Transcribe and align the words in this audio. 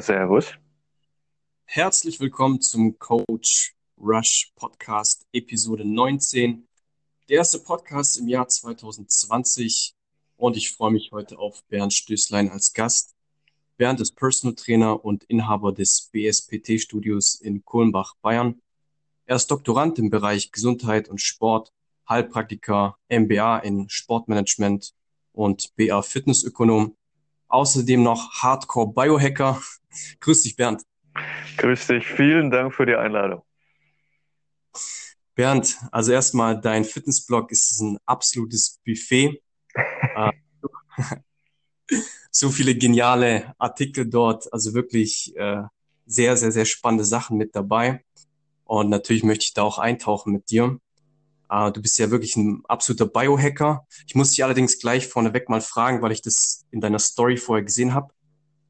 Servus. 0.00 0.52
Herzlich 1.64 2.20
willkommen 2.20 2.60
zum 2.60 2.98
Coach 2.98 3.74
Rush 3.98 4.52
Podcast 4.54 5.26
Episode 5.32 5.84
19. 5.84 6.68
Der 7.28 7.38
erste 7.38 7.58
Podcast 7.58 8.18
im 8.18 8.28
Jahr 8.28 8.46
2020 8.46 9.94
und 10.36 10.56
ich 10.56 10.72
freue 10.72 10.92
mich 10.92 11.10
heute 11.12 11.38
auf 11.38 11.64
Bernd 11.68 11.94
Stößlein 11.94 12.50
als 12.50 12.72
Gast. 12.72 13.14
Bernd 13.78 14.00
ist 14.00 14.16
Personal 14.16 14.54
Trainer 14.54 15.04
und 15.04 15.24
Inhaber 15.24 15.72
des 15.72 16.10
BSPT 16.12 16.80
Studios 16.80 17.34
in 17.34 17.64
Kulmbach, 17.64 18.14
Bayern. 18.20 18.60
Er 19.24 19.36
ist 19.36 19.50
Doktorand 19.50 19.98
im 19.98 20.10
Bereich 20.10 20.52
Gesundheit 20.52 21.08
und 21.08 21.20
Sport, 21.20 21.72
Heilpraktiker, 22.08 22.96
MBA 23.08 23.58
in 23.60 23.88
Sportmanagement 23.88 24.94
und 25.32 25.74
BA 25.76 26.02
Fitnessökonom. 26.02 26.96
Außerdem 27.48 28.02
noch 28.02 28.42
Hardcore 28.42 28.92
Biohacker. 28.92 29.60
Grüß 30.20 30.42
dich, 30.42 30.56
Bernd. 30.56 30.82
Grüß 31.58 31.86
dich. 31.86 32.06
Vielen 32.06 32.50
Dank 32.50 32.74
für 32.74 32.86
die 32.86 32.96
Einladung. 32.96 33.42
Bernd, 35.34 35.76
also 35.92 36.12
erstmal 36.12 36.60
dein 36.60 36.84
Fitnessblog 36.84 37.50
ist 37.52 37.80
ein 37.80 37.98
absolutes 38.06 38.80
Buffet. 38.84 39.42
Äh, 40.16 40.32
so 42.30 42.50
viele 42.50 42.74
geniale 42.74 43.54
Artikel 43.58 44.08
dort, 44.08 44.50
also 44.52 44.74
wirklich 44.74 45.36
äh, 45.36 45.62
sehr, 46.06 46.36
sehr, 46.36 46.52
sehr 46.52 46.64
spannende 46.64 47.04
Sachen 47.04 47.36
mit 47.36 47.54
dabei. 47.54 48.04
Und 48.64 48.88
natürlich 48.88 49.24
möchte 49.24 49.44
ich 49.44 49.54
da 49.54 49.62
auch 49.62 49.78
eintauchen 49.78 50.32
mit 50.32 50.50
dir. 50.50 50.78
Uh, 51.48 51.70
du 51.70 51.80
bist 51.80 51.98
ja 51.98 52.10
wirklich 52.10 52.36
ein 52.36 52.62
absoluter 52.66 53.06
Biohacker. 53.06 53.86
Ich 54.08 54.16
muss 54.16 54.30
dich 54.30 54.42
allerdings 54.42 54.80
gleich 54.80 55.06
vorneweg 55.06 55.48
mal 55.48 55.60
fragen, 55.60 56.02
weil 56.02 56.10
ich 56.10 56.20
das 56.20 56.64
in 56.72 56.80
deiner 56.80 56.98
Story 56.98 57.36
vorher 57.36 57.64
gesehen 57.64 57.94
habe. 57.94 58.12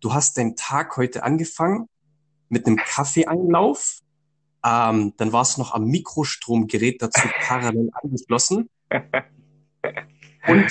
Du 0.00 0.12
hast 0.12 0.36
deinen 0.36 0.56
Tag 0.56 0.96
heute 0.98 1.22
angefangen 1.22 1.88
mit 2.50 2.66
einem 2.66 2.76
Kaffeeeinlauf. 2.76 4.00
Ähm, 4.62 5.14
dann 5.16 5.32
warst 5.32 5.56
du 5.56 5.62
noch 5.62 5.72
am 5.72 5.86
Mikrostromgerät 5.86 7.00
dazu 7.00 7.26
parallel 7.40 7.90
angeschlossen. 8.02 8.68
Und, 10.46 10.66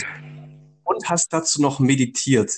und 0.83 1.09
hast 1.09 1.33
dazu 1.33 1.61
noch 1.61 1.79
meditiert. 1.79 2.51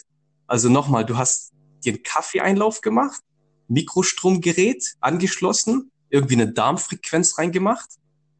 Also 0.45 0.67
nochmal, 0.67 1.05
du 1.05 1.17
hast 1.17 1.53
dir 1.85 1.93
einen 1.93 2.03
Kaffeeeinlauf 2.03 2.81
gemacht, 2.81 3.21
Mikrostromgerät 3.69 4.95
angeschlossen, 4.99 5.91
irgendwie 6.09 6.35
eine 6.35 6.51
Darmfrequenz 6.51 7.37
reingemacht 7.37 7.97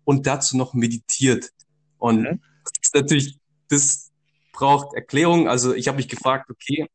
und 0.07 0.25
dazu 0.25 0.55
noch 0.55 0.73
meditiert. 0.73 1.51
Und 1.97 2.21
mhm. 2.21 2.41
das 2.63 2.73
ist 2.81 2.95
natürlich, 2.95 3.39
das 3.67 4.09
braucht 4.53 4.95
Erklärung. 4.95 5.49
Also 5.49 5.73
ich 5.75 5.89
habe 5.89 5.97
mich 5.97 6.07
gefragt, 6.07 6.49
okay, 6.49 6.87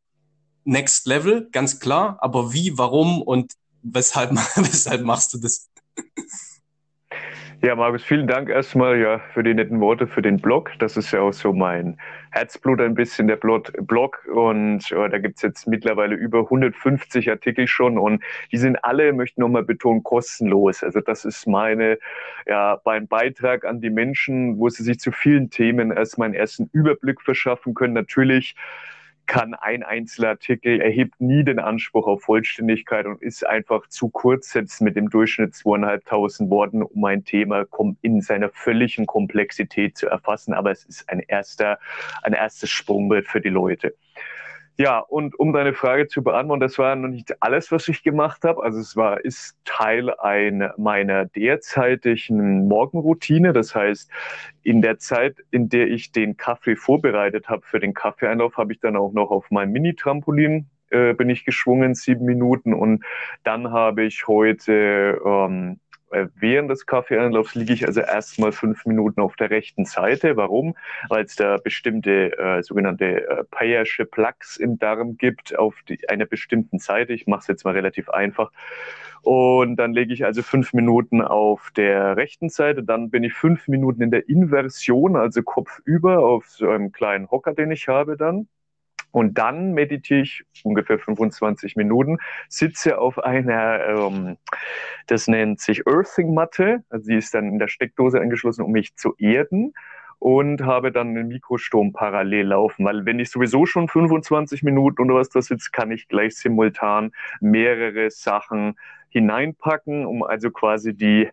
Next 0.64 1.06
Level, 1.06 1.50
ganz 1.52 1.78
klar, 1.78 2.16
aber 2.22 2.55
wie, 2.55 2.78
warum 2.78 3.20
und 3.20 3.52
weshalb, 3.83 4.30
weshalb 4.56 5.05
machst 5.05 5.34
du 5.34 5.38
das? 5.38 5.68
Ja, 7.64 7.77
Markus, 7.77 8.02
vielen 8.02 8.27
Dank 8.27 8.48
erstmal 8.48 8.98
ja 8.98 9.20
für 9.20 9.44
die 9.44 9.55
netten 9.55 9.78
Worte 9.78 10.08
für 10.08 10.20
den 10.20 10.38
Blog. 10.38 10.72
Das 10.80 10.96
ist 10.96 11.12
ja 11.12 11.20
auch 11.20 11.32
so 11.32 11.52
mein 11.52 11.96
Herzblut 12.32 12.80
ein 12.80 12.94
bisschen, 12.94 13.28
der 13.28 13.36
Blog. 13.36 14.27
Und 14.27 14.91
ja, 14.91 15.08
da 15.08 15.18
gibt's 15.18 15.42
jetzt 15.42 15.68
mittlerweile 15.68 16.16
über 16.16 16.40
150 16.40 17.30
Artikel 17.30 17.68
schon 17.68 17.98
und 17.98 18.20
die 18.50 18.56
sind 18.56 18.84
alle, 18.84 19.12
möchte 19.12 19.40
nochmal 19.40 19.62
betonen, 19.62 20.02
kostenlos. 20.02 20.83
Also 20.83 21.00
das 21.00 21.24
ist 21.24 21.46
meine, 21.46 22.00
ja, 22.48 22.80
mein 22.84 23.06
Beitrag 23.06 23.64
an 23.64 23.80
die 23.80 23.90
Menschen, 23.90 24.58
wo 24.58 24.68
sie 24.68 24.83
sich 24.83 24.98
zu 24.98 25.12
vielen 25.12 25.48
Themen 25.48 25.92
erstmal 25.92 26.27
einen 26.27 26.34
ersten 26.34 26.68
Überblick 26.72 27.20
verschaffen 27.22 27.74
können. 27.74 27.94
Natürlich 27.94 28.56
kann 29.26 29.54
ein 29.54 29.82
einzelner 29.82 30.30
Artikel, 30.30 30.80
erhebt 30.80 31.20
nie 31.20 31.44
den 31.44 31.58
Anspruch 31.58 32.06
auf 32.06 32.22
Vollständigkeit 32.22 33.06
und 33.06 33.22
ist 33.22 33.46
einfach 33.46 33.86
zu 33.88 34.08
kurz 34.08 34.54
jetzt 34.54 34.80
mit 34.80 34.96
dem 34.96 35.10
Durchschnitt 35.10 35.54
zweieinhalbtausend 35.54 36.50
Worten, 36.50 36.82
um 36.82 37.04
ein 37.04 37.24
Thema 37.24 37.64
in 38.02 38.20
seiner 38.20 38.50
völligen 38.50 39.06
Komplexität 39.06 39.96
zu 39.96 40.08
erfassen. 40.08 40.54
Aber 40.54 40.70
es 40.70 40.84
ist 40.84 41.08
ein 41.08 41.20
erster, 41.20 41.78
ein 42.22 42.32
erstes 42.32 42.70
Sprungbrett 42.70 43.27
für 43.27 43.40
die 43.40 43.48
Leute. 43.48 43.94
Ja, 44.78 44.98
und 45.00 45.38
um 45.38 45.52
deine 45.52 45.74
Frage 45.74 46.08
zu 46.08 46.22
beantworten, 46.22 46.60
das 46.60 46.78
war 46.78 46.96
noch 46.96 47.08
nicht 47.08 47.42
alles, 47.42 47.70
was 47.70 47.88
ich 47.88 48.02
gemacht 48.02 48.42
habe. 48.44 48.62
Also 48.62 48.80
es 48.80 48.96
war, 48.96 49.22
ist 49.22 49.56
Teil 49.64 50.10
ein, 50.18 50.70
meiner 50.78 51.27
derzeitigen 51.27 52.68
Morgenroutine. 52.68 53.52
Das 53.52 53.74
heißt, 53.74 54.11
in 54.62 54.80
der 54.80 54.98
Zeit, 54.98 55.36
in 55.50 55.68
der 55.68 55.88
ich 55.88 56.11
den 56.12 56.36
Kaffee 56.38 56.77
vorbereitet 56.77 57.48
habe 57.48 57.62
für 57.66 57.80
den 57.80 57.92
Kaffeeeinlauf, 57.92 58.56
habe 58.56 58.72
ich 58.72 58.80
dann 58.80 58.96
auch 58.96 59.12
noch 59.12 59.30
auf 59.30 59.50
meinem 59.50 59.72
Mini-Trampolin 59.72 60.70
äh, 60.92 61.14
bin 61.14 61.30
ich 61.30 61.44
geschwungen, 61.44 61.94
sieben 61.94 62.24
Minuten. 62.24 62.74
Und 62.74 63.05
dann 63.44 63.72
habe 63.72 64.05
ich 64.05 64.27
heute 64.28 65.20
ähm, 65.24 65.72
äh, 65.72 65.81
während 66.34 66.70
des 66.70 66.86
Kaffeeanlaufs 66.86 67.55
liege 67.55 67.73
ich 67.73 67.86
also 67.86 68.00
erstmal 68.00 68.52
fünf 68.52 68.86
Minuten 68.86 69.20
auf 69.20 69.36
der 69.36 69.50
rechten 69.50 69.84
Seite. 69.84 70.36
Warum? 70.36 70.74
Weil 71.08 71.24
es 71.24 71.36
da 71.36 71.56
bestimmte 71.56 72.36
äh, 72.39 72.62
sogenannte 72.62 73.28
äh, 73.28 73.45
Payersche 73.50 74.05
Plaques 74.05 74.56
im 74.56 74.78
Darm 74.78 75.17
gibt 75.17 75.58
auf 75.58 75.77
die, 75.89 76.08
einer 76.08 76.27
bestimmten 76.27 76.78
Seite. 76.78 77.12
Ich 77.12 77.27
mache 77.27 77.40
es 77.40 77.46
jetzt 77.46 77.64
mal 77.64 77.74
relativ 77.74 78.08
einfach. 78.11 78.50
Und 79.23 79.77
dann 79.77 79.92
lege 79.92 80.12
ich 80.12 80.24
also 80.24 80.42
fünf 80.42 80.73
Minuten 80.73 81.23
auf 81.23 81.70
der 81.77 82.17
rechten 82.17 82.48
Seite. 82.48 82.83
Dann 82.83 83.11
bin 83.11 83.23
ich 83.23 83.34
fünf 83.34 83.68
Minuten 83.68 84.02
in 84.02 84.11
der 84.11 84.29
Inversion, 84.29 85.17
also 85.17 85.42
Kopf 85.42 85.80
über 85.84 86.18
auf 86.18 86.48
so 86.48 86.68
einem 86.68 86.90
kleinen 86.90 87.30
Hocker, 87.30 87.55
den 87.55 87.70
ich 87.70 87.86
habe 87.89 88.17
dann. 88.17 88.48
Und 89.12 89.39
dann 89.39 89.73
meditiere 89.73 90.23
ich 90.23 90.45
ungefähr 90.64 90.98
25 90.98 91.77
Minuten, 91.77 92.18
sitze 92.48 92.98
auf 92.98 93.18
einer, 93.18 93.86
ähm, 93.86 94.36
das 95.06 95.28
nennt 95.28 95.61
sich 95.61 95.86
Earthing-Matte, 95.86 96.83
also 96.90 97.05
sie 97.05 97.17
ist 97.17 97.34
dann 97.34 97.46
in 97.48 97.58
der 97.58 97.68
Steckdose 97.68 98.20
angeschlossen, 98.20 98.62
um 98.62 98.73
mich 98.73 98.96
zu 98.96 99.14
erden 99.18 99.74
und 100.18 100.62
habe 100.62 100.92
dann 100.92 101.08
einen 101.08 101.28
Mikrostrom 101.28 101.92
parallel 101.92 102.46
laufen, 102.46 102.84
weil 102.84 103.05
wenn 103.05 103.18
ich 103.18 103.30
sowieso 103.30 103.67
schon 103.67 103.89
25 103.89 104.62
Minuten 104.62 105.02
oder 105.02 105.17
was 105.17 105.30
da 105.30 105.42
sitze, 105.42 105.70
kann 105.73 105.90
ich 105.90 106.06
gleich 106.06 106.36
simultan 106.36 107.11
mehrere 107.40 108.08
Sachen 108.11 108.77
hineinpacken, 109.08 110.06
um 110.06 110.23
also 110.23 110.50
quasi 110.50 110.94
die 110.94 111.29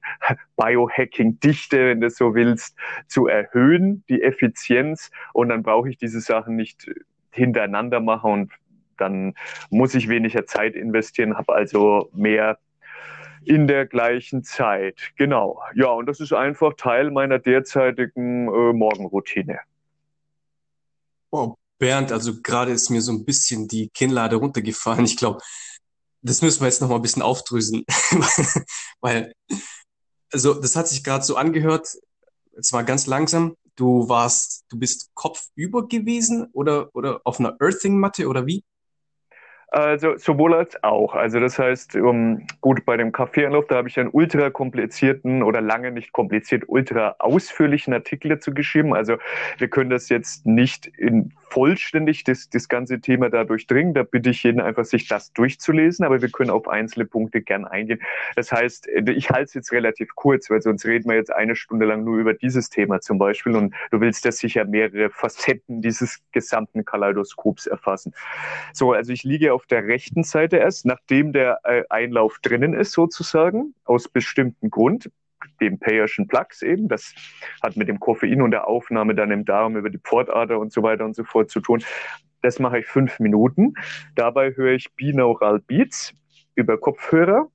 Biohacking-Dichte, 0.58 1.88
wenn 1.88 2.02
du 2.02 2.10
so 2.10 2.36
willst, 2.36 2.78
zu 3.08 3.28
erhöhen, 3.28 4.04
die 4.10 4.22
Effizienz. 4.22 5.12
Und 5.34 5.50
dann 5.50 5.64
brauche 5.64 5.90
ich 5.90 5.98
diese 5.98 6.20
Sachen 6.20 6.56
nicht 6.56 6.90
hintereinander 7.40 8.00
mache 8.00 8.28
und 8.28 8.52
dann 8.98 9.34
muss 9.70 9.96
ich 9.96 10.10
weniger 10.10 10.46
Zeit 10.46 10.76
investieren, 10.76 11.38
habe 11.38 11.56
also 11.56 12.10
mehr 12.14 12.60
in 13.46 13.68
der 13.68 13.86
gleichen 13.86 14.44
Zeit. 14.44 15.14
Genau. 15.16 15.62
Ja, 15.74 15.88
und 15.88 16.06
das 16.06 16.20
ist 16.20 16.34
einfach 16.34 16.74
Teil 16.76 17.10
meiner 17.10 17.40
derzeitigen 17.40 18.48
äh, 18.48 18.74
Morgenroutine. 18.74 19.60
Oh, 21.32 21.56
Bernd, 21.78 22.12
also 22.12 22.42
gerade 22.42 22.72
ist 22.72 22.90
mir 22.90 23.02
so 23.02 23.14
ein 23.14 23.24
bisschen 23.24 23.68
die 23.68 23.90
Kinnlade 23.90 24.36
runtergefallen. 24.36 25.06
Ich 25.06 25.16
glaube, 25.16 25.40
das 26.22 26.42
müssen 26.42 26.60
wir 26.62 26.68
jetzt 26.68 26.82
noch 26.82 26.90
mal 26.90 26.96
ein 26.96 27.02
bisschen 27.02 27.22
aufdröseln, 27.22 27.86
weil 29.00 29.32
also 30.32 30.54
das 30.54 30.76
hat 30.76 30.88
sich 30.88 31.04
gerade 31.04 31.24
so 31.24 31.36
angehört. 31.36 31.88
Es 32.58 32.74
war 32.74 32.84
ganz 32.84 33.08
langsam. 33.08 33.56
Du 33.80 34.10
warst, 34.10 34.66
du 34.70 34.78
bist 34.78 35.10
kopfüber 35.14 35.88
gewesen 35.88 36.50
oder, 36.52 36.94
oder 36.94 37.22
auf 37.24 37.40
einer 37.40 37.56
Earthing-Matte 37.62 38.28
oder 38.28 38.46
wie? 38.46 38.62
Also 39.70 40.18
sowohl 40.18 40.54
als 40.54 40.84
auch. 40.84 41.14
Also 41.14 41.40
das 41.40 41.58
heißt, 41.58 41.96
um, 41.96 42.46
gut, 42.60 42.84
bei 42.84 42.98
dem 42.98 43.14
Kaffeeanlauf, 43.14 43.68
da 43.68 43.76
habe 43.76 43.88
ich 43.88 43.98
einen 43.98 44.10
ultra 44.12 44.50
komplizierten 44.50 45.44
oder 45.44 45.62
lange 45.62 45.92
nicht 45.92 46.12
kompliziert, 46.12 46.64
ultra 46.68 47.16
ausführlichen 47.20 47.94
Artikel 47.94 48.28
dazu 48.28 48.54
geschrieben. 48.54 48.94
Also 48.94 49.16
wir 49.60 49.70
können 49.70 49.90
das 49.90 50.10
jetzt 50.10 50.46
nicht 50.46 50.88
in 50.88 51.34
vollständig 51.50 52.24
das, 52.24 52.50
das 52.50 52.68
ganze 52.70 53.02
Thema 53.02 53.30
da 53.30 53.44
durchdringen. 53.44 53.94
Da 53.94 54.04
bitte 54.04 54.30
ich 54.30 54.44
jeden 54.44 54.62
einfach, 54.62 54.86
sich 54.86 55.08
das 55.08 55.34
durchzulesen, 55.34 56.06
aber 56.06 56.22
wir 56.22 56.30
können 56.30 56.50
auf 56.50 56.68
einzelne 56.68 57.06
Punkte 57.06 57.42
gern 57.42 57.66
eingehen. 57.66 58.02
Das 58.36 58.52
heißt, 58.52 58.88
ich 58.88 59.30
halte 59.30 59.44
es 59.46 59.54
jetzt 59.54 59.72
relativ 59.72 60.16
kurz, 60.16 60.50
weil 60.50 60.62
sonst 60.62 60.86
reden 60.86 61.10
wir 61.10 61.16
jetzt 61.16 61.32
eine 61.32 61.56
Stunde 61.56 61.86
lang 61.86 62.04
nur 62.04 62.18
über 62.18 62.34
dieses 62.34 62.70
Thema 62.70 63.02
zum 63.02 63.18
Beispiel 63.18 63.56
und 63.56 63.74
du 63.92 64.02
willst 64.02 64.26
ja 64.26 64.32
sicher 64.32 64.66
mehrere 64.66 65.10
Facetten 65.10 65.82
dieses 65.82 66.20
gesamten 66.32 66.86
Kaleidoskops 66.86 67.68
erfassen. 67.68 68.14
So, 68.74 68.94
also 68.94 69.12
ich 69.12 69.24
liege 69.24 69.54
auf 69.54 69.66
der 69.66 69.86
rechten 69.86 70.24
Seite 70.24 70.58
erst, 70.58 70.86
nachdem 70.86 71.34
der 71.34 71.60
äh, 71.64 71.84
Einlauf 71.90 72.40
drinnen 72.42 72.74
ist 72.74 72.92
sozusagen, 72.92 73.74
aus 73.86 74.08
bestimmten 74.08 74.70
Grund 74.70 75.10
dem 75.62 75.80
Payerschen 75.80 76.28
Plaques 76.28 76.62
eben. 76.62 76.88
Das 76.88 77.14
hat 77.62 77.78
mit 77.78 77.88
dem 77.88 78.00
Koffein 78.00 78.42
und 78.42 78.52
der 78.52 78.68
Aufnahme 78.68 79.16
dann 79.16 79.32
im 79.32 79.46
Darm 79.46 79.76
über 79.76 79.90
die 79.90 80.00
Pfortader 80.00 80.60
und 80.60 80.72
so 80.72 80.84
weiter 80.84 81.06
und 81.06 81.16
so 81.16 81.24
fort 81.24 81.50
zu 81.50 81.62
tun. 81.62 81.84
Das 82.42 82.60
mache 82.60 82.80
ich 82.80 82.86
fünf 82.86 83.20
Minuten. 83.20 83.74
Dabei 84.16 84.56
höre 84.56 84.74
ich 84.74 84.94
Binaural 84.96 85.60
Beats 85.60 86.14
über 86.56 86.78
Kopfhörer. 86.78 87.48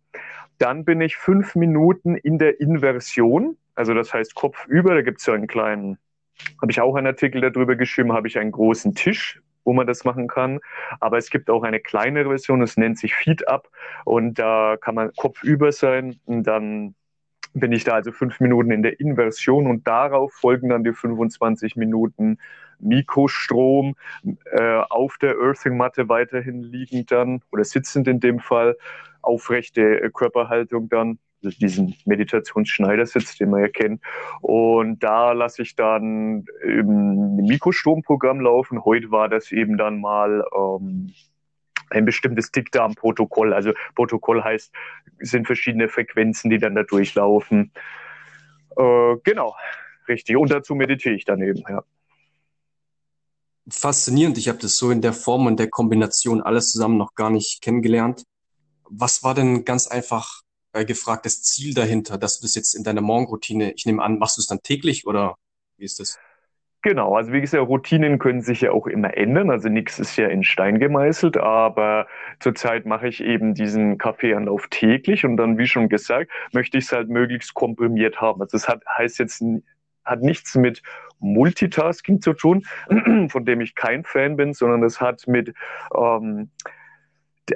Dann 0.59 0.85
bin 0.85 1.01
ich 1.01 1.17
fünf 1.17 1.55
Minuten 1.55 2.17
in 2.17 2.39
der 2.39 2.61
Inversion. 2.61 3.56
Also 3.75 3.95
das 3.95 4.12
heißt 4.12 4.35
Kopf 4.35 4.67
über. 4.67 4.95
Da 4.95 5.03
gibt 5.03 5.19
es 5.19 5.25
so 5.25 5.33
einen 5.33 5.47
kleinen, 5.47 5.99
habe 6.61 6.71
ich 6.71 6.81
auch 6.81 6.95
einen 6.95 7.07
Artikel 7.07 7.41
darüber 7.41 7.77
geschrieben, 7.77 8.12
habe 8.12 8.29
ich 8.29 8.39
einen 8.39 8.53
großen 8.53 8.95
Tisch 8.95 9.41
wo 9.65 9.73
man 9.73 9.87
das 9.87 10.05
machen 10.05 10.29
kann. 10.29 10.61
Aber 11.00 11.19
es 11.19 11.31
gibt 11.31 11.50
auch 11.50 11.62
eine 11.62 11.81
kleinere 11.81 12.29
Version, 12.29 12.62
es 12.62 12.77
nennt 12.77 12.99
sich 12.99 13.15
Feed 13.15 13.49
Up 13.49 13.69
und 14.05 14.39
da 14.39 14.77
kann 14.81 14.95
man 14.95 15.12
kopfüber 15.17 15.73
sein 15.73 16.21
und 16.27 16.45
dann 16.45 16.95
bin 17.55 17.73
ich 17.73 17.85
da 17.85 17.93
also 17.95 18.12
fünf 18.12 18.41
Minuten 18.41 18.71
in 18.71 18.83
der 18.83 19.01
Inversion 19.01 19.67
und 19.67 19.87
darauf 19.87 20.33
folgen 20.33 20.69
dann 20.69 20.85
die 20.85 20.93
25 20.93 21.77
Minuten 21.77 22.39
Mikrostrom 22.81 23.95
äh, 24.53 24.83
auf 24.91 25.17
der 25.19 25.37
Earthing-Matte 25.39 26.09
weiterhin 26.09 26.62
liegend 26.62 27.11
dann 27.12 27.43
oder 27.53 27.65
sitzend 27.65 28.09
in 28.09 28.21
dem 28.21 28.41
Fall, 28.41 28.77
aufrechte 29.23 30.03
äh, 30.03 30.11
Körperhaltung 30.12 30.89
dann, 30.89 31.19
also 31.43 31.56
diesen 31.59 31.95
Meditationsschneidersitz, 32.05 33.37
den 33.37 33.51
man 33.51 33.61
ja 33.61 33.69
kennt. 33.69 34.03
Und 34.41 35.03
da 35.03 35.33
lasse 35.33 35.62
ich 35.62 35.77
dann 35.77 36.45
ein 36.65 37.37
Mikrostromprogramm 37.37 38.41
laufen. 38.41 38.85
Heute 38.85 39.11
war 39.11 39.29
das 39.29 39.53
eben 39.53 39.77
dann 39.77 40.00
mal 40.00 40.45
ähm, 40.57 41.12
ein 41.94 42.05
bestimmtes 42.05 42.50
Dickdarmprotokoll. 42.52 43.52
Also 43.52 43.73
Protokoll 43.94 44.43
heißt, 44.43 44.73
es 45.19 45.31
sind 45.31 45.46
verschiedene 45.46 45.88
Frequenzen, 45.88 46.50
die 46.50 46.58
dann 46.58 46.75
da 46.75 46.82
durchlaufen. 46.82 47.73
Äh, 48.76 49.17
genau, 49.23 49.55
richtig. 50.08 50.37
Und 50.37 50.50
dazu 50.50 50.75
meditiere 50.75 51.14
ich 51.14 51.25
daneben, 51.25 51.62
ja 51.69 51.82
faszinierend. 53.69 54.38
Ich 54.38 54.49
habe 54.49 54.58
das 54.58 54.76
so 54.76 54.91
in 54.91 55.00
der 55.00 55.12
Form 55.12 55.46
und 55.46 55.58
der 55.58 55.69
Kombination 55.69 56.43
alles 56.43 56.70
zusammen 56.70 56.96
noch 56.96 57.14
gar 57.14 57.31
nicht 57.31 57.62
kennengelernt. 57.62 58.25
Was 58.85 59.23
war 59.23 59.35
denn 59.35 59.64
ganz 59.64 59.87
einfach 59.87 60.43
äh, 60.73 60.85
gefragt 60.85 61.26
das 61.26 61.43
Ziel 61.43 61.75
dahinter, 61.75 62.19
dass 62.19 62.38
du 62.38 62.44
das 62.44 62.55
jetzt 62.55 62.75
in 62.75 62.85
deiner 62.85 63.00
Morgenroutine, 63.00 63.73
ich 63.73 63.87
nehme 63.87 64.02
an, 64.02 64.19
machst 64.19 64.37
du 64.37 64.40
es 64.40 64.47
dann 64.47 64.62
täglich 64.62 65.06
oder 65.06 65.37
wie 65.76 65.85
ist 65.85 66.00
das? 66.00 66.19
Genau, 66.85 67.17
also 67.17 67.33
wie 67.33 67.41
gesagt, 67.41 67.67
Routinen 67.67 68.19
können 68.19 68.43
sich 68.43 68.61
ja 68.61 68.73
auch 68.73 68.87
immer 68.87 69.17
ändern. 69.17 69.49
Also 69.49 69.71
nichts 69.71 69.99
ist 69.99 70.19
ja 70.19 70.29
in 70.29 70.43
Stein 70.43 70.79
gemeißelt, 70.79 71.39
aber 71.39 72.07
zurzeit 72.41 72.85
mache 72.85 73.09
ich 73.09 73.25
eben 73.25 73.55
diesen 73.55 73.97
Kaffeeanlauf 73.97 74.67
täglich 74.69 75.25
und 75.25 75.39
dann, 75.39 75.57
wie 75.57 75.67
schon 75.67 75.89
gesagt, 75.89 76.31
möchte 76.53 76.77
ich 76.77 76.85
es 76.85 76.93
halt 76.93 77.09
möglichst 77.09 77.55
komprimiert 77.55 78.21
haben. 78.21 78.43
Also 78.43 78.59
das 78.59 78.69
hat, 78.69 78.83
heißt 78.99 79.19
jetzt 79.19 79.43
hat 80.05 80.21
nichts 80.21 80.57
mit 80.57 80.83
Multitasking 81.21 82.21
zu 82.21 82.35
tun, 82.35 82.67
von 83.31 83.47
dem 83.47 83.63
ich 83.63 83.75
kein 83.75 84.05
Fan 84.05 84.37
bin, 84.37 84.53
sondern 84.53 84.83
das 84.83 85.01
hat 85.01 85.27
mit 85.27 85.55
ähm, 85.97 86.51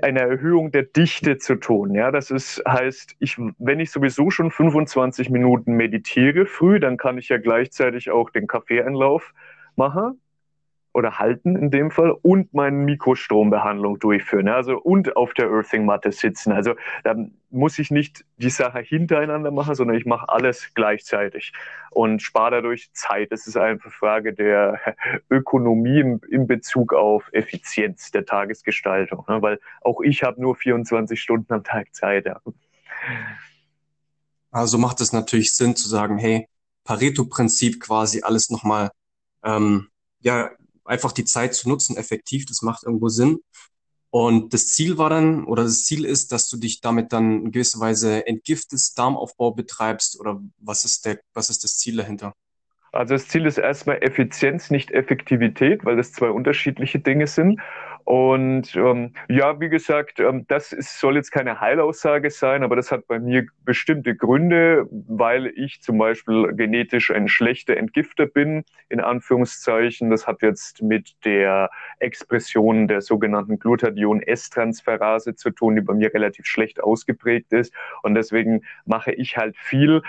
einer 0.03 0.21
Erhöhung 0.21 0.71
der 0.71 0.83
Dichte 0.85 1.39
zu 1.39 1.57
tun. 1.57 1.95
Ja, 1.95 2.11
das 2.11 2.31
ist, 2.31 2.63
heißt, 2.67 3.17
ich, 3.19 3.39
wenn 3.59 3.81
ich 3.81 3.91
sowieso 3.91 4.31
schon 4.31 4.51
25 4.51 5.31
Minuten 5.31 5.73
meditiere 5.73 6.47
früh, 6.47 6.81
dann 6.81 6.97
kann 6.97 7.19
ich 7.19 7.29
ja 7.29 7.39
gleichzeitig 7.39 8.11
auch 8.11 8.31
den 8.31 8.47
Kaffeeeinlauf 8.47 9.33
machen 9.77 10.21
oder 10.99 11.19
halten 11.19 11.55
in 11.55 11.71
dem 11.71 11.93
Fall 11.93 12.11
und 12.11 12.53
meine 12.53 12.77
Mikrostrombehandlung 12.77 14.01
durchführen. 14.01 14.49
Also 14.49 14.77
und 14.77 15.17
auf 15.17 15.33
der 15.33 15.49
Earthing-Matte 15.49 16.11
sitzen. 16.11 16.53
Also 16.53 16.75
da 17.05 17.15
muss 17.51 17.79
ich 17.79 17.93
nicht 17.93 18.25
die 18.37 18.51
Sache 18.51 18.81
hintereinander 18.81 19.53
machen, 19.53 19.77
sondern 19.77 19.97
ich 19.97 20.07
mache 20.07 20.29
alles 20.29 20.73
gleichzeitig 20.75 21.53
und 21.93 22.21
spare 22.21 22.57
dadurch 22.57 22.93
Zeit. 22.93 23.31
Das 23.31 23.47
ist 23.47 23.57
einfach 23.57 23.93
Frage 23.93 24.35
der 24.35 24.81
Ökonomie 25.31 26.01
im, 26.01 26.21
in 26.29 26.49
Bezug 26.49 26.93
auf 26.93 27.29
Effizienz 27.33 28.11
der 28.11 28.27
Tagesgestaltung, 28.27 29.25
ne? 29.29 29.41
weil 29.41 29.61
auch 29.81 30.01
ich 30.01 30.25
habe 30.25 30.43
nur 30.43 30.57
24 30.57 31.21
Stunden 31.21 31.53
am 31.53 31.63
Tag 31.63 31.95
Zeit. 31.95 32.27
Ja. 32.27 32.41
Also 34.51 34.79
macht 34.79 35.01
es 35.01 35.13
natürlich 35.13 35.55
Sinn 35.55 35.77
zu 35.77 35.89
sagen, 35.89 36.19
hey, 36.19 36.49
Pareto-Prinzip 36.83 37.81
quasi 37.81 38.23
alles 38.23 38.51
nochmal 38.51 38.91
ähm, 39.45 39.89
ja, 40.21 40.51
einfach 40.89 41.13
die 41.13 41.25
Zeit 41.25 41.55
zu 41.55 41.69
nutzen, 41.69 41.97
effektiv, 41.97 42.47
das 42.47 42.63
macht 42.63 42.85
irgendwo 42.85 43.09
Sinn. 43.09 43.39
Und 44.11 44.55
das 44.55 44.69
Ziel 44.69 44.97
war 44.97 45.11
dann, 45.11 45.45
oder 45.45 45.65
das 45.65 45.85
Ziel 45.85 46.05
ist, 46.05 46.33
dass 46.33 46.49
du 46.49 46.57
dich 46.57 46.81
damit 46.81 47.13
dann 47.13 47.45
in 47.45 47.53
gewisser 47.53 47.79
Weise 47.79 48.27
entgiftest, 48.27 48.99
Darmaufbau 48.99 49.51
betreibst, 49.51 50.19
oder 50.19 50.41
was 50.59 50.85
ist 50.85 51.05
der, 51.05 51.21
was 51.35 51.51
ist 51.51 51.63
das 51.63 51.77
Ziel 51.77 51.97
dahinter? 51.97 52.33
Also 52.91 53.15
das 53.15 53.29
Ziel 53.29 53.45
ist 53.45 53.59
erstmal 53.59 54.03
Effizienz, 54.03 54.71
nicht 54.71 54.91
Effektivität, 54.91 55.85
weil 55.85 55.97
das 55.97 56.13
zwei 56.13 56.31
unterschiedliche 56.31 56.99
Dinge 56.99 57.27
sind. 57.27 57.61
Und 58.09 58.75
ähm, 58.75 59.13
ja, 59.29 59.61
wie 59.61 59.69
gesagt, 59.69 60.19
ähm, 60.19 60.47
das 60.49 60.73
ist, 60.73 60.99
soll 60.99 61.17
jetzt 61.17 61.31
keine 61.31 61.61
Heilaussage 61.61 62.31
sein, 62.31 62.63
aber 62.63 62.75
das 62.75 62.91
hat 62.91 63.07
bei 63.07 63.19
mir 63.19 63.45
bestimmte 63.67 64.17
Gründe, 64.17 64.89
weil 64.91 65.49
ich 65.49 65.83
zum 65.83 65.99
Beispiel 65.99 66.55
genetisch 66.55 67.11
ein 67.11 67.29
schlechter 67.29 67.77
Entgifter 67.77 68.25
bin, 68.25 68.65
in 68.89 69.01
Anführungszeichen. 69.01 70.09
Das 70.09 70.27
hat 70.27 70.41
jetzt 70.41 70.81
mit 70.81 71.23
der 71.27 71.69
Expression 71.99 72.89
der 72.89 73.03
sogenannten 73.03 73.59
Glutathion-S-Transferase 73.59 75.35
zu 75.35 75.51
tun, 75.51 75.77
die 75.77 75.83
bei 75.83 75.93
mir 75.93 76.15
relativ 76.15 76.47
schlecht 76.47 76.83
ausgeprägt 76.83 77.53
ist. 77.53 77.75
Und 78.03 78.15
deswegen 78.15 78.63
mache 78.87 79.13
ich 79.13 79.37
halt 79.37 79.55
viel 79.59 80.01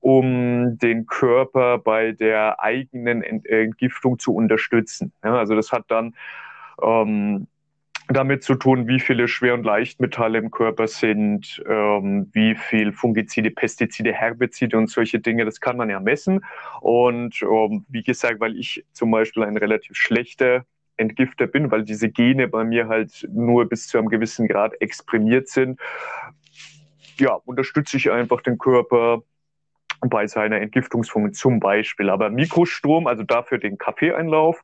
um 0.00 0.76
den 0.78 1.06
Körper 1.06 1.78
bei 1.78 2.10
der 2.10 2.60
eigenen 2.60 3.22
Entgiftung 3.22 4.18
zu 4.18 4.34
unterstützen. 4.34 5.12
Ja, 5.22 5.36
also 5.36 5.54
das 5.54 5.70
hat 5.70 5.84
dann 5.86 6.14
ähm, 6.82 7.46
damit 8.08 8.42
zu 8.42 8.54
tun, 8.54 8.86
wie 8.86 9.00
viele 9.00 9.28
Schwer- 9.28 9.54
und 9.54 9.64
Leichtmetalle 9.64 10.38
im 10.38 10.50
Körper 10.50 10.86
sind, 10.86 11.62
ähm, 11.66 12.28
wie 12.32 12.54
viel 12.54 12.92
Fungizide, 12.92 13.50
Pestizide, 13.50 14.12
Herbizide 14.12 14.76
und 14.76 14.88
solche 14.88 15.20
Dinge, 15.20 15.44
das 15.44 15.60
kann 15.60 15.76
man 15.76 15.88
ja 15.88 16.00
messen. 16.00 16.44
Und 16.80 17.40
ähm, 17.42 17.86
wie 17.88 18.02
gesagt, 18.02 18.40
weil 18.40 18.56
ich 18.56 18.84
zum 18.92 19.10
Beispiel 19.10 19.44
ein 19.44 19.56
relativ 19.56 19.96
schlechter 19.96 20.66
Entgifter 20.96 21.46
bin, 21.46 21.70
weil 21.70 21.82
diese 21.82 22.10
Gene 22.10 22.46
bei 22.46 22.62
mir 22.64 22.88
halt 22.88 23.26
nur 23.32 23.68
bis 23.68 23.88
zu 23.88 23.98
einem 23.98 24.08
gewissen 24.08 24.48
Grad 24.48 24.80
exprimiert 24.80 25.48
sind, 25.48 25.80
ja, 27.18 27.34
unterstütze 27.44 27.96
ich 27.96 28.10
einfach 28.10 28.42
den 28.42 28.58
Körper 28.58 29.22
bei 30.00 30.26
seiner 30.26 30.60
Entgiftungsfunktion 30.60 31.32
zum 31.32 31.60
Beispiel. 31.60 32.10
Aber 32.10 32.28
Mikrostrom, 32.28 33.06
also 33.06 33.22
dafür 33.22 33.58
den 33.58 33.78
Kaffeeeinlauf 33.78 34.62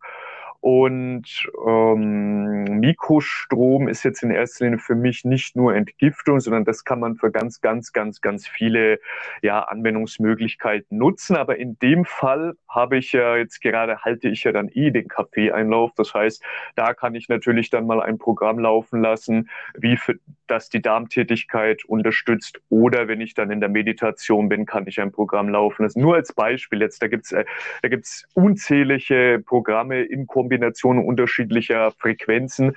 und 0.60 1.48
ähm, 1.66 2.64
Mikrostrom 2.80 3.88
ist 3.88 4.02
jetzt 4.02 4.22
in 4.22 4.30
erster 4.30 4.66
Linie 4.66 4.78
für 4.78 4.94
mich 4.94 5.24
nicht 5.24 5.56
nur 5.56 5.74
Entgiftung, 5.74 6.38
sondern 6.38 6.66
das 6.66 6.84
kann 6.84 7.00
man 7.00 7.16
für 7.16 7.30
ganz, 7.30 7.62
ganz, 7.62 7.92
ganz, 7.92 8.20
ganz 8.20 8.46
viele 8.46 9.00
ja, 9.40 9.60
Anwendungsmöglichkeiten 9.60 10.98
nutzen. 10.98 11.36
Aber 11.36 11.56
in 11.56 11.78
dem 11.78 12.04
Fall 12.04 12.56
habe 12.68 12.98
ich 12.98 13.12
ja 13.12 13.36
jetzt 13.36 13.62
gerade, 13.62 14.00
halte 14.00 14.28
ich 14.28 14.44
ja 14.44 14.52
dann 14.52 14.68
eh 14.68 14.90
den 14.90 15.08
Kaffeeeinlauf. 15.08 15.92
Das 15.96 16.12
heißt, 16.12 16.42
da 16.74 16.92
kann 16.92 17.14
ich 17.14 17.30
natürlich 17.30 17.70
dann 17.70 17.86
mal 17.86 18.02
ein 18.02 18.18
Programm 18.18 18.58
laufen 18.58 19.00
lassen, 19.00 19.48
wie 19.74 19.96
für, 19.96 20.16
das 20.46 20.68
die 20.68 20.82
Darmtätigkeit 20.82 21.86
unterstützt. 21.86 22.60
Oder 22.68 23.08
wenn 23.08 23.22
ich 23.22 23.32
dann 23.32 23.50
in 23.50 23.60
der 23.60 23.70
Meditation 23.70 24.50
bin, 24.50 24.66
kann 24.66 24.86
ich 24.86 25.00
ein 25.00 25.10
Programm 25.10 25.48
laufen 25.48 25.84
lassen. 25.84 26.02
Nur 26.02 26.16
als 26.16 26.34
Beispiel 26.34 26.82
jetzt, 26.82 27.02
da 27.02 27.08
gibt's 27.08 27.32
äh, 27.32 27.46
da 27.80 27.88
gibt's 27.88 28.26
unzählige 28.34 29.42
Programme 29.46 30.02
in 30.02 30.26
Kombination 30.26 30.49
Kombination 30.50 30.98
unterschiedlicher 30.98 31.92
Frequenzen. 31.92 32.76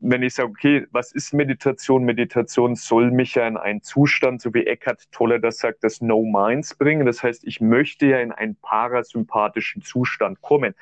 Wenn 0.00 0.22
ich 0.22 0.34
sage, 0.34 0.48
okay, 0.48 0.86
was 0.90 1.12
ist 1.12 1.34
Meditation? 1.34 2.04
Meditation 2.04 2.76
soll 2.76 3.10
mich 3.10 3.34
ja 3.34 3.46
in 3.46 3.58
einen 3.58 3.82
Zustand, 3.82 4.40
so 4.40 4.54
wie 4.54 4.66
Eckhart 4.66 5.02
Tolle 5.12 5.38
das 5.38 5.58
sagt, 5.58 5.84
das 5.84 6.00
No 6.00 6.22
Minds 6.22 6.74
bringen. 6.74 7.04
Das 7.04 7.22
heißt, 7.22 7.44
ich 7.44 7.60
möchte 7.60 8.06
ja 8.06 8.20
in 8.20 8.32
einen 8.32 8.56
parasympathischen 8.56 9.82
Zustand 9.82 10.40
kommen. 10.40 10.74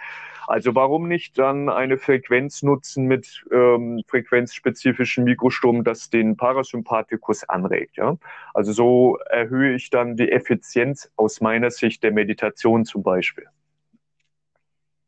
Also 0.47 0.77
warum 0.77 1.09
nicht 1.09 1.39
dann 1.39 1.69
eine 1.69 1.99
Frequenz 1.99 2.63
nutzen 2.63 3.07
mit 3.07 3.45
ähm, 3.53 4.03
frequenzspezifischen 4.07 5.25
Mikrostrom, 5.25 5.83
das 5.83 6.09
den 6.09 6.37
Parasympathikus 6.37 7.49
anregt. 7.49 7.97
Ja? 7.97 8.17
Also 8.55 8.73
so 8.73 9.19
erhöhe 9.31 9.75
ich 9.75 9.91
dann 9.91 10.17
die 10.17 10.31
Effizienz 10.31 11.11
aus 11.17 11.41
meiner 11.41 11.71
Sicht 11.71 12.05
der 12.05 12.13
Meditation 12.13 12.85
zum 12.85 13.03
Beispiel. 13.03 13.47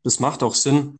Das 0.05 0.19
macht 0.19 0.43
auch 0.43 0.53
Sinn. 0.53 0.99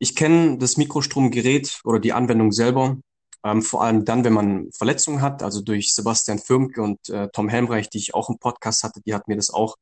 Ich 0.00 0.16
kenne 0.16 0.58
das 0.58 0.76
Mikrostromgerät 0.76 1.80
oder 1.84 2.00
die 2.00 2.12
Anwendung 2.12 2.50
selber, 2.50 2.98
ähm, 3.44 3.62
vor 3.62 3.84
allem 3.84 4.04
dann, 4.04 4.24
wenn 4.24 4.32
man 4.32 4.72
Verletzungen 4.72 5.22
hat, 5.22 5.44
also 5.44 5.62
durch 5.62 5.94
Sebastian 5.94 6.40
Firmke 6.40 6.82
und 6.82 7.08
äh, 7.10 7.28
Tom 7.32 7.48
Helmreich, 7.48 7.88
die 7.90 7.98
ich 7.98 8.12
auch 8.12 8.28
im 8.28 8.38
Podcast 8.38 8.82
hatte, 8.82 9.00
die 9.06 9.14
hat 9.14 9.28
mir 9.28 9.36
das 9.36 9.50
auch 9.50 9.76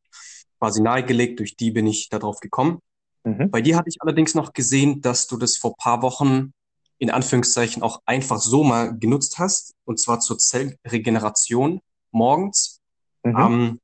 quasi 0.58 0.82
nahegelegt, 0.82 1.38
durch 1.38 1.56
die 1.56 1.70
bin 1.70 1.86
ich 1.86 2.10
darauf 2.10 2.40
gekommen. 2.40 2.80
Mhm. 3.24 3.50
Bei 3.50 3.62
dir 3.62 3.74
hatte 3.74 3.88
ich 3.88 4.02
allerdings 4.02 4.34
noch 4.34 4.52
gesehen, 4.52 5.00
dass 5.00 5.26
du 5.26 5.38
das 5.38 5.56
vor 5.56 5.74
paar 5.74 6.02
Wochen 6.02 6.52
in 6.98 7.10
Anführungszeichen 7.10 7.82
auch 7.82 8.02
einfach 8.04 8.38
so 8.38 8.64
mal 8.64 8.98
genutzt 8.98 9.38
hast, 9.38 9.72
und 9.86 9.98
zwar 9.98 10.20
zur 10.20 10.36
Zellregeneration 10.36 11.80
morgens. 12.10 12.80
Mhm. 13.22 13.38
Ähm, 13.38 13.80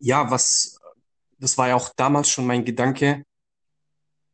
ja, 0.00 0.28
was, 0.32 0.80
das 1.38 1.56
war 1.56 1.68
ja 1.68 1.76
auch 1.76 1.90
damals 1.94 2.30
schon 2.30 2.46
mein 2.46 2.64
Gedanke, 2.64 3.22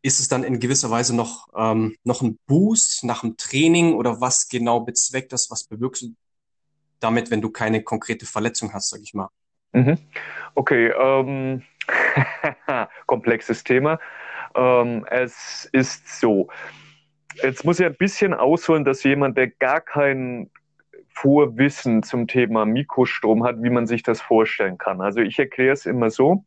ist 0.08 0.20
es 0.20 0.28
dann 0.28 0.42
in 0.42 0.58
gewisser 0.58 0.90
Weise 0.90 1.14
noch, 1.14 1.48
ähm, 1.54 1.94
noch 2.02 2.22
ein 2.22 2.38
Boost 2.46 3.04
nach 3.04 3.20
dem 3.20 3.36
Training 3.36 3.92
oder 3.92 4.22
was 4.22 4.48
genau 4.48 4.80
bezweckt 4.80 5.34
das? 5.34 5.50
Was 5.50 5.64
bewirkst 5.64 6.02
du 6.02 6.14
damit, 6.98 7.30
wenn 7.30 7.42
du 7.42 7.50
keine 7.50 7.82
konkrete 7.82 8.24
Verletzung 8.24 8.72
hast, 8.72 8.88
sag 8.88 9.00
ich 9.02 9.12
mal? 9.12 9.28
Mhm. 9.72 9.98
Okay, 10.54 10.88
ähm, 10.98 11.62
komplexes 13.06 13.64
Thema. 13.64 14.00
Ähm, 14.54 15.06
es 15.10 15.68
ist 15.72 16.18
so, 16.18 16.48
jetzt 17.42 17.66
muss 17.66 17.78
ich 17.78 17.84
ein 17.84 17.94
bisschen 17.94 18.32
ausholen, 18.32 18.86
dass 18.86 19.04
jemand, 19.04 19.36
der 19.36 19.48
gar 19.48 19.82
kein 19.82 20.50
Vorwissen 21.10 22.02
zum 22.02 22.28
Thema 22.28 22.64
Mikrostrom 22.64 23.44
hat, 23.44 23.62
wie 23.62 23.70
man 23.70 23.86
sich 23.86 24.02
das 24.02 24.22
vorstellen 24.22 24.78
kann. 24.78 25.02
Also 25.02 25.20
ich 25.20 25.38
erkläre 25.38 25.74
es 25.74 25.84
immer 25.84 26.08
so. 26.08 26.46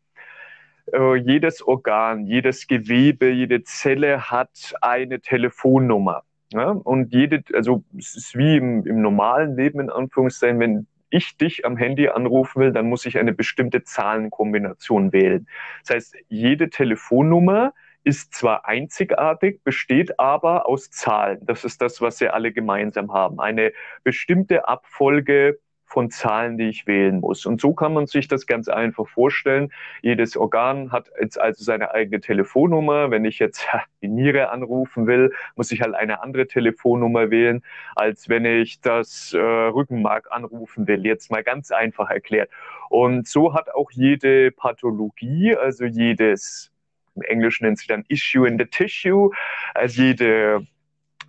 Äh, 0.92 1.16
jedes 1.16 1.62
Organ, 1.62 2.26
jedes 2.26 2.68
Gewebe, 2.68 3.30
jede 3.30 3.64
Zelle 3.64 4.30
hat 4.30 4.74
eine 4.82 5.22
Telefonnummer. 5.22 6.24
Ja? 6.52 6.70
Und 6.72 7.14
jede, 7.14 7.44
also 7.54 7.84
es 7.98 8.16
ist 8.16 8.38
wie 8.38 8.58
im, 8.58 8.86
im 8.86 9.02
normalen 9.02 9.56
Leben 9.56 9.80
in 9.80 9.90
Anführungszeichen, 9.90 10.60
wenn 10.60 10.88
ich 11.10 11.38
dich 11.38 11.66
am 11.66 11.78
Handy 11.78 12.08
anrufen 12.08 12.62
will, 12.62 12.72
dann 12.72 12.88
muss 12.88 13.06
ich 13.06 13.18
eine 13.18 13.34
bestimmte 13.34 13.84
Zahlenkombination 13.84 15.12
wählen. 15.12 15.48
Das 15.86 15.96
heißt, 15.96 16.16
jede 16.30 16.70
Telefonnummer 16.70 17.74
ist 18.04 18.34
zwar 18.34 18.66
einzigartig, 18.66 19.64
besteht 19.64 20.20
aber 20.20 20.68
aus 20.68 20.90
Zahlen. 20.90 21.40
Das 21.42 21.64
ist 21.64 21.82
das, 21.82 22.02
was 22.02 22.18
sie 22.18 22.30
alle 22.30 22.52
gemeinsam 22.52 23.14
haben. 23.14 23.40
Eine 23.40 23.74
bestimmte 24.04 24.68
Abfolge 24.68 25.60
von 25.92 26.10
Zahlen, 26.10 26.58
die 26.58 26.70
ich 26.70 26.88
wählen 26.88 27.20
muss. 27.20 27.46
Und 27.46 27.60
so 27.60 27.74
kann 27.74 27.94
man 27.94 28.08
sich 28.08 28.30
das 28.30 28.48
ganz 28.48 28.70
einfach 28.70 29.08
vorstellen. 29.10 29.72
Jedes 30.02 30.38
Organ 30.38 30.92
hat 30.92 31.12
jetzt 31.20 31.40
also 31.40 31.64
seine 31.64 31.92
eigene 31.92 32.22
Telefonnummer. 32.22 33.12
Wenn 33.12 33.26
ich 33.26 33.40
jetzt 33.40 33.68
die 34.02 34.08
Niere 34.08 34.52
anrufen 34.52 35.06
will, 35.06 35.34
muss 35.56 35.72
ich 35.72 35.82
halt 35.82 35.96
eine 35.96 36.24
andere 36.24 36.48
Telefonnummer 36.48 37.30
wählen, 37.30 37.62
als 37.96 38.30
wenn 38.30 38.46
ich 38.46 38.80
das 38.80 39.34
äh, 39.34 39.38
Rückenmark 39.40 40.32
anrufen 40.32 40.88
will. 40.88 41.06
Jetzt 41.06 41.30
mal 41.30 41.44
ganz 41.44 41.72
einfach 41.72 42.10
erklärt. 42.10 42.50
Und 42.90 43.28
so 43.28 43.54
hat 43.54 43.74
auch 43.74 43.92
jede 43.92 44.52
Pathologie, 44.52 45.56
also 45.56 45.84
jedes, 45.84 46.72
im 47.16 47.24
Englischen 47.24 47.66
nennt 47.66 47.80
sich 47.80 47.88
dann 47.88 48.06
Issue 48.08 48.48
in 48.48 48.58
the 48.58 48.66
Tissue, 48.66 49.32
also 49.74 50.02
jede, 50.02 50.66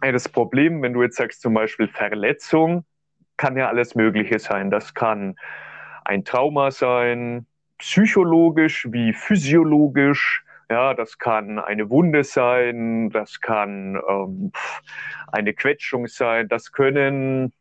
jedes 0.04 0.28
Problem, 0.28 0.82
wenn 0.82 0.92
du 0.92 1.02
jetzt 1.02 1.16
sagst 1.16 1.42
zum 1.42 1.54
Beispiel 1.54 1.88
Verletzung, 1.88 2.84
kann 3.36 3.56
ja 3.56 3.68
alles 3.68 3.94
Mögliche 3.94 4.38
sein. 4.38 4.70
Das 4.70 4.94
kann 4.94 5.36
ein 6.04 6.24
Trauma 6.24 6.70
sein, 6.70 7.46
psychologisch 7.78 8.86
wie 8.90 9.12
physiologisch. 9.12 10.44
Ja, 10.70 10.94
das 10.94 11.18
kann 11.18 11.58
eine 11.58 11.90
Wunde 11.90 12.24
sein, 12.24 13.10
das 13.10 13.40
kann 13.40 14.00
ähm, 14.08 14.52
eine 15.30 15.52
Quetschung 15.52 16.06
sein, 16.06 16.48
das 16.48 16.72
können 16.72 17.52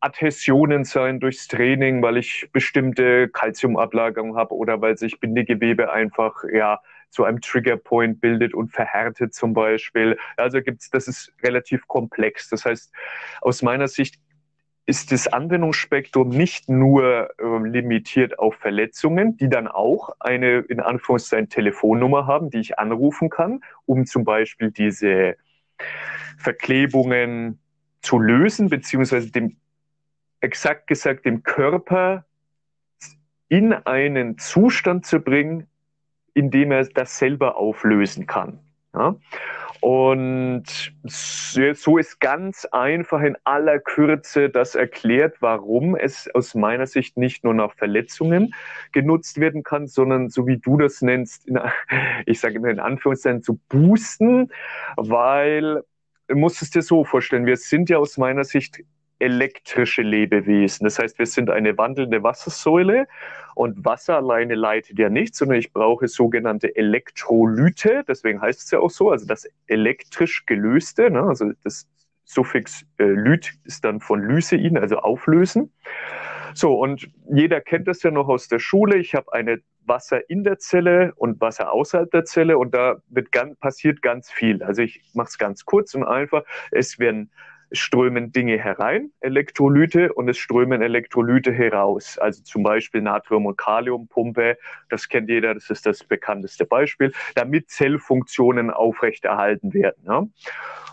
Adhäsionen 0.00 0.84
sein 0.84 1.20
durchs 1.20 1.48
Training, 1.48 2.02
weil 2.02 2.18
ich 2.18 2.48
bestimmte 2.52 3.28
Kalziumablagerungen 3.28 4.36
habe 4.36 4.54
oder 4.54 4.80
weil 4.80 4.96
sich 4.96 5.20
Bindegewebe 5.20 5.90
einfach 5.90 6.44
ja 6.52 6.80
zu 7.10 7.24
einem 7.24 7.40
Triggerpoint 7.40 8.20
bildet 8.20 8.54
und 8.54 8.70
verhärtet 8.70 9.34
zum 9.34 9.54
Beispiel. 9.54 10.18
Also 10.36 10.60
gibt's, 10.60 10.90
das 10.90 11.08
ist 11.08 11.32
relativ 11.42 11.86
komplex. 11.88 12.48
Das 12.50 12.64
heißt, 12.64 12.92
aus 13.40 13.62
meiner 13.62 13.88
Sicht 13.88 14.16
ist 14.88 15.12
das 15.12 15.28
Anwendungsspektrum 15.28 16.30
nicht 16.30 16.70
nur 16.70 17.28
äh, 17.38 17.68
limitiert 17.68 18.38
auf 18.38 18.54
Verletzungen, 18.54 19.36
die 19.36 19.50
dann 19.50 19.68
auch 19.68 20.16
eine 20.18 20.60
in 20.60 20.80
Anführungszeichen 20.80 21.50
Telefonnummer 21.50 22.26
haben, 22.26 22.48
die 22.48 22.60
ich 22.60 22.78
anrufen 22.78 23.28
kann, 23.28 23.60
um 23.84 24.06
zum 24.06 24.24
Beispiel 24.24 24.70
diese 24.70 25.36
Verklebungen 26.38 27.58
zu 28.00 28.18
lösen, 28.18 28.70
beziehungsweise 28.70 29.30
dem, 29.30 29.58
exakt 30.40 30.86
gesagt, 30.86 31.26
dem 31.26 31.42
Körper 31.42 32.24
in 33.48 33.74
einen 33.74 34.38
Zustand 34.38 35.04
zu 35.04 35.20
bringen, 35.20 35.66
in 36.32 36.50
dem 36.50 36.72
er 36.72 36.86
das 36.86 37.18
selber 37.18 37.58
auflösen 37.58 38.26
kann. 38.26 38.60
Ja? 38.98 39.16
Und 39.80 40.64
so 41.04 41.98
ist 41.98 42.18
ganz 42.18 42.64
einfach 42.72 43.22
in 43.22 43.36
aller 43.44 43.78
Kürze 43.78 44.50
das 44.50 44.74
erklärt, 44.74 45.36
warum 45.40 45.94
es 45.94 46.28
aus 46.34 46.54
meiner 46.56 46.86
Sicht 46.86 47.16
nicht 47.16 47.44
nur 47.44 47.54
nach 47.54 47.74
Verletzungen 47.74 48.54
genutzt 48.90 49.38
werden 49.38 49.62
kann, 49.62 49.86
sondern 49.86 50.30
so 50.30 50.48
wie 50.48 50.58
du 50.58 50.78
das 50.78 51.00
nennst, 51.00 51.46
in, 51.46 51.60
ich 52.26 52.40
sage 52.40 52.58
in 52.68 52.80
Anführungszeichen 52.80 53.42
zu 53.42 53.60
boosten, 53.68 54.50
weil 54.96 55.84
du 56.26 56.36
musst 56.36 56.60
es 56.60 56.70
dir 56.70 56.82
so 56.82 57.04
vorstellen, 57.04 57.46
wir 57.46 57.56
sind 57.56 57.88
ja 57.88 57.98
aus 57.98 58.18
meiner 58.18 58.44
Sicht 58.44 58.80
elektrische 59.18 60.02
Lebewesen. 60.02 60.84
Das 60.84 60.98
heißt, 60.98 61.18
wir 61.18 61.26
sind 61.26 61.50
eine 61.50 61.76
wandelnde 61.76 62.22
Wassersäule 62.22 63.06
und 63.54 63.84
Wasser 63.84 64.16
alleine 64.16 64.54
leitet 64.54 64.98
ja 64.98 65.08
nichts, 65.08 65.38
sondern 65.38 65.58
ich 65.58 65.72
brauche 65.72 66.08
sogenannte 66.08 66.74
Elektrolyte. 66.76 68.04
Deswegen 68.06 68.40
heißt 68.40 68.60
es 68.60 68.70
ja 68.70 68.78
auch 68.78 68.90
so, 68.90 69.10
also 69.10 69.26
das 69.26 69.48
elektrisch 69.66 70.46
gelöste, 70.46 71.10
ne? 71.10 71.22
also 71.22 71.52
das 71.64 71.88
Suffix 72.24 72.84
äh, 72.98 73.04
Lyt 73.04 73.54
ist 73.64 73.84
dann 73.84 74.00
von 74.00 74.22
Lysein, 74.22 74.76
also 74.76 74.98
auflösen. 74.98 75.72
So, 76.54 76.78
und 76.78 77.08
jeder 77.30 77.60
kennt 77.60 77.88
das 77.88 78.02
ja 78.02 78.10
noch 78.10 78.28
aus 78.28 78.48
der 78.48 78.58
Schule. 78.58 78.96
Ich 78.96 79.14
habe 79.14 79.32
eine 79.32 79.60
Wasser 79.84 80.28
in 80.28 80.44
der 80.44 80.58
Zelle 80.58 81.12
und 81.16 81.40
Wasser 81.40 81.72
außerhalb 81.72 82.10
der 82.10 82.24
Zelle 82.24 82.58
und 82.58 82.74
da 82.74 82.96
wird 83.08 83.32
ganz, 83.32 83.56
passiert 83.58 84.02
ganz 84.02 84.30
viel. 84.30 84.62
Also 84.62 84.82
ich 84.82 85.02
mache 85.14 85.28
es 85.28 85.38
ganz 85.38 85.64
kurz 85.64 85.94
und 85.94 86.04
einfach. 86.04 86.44
Es 86.70 86.98
werden 86.98 87.30
strömen 87.72 88.32
Dinge 88.32 88.58
herein, 88.58 89.10
Elektrolyte, 89.20 90.12
und 90.12 90.28
es 90.28 90.38
strömen 90.38 90.82
Elektrolyte 90.82 91.52
heraus. 91.52 92.18
Also 92.18 92.42
zum 92.42 92.62
Beispiel 92.62 93.02
Natrium- 93.02 93.46
und 93.46 93.58
Kaliumpumpe, 93.58 94.58
das 94.88 95.08
kennt 95.08 95.28
jeder, 95.28 95.54
das 95.54 95.70
ist 95.70 95.86
das 95.86 96.04
bekannteste 96.04 96.64
Beispiel, 96.64 97.12
damit 97.34 97.70
Zellfunktionen 97.70 98.70
aufrechterhalten 98.70 99.74
werden. 99.74 100.02
Ja. 100.06 100.26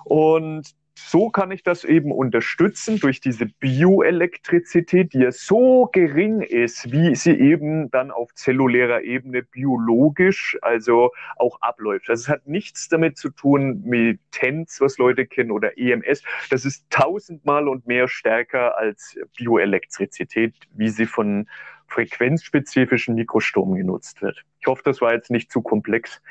Und 0.06 0.76
so 0.98 1.30
kann 1.30 1.52
ich 1.52 1.62
das 1.62 1.84
eben 1.84 2.12
unterstützen 2.12 3.00
durch 3.00 3.20
diese 3.20 3.46
Bioelektrizität, 3.46 5.14
die 5.14 5.20
ja 5.20 5.32
so 5.32 5.90
gering 5.92 6.42
ist, 6.42 6.92
wie 6.92 7.16
sie 7.16 7.38
eben 7.38 7.92
dann 7.92 8.12
auf 8.12 8.34
zellulärer 8.34 9.02
Ebene 9.04 9.44
biologisch 9.44 10.58
also 10.62 11.12
auch 11.36 11.62
abläuft. 11.62 12.10
Also 12.10 12.24
es 12.24 12.30
hat 12.30 12.48
nichts 12.48 12.88
damit 12.88 13.18
zu 13.18 13.30
tun 13.30 13.82
mit 13.84 14.20
TENS, 14.32 14.80
was 14.80 14.98
Leute 14.98 15.26
kennen, 15.26 15.52
oder 15.52 15.78
EMS. 15.78 16.24
Das 16.50 16.64
ist 16.64 16.86
tausendmal 16.90 17.68
und 17.68 17.86
mehr 17.88 18.08
stärker 18.08 18.78
als 18.78 19.18
Bioelektrizität, 19.38 20.56
wie 20.74 20.90
sie 20.90 21.06
von 21.06 21.48
frequenzspezifischen 21.88 23.16
Mikrostrom 23.16 23.76
genutzt 23.76 24.22
wird. 24.22 24.44
Ich 24.60 24.68
hoffe, 24.68 24.82
das 24.86 25.02
war 25.02 25.14
jetzt 25.14 25.30
nicht 25.30 25.52
zu 25.52 25.62
komplex. 25.62 26.22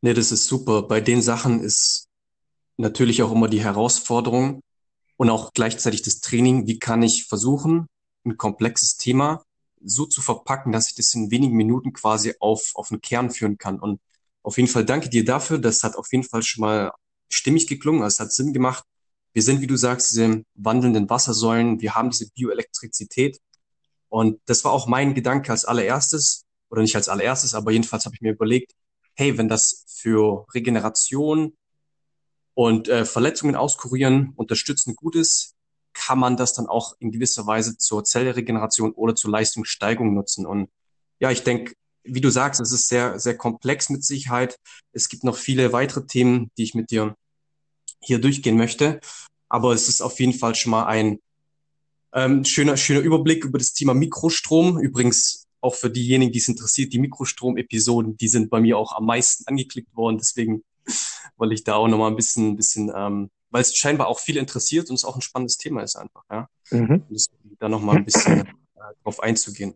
Nee, 0.00 0.14
das 0.14 0.30
ist 0.30 0.46
super. 0.46 0.82
Bei 0.82 1.00
den 1.00 1.22
Sachen 1.22 1.60
ist 1.60 2.07
natürlich 2.78 3.22
auch 3.22 3.32
immer 3.32 3.48
die 3.48 3.62
Herausforderung 3.62 4.62
und 5.16 5.30
auch 5.30 5.52
gleichzeitig 5.52 6.02
das 6.02 6.20
Training. 6.20 6.66
Wie 6.66 6.78
kann 6.78 7.02
ich 7.02 7.26
versuchen, 7.28 7.86
ein 8.24 8.36
komplexes 8.36 8.96
Thema 8.96 9.42
so 9.84 10.06
zu 10.06 10.22
verpacken, 10.22 10.72
dass 10.72 10.88
ich 10.88 10.94
das 10.96 11.14
in 11.14 11.30
wenigen 11.30 11.56
Minuten 11.56 11.92
quasi 11.92 12.34
auf, 12.40 12.72
auf 12.74 12.88
den 12.88 13.00
Kern 13.00 13.30
führen 13.30 13.58
kann. 13.58 13.78
Und 13.78 14.00
auf 14.42 14.56
jeden 14.56 14.68
Fall 14.68 14.84
danke 14.84 15.08
dir 15.08 15.24
dafür. 15.24 15.58
Das 15.58 15.82
hat 15.82 15.96
auf 15.96 16.10
jeden 16.12 16.24
Fall 16.24 16.42
schon 16.42 16.62
mal 16.62 16.92
stimmig 17.28 17.66
geklungen. 17.66 18.02
Es 18.02 18.20
hat 18.20 18.32
Sinn 18.32 18.52
gemacht. 18.52 18.84
Wir 19.32 19.42
sind, 19.42 19.60
wie 19.60 19.66
du 19.66 19.76
sagst, 19.76 20.10
diese 20.10 20.42
wandelnden 20.54 21.10
Wassersäulen. 21.10 21.80
Wir 21.80 21.94
haben 21.94 22.10
diese 22.10 22.30
Bioelektrizität. 22.30 23.38
Und 24.08 24.40
das 24.46 24.64
war 24.64 24.72
auch 24.72 24.86
mein 24.86 25.14
Gedanke 25.14 25.52
als 25.52 25.64
allererstes, 25.64 26.44
oder 26.70 26.82
nicht 26.82 26.96
als 26.96 27.08
allererstes, 27.08 27.54
aber 27.54 27.70
jedenfalls 27.72 28.04
habe 28.04 28.14
ich 28.14 28.20
mir 28.20 28.32
überlegt, 28.32 28.72
hey, 29.14 29.36
wenn 29.36 29.48
das 29.48 29.84
für 29.86 30.46
Regeneration, 30.54 31.57
und 32.58 32.88
äh, 32.88 33.04
Verletzungen 33.04 33.54
auskurieren, 33.54 34.32
unterstützen 34.34 34.96
gut 34.96 35.14
ist, 35.14 35.54
kann 35.92 36.18
man 36.18 36.36
das 36.36 36.54
dann 36.54 36.66
auch 36.66 36.96
in 36.98 37.12
gewisser 37.12 37.46
Weise 37.46 37.78
zur 37.78 38.02
Zellregeneration 38.02 38.90
oder 38.90 39.14
zur 39.14 39.30
Leistungssteigerung 39.30 40.12
nutzen. 40.12 40.44
Und 40.44 40.68
ja, 41.20 41.30
ich 41.30 41.44
denke, 41.44 41.74
wie 42.02 42.20
du 42.20 42.30
sagst, 42.30 42.60
es 42.60 42.72
ist 42.72 42.88
sehr, 42.88 43.20
sehr 43.20 43.36
komplex 43.36 43.90
mit 43.90 44.02
Sicherheit. 44.04 44.58
Es 44.90 45.08
gibt 45.08 45.22
noch 45.22 45.36
viele 45.36 45.72
weitere 45.72 46.04
Themen, 46.04 46.50
die 46.58 46.64
ich 46.64 46.74
mit 46.74 46.90
dir 46.90 47.14
hier 48.00 48.18
durchgehen 48.18 48.56
möchte. 48.56 48.98
Aber 49.48 49.72
es 49.72 49.88
ist 49.88 50.00
auf 50.00 50.18
jeden 50.18 50.34
Fall 50.34 50.56
schon 50.56 50.72
mal 50.72 50.86
ein 50.86 51.20
ähm, 52.12 52.44
schöner, 52.44 52.76
schöner 52.76 53.02
Überblick 53.02 53.44
über 53.44 53.58
das 53.58 53.72
Thema 53.72 53.94
Mikrostrom. 53.94 54.80
Übrigens 54.80 55.46
auch 55.60 55.76
für 55.76 55.90
diejenigen, 55.90 56.32
die 56.32 56.40
es 56.40 56.48
interessiert, 56.48 56.92
die 56.92 56.98
Mikrostrom-Episoden, 56.98 58.16
die 58.16 58.28
sind 58.28 58.50
bei 58.50 58.58
mir 58.58 58.76
auch 58.78 58.96
am 58.96 59.06
meisten 59.06 59.46
angeklickt 59.46 59.94
worden. 59.94 60.18
Deswegen 60.18 60.64
weil 61.36 61.52
ich 61.52 61.64
da 61.64 61.74
auch 61.74 61.88
nochmal 61.88 62.10
ein 62.10 62.16
bisschen, 62.16 62.56
bisschen, 62.56 62.92
ähm, 62.94 63.30
weil 63.50 63.62
es 63.62 63.76
scheinbar 63.76 64.08
auch 64.08 64.18
viel 64.18 64.36
interessiert 64.36 64.90
und 64.90 64.96
es 64.96 65.04
auch 65.04 65.16
ein 65.16 65.22
spannendes 65.22 65.56
Thema 65.56 65.82
ist 65.82 65.96
einfach, 65.96 66.24
ja. 66.30 66.48
Mhm. 66.70 67.04
da 67.58 67.68
nochmal 67.68 67.96
ein 67.96 68.04
bisschen 68.04 68.40
äh, 68.40 68.46
drauf 69.02 69.20
einzugehen. 69.20 69.74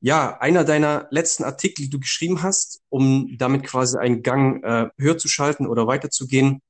Ja, 0.00 0.38
einer 0.38 0.64
deiner 0.64 1.06
letzten 1.10 1.44
Artikel, 1.44 1.84
die 1.84 1.90
du 1.90 1.98
geschrieben 1.98 2.42
hast, 2.42 2.82
um 2.90 3.36
damit 3.38 3.64
quasi 3.64 3.96
einen 3.96 4.22
Gang 4.22 4.62
äh, 4.62 4.90
höher 4.98 5.16
zu 5.16 5.28
schalten 5.28 5.66
oder 5.66 5.86
weiterzugehen, 5.86 6.60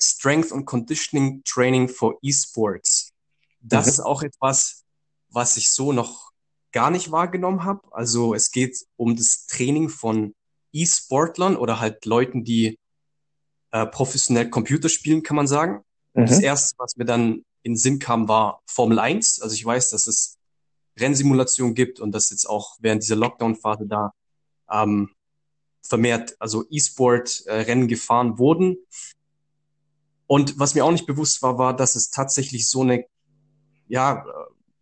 Strength 0.00 0.52
and 0.52 0.66
Conditioning 0.66 1.42
Training 1.44 1.88
for 1.88 2.18
Esports. 2.22 3.12
Das 3.60 3.86
mhm. 3.86 3.90
ist 3.90 4.00
auch 4.00 4.22
etwas, 4.22 4.84
was 5.28 5.56
ich 5.56 5.72
so 5.72 5.92
noch 5.92 6.30
gar 6.72 6.90
nicht 6.90 7.10
wahrgenommen 7.10 7.64
habe. 7.64 7.80
Also 7.92 8.34
es 8.34 8.50
geht 8.50 8.86
um 8.96 9.16
das 9.16 9.46
Training 9.46 9.88
von 9.88 10.34
E-Sportlern 10.72 11.56
oder 11.56 11.80
halt 11.80 12.04
Leuten, 12.04 12.44
die 12.44 12.78
äh, 13.72 13.86
professionell 13.86 14.50
Computer 14.50 14.88
spielen, 14.88 15.22
kann 15.22 15.36
man 15.36 15.46
sagen. 15.46 15.84
Mhm. 16.14 16.26
Das 16.26 16.40
erste, 16.40 16.76
was 16.78 16.96
mir 16.96 17.04
dann 17.04 17.44
in 17.62 17.76
Sinn 17.76 17.98
kam, 17.98 18.28
war 18.28 18.62
Formel 18.66 18.98
1. 18.98 19.40
Also 19.42 19.54
ich 19.54 19.64
weiß, 19.64 19.90
dass 19.90 20.06
es 20.06 20.38
Rennsimulationen 20.98 21.74
gibt 21.74 22.00
und 22.00 22.12
dass 22.12 22.30
jetzt 22.30 22.48
auch 22.48 22.76
während 22.80 23.02
dieser 23.02 23.16
Lockdown-Phase 23.16 23.86
da 23.86 24.12
ähm, 24.70 25.10
vermehrt, 25.82 26.36
also 26.38 26.64
E-Sport-Rennen 26.70 27.84
äh, 27.84 27.88
gefahren 27.88 28.38
wurden. 28.38 28.76
Und 30.26 30.58
was 30.58 30.74
mir 30.74 30.84
auch 30.84 30.92
nicht 30.92 31.06
bewusst 31.06 31.42
war, 31.42 31.58
war, 31.58 31.74
dass 31.74 31.96
es 31.96 32.10
tatsächlich 32.10 32.68
so 32.68 32.82
eine 32.82 33.04
ja, 33.88 34.24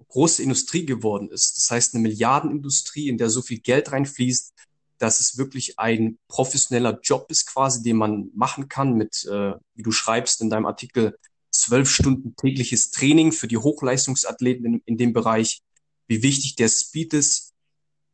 große 0.09 0.43
Industrie 0.43 0.85
geworden 0.85 1.31
ist. 1.31 1.57
Das 1.57 1.71
heißt, 1.71 1.95
eine 1.95 2.03
Milliardenindustrie, 2.03 3.09
in 3.09 3.19
der 3.19 3.31
so 3.31 3.43
viel 3.43 3.61
Geld 3.61 3.93
reinfließt, 3.93 4.53
dass 4.99 5.21
es 5.21 5.39
wirklich 5.39 5.79
ein 5.79 6.19
professioneller 6.29 6.99
Job 7.03 7.31
ist 7.31 7.47
quasi, 7.47 7.83
den 7.83 7.97
man 7.97 8.31
machen 8.35 8.69
kann 8.69 8.95
mit, 8.95 9.25
äh, 9.27 9.53
wie 9.75 9.83
du 9.83 9.93
schreibst 9.93 10.41
in 10.41 10.51
deinem 10.51 10.67
Artikel, 10.67 11.17
zwölf 11.51 11.91
Stunden 11.91 12.37
tägliches 12.37 12.91
Training 12.91 13.33
für 13.33 13.49
die 13.49 13.57
Hochleistungsathleten 13.57 14.67
in, 14.67 14.83
in 14.85 14.97
dem 14.97 15.13
Bereich, 15.13 15.63
wie 16.07 16.23
wichtig 16.23 16.57
der 16.57 16.69
Speed 16.69 17.15
ist. 17.15 17.55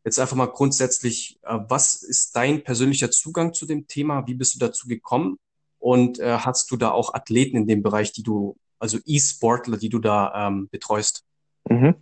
Jetzt 0.05 0.19
einfach 0.19 0.37
mal 0.37 0.47
grundsätzlich, 0.47 1.39
äh, 1.43 1.59
was 1.69 2.03
ist 2.03 2.37
dein 2.37 2.63
persönlicher 2.63 3.11
Zugang 3.11 3.55
zu 3.55 3.67
dem 3.67 3.87
Thema? 3.87 4.27
Wie 4.27 4.35
bist 4.35 4.55
du 4.55 4.59
dazu 4.59 4.87
gekommen? 4.87 5.39
Und 5.79 6.19
äh, 6.19 6.39
hast 6.39 6.71
du 6.71 6.77
da 6.77 6.91
auch 6.91 7.15
Athleten 7.15 7.57
in 7.57 7.67
dem 7.67 7.83
Bereich, 7.83 8.13
die 8.13 8.23
du, 8.23 8.57
also 8.79 8.99
E-Sportler, 9.05 9.77
die 9.77 9.89
du 9.89 9.99
da 9.99 10.49
ähm, 10.49 10.69
betreust? 10.71 11.25
Mhm. 11.69 11.95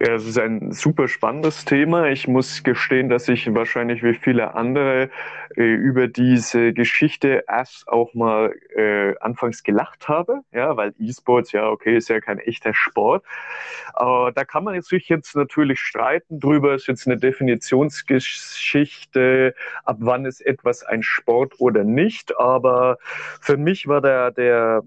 Ja, 0.00 0.12
das 0.12 0.24
ist 0.26 0.38
ein 0.38 0.70
super 0.72 1.08
spannendes 1.08 1.64
Thema. 1.64 2.06
Ich 2.08 2.28
muss 2.28 2.62
gestehen, 2.62 3.08
dass 3.08 3.28
ich 3.28 3.52
wahrscheinlich 3.52 4.02
wie 4.04 4.14
viele 4.14 4.54
andere 4.54 5.10
äh, 5.56 5.62
über 5.62 6.06
diese 6.06 6.72
Geschichte 6.72 7.42
erst 7.48 7.88
auch 7.88 8.14
mal 8.14 8.54
äh, 8.76 9.18
anfangs 9.18 9.64
gelacht 9.64 10.06
habe, 10.08 10.42
ja, 10.52 10.76
weil 10.76 10.94
E-Sports, 11.00 11.50
ja, 11.52 11.68
okay, 11.68 11.96
ist 11.96 12.08
ja 12.10 12.20
kein 12.20 12.38
echter 12.38 12.74
Sport. 12.74 13.24
Aber 13.94 14.30
da 14.32 14.44
kann 14.44 14.62
man 14.64 14.80
sich 14.82 15.08
jetzt 15.08 15.34
natürlich 15.34 15.80
streiten 15.80 16.38
drüber, 16.38 16.74
ist 16.74 16.86
jetzt 16.86 17.06
eine 17.08 17.16
Definitionsgeschichte, 17.16 19.54
ab 19.84 19.96
wann 20.00 20.26
ist 20.26 20.40
etwas 20.46 20.84
ein 20.84 21.02
Sport 21.02 21.54
oder 21.58 21.82
nicht. 21.82 22.38
Aber 22.38 22.98
für 23.40 23.56
mich 23.56 23.88
war 23.88 24.00
der, 24.00 24.30
der 24.30 24.82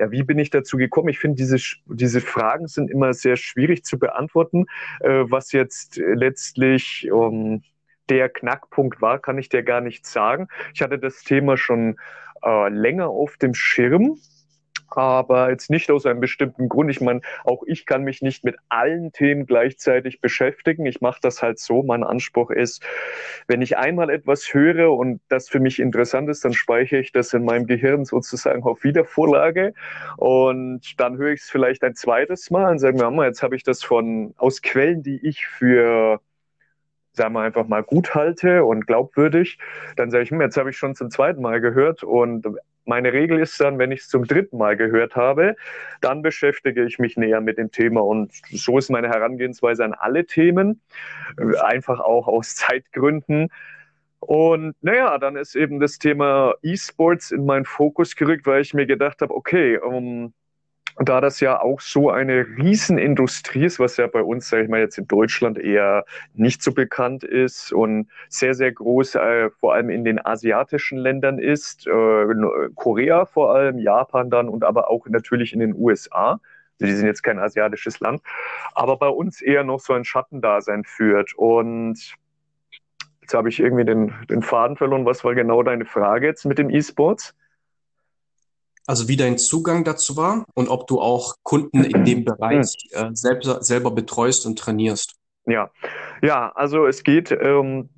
ja, 0.00 0.10
wie 0.10 0.22
bin 0.22 0.38
ich 0.38 0.50
dazu 0.50 0.78
gekommen? 0.78 1.10
Ich 1.10 1.18
finde, 1.18 1.36
diese, 1.36 1.56
diese 1.86 2.20
Fragen 2.20 2.66
sind 2.66 2.90
immer 2.90 3.12
sehr 3.12 3.36
schwierig 3.36 3.84
zu 3.84 3.98
beantworten. 3.98 4.66
Äh, 5.00 5.24
was 5.30 5.52
jetzt 5.52 5.98
letztlich 5.98 7.10
um, 7.12 7.62
der 8.08 8.28
Knackpunkt 8.28 9.00
war, 9.00 9.18
kann 9.18 9.38
ich 9.38 9.48
dir 9.48 9.62
gar 9.62 9.80
nicht 9.80 10.06
sagen. 10.06 10.48
Ich 10.74 10.82
hatte 10.82 10.98
das 10.98 11.22
Thema 11.22 11.56
schon 11.56 11.96
äh, 12.42 12.68
länger 12.68 13.08
auf 13.08 13.36
dem 13.36 13.54
Schirm 13.54 14.18
aber 14.90 15.50
jetzt 15.50 15.70
nicht 15.70 15.90
aus 15.90 16.06
einem 16.06 16.20
bestimmten 16.20 16.68
Grund. 16.68 16.90
Ich 16.90 17.00
meine, 17.00 17.20
auch 17.44 17.62
ich 17.66 17.86
kann 17.86 18.02
mich 18.02 18.22
nicht 18.22 18.44
mit 18.44 18.56
allen 18.68 19.12
Themen 19.12 19.46
gleichzeitig 19.46 20.20
beschäftigen. 20.20 20.86
Ich 20.86 21.00
mache 21.00 21.20
das 21.22 21.42
halt 21.42 21.58
so. 21.58 21.82
Mein 21.82 22.04
Anspruch 22.04 22.50
ist, 22.50 22.82
wenn 23.46 23.62
ich 23.62 23.78
einmal 23.78 24.10
etwas 24.10 24.52
höre 24.54 24.92
und 24.92 25.20
das 25.28 25.48
für 25.48 25.60
mich 25.60 25.80
interessant 25.80 26.28
ist, 26.28 26.44
dann 26.44 26.52
speichere 26.52 27.00
ich 27.00 27.12
das 27.12 27.32
in 27.32 27.44
meinem 27.44 27.66
Gehirn 27.66 28.04
sozusagen 28.04 28.62
auf 28.64 28.84
Wiedervorlage 28.84 29.74
und 30.16 31.00
dann 31.00 31.16
höre 31.16 31.32
ich 31.32 31.40
es 31.40 31.50
vielleicht 31.50 31.82
ein 31.84 31.94
zweites 31.94 32.50
Mal 32.50 32.72
und 32.72 32.78
sage 32.78 32.96
mir, 32.96 33.26
jetzt 33.26 33.42
habe 33.42 33.56
ich 33.56 33.62
das 33.62 33.82
von 33.82 34.34
aus 34.36 34.62
Quellen, 34.62 35.02
die 35.02 35.26
ich 35.26 35.46
für 35.46 36.20
sagen 37.12 37.34
wir 37.34 37.40
einfach 37.40 37.66
mal 37.66 37.82
gut 37.82 38.14
halte 38.14 38.64
und 38.64 38.86
glaubwürdig, 38.86 39.58
dann 39.96 40.10
sage 40.10 40.24
ich, 40.24 40.30
hm, 40.30 40.40
jetzt 40.40 40.56
habe 40.56 40.70
ich 40.70 40.76
schon 40.76 40.94
zum 40.94 41.10
zweiten 41.10 41.42
Mal 41.42 41.60
gehört 41.60 42.02
und 42.02 42.46
meine 42.84 43.12
Regel 43.12 43.38
ist 43.38 43.60
dann, 43.60 43.78
wenn 43.78 43.92
ich 43.92 44.00
es 44.00 44.08
zum 44.08 44.26
dritten 44.26 44.58
Mal 44.58 44.76
gehört 44.76 45.16
habe, 45.16 45.56
dann 46.00 46.22
beschäftige 46.22 46.84
ich 46.84 46.98
mich 46.98 47.16
näher 47.16 47.40
mit 47.40 47.58
dem 47.58 47.70
Thema. 47.70 48.00
Und 48.00 48.32
so 48.50 48.78
ist 48.78 48.90
meine 48.90 49.08
Herangehensweise 49.08 49.84
an 49.84 49.94
alle 49.94 50.26
Themen, 50.26 50.80
einfach 51.62 52.00
auch 52.00 52.26
aus 52.26 52.54
Zeitgründen. 52.56 53.48
Und 54.20 54.74
naja, 54.82 55.16
dann 55.18 55.36
ist 55.36 55.54
eben 55.54 55.80
das 55.80 55.98
Thema 55.98 56.54
E-Sports 56.62 57.30
in 57.30 57.46
meinen 57.46 57.64
Fokus 57.64 58.16
gerückt, 58.16 58.46
weil 58.46 58.60
ich 58.60 58.74
mir 58.74 58.86
gedacht 58.86 59.22
habe, 59.22 59.34
okay, 59.34 59.78
um, 59.78 60.34
da 61.08 61.20
das 61.20 61.40
ja 61.40 61.60
auch 61.60 61.80
so 61.80 62.10
eine 62.10 62.46
Riesenindustrie 62.58 63.64
ist, 63.64 63.78
was 63.78 63.96
ja 63.96 64.06
bei 64.06 64.22
uns, 64.22 64.48
sage 64.48 64.64
ich 64.64 64.68
mal, 64.68 64.80
jetzt 64.80 64.98
in 64.98 65.08
Deutschland 65.08 65.58
eher 65.58 66.04
nicht 66.34 66.62
so 66.62 66.72
bekannt 66.72 67.24
ist 67.24 67.72
und 67.72 68.08
sehr, 68.28 68.54
sehr 68.54 68.70
groß, 68.72 69.14
äh, 69.14 69.50
vor 69.50 69.74
allem 69.74 69.88
in 69.88 70.04
den 70.04 70.24
asiatischen 70.24 70.98
Ländern 70.98 71.38
ist, 71.38 71.86
äh, 71.86 72.24
Korea 72.74 73.24
vor 73.24 73.54
allem, 73.54 73.78
Japan 73.78 74.28
dann 74.28 74.48
und 74.48 74.62
aber 74.62 74.90
auch 74.90 75.06
natürlich 75.06 75.52
in 75.54 75.60
den 75.60 75.74
USA. 75.74 76.40
Die 76.80 76.92
sind 76.92 77.06
jetzt 77.06 77.22
kein 77.22 77.38
asiatisches 77.38 78.00
Land, 78.00 78.22
aber 78.74 78.96
bei 78.96 79.08
uns 79.08 79.42
eher 79.42 79.64
noch 79.64 79.80
so 79.80 79.92
ein 79.92 80.04
Schattendasein 80.04 80.84
führt. 80.84 81.34
Und 81.34 82.14
jetzt 83.20 83.34
habe 83.34 83.50
ich 83.50 83.60
irgendwie 83.60 83.84
den, 83.84 84.14
den 84.30 84.40
Faden 84.40 84.76
verloren. 84.76 85.04
Was 85.04 85.22
war 85.22 85.34
genau 85.34 85.62
deine 85.62 85.84
Frage 85.84 86.26
jetzt 86.26 86.46
mit 86.46 86.56
dem 86.56 86.70
E-Sports? 86.70 87.34
Also 88.90 89.06
wie 89.06 89.16
dein 89.16 89.38
Zugang 89.38 89.84
dazu 89.84 90.16
war 90.16 90.44
und 90.56 90.66
ob 90.68 90.88
du 90.88 91.00
auch 91.00 91.36
Kunden 91.44 91.84
in 91.84 92.04
dem 92.04 92.24
Bereich 92.24 92.74
äh, 92.90 93.10
selber, 93.12 93.62
selber 93.62 93.92
betreust 93.92 94.46
und 94.46 94.58
trainierst. 94.58 95.14
Ja, 95.46 95.70
ja, 96.22 96.50
also 96.56 96.86
es 96.88 97.04
geht 97.04 97.30
ähm, 97.30 97.88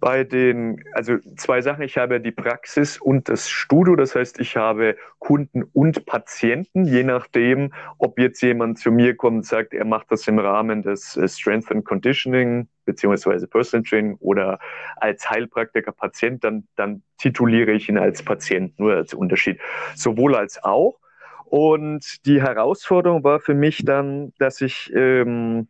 bei 0.00 0.24
den, 0.24 0.82
also 0.92 1.18
zwei 1.36 1.60
Sachen. 1.60 1.82
Ich 1.82 1.98
habe 1.98 2.20
die 2.20 2.30
Praxis 2.30 2.98
und 2.98 3.28
das 3.28 3.48
Studio. 3.48 3.96
Das 3.96 4.14
heißt, 4.14 4.40
ich 4.40 4.56
habe 4.56 4.96
Kunden 5.18 5.64
und 5.72 6.06
Patienten, 6.06 6.84
je 6.84 7.04
nachdem, 7.04 7.72
ob 7.98 8.18
jetzt 8.18 8.40
jemand 8.42 8.78
zu 8.78 8.90
mir 8.90 9.16
kommt 9.16 9.36
und 9.38 9.46
sagt, 9.46 9.74
er 9.74 9.84
macht 9.84 10.10
das 10.10 10.26
im 10.28 10.38
Rahmen 10.38 10.82
des 10.82 11.16
äh, 11.16 11.28
Strength 11.28 11.70
and 11.70 11.84
Conditioning 11.84 12.68
beziehungsweise 12.84 13.46
Personal 13.46 13.84
Training 13.84 14.16
oder 14.20 14.58
als 14.96 15.28
Heilpraktiker 15.28 15.92
Patient, 15.92 16.42
dann, 16.42 16.66
dann 16.74 17.02
tituliere 17.18 17.72
ich 17.72 17.88
ihn 17.88 17.98
als 17.98 18.22
Patient, 18.22 18.78
nur 18.78 18.94
als 18.94 19.12
Unterschied. 19.12 19.60
Sowohl 19.94 20.34
als 20.34 20.62
auch. 20.64 20.98
Und 21.44 22.24
die 22.26 22.40
Herausforderung 22.40 23.24
war 23.24 23.40
für 23.40 23.54
mich 23.54 23.84
dann, 23.84 24.32
dass 24.38 24.60
ich 24.60 24.90
ähm, 24.94 25.68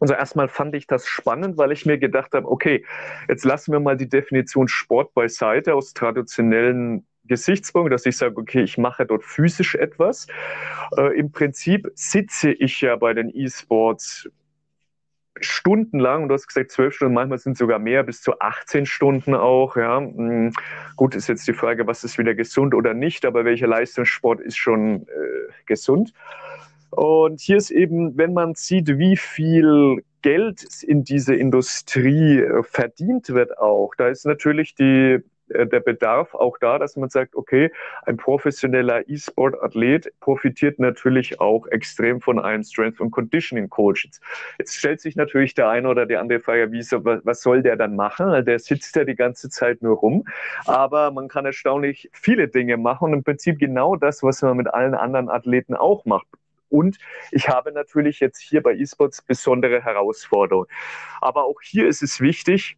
also 0.00 0.14
erstmal 0.14 0.48
fand 0.48 0.74
ich 0.74 0.86
das 0.86 1.06
spannend, 1.06 1.56
weil 1.58 1.72
ich 1.72 1.86
mir 1.86 1.98
gedacht 1.98 2.32
habe, 2.34 2.48
okay, 2.50 2.84
jetzt 3.28 3.44
lassen 3.44 3.72
wir 3.72 3.80
mal 3.80 3.96
die 3.96 4.08
Definition 4.08 4.68
Sport 4.68 5.14
beiseite 5.14 5.74
aus 5.74 5.94
traditionellen 5.94 7.06
Gesichtspunkt, 7.24 7.92
dass 7.92 8.06
ich 8.06 8.16
sage, 8.16 8.36
okay, 8.36 8.62
ich 8.62 8.78
mache 8.78 9.06
dort 9.06 9.24
physisch 9.24 9.74
etwas. 9.74 10.26
Äh, 10.96 11.18
Im 11.18 11.32
Prinzip 11.32 11.90
sitze 11.94 12.52
ich 12.52 12.80
ja 12.80 12.96
bei 12.96 13.14
den 13.14 13.30
E-Sports 13.34 14.28
stundenlang, 15.40 16.22
und 16.22 16.28
du 16.28 16.34
hast 16.34 16.46
gesagt 16.46 16.70
zwölf 16.70 16.94
Stunden, 16.94 17.14
manchmal 17.14 17.38
sind 17.38 17.58
sogar 17.58 17.78
mehr, 17.78 18.02
bis 18.02 18.22
zu 18.22 18.38
18 18.40 18.86
Stunden 18.86 19.34
auch. 19.34 19.76
Ja. 19.76 19.98
Hm, 19.98 20.52
gut, 20.96 21.14
ist 21.14 21.28
jetzt 21.28 21.46
die 21.46 21.52
Frage, 21.52 21.86
was 21.86 22.04
ist 22.04 22.18
wieder 22.18 22.34
gesund 22.34 22.74
oder 22.74 22.94
nicht, 22.94 23.24
aber 23.24 23.44
welcher 23.44 23.66
Leistungssport 23.66 24.40
ist 24.40 24.56
schon 24.56 25.02
äh, 25.02 25.52
gesund? 25.66 26.12
Und 26.96 27.40
hier 27.40 27.58
ist 27.58 27.70
eben, 27.70 28.16
wenn 28.16 28.32
man 28.32 28.54
sieht, 28.54 28.98
wie 28.98 29.16
viel 29.16 30.02
Geld 30.22 30.64
in 30.82 31.04
diese 31.04 31.34
Industrie 31.34 32.40
äh, 32.40 32.62
verdient 32.62 33.28
wird 33.28 33.58
auch, 33.58 33.94
da 33.96 34.08
ist 34.08 34.24
natürlich 34.24 34.74
die 34.74 35.20
äh, 35.50 35.66
der 35.66 35.80
Bedarf 35.80 36.34
auch 36.34 36.56
da, 36.58 36.78
dass 36.78 36.96
man 36.96 37.10
sagt, 37.10 37.36
okay, 37.36 37.70
ein 38.06 38.16
professioneller 38.16 39.08
E-Sport-Athlet 39.08 40.10
profitiert 40.20 40.78
natürlich 40.78 41.38
auch 41.38 41.66
extrem 41.66 42.22
von 42.22 42.38
einem 42.38 42.62
Strength 42.62 43.00
and 43.02 43.12
Conditioning 43.12 43.68
Coach. 43.68 44.08
Jetzt 44.58 44.74
stellt 44.74 45.02
sich 45.02 45.16
natürlich 45.16 45.54
der 45.54 45.68
eine 45.68 45.90
oder 45.90 46.06
die 46.06 46.16
andere 46.16 46.40
Frage, 46.40 46.72
wie 46.72 46.82
so, 46.82 47.04
was 47.04 47.42
soll 47.42 47.62
der 47.62 47.76
dann 47.76 47.94
machen? 47.94 48.42
Der 48.46 48.58
sitzt 48.58 48.96
ja 48.96 49.04
die 49.04 49.16
ganze 49.16 49.50
Zeit 49.50 49.82
nur 49.82 49.96
rum, 49.96 50.24
aber 50.64 51.10
man 51.10 51.28
kann 51.28 51.44
erstaunlich 51.44 52.08
viele 52.12 52.48
Dinge 52.48 52.78
machen 52.78 53.08
und 53.08 53.12
im 53.12 53.22
Prinzip 53.22 53.58
genau 53.58 53.96
das, 53.96 54.22
was 54.22 54.40
man 54.40 54.56
mit 54.56 54.72
allen 54.72 54.94
anderen 54.94 55.28
Athleten 55.28 55.74
auch 55.74 56.06
macht. 56.06 56.26
Und 56.76 56.98
ich 57.30 57.48
habe 57.48 57.72
natürlich 57.72 58.20
jetzt 58.20 58.38
hier 58.38 58.62
bei 58.62 58.74
eSports 58.74 59.22
besondere 59.22 59.82
Herausforderungen. 59.82 60.68
Aber 61.20 61.44
auch 61.44 61.60
hier 61.62 61.88
ist 61.88 62.02
es 62.02 62.20
wichtig, 62.20 62.76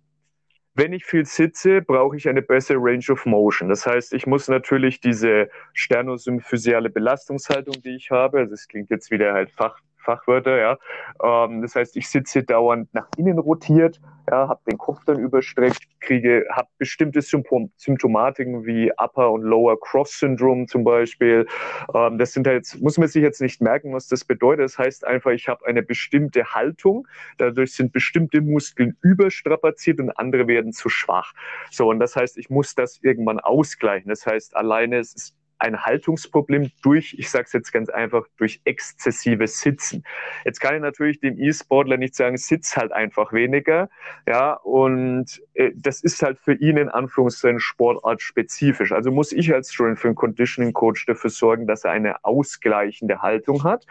wenn 0.74 0.92
ich 0.92 1.04
viel 1.04 1.24
sitze, 1.24 1.82
brauche 1.82 2.16
ich 2.16 2.28
eine 2.28 2.40
bessere 2.40 2.78
Range 2.80 3.04
of 3.10 3.26
Motion. 3.26 3.68
Das 3.68 3.84
heißt, 3.84 4.14
ich 4.14 4.28
muss 4.28 4.46
natürlich 4.46 5.00
diese 5.00 5.50
sternosymphysale 5.72 6.88
Belastungshaltung, 6.88 7.82
die 7.82 7.96
ich 7.96 8.12
habe, 8.12 8.38
also 8.38 8.54
es 8.54 8.68
klingt 8.68 8.88
jetzt 8.88 9.10
wieder 9.10 9.32
halt 9.32 9.50
Fach, 9.50 9.80
Fachwörter, 9.98 10.58
ja. 10.58 10.78
Ähm, 11.22 11.62
das 11.62 11.74
heißt, 11.74 11.96
ich 11.96 12.08
sitze 12.08 12.42
dauernd 12.42 12.92
nach 12.94 13.08
innen 13.16 13.38
rotiert, 13.38 14.00
ja, 14.30 14.48
habe 14.48 14.60
den 14.70 14.78
Kopf 14.78 15.04
dann 15.06 15.18
überstreckt, 15.18 15.80
kriege, 16.00 16.46
habe 16.50 16.68
bestimmte 16.78 17.22
Symptom 17.22 17.72
Symptomatiken 17.76 18.66
wie 18.66 18.92
Upper 18.96 19.30
und 19.30 19.42
Lower 19.42 19.78
Cross 19.80 20.18
Syndrome 20.18 20.66
zum 20.66 20.84
Beispiel. 20.84 21.46
Ähm, 21.94 22.18
das 22.18 22.32
sind 22.32 22.46
halt, 22.46 22.76
muss 22.80 22.98
man 22.98 23.08
sich 23.08 23.22
jetzt 23.22 23.40
nicht 23.40 23.60
merken, 23.60 23.94
was 23.94 24.08
das 24.08 24.24
bedeutet. 24.24 24.64
Das 24.64 24.78
heißt 24.78 25.06
einfach, 25.06 25.30
ich 25.30 25.48
habe 25.48 25.66
eine 25.66 25.82
bestimmte 25.82 26.54
Haltung, 26.54 27.06
dadurch 27.38 27.74
sind 27.74 27.92
bestimmte 27.92 28.40
Muskeln 28.40 28.96
überstrapaziert 29.02 30.00
und 30.00 30.10
andere 30.10 30.46
werden 30.46 30.72
zu 30.72 30.88
schwach. 30.88 31.32
So, 31.70 31.88
und 31.88 32.00
das 32.00 32.16
heißt, 32.16 32.38
ich 32.38 32.50
muss 32.50 32.74
das 32.74 32.98
irgendwann 33.02 33.40
ausgleichen. 33.40 34.08
Das 34.08 34.26
heißt, 34.26 34.56
alleine 34.56 34.98
es 34.98 35.14
ist 35.14 35.34
ein 35.58 35.84
Haltungsproblem 35.84 36.70
durch, 36.82 37.14
ich 37.18 37.30
sage 37.30 37.44
es 37.46 37.52
jetzt 37.52 37.72
ganz 37.72 37.88
einfach, 37.88 38.26
durch 38.36 38.60
exzessives 38.64 39.60
Sitzen. 39.60 40.04
Jetzt 40.44 40.60
kann 40.60 40.74
ich 40.74 40.80
natürlich 40.80 41.20
dem 41.20 41.38
E-Sportler 41.38 41.96
nicht 41.96 42.14
sagen, 42.14 42.36
sitz 42.36 42.76
halt 42.76 42.92
einfach 42.92 43.32
weniger, 43.32 43.88
ja, 44.26 44.52
und 44.54 45.42
äh, 45.54 45.70
das 45.74 46.02
ist 46.02 46.22
halt 46.22 46.38
für 46.38 46.54
ihn 46.54 46.76
in 46.76 46.88
Anführungszeichen 46.88 47.60
Sportart 47.60 48.22
spezifisch. 48.22 48.92
Also 48.92 49.10
muss 49.10 49.32
ich 49.32 49.52
als 49.52 49.72
Strength 49.72 50.04
and 50.04 50.16
Conditioning 50.16 50.72
Coach 50.72 51.06
dafür 51.06 51.30
sorgen, 51.30 51.66
dass 51.66 51.84
er 51.84 51.92
eine 51.92 52.24
ausgleichende 52.24 53.22
Haltung 53.22 53.64
hat. 53.64 53.84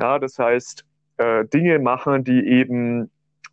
Ja, 0.00 0.18
das 0.18 0.38
heißt, 0.38 0.84
äh, 1.18 1.44
Dinge 1.46 1.78
machen, 1.78 2.24
die 2.24 2.46
eben 2.46 3.10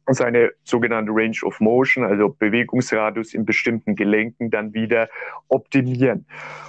seine 0.07 0.51
sogenannte 0.63 1.11
Range 1.11 1.37
of 1.43 1.59
Motion, 1.59 2.03
also 2.03 2.29
Bewegungsradius 2.29 3.33
in 3.33 3.45
bestimmten 3.45 3.95
Gelenken 3.95 4.51
dann 4.51 4.73
wieder 4.73 5.09
optimieren. 5.47 6.27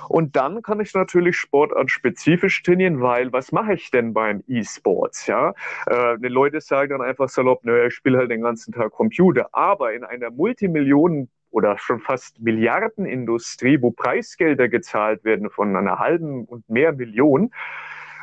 Und 0.09 0.37
dann 0.37 0.63
kann 0.63 0.81
ich 0.81 0.95
natürlich 0.95 1.37
sportartspezifisch 1.37 2.63
trainieren, 2.63 3.01
weil 3.01 3.33
was 3.33 3.53
mache 3.53 3.75
ich 3.75 3.91
denn 3.91 4.15
beim 4.15 4.43
E-Sports? 4.47 5.27
Ja, 5.27 5.53
äh, 5.87 6.19
die 6.19 6.29
Leute 6.29 6.61
sagen 6.61 6.91
dann 6.91 7.03
einfach 7.03 7.29
salopp, 7.29 7.65
naja, 7.65 7.87
ich 7.87 7.95
spiele 7.95 8.19
halt 8.19 8.31
den 8.31 8.43
ganzen 8.43 8.73
Tag 8.73 8.93
Computer. 8.93 9.49
Aber 9.53 9.93
in 9.93 10.05
einer 10.05 10.31
Multimillionen 10.31 11.29
oder 11.51 11.79
schon 11.79 12.01
fast 12.01 12.41
Milliardenindustrie, 12.41 13.81
wo 13.81 13.91
Preisgelder 13.91 14.69
gezahlt 14.69 15.25
werden 15.25 15.51
von 15.51 15.75
einer 15.77 15.99
halben 15.99 16.45
und 16.45 16.69
mehr 16.69 16.93
Million, 16.93 17.51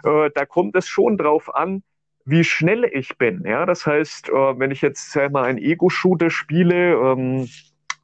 äh, 0.03 0.29
da 0.33 0.45
kommt 0.45 0.75
es 0.75 0.87
schon 0.87 1.17
drauf 1.17 1.53
an, 1.53 1.83
wie 2.25 2.43
schnell 2.43 2.85
ich 2.85 3.17
bin. 3.17 3.43
Ja, 3.45 3.65
das 3.65 3.85
heißt, 3.85 4.29
äh, 4.29 4.59
wenn 4.59 4.71
ich 4.71 4.81
jetzt 4.81 5.11
sag 5.11 5.31
mal 5.31 5.43
einen 5.43 5.57
Ego-Shooter 5.57 6.29
spiele, 6.29 6.93
ähm, 6.93 7.49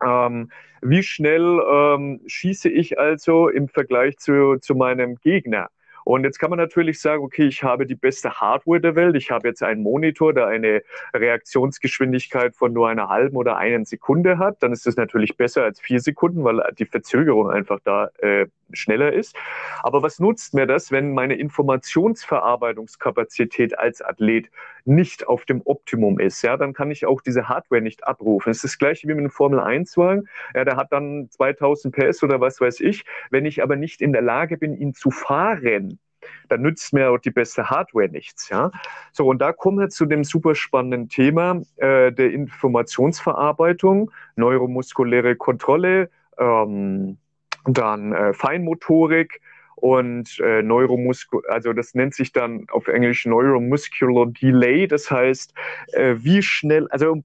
ähm, 0.06 0.52
wie 0.82 1.04
schnell 1.04 1.60
ähm, 1.70 2.22
schieße 2.26 2.70
ich 2.70 3.00
also 3.00 3.50
im 3.50 3.68
Vergleich 3.68 4.18
zu, 4.18 4.58
zu 4.60 4.76
meinem 4.76 5.16
Gegner? 5.16 5.70
Und 6.10 6.24
jetzt 6.24 6.40
kann 6.40 6.50
man 6.50 6.58
natürlich 6.58 7.00
sagen, 7.00 7.22
okay, 7.22 7.46
ich 7.46 7.62
habe 7.62 7.86
die 7.86 7.94
beste 7.94 8.42
Hardware 8.42 8.82
der 8.82 8.96
Welt. 8.96 9.16
Ich 9.16 9.30
habe 9.30 9.48
jetzt 9.48 9.62
einen 9.62 9.84
Monitor, 9.84 10.34
der 10.34 10.48
eine 10.48 10.82
Reaktionsgeschwindigkeit 11.14 12.56
von 12.56 12.74
nur 12.74 12.90
einer 12.90 13.10
halben 13.10 13.38
oder 13.38 13.58
einen 13.58 13.86
Sekunde 13.86 14.40
hat. 14.40 14.64
Dann 14.64 14.74
ist 14.74 14.88
das 14.88 14.96
natürlich 14.96 15.38
besser 15.38 15.66
als 15.66 15.80
vier 15.80 16.00
Sekunden, 16.00 16.44
weil 16.44 16.64
die 16.80 16.86
Verzögerung 16.86 17.52
einfach 17.52 17.80
da 17.84 18.10
äh, 18.18 18.48
schneller 18.74 19.14
ist. 19.14 19.36
Aber 19.84 20.02
was 20.02 20.20
nutzt 20.20 20.56
mir 20.56 20.66
das, 20.66 20.92
wenn 20.92 21.14
meine 21.14 21.36
Informationsverarbeitungskapazität 21.36 23.78
als 23.78 24.02
Athlet 24.02 24.50
nicht 24.86 25.28
auf 25.28 25.46
dem 25.46 25.62
Optimum 25.66 26.20
ist? 26.20 26.42
Ja, 26.42 26.58
dann 26.58 26.74
kann 26.74 26.90
ich 26.90 27.06
auch 27.06 27.22
diese 27.22 27.50
Hardware 27.50 27.82
nicht 27.82 28.08
abrufen. 28.08 28.50
Es 28.50 28.58
ist 28.58 28.64
das 28.64 28.80
gleiche 28.80 29.08
wie 29.08 29.14
mit 29.14 29.20
einem 29.20 29.30
Formel 29.30 29.60
1 29.60 29.96
Wagen. 29.98 30.28
Ja, 30.56 30.66
der 30.66 30.76
hat 30.76 30.92
dann 30.92 31.30
2000 31.30 31.96
PS 31.96 32.24
oder 32.24 32.42
was 32.42 32.60
weiß 32.60 32.80
ich. 32.80 33.06
Wenn 33.30 33.46
ich 33.46 33.62
aber 33.62 33.76
nicht 33.76 34.02
in 34.02 34.12
der 34.12 34.24
Lage 34.24 34.58
bin, 34.58 34.76
ihn 34.76 34.96
zu 34.96 35.12
fahren, 35.12 35.99
dann 36.48 36.62
nützt 36.62 36.94
mir 36.94 37.12
auch 37.12 37.20
die 37.20 37.32
beste 37.32 37.70
Hardware 37.70 38.10
nichts. 38.10 38.50
Ja? 38.50 38.72
So, 39.12 39.28
und 39.28 39.40
da 39.40 39.54
kommen 39.54 39.80
wir 39.80 39.90
zu 39.90 40.06
dem 40.06 40.24
super 40.24 40.56
spannenden 40.56 41.10
Thema 41.10 41.62
äh, 41.78 42.12
der 42.12 42.32
Informationsverarbeitung, 42.32 44.12
neuromuskuläre 44.36 45.36
Kontrolle, 45.36 46.10
ähm, 46.38 47.18
dann 47.66 48.14
äh, 48.14 48.34
Feinmotorik 48.34 49.42
und 49.76 50.40
äh, 50.40 50.62
Neuromuskel, 50.62 51.42
also 51.48 51.74
das 51.74 51.96
nennt 51.96 52.14
sich 52.14 52.34
dann 52.34 52.66
auf 52.70 52.88
Englisch 52.88 53.26
Neuromuscular 53.26 54.28
Delay, 54.28 54.88
das 54.88 55.10
heißt, 55.10 55.54
äh, 55.94 56.16
wie 56.18 56.42
schnell, 56.42 56.88
also 56.90 57.24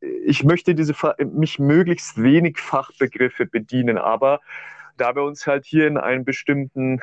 ich 0.00 0.44
möchte 0.44 0.74
diese 0.74 0.94
mich 1.32 1.58
möglichst 1.58 2.22
wenig 2.22 2.58
Fachbegriffe 2.58 3.46
bedienen, 3.46 3.98
aber 3.98 4.40
da 4.96 5.14
wir 5.14 5.24
uns 5.24 5.46
halt 5.46 5.64
hier 5.64 5.86
in 5.86 5.98
einem 5.98 6.24
bestimmten 6.24 7.00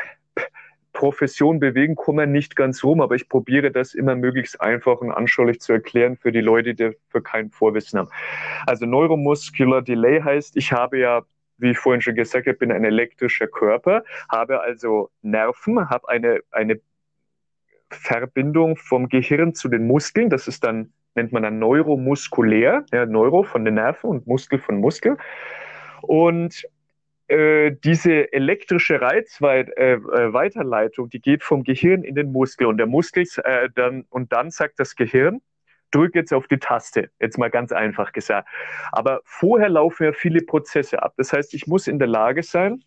Profession 0.93 1.59
bewegen, 1.59 1.95
kommen 1.95 2.19
wir 2.19 2.25
nicht 2.27 2.55
ganz 2.55 2.83
rum, 2.83 3.01
aber 3.01 3.15
ich 3.15 3.27
probiere 3.27 3.71
das 3.71 3.93
immer 3.93 4.15
möglichst 4.15 4.61
einfach 4.61 5.01
und 5.01 5.11
anschaulich 5.11 5.59
zu 5.59 5.73
erklären 5.73 6.15
für 6.17 6.31
die 6.31 6.41
Leute, 6.41 6.75
die 6.75 6.91
für 7.09 7.21
kein 7.21 7.49
Vorwissen 7.49 7.99
haben. 7.99 8.09
Also 8.65 8.85
Neuromuscular 8.85 9.81
Delay 9.81 10.21
heißt, 10.21 10.55
ich 10.55 10.71
habe 10.71 10.99
ja 10.99 11.23
wie 11.57 11.71
ich 11.71 11.77
vorhin 11.77 12.01
schon 12.01 12.15
gesagt 12.15 12.47
habe, 12.47 12.57
bin 12.57 12.71
ein 12.71 12.83
elektrischer 12.83 13.47
Körper, 13.47 14.03
habe 14.29 14.61
also 14.61 15.09
Nerven, 15.21 15.89
habe 15.89 16.09
eine, 16.09 16.41
eine 16.51 16.79
Verbindung 17.89 18.75
vom 18.75 19.07
Gehirn 19.09 19.53
zu 19.53 19.69
den 19.69 19.87
Muskeln. 19.87 20.29
Das 20.29 20.47
ist 20.47 20.63
dann, 20.63 20.91
nennt 21.15 21.31
man 21.31 21.43
dann 21.43 21.59
neuromuskulär, 21.59 22.85
ja, 22.91 23.05
Neuro 23.05 23.43
von 23.43 23.65
den 23.65 23.75
Nerven 23.75 24.09
und 24.09 24.27
Muskel 24.27 24.59
von 24.59 24.77
Muskel. 24.77 25.17
Und 26.01 26.67
äh, 27.27 27.71
diese 27.83 28.31
elektrische 28.33 29.01
Reizweiterleitung, 29.01 31.05
äh, 31.05 31.07
äh 31.07 31.11
die 31.11 31.21
geht 31.21 31.43
vom 31.43 31.63
Gehirn 31.63 32.03
in 32.03 32.15
den 32.15 32.31
Muskel 32.31 32.67
und 32.67 32.77
der 32.77 32.87
Muskel 32.87 33.25
äh, 33.43 33.69
dann 33.73 34.05
und 34.09 34.33
dann 34.33 34.51
sagt 34.51 34.79
das 34.79 34.95
Gehirn, 34.95 35.41
drücke 35.91 36.19
jetzt 36.19 36.33
auf 36.33 36.47
die 36.47 36.57
Taste, 36.57 37.09
jetzt 37.19 37.37
mal 37.37 37.49
ganz 37.49 37.71
einfach 37.71 38.11
gesagt. 38.11 38.49
Aber 38.91 39.21
vorher 39.23 39.69
laufen 39.69 40.03
ja 40.03 40.11
viele 40.11 40.41
Prozesse 40.41 41.01
ab. 41.01 41.13
Das 41.17 41.31
heißt, 41.31 41.53
ich 41.53 41.67
muss 41.67 41.87
in 41.87 41.99
der 41.99 42.07
Lage 42.07 42.43
sein, 42.43 42.83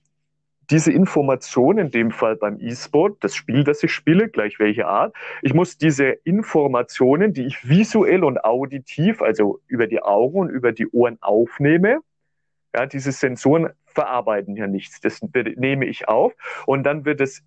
diese 0.71 0.93
Information, 0.93 1.79
in 1.79 1.91
dem 1.91 2.11
Fall 2.11 2.37
beim 2.37 2.59
E-Sport, 2.61 3.19
das 3.21 3.37
Spiel, 3.37 3.63
das 3.63 3.83
ich 3.85 3.93
spiele, 3.93 4.29
gleich 4.29 4.59
welche 4.59 4.87
Art, 4.87 5.15
ich 5.43 5.55
muss 5.55 5.79
diese 5.79 6.09
Informationen, 6.25 7.33
die 7.33 7.47
ich 7.47 7.69
visuell 7.69 8.25
und 8.25 8.45
auditiv, 8.45 9.23
also 9.23 9.61
über 9.69 9.87
die 9.87 10.03
Augen 10.03 10.41
und 10.41 10.51
über 10.51 10.73
die 10.73 10.89
Ohren 10.89 11.19
aufnehme, 11.21 12.01
ja, 12.75 12.87
diese 12.87 13.13
Sensoren 13.13 13.71
verarbeiten 13.97 14.57
ja 14.57 14.67
nichts. 14.67 15.01
Das 15.01 15.23
nehme 15.57 15.87
ich 15.87 16.07
auf 16.07 16.35
und 16.67 16.85
dann 16.85 17.07
wird 17.07 17.23
es 17.23 17.43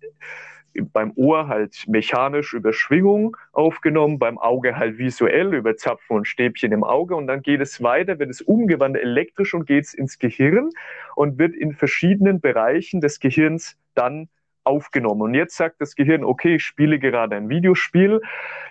beim 0.92 1.12
Ohr 1.16 1.48
halt 1.48 1.84
mechanisch 1.88 2.52
über 2.54 2.72
Schwingung 2.72 3.36
aufgenommen, 3.52 4.18
beim 4.18 4.38
Auge 4.38 4.76
halt 4.76 4.98
visuell 4.98 5.54
über 5.54 5.76
Zapfen 5.76 6.16
und 6.16 6.26
Stäbchen 6.26 6.72
im 6.72 6.84
Auge 6.84 7.14
und 7.16 7.28
dann 7.28 7.42
geht 7.42 7.60
es 7.60 7.82
weiter, 7.82 8.18
wird 8.18 8.30
es 8.30 8.42
umgewandelt 8.42 9.04
elektrisch 9.04 9.54
und 9.54 9.66
geht 9.66 9.84
es 9.84 9.94
ins 9.94 10.18
Gehirn 10.18 10.70
und 11.14 11.38
wird 11.38 11.54
in 11.54 11.72
verschiedenen 11.72 12.40
Bereichen 12.40 13.00
des 13.00 13.20
Gehirns 13.20 13.76
dann 13.94 14.28
aufgenommen. 14.64 15.22
Und 15.22 15.34
jetzt 15.34 15.56
sagt 15.56 15.80
das 15.80 15.94
Gehirn, 15.94 16.24
okay, 16.24 16.56
ich 16.56 16.64
spiele 16.64 16.98
gerade 16.98 17.36
ein 17.36 17.48
Videospiel, 17.48 18.20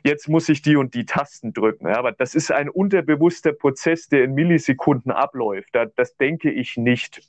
jetzt 0.03 0.29
muss 0.29 0.47
ich 0.49 0.61
die 0.61 0.75
und 0.75 0.93
die 0.93 1.05
Tasten 1.05 1.53
drücken. 1.53 1.87
Ja, 1.87 1.97
aber 1.97 2.11
das 2.11 2.35
ist 2.35 2.51
ein 2.51 2.69
unterbewusster 2.69 3.53
Prozess, 3.53 4.07
der 4.07 4.23
in 4.23 4.33
Millisekunden 4.33 5.11
abläuft. 5.11 5.75
Das 5.95 6.15
denke 6.17 6.51
ich 6.51 6.77
nicht 6.77 7.21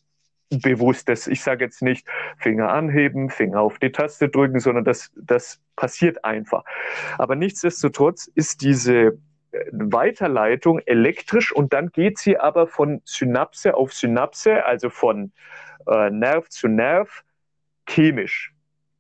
bewusstes, 0.50 1.26
ich 1.26 1.42
sage 1.42 1.64
jetzt 1.64 1.82
nicht 1.82 2.06
Finger 2.38 2.72
anheben, 2.72 3.30
Finger 3.30 3.60
auf 3.60 3.78
die 3.78 3.92
Taste 3.92 4.28
drücken, 4.28 4.60
sondern 4.60 4.84
das, 4.84 5.12
das 5.16 5.60
passiert 5.76 6.24
einfach. 6.24 6.64
Aber 7.18 7.36
nichtsdestotrotz 7.36 8.26
ist 8.34 8.62
diese 8.62 9.18
äh, 9.52 9.64
Weiterleitung 9.72 10.80
elektrisch 10.80 11.52
und 11.52 11.72
dann 11.72 11.90
geht 11.90 12.18
sie 12.18 12.38
aber 12.38 12.66
von 12.66 13.00
Synapse 13.04 13.74
auf 13.74 13.92
Synapse, 13.92 14.64
also 14.64 14.90
von 14.90 15.32
äh, 15.86 16.10
Nerv 16.10 16.48
zu 16.48 16.68
Nerv, 16.68 17.22
chemisch. 17.88 18.52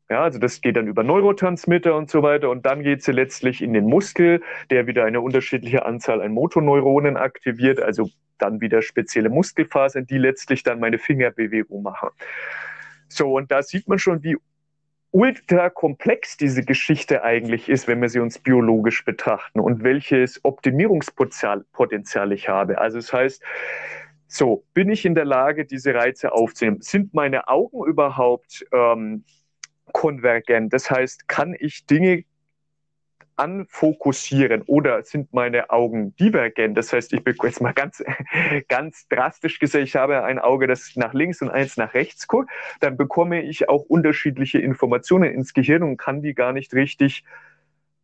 Ja, 0.08 0.22
also 0.24 0.40
das 0.40 0.60
geht 0.60 0.76
dann 0.76 0.88
über 0.88 1.04
Neurotransmitter 1.04 1.94
und 1.94 2.10
so 2.10 2.24
weiter 2.24 2.50
und 2.50 2.66
dann 2.66 2.82
geht 2.82 3.04
sie 3.04 3.12
letztlich 3.12 3.62
in 3.62 3.72
den 3.72 3.84
Muskel, 3.84 4.42
der 4.68 4.88
wieder 4.88 5.04
eine 5.04 5.20
unterschiedliche 5.20 5.86
Anzahl 5.86 6.20
an 6.20 6.32
Motoneuronen 6.32 7.16
aktiviert, 7.16 7.80
also 7.80 8.08
dann 8.40 8.60
wieder 8.60 8.82
spezielle 8.82 9.28
Muskelfasern, 9.28 10.06
die 10.06 10.18
letztlich 10.18 10.62
dann 10.62 10.80
meine 10.80 10.98
Fingerbewegung 10.98 11.82
machen. 11.82 12.10
So, 13.08 13.34
und 13.34 13.50
da 13.50 13.62
sieht 13.62 13.88
man 13.88 13.98
schon, 13.98 14.22
wie 14.22 14.36
ultra 15.12 15.70
komplex 15.70 16.36
diese 16.36 16.64
Geschichte 16.64 17.24
eigentlich 17.24 17.68
ist, 17.68 17.88
wenn 17.88 18.00
wir 18.00 18.08
sie 18.08 18.20
uns 18.20 18.38
biologisch 18.38 19.04
betrachten 19.04 19.58
und 19.58 19.82
welches 19.82 20.44
Optimierungspotenzial 20.44 22.32
ich 22.32 22.48
habe. 22.48 22.78
Also 22.78 22.98
das 22.98 23.12
heißt, 23.12 23.42
so, 24.28 24.64
bin 24.74 24.90
ich 24.90 25.04
in 25.04 25.16
der 25.16 25.24
Lage, 25.24 25.64
diese 25.64 25.92
Reize 25.92 26.32
aufzunehmen? 26.32 26.80
Sind 26.80 27.14
meine 27.14 27.48
Augen 27.48 27.84
überhaupt 27.84 28.64
ähm, 28.72 29.24
konvergent. 29.92 30.72
Das 30.72 30.88
heißt, 30.88 31.26
kann 31.26 31.56
ich 31.58 31.84
Dinge 31.86 32.24
anfokussieren 33.40 34.62
oder 34.66 35.02
sind 35.02 35.32
meine 35.32 35.70
Augen 35.70 36.14
divergent? 36.16 36.76
Das 36.76 36.92
heißt, 36.92 37.12
ich 37.14 37.24
bekomme 37.24 37.48
jetzt 37.48 37.62
mal 37.62 37.72
ganz, 37.72 38.04
ganz 38.68 39.08
drastisch 39.08 39.58
gesagt, 39.58 39.84
ich 39.84 39.96
habe 39.96 40.22
ein 40.24 40.38
Auge, 40.38 40.66
das 40.66 40.94
nach 40.96 41.14
links 41.14 41.40
und 41.40 41.48
eins 41.48 41.78
nach 41.78 41.94
rechts 41.94 42.28
guckt, 42.28 42.50
dann 42.80 42.98
bekomme 42.98 43.42
ich 43.42 43.68
auch 43.70 43.82
unterschiedliche 43.82 44.58
Informationen 44.58 45.32
ins 45.32 45.54
Gehirn 45.54 45.82
und 45.82 45.96
kann 45.96 46.20
die 46.20 46.34
gar 46.34 46.52
nicht 46.52 46.74
richtig 46.74 47.24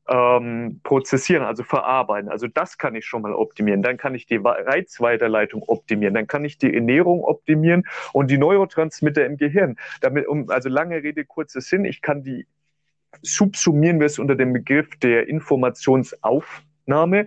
ähm, 0.08 0.80
prozessieren, 0.84 1.42
also 1.42 1.64
verarbeiten. 1.64 2.30
Also 2.30 2.46
das 2.46 2.78
kann 2.78 2.94
ich 2.94 3.04
schon 3.04 3.22
mal 3.22 3.34
optimieren. 3.34 3.82
Dann 3.82 3.98
kann 3.98 4.14
ich 4.14 4.26
die 4.26 4.36
Reizweiterleitung 4.36 5.62
optimieren. 5.64 6.14
Dann 6.14 6.26
kann 6.26 6.44
ich 6.44 6.56
die 6.56 6.72
Ernährung 6.72 7.24
optimieren 7.24 7.84
und 8.12 8.30
die 8.30 8.38
Neurotransmitter 8.38 9.26
im 9.26 9.36
Gehirn. 9.36 9.76
Damit, 10.00 10.28
um, 10.28 10.48
also 10.48 10.68
lange 10.70 11.02
Rede, 11.02 11.24
kurzer 11.24 11.60
Sinn, 11.60 11.84
ich 11.84 12.00
kann 12.00 12.22
die 12.22 12.46
subsumieren 13.22 13.98
wir 14.00 14.06
es 14.06 14.18
unter 14.18 14.34
dem 14.34 14.52
Begriff 14.52 14.96
der 14.96 15.28
Informationsaufnahme 15.28 17.26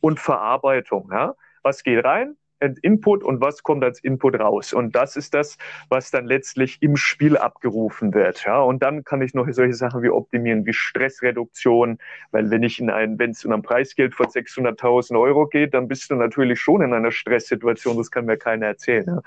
und 0.00 0.20
Verarbeitung. 0.20 1.10
Ja? 1.12 1.34
Was 1.62 1.82
geht 1.82 2.04
rein? 2.04 2.36
Input 2.82 3.22
und 3.22 3.40
was 3.40 3.62
kommt 3.62 3.84
als 3.84 4.00
Input 4.00 4.38
raus. 4.38 4.72
Und 4.72 4.94
das 4.94 5.16
ist 5.16 5.34
das, 5.34 5.58
was 5.88 6.10
dann 6.10 6.26
letztlich 6.26 6.78
im 6.80 6.96
Spiel 6.96 7.36
abgerufen 7.36 8.14
wird. 8.14 8.44
Ja, 8.44 8.60
und 8.60 8.82
dann 8.82 9.04
kann 9.04 9.22
ich 9.22 9.34
noch 9.34 9.46
solche 9.50 9.74
Sachen 9.74 10.02
wie 10.02 10.10
optimieren, 10.10 10.66
wie 10.66 10.72
Stressreduktion, 10.72 11.98
weil 12.30 12.50
wenn 12.50 12.62
ich 12.62 12.80
in 12.80 12.90
ein, 12.90 13.18
wenn 13.18 13.30
es 13.30 13.44
um 13.44 13.52
ein 13.52 13.62
Preisgeld 13.62 14.14
von 14.14 14.26
600.000 14.26 15.18
Euro 15.18 15.46
geht, 15.46 15.74
dann 15.74 15.88
bist 15.88 16.10
du 16.10 16.16
natürlich 16.16 16.60
schon 16.60 16.82
in 16.82 16.92
einer 16.92 17.12
Stresssituation. 17.12 17.96
Das 17.96 18.10
kann 18.10 18.26
mir 18.26 18.36
keiner 18.36 18.66
erzählen. 18.66 19.04
Ja. 19.06 19.22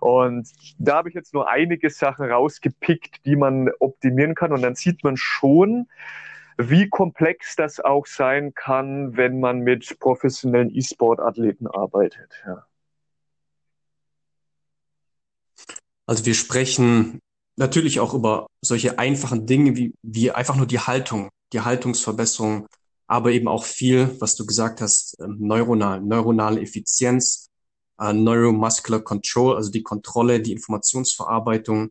Und 0.00 0.48
da 0.78 0.96
habe 0.96 1.08
ich 1.08 1.14
jetzt 1.14 1.34
nur 1.34 1.48
einige 1.48 1.90
Sachen 1.90 2.30
rausgepickt, 2.30 3.24
die 3.24 3.36
man 3.36 3.70
optimieren 3.80 4.34
kann. 4.34 4.52
Und 4.52 4.62
dann 4.62 4.74
sieht 4.74 5.02
man 5.04 5.16
schon, 5.16 5.86
wie 6.58 6.88
komplex 6.88 7.54
das 7.54 7.78
auch 7.78 8.06
sein 8.06 8.52
kann, 8.52 9.16
wenn 9.16 9.38
man 9.38 9.60
mit 9.60 9.98
professionellen 10.00 10.74
E-Sport-Athleten 10.74 11.68
arbeitet. 11.68 12.32
Ja. 12.44 12.66
Also 16.04 16.26
wir 16.26 16.34
sprechen 16.34 17.20
natürlich 17.56 18.00
auch 18.00 18.12
über 18.12 18.48
solche 18.60 18.98
einfachen 18.98 19.46
Dinge 19.46 19.76
wie, 19.76 19.94
wie 20.02 20.32
einfach 20.32 20.56
nur 20.56 20.66
die 20.66 20.80
Haltung, 20.80 21.30
die 21.52 21.60
Haltungsverbesserung, 21.60 22.66
aber 23.06 23.30
eben 23.30 23.46
auch 23.46 23.64
viel, 23.64 24.16
was 24.20 24.34
du 24.34 24.44
gesagt 24.44 24.80
hast, 24.80 25.16
ähm, 25.20 25.36
neuronal, 25.38 26.00
neuronale 26.00 26.60
Effizienz, 26.60 27.48
äh, 28.00 28.12
Neuromuscular 28.12 29.00
Control, 29.00 29.56
also 29.56 29.70
die 29.70 29.82
Kontrolle, 29.82 30.40
die 30.40 30.52
Informationsverarbeitung. 30.52 31.90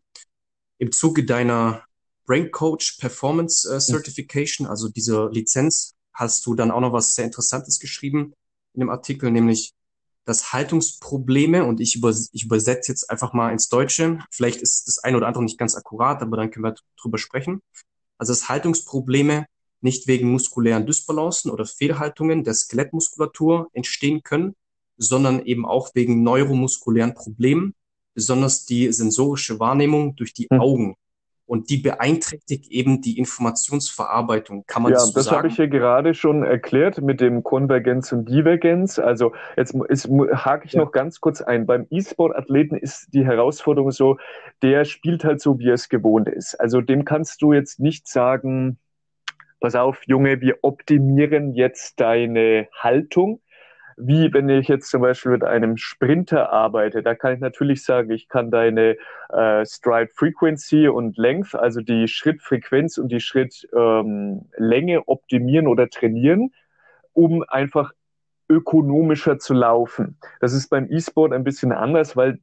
Im 0.78 0.92
Zuge 0.92 1.24
deiner 1.24 1.84
Brain 2.28 2.50
Coach 2.50 2.98
Performance 3.00 3.66
äh, 3.74 3.80
Certification, 3.80 4.66
also 4.66 4.88
diese 4.90 5.28
Lizenz, 5.32 5.94
hast 6.12 6.44
du 6.46 6.54
dann 6.54 6.70
auch 6.70 6.80
noch 6.80 6.92
was 6.92 7.14
sehr 7.14 7.24
Interessantes 7.24 7.80
geschrieben 7.80 8.34
in 8.74 8.80
dem 8.80 8.90
Artikel, 8.90 9.30
nämlich 9.30 9.72
dass 10.26 10.52
Haltungsprobleme, 10.52 11.64
und 11.64 11.80
ich, 11.80 11.96
über, 11.96 12.10
ich 12.10 12.44
übersetze 12.44 12.92
jetzt 12.92 13.08
einfach 13.08 13.32
mal 13.32 13.50
ins 13.50 13.70
Deutsche, 13.70 14.18
vielleicht 14.30 14.60
ist 14.60 14.86
das 14.86 14.98
eine 14.98 15.16
oder 15.16 15.26
andere 15.26 15.42
nicht 15.42 15.56
ganz 15.56 15.74
akkurat, 15.74 16.20
aber 16.20 16.36
dann 16.36 16.50
können 16.50 16.66
wir 16.66 16.74
drüber 17.00 17.16
sprechen. 17.16 17.62
Also 18.18 18.32
dass 18.32 18.50
Haltungsprobleme 18.50 19.46
nicht 19.80 20.06
wegen 20.06 20.30
muskulären 20.30 20.84
Dysbalancen 20.84 21.50
oder 21.50 21.64
Fehlhaltungen 21.64 22.44
der 22.44 22.52
Skelettmuskulatur 22.52 23.70
entstehen 23.72 24.22
können, 24.22 24.54
sondern 24.98 25.46
eben 25.46 25.64
auch 25.64 25.94
wegen 25.94 26.22
neuromuskulären 26.22 27.14
Problemen, 27.14 27.74
besonders 28.12 28.66
die 28.66 28.92
sensorische 28.92 29.58
Wahrnehmung 29.60 30.14
durch 30.16 30.34
die 30.34 30.48
hm. 30.50 30.60
Augen 30.60 30.96
und 31.48 31.70
die 31.70 31.78
beeinträchtigt 31.78 32.70
eben 32.70 33.00
die 33.00 33.18
Informationsverarbeitung. 33.18 34.64
Kann 34.66 34.82
man 34.82 34.92
ja, 34.92 34.98
das 34.98 35.06
so 35.06 35.12
das 35.14 35.24
sagen? 35.24 35.38
habe 35.38 35.48
ich 35.48 35.56
hier 35.56 35.68
gerade 35.68 36.12
schon 36.12 36.44
erklärt 36.44 37.00
mit 37.00 37.22
dem 37.22 37.42
Konvergenz 37.42 38.12
und 38.12 38.28
Divergenz. 38.28 38.98
Also 38.98 39.32
jetzt 39.56 39.74
ist, 39.88 40.08
hake 40.08 40.66
ich 40.66 40.74
ja. 40.74 40.82
noch 40.82 40.92
ganz 40.92 41.20
kurz 41.20 41.40
ein. 41.40 41.64
Beim 41.64 41.86
E-Sport-Athleten 41.88 42.76
ist 42.76 43.14
die 43.14 43.24
Herausforderung 43.24 43.92
so, 43.92 44.18
der 44.62 44.84
spielt 44.84 45.24
halt 45.24 45.40
so, 45.40 45.58
wie 45.58 45.68
er 45.68 45.74
es 45.74 45.88
gewohnt 45.88 46.28
ist. 46.28 46.54
Also 46.60 46.82
dem 46.82 47.06
kannst 47.06 47.40
du 47.40 47.54
jetzt 47.54 47.80
nicht 47.80 48.06
sagen, 48.08 48.78
pass 49.58 49.74
auf, 49.74 50.02
Junge, 50.06 50.42
wir 50.42 50.58
optimieren 50.60 51.54
jetzt 51.54 51.98
deine 51.98 52.68
Haltung, 52.78 53.40
wie 53.98 54.32
wenn 54.32 54.48
ich 54.48 54.68
jetzt 54.68 54.90
zum 54.90 55.02
Beispiel 55.02 55.32
mit 55.32 55.44
einem 55.44 55.76
Sprinter 55.76 56.52
arbeite, 56.52 57.02
da 57.02 57.14
kann 57.14 57.34
ich 57.34 57.40
natürlich 57.40 57.84
sagen, 57.84 58.10
ich 58.10 58.28
kann 58.28 58.50
deine 58.50 58.96
äh, 59.30 59.66
Stride 59.66 60.10
Frequency 60.14 60.88
und 60.88 61.16
Length, 61.18 61.54
also 61.54 61.80
die 61.80 62.08
Schrittfrequenz 62.08 62.98
und 62.98 63.10
die 63.10 63.20
Schrittlänge 63.20 64.94
ähm, 64.94 65.02
optimieren 65.06 65.66
oder 65.66 65.90
trainieren, 65.90 66.52
um 67.12 67.44
einfach 67.48 67.92
ökonomischer 68.48 69.38
zu 69.38 69.54
laufen. 69.54 70.18
Das 70.40 70.52
ist 70.52 70.68
beim 70.68 70.90
E-Sport 70.90 71.32
ein 71.32 71.44
bisschen 71.44 71.72
anders, 71.72 72.16
weil 72.16 72.38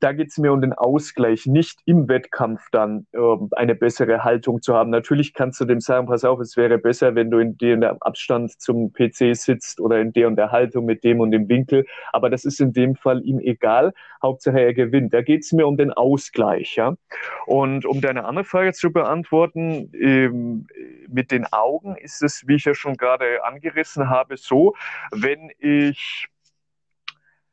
da 0.00 0.12
geht 0.12 0.28
es 0.28 0.38
mir 0.38 0.52
um 0.52 0.60
den 0.60 0.72
Ausgleich, 0.72 1.46
nicht 1.46 1.80
im 1.84 2.08
Wettkampf 2.08 2.68
dann 2.70 3.06
äh, 3.12 3.18
eine 3.52 3.74
bessere 3.74 4.24
Haltung 4.24 4.62
zu 4.62 4.74
haben. 4.74 4.90
Natürlich 4.90 5.34
kannst 5.34 5.60
du 5.60 5.64
dem 5.64 5.80
sagen, 5.80 6.06
pass 6.06 6.24
auf, 6.24 6.40
es 6.40 6.56
wäre 6.56 6.78
besser, 6.78 7.14
wenn 7.14 7.30
du 7.30 7.38
in 7.38 7.56
dem 7.56 7.82
Abstand 7.82 8.60
zum 8.60 8.92
PC 8.92 9.34
sitzt 9.36 9.80
oder 9.80 10.00
in 10.00 10.12
der 10.12 10.28
und 10.28 10.36
der 10.36 10.52
Haltung 10.52 10.84
mit 10.84 11.04
dem 11.04 11.20
und 11.20 11.32
dem 11.32 11.48
Winkel. 11.48 11.86
Aber 12.12 12.30
das 12.30 12.44
ist 12.44 12.60
in 12.60 12.72
dem 12.72 12.94
Fall 12.94 13.22
ihm 13.24 13.40
egal. 13.40 13.92
Hauptsache 14.22 14.60
er 14.60 14.74
gewinnt. 14.74 15.12
Da 15.14 15.22
geht 15.22 15.44
es 15.44 15.52
mir 15.52 15.66
um 15.66 15.76
den 15.76 15.92
Ausgleich. 15.92 16.76
Ja? 16.76 16.96
Und 17.46 17.84
um 17.84 18.00
deine 18.00 18.24
andere 18.24 18.44
Frage 18.44 18.72
zu 18.72 18.92
beantworten, 18.92 19.90
ähm, 19.94 20.66
mit 21.08 21.30
den 21.30 21.46
Augen 21.52 21.96
ist 21.96 22.22
es, 22.22 22.46
wie 22.46 22.56
ich 22.56 22.64
ja 22.64 22.74
schon 22.74 22.94
gerade 22.94 23.44
angerissen 23.44 24.10
habe, 24.10 24.36
so, 24.36 24.74
wenn 25.10 25.50
ich 25.58 26.28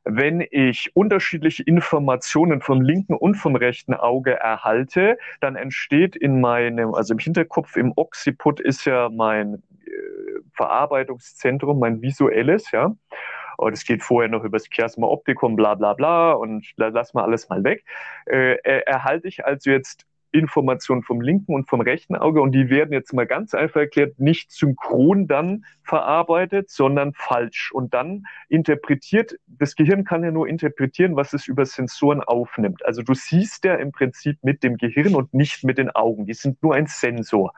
wenn 0.05 0.45
ich 0.51 0.95
unterschiedliche 0.95 1.63
Informationen 1.63 2.61
vom 2.61 2.81
linken 2.81 3.15
und 3.15 3.35
vom 3.35 3.55
rechten 3.55 3.93
Auge 3.95 4.33
erhalte, 4.33 5.17
dann 5.41 5.55
entsteht 5.55 6.15
in 6.15 6.39
meinem, 6.39 6.93
also 6.93 7.13
im 7.13 7.19
Hinterkopf, 7.19 7.75
im 7.75 7.91
Occiput 7.95 8.59
ist 8.59 8.85
ja 8.85 9.09
mein 9.09 9.63
äh, 9.85 9.89
Verarbeitungszentrum, 10.53 11.79
mein 11.79 12.01
visuelles, 12.01 12.71
ja. 12.71 12.95
Und 13.57 13.73
es 13.73 13.85
geht 13.85 14.03
vorher 14.03 14.29
noch 14.29 14.43
über 14.43 14.57
das 14.57 14.69
Chiasma 14.69 15.07
Optikum, 15.07 15.55
bla 15.55 15.75
bla 15.75 15.93
bla 15.93 16.33
und 16.33 16.67
lass 16.75 17.13
mal 17.13 17.23
alles 17.23 17.49
mal 17.49 17.63
weg. 17.63 17.85
Äh, 18.25 18.57
erhalte 18.81 19.27
ich 19.27 19.45
also 19.45 19.71
jetzt 19.71 20.05
Informationen 20.35 21.01
vom 21.01 21.21
linken 21.21 21.55
und 21.55 21.69
vom 21.69 21.81
rechten 21.81 22.15
Auge 22.15 22.41
und 22.41 22.51
die 22.51 22.69
werden 22.69 22.91
jetzt 22.91 23.13
mal 23.13 23.25
ganz 23.25 23.53
einfach 23.53 23.81
erklärt 23.81 24.19
nicht 24.19 24.51
synchron 24.51 25.27
dann 25.27 25.65
verarbeitet, 25.83 26.69
sondern 26.69 27.13
falsch 27.13 27.71
und 27.71 27.93
dann 27.93 28.25
interpretiert, 28.49 29.35
das 29.47 29.75
Gehirn 29.75 30.03
kann 30.03 30.23
ja 30.23 30.31
nur 30.31 30.47
interpretieren, 30.47 31.15
was 31.15 31.33
es 31.33 31.47
über 31.47 31.65
Sensoren 31.65 32.21
aufnimmt. 32.21 32.85
Also 32.85 33.01
du 33.01 33.13
siehst 33.13 33.63
ja 33.63 33.75
im 33.75 33.91
Prinzip 33.91 34.37
mit 34.43 34.63
dem 34.63 34.77
Gehirn 34.77 35.15
und 35.15 35.33
nicht 35.33 35.63
mit 35.63 35.77
den 35.77 35.89
Augen, 35.89 36.25
die 36.25 36.33
sind 36.33 36.61
nur 36.61 36.75
ein 36.75 36.87
Sensor 36.87 37.53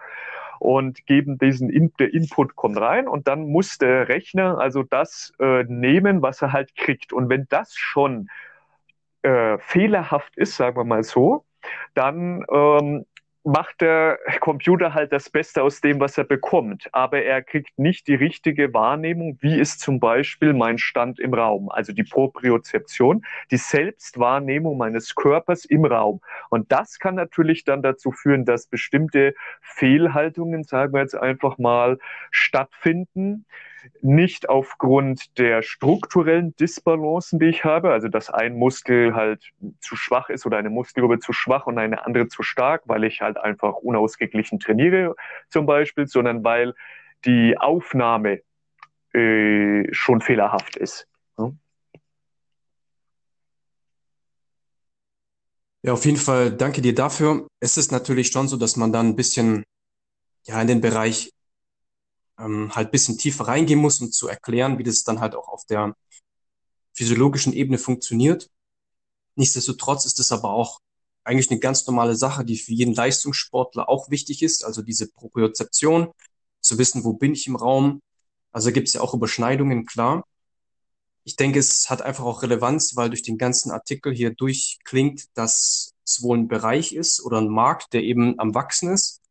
und 0.60 1.06
geben 1.06 1.38
diesen 1.38 1.70
In 1.70 1.92
der 2.00 2.14
Input 2.14 2.56
kommt 2.56 2.78
rein 2.78 3.08
und 3.08 3.28
dann 3.28 3.48
muss 3.48 3.78
der 3.78 4.08
Rechner 4.08 4.60
also 4.60 4.84
das 4.84 5.34
äh, 5.40 5.64
nehmen, 5.64 6.22
was 6.22 6.42
er 6.42 6.52
halt 6.52 6.76
kriegt. 6.76 7.14
Und 7.14 7.30
wenn 7.30 7.48
das 7.50 7.76
schon 7.76 8.30
äh, 9.22 9.58
fehlerhaft 9.60 10.36
ist, 10.38 10.56
sagen 10.56 10.78
wir 10.78 10.84
mal 10.84 11.04
so, 11.04 11.47
dann 11.94 12.46
ähm, 12.52 13.06
macht 13.48 13.80
der 13.80 14.20
Computer 14.42 14.94
halt 14.94 15.14
das 15.14 15.30
Beste 15.30 15.64
aus 15.64 15.80
dem, 15.80 16.02
was 16.02 16.18
er 16.18 16.26
bekommt. 16.26 16.90
Aber 16.92 17.24
er 17.24 17.42
kriegt 17.42 17.80
nicht 17.80 18.08
die 18.08 18.16
richtige 18.16 18.74
Wahrnehmung, 18.74 19.38
wie 19.40 19.58
ist 19.58 19.80
zum 19.80 20.02
Beispiel 20.02 20.54
mein 20.54 20.78
Stand 20.78 21.18
im 21.18 21.34
Raum, 21.34 21.70
also 21.70 21.94
die 21.94 22.04
Propriozeption, 22.04 23.26
die 23.50 23.58
Selbstwahrnehmung 23.58 24.78
meines 24.78 25.16
Körpers 25.16 25.64
im 25.64 25.86
Raum. 25.86 26.20
Und 26.50 26.74
das 26.74 27.00
kann 27.00 27.16
natürlich 27.16 27.64
dann 27.64 27.82
dazu 27.82 28.12
führen, 28.12 28.44
dass 28.44 28.68
bestimmte 28.68 29.34
Fehlhaltungen, 29.62 30.66
sagen 30.66 30.94
wir 30.94 31.02
jetzt 31.02 31.16
einfach 31.16 31.58
mal, 31.58 32.00
stattfinden 32.32 33.46
nicht 34.02 34.50
aufgrund 34.50 35.38
der 35.38 35.62
strukturellen 35.62 36.56
Disbalancen, 36.56 37.40
die 37.40 37.48
ich 37.48 37.64
habe, 37.64 37.92
also 37.92 38.08
dass 38.08 38.30
ein 38.30 38.56
Muskel 38.56 39.16
halt 39.16 39.52
zu 39.80 39.96
schwach 39.96 40.30
ist 40.30 40.46
oder 40.46 40.58
eine 40.58 40.70
Muskelgruppe 40.70 41.20
zu 41.20 41.34
schwach 41.34 41.68
und 41.68 41.78
eine 41.78 42.06
andere 42.06 42.28
zu 42.28 42.44
stark, 42.44 42.84
weil 42.86 43.04
ich 43.04 43.22
halt 43.22 43.38
einfach 43.38 43.76
unausgeglichen 43.76 44.60
trainiere 44.60 45.16
zum 45.50 45.66
Beispiel, 45.66 46.08
sondern 46.08 46.44
weil 46.44 46.74
die 47.26 47.58
Aufnahme 47.58 48.42
äh, 49.14 49.94
schon 49.94 50.22
fehlerhaft 50.22 50.76
ist. 50.76 51.08
Ja, 55.84 55.94
auf 55.94 56.06
jeden 56.06 56.18
Fall 56.18 56.52
danke 56.52 56.82
dir 56.82 56.94
dafür. 56.94 57.48
Es 57.62 57.78
ist 57.78 57.94
natürlich 57.94 58.28
schon 58.28 58.48
so, 58.48 58.58
dass 58.58 58.76
man 58.76 58.92
dann 58.92 59.08
ein 59.08 59.16
bisschen 59.16 59.64
ja 60.46 60.62
in 60.62 60.68
den 60.68 60.82
Bereich 60.82 61.32
ähm, 62.40 62.76
halt 62.76 62.92
bisschen 62.92 63.18
tiefer 63.18 63.48
reingehen 63.48 63.80
muss, 63.80 64.02
um 64.02 64.12
zu 64.12 64.28
erklären, 64.28 64.78
wie 64.78 64.84
das 64.84 65.04
dann 65.04 65.20
halt 65.20 65.36
auch 65.36 65.48
auf 65.48 65.66
der 65.66 65.96
physiologischen 66.94 67.54
Ebene 67.54 67.78
funktioniert. 67.78 68.50
Nichtsdestotrotz 69.36 70.06
ist 70.06 70.20
es 70.20 70.32
aber 70.32 70.52
auch 70.52 70.80
eigentlich 71.24 71.52
eine 71.52 71.60
ganz 71.60 71.86
normale 71.86 72.16
Sache, 72.16 72.46
die 72.46 72.58
für 72.58 72.74
jeden 72.74 72.94
Leistungssportler 72.94 73.90
auch 73.90 74.10
wichtig 74.10 74.42
ist, 74.42 74.64
also 74.64 74.82
diese 74.82 75.12
Propriozeption, 75.12 76.12
zu 76.62 76.78
wissen, 76.78 77.04
wo 77.04 77.14
bin 77.14 77.34
ich 77.34 77.48
im 77.48 77.56
Raum. 77.56 78.02
Also 78.52 78.72
gibt 78.72 78.88
es 78.88 78.94
ja 78.94 79.02
auch 79.02 79.14
Überschneidungen, 79.14 79.86
klar. 79.86 80.26
Ich 81.24 81.36
denke, 81.36 81.60
es 81.60 81.90
hat 81.90 82.02
einfach 82.02 82.24
auch 82.24 82.42
Relevanz, 82.42 82.96
weil 82.96 83.10
durch 83.10 83.22
den 83.22 83.38
ganzen 83.38 83.72
Artikel 83.72 84.14
hier 84.14 84.34
durchklingt, 84.34 85.26
dass 85.34 85.94
es 86.06 86.22
wohl 86.24 86.38
ein 86.38 86.48
Bereich 86.48 86.94
ist 86.94 87.22
oder 87.22 87.40
ein 87.40 87.50
Markt, 87.50 87.94
der 87.94 88.04
eben 88.04 88.40
am 88.40 88.56
Wachsen 88.56 88.90
ist. 88.90 89.22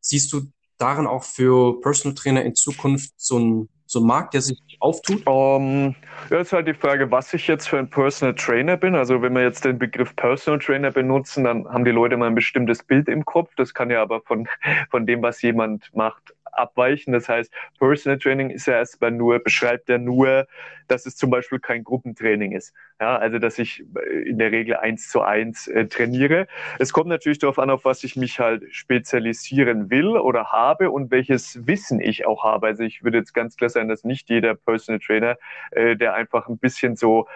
Siehst 0.00 0.32
du 0.32 0.52
darin 0.78 1.06
auch 1.06 1.24
für 1.24 1.80
Personal 1.80 2.14
Trainer 2.14 2.42
in 2.42 2.54
Zukunft 2.54 3.12
so 3.16 3.38
ein, 3.38 3.68
so 3.86 4.00
ein 4.00 4.06
Markt, 4.06 4.34
der 4.34 4.40
sich 4.40 4.58
auftut? 4.80 5.26
Um, 5.26 5.94
ja, 6.30 6.40
ist 6.40 6.52
halt 6.52 6.68
die 6.68 6.74
Frage, 6.74 7.10
was 7.10 7.32
ich 7.34 7.46
jetzt 7.46 7.68
für 7.68 7.78
ein 7.78 7.88
Personal 7.88 8.34
Trainer 8.34 8.76
bin. 8.76 8.94
Also 8.94 9.22
wenn 9.22 9.34
wir 9.34 9.42
jetzt 9.42 9.64
den 9.64 9.78
Begriff 9.78 10.14
Personal 10.16 10.58
Trainer 10.58 10.90
benutzen, 10.90 11.44
dann 11.44 11.68
haben 11.68 11.84
die 11.84 11.90
Leute 11.90 12.16
mal 12.16 12.26
ein 12.26 12.34
bestimmtes 12.34 12.82
Bild 12.82 13.08
im 13.08 13.24
Kopf. 13.24 13.50
Das 13.56 13.74
kann 13.74 13.90
ja 13.90 14.02
aber 14.02 14.20
von, 14.22 14.48
von 14.90 15.06
dem, 15.06 15.22
was 15.22 15.42
jemand 15.42 15.94
macht, 15.94 16.34
abweichen. 16.56 17.12
Das 17.12 17.28
heißt, 17.28 17.52
Personal 17.78 18.18
Training 18.18 18.50
ist 18.50 18.66
ja 18.66 18.74
erstmal 18.74 19.10
nur, 19.10 19.38
beschreibt 19.38 19.88
ja 19.88 19.98
nur, 19.98 20.46
dass 20.88 21.06
es 21.06 21.16
zum 21.16 21.30
Beispiel 21.30 21.58
kein 21.58 21.84
Gruppentraining 21.84 22.52
ist. 22.52 22.74
Ja, 23.00 23.16
also 23.16 23.38
dass 23.38 23.58
ich 23.58 23.84
äh, 23.96 24.28
in 24.28 24.38
der 24.38 24.52
Regel 24.52 24.76
eins 24.76 25.08
zu 25.08 25.22
eins 25.22 25.66
äh, 25.66 25.86
trainiere. 25.86 26.46
Es 26.78 26.92
kommt 26.92 27.08
natürlich 27.08 27.38
darauf 27.38 27.58
an, 27.58 27.70
auf 27.70 27.84
was 27.84 28.04
ich 28.04 28.16
mich 28.16 28.38
halt 28.38 28.64
spezialisieren 28.74 29.90
will 29.90 30.16
oder 30.16 30.52
habe 30.52 30.90
und 30.90 31.10
welches 31.10 31.66
Wissen 31.66 32.00
ich 32.00 32.26
auch 32.26 32.44
habe. 32.44 32.66
Also 32.66 32.82
ich 32.82 33.02
würde 33.02 33.18
jetzt 33.18 33.34
ganz 33.34 33.56
klar 33.56 33.70
sagen, 33.70 33.88
dass 33.88 34.04
nicht 34.04 34.30
jeder 34.30 34.54
Personal 34.54 35.00
Trainer, 35.00 35.36
äh, 35.72 35.96
der 35.96 36.14
einfach 36.14 36.48
ein 36.48 36.58
bisschen 36.58 36.96
so 36.96 37.26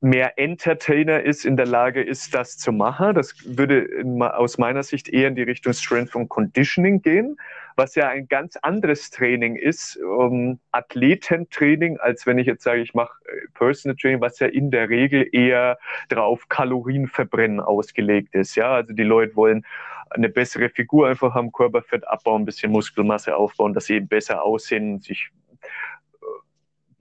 mehr 0.00 0.38
Entertainer 0.38 1.22
ist, 1.22 1.46
in 1.46 1.56
der 1.56 1.66
Lage 1.66 2.02
ist, 2.02 2.34
das 2.34 2.58
zu 2.58 2.72
machen. 2.72 3.14
Das 3.14 3.34
würde 3.44 3.88
aus 4.20 4.58
meiner 4.58 4.82
Sicht 4.82 5.08
eher 5.08 5.28
in 5.28 5.34
die 5.34 5.42
Richtung 5.42 5.72
Strength 5.72 6.14
und 6.14 6.28
Conditioning 6.28 7.00
gehen, 7.00 7.36
was 7.76 7.94
ja 7.94 8.08
ein 8.08 8.28
ganz 8.28 8.56
anderes 8.56 9.10
Training 9.10 9.56
ist, 9.56 9.96
um, 9.96 10.60
Athletentraining, 10.72 11.98
als 11.98 12.26
wenn 12.26 12.38
ich 12.38 12.46
jetzt 12.46 12.64
sage, 12.64 12.82
ich 12.82 12.94
mache 12.94 13.14
äh, 13.24 13.48
Personal 13.54 13.96
Training, 13.96 14.20
was 14.20 14.38
ja 14.38 14.46
in 14.46 14.70
der 14.70 14.88
Regel 14.88 15.26
eher 15.32 15.78
drauf 16.08 16.48
Kalorienverbrennen 16.48 17.60
ausgelegt 17.60 18.34
ist. 18.34 18.54
Ja, 18.56 18.74
also 18.74 18.92
die 18.92 19.02
Leute 19.02 19.34
wollen 19.36 19.64
eine 20.10 20.28
bessere 20.28 20.68
Figur 20.68 21.08
einfach 21.08 21.34
haben, 21.34 21.50
Körperfett 21.50 22.06
abbauen, 22.06 22.42
ein 22.42 22.44
bisschen 22.44 22.70
Muskelmasse 22.70 23.36
aufbauen, 23.36 23.74
dass 23.74 23.86
sie 23.86 23.94
eben 23.94 24.08
besser 24.08 24.42
aussehen, 24.42 25.00
sich 25.00 25.30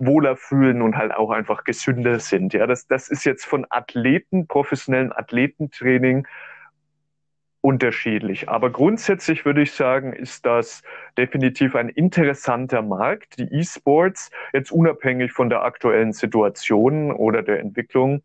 wohler 0.06 0.36
fühlen 0.36 0.82
und 0.82 0.98
halt 0.98 1.14
auch 1.14 1.32
einfach 1.32 1.64
gesünder 1.64 2.20
sind. 2.20 2.54
Ja, 2.54 2.68
das, 2.68 2.88
das 2.88 3.10
ist 3.10 3.26
jetzt 3.26 3.46
von 3.46 3.66
Athleten, 3.70 4.48
professionellen 4.48 5.12
Athletentraining 5.12 6.28
unterschiedlich. 7.64 8.50
Aber 8.50 8.72
grundsätzlich 8.72 9.46
würde 9.46 9.62
ich 9.62 9.72
sagen, 9.72 10.12
ist 10.12 10.46
das 10.46 10.84
definitiv 11.18 11.76
ein 11.76 11.88
interessanter 11.88 12.82
Markt, 12.82 13.40
die 13.40 13.44
E-Sports, 13.54 14.32
jetzt 14.52 14.72
unabhängig 14.72 15.32
von 15.32 15.50
der 15.50 15.64
aktuellen 15.64 16.12
Situation 16.12 17.14
oder 17.14 17.42
der 17.42 17.62
Entwicklung. 17.62 18.22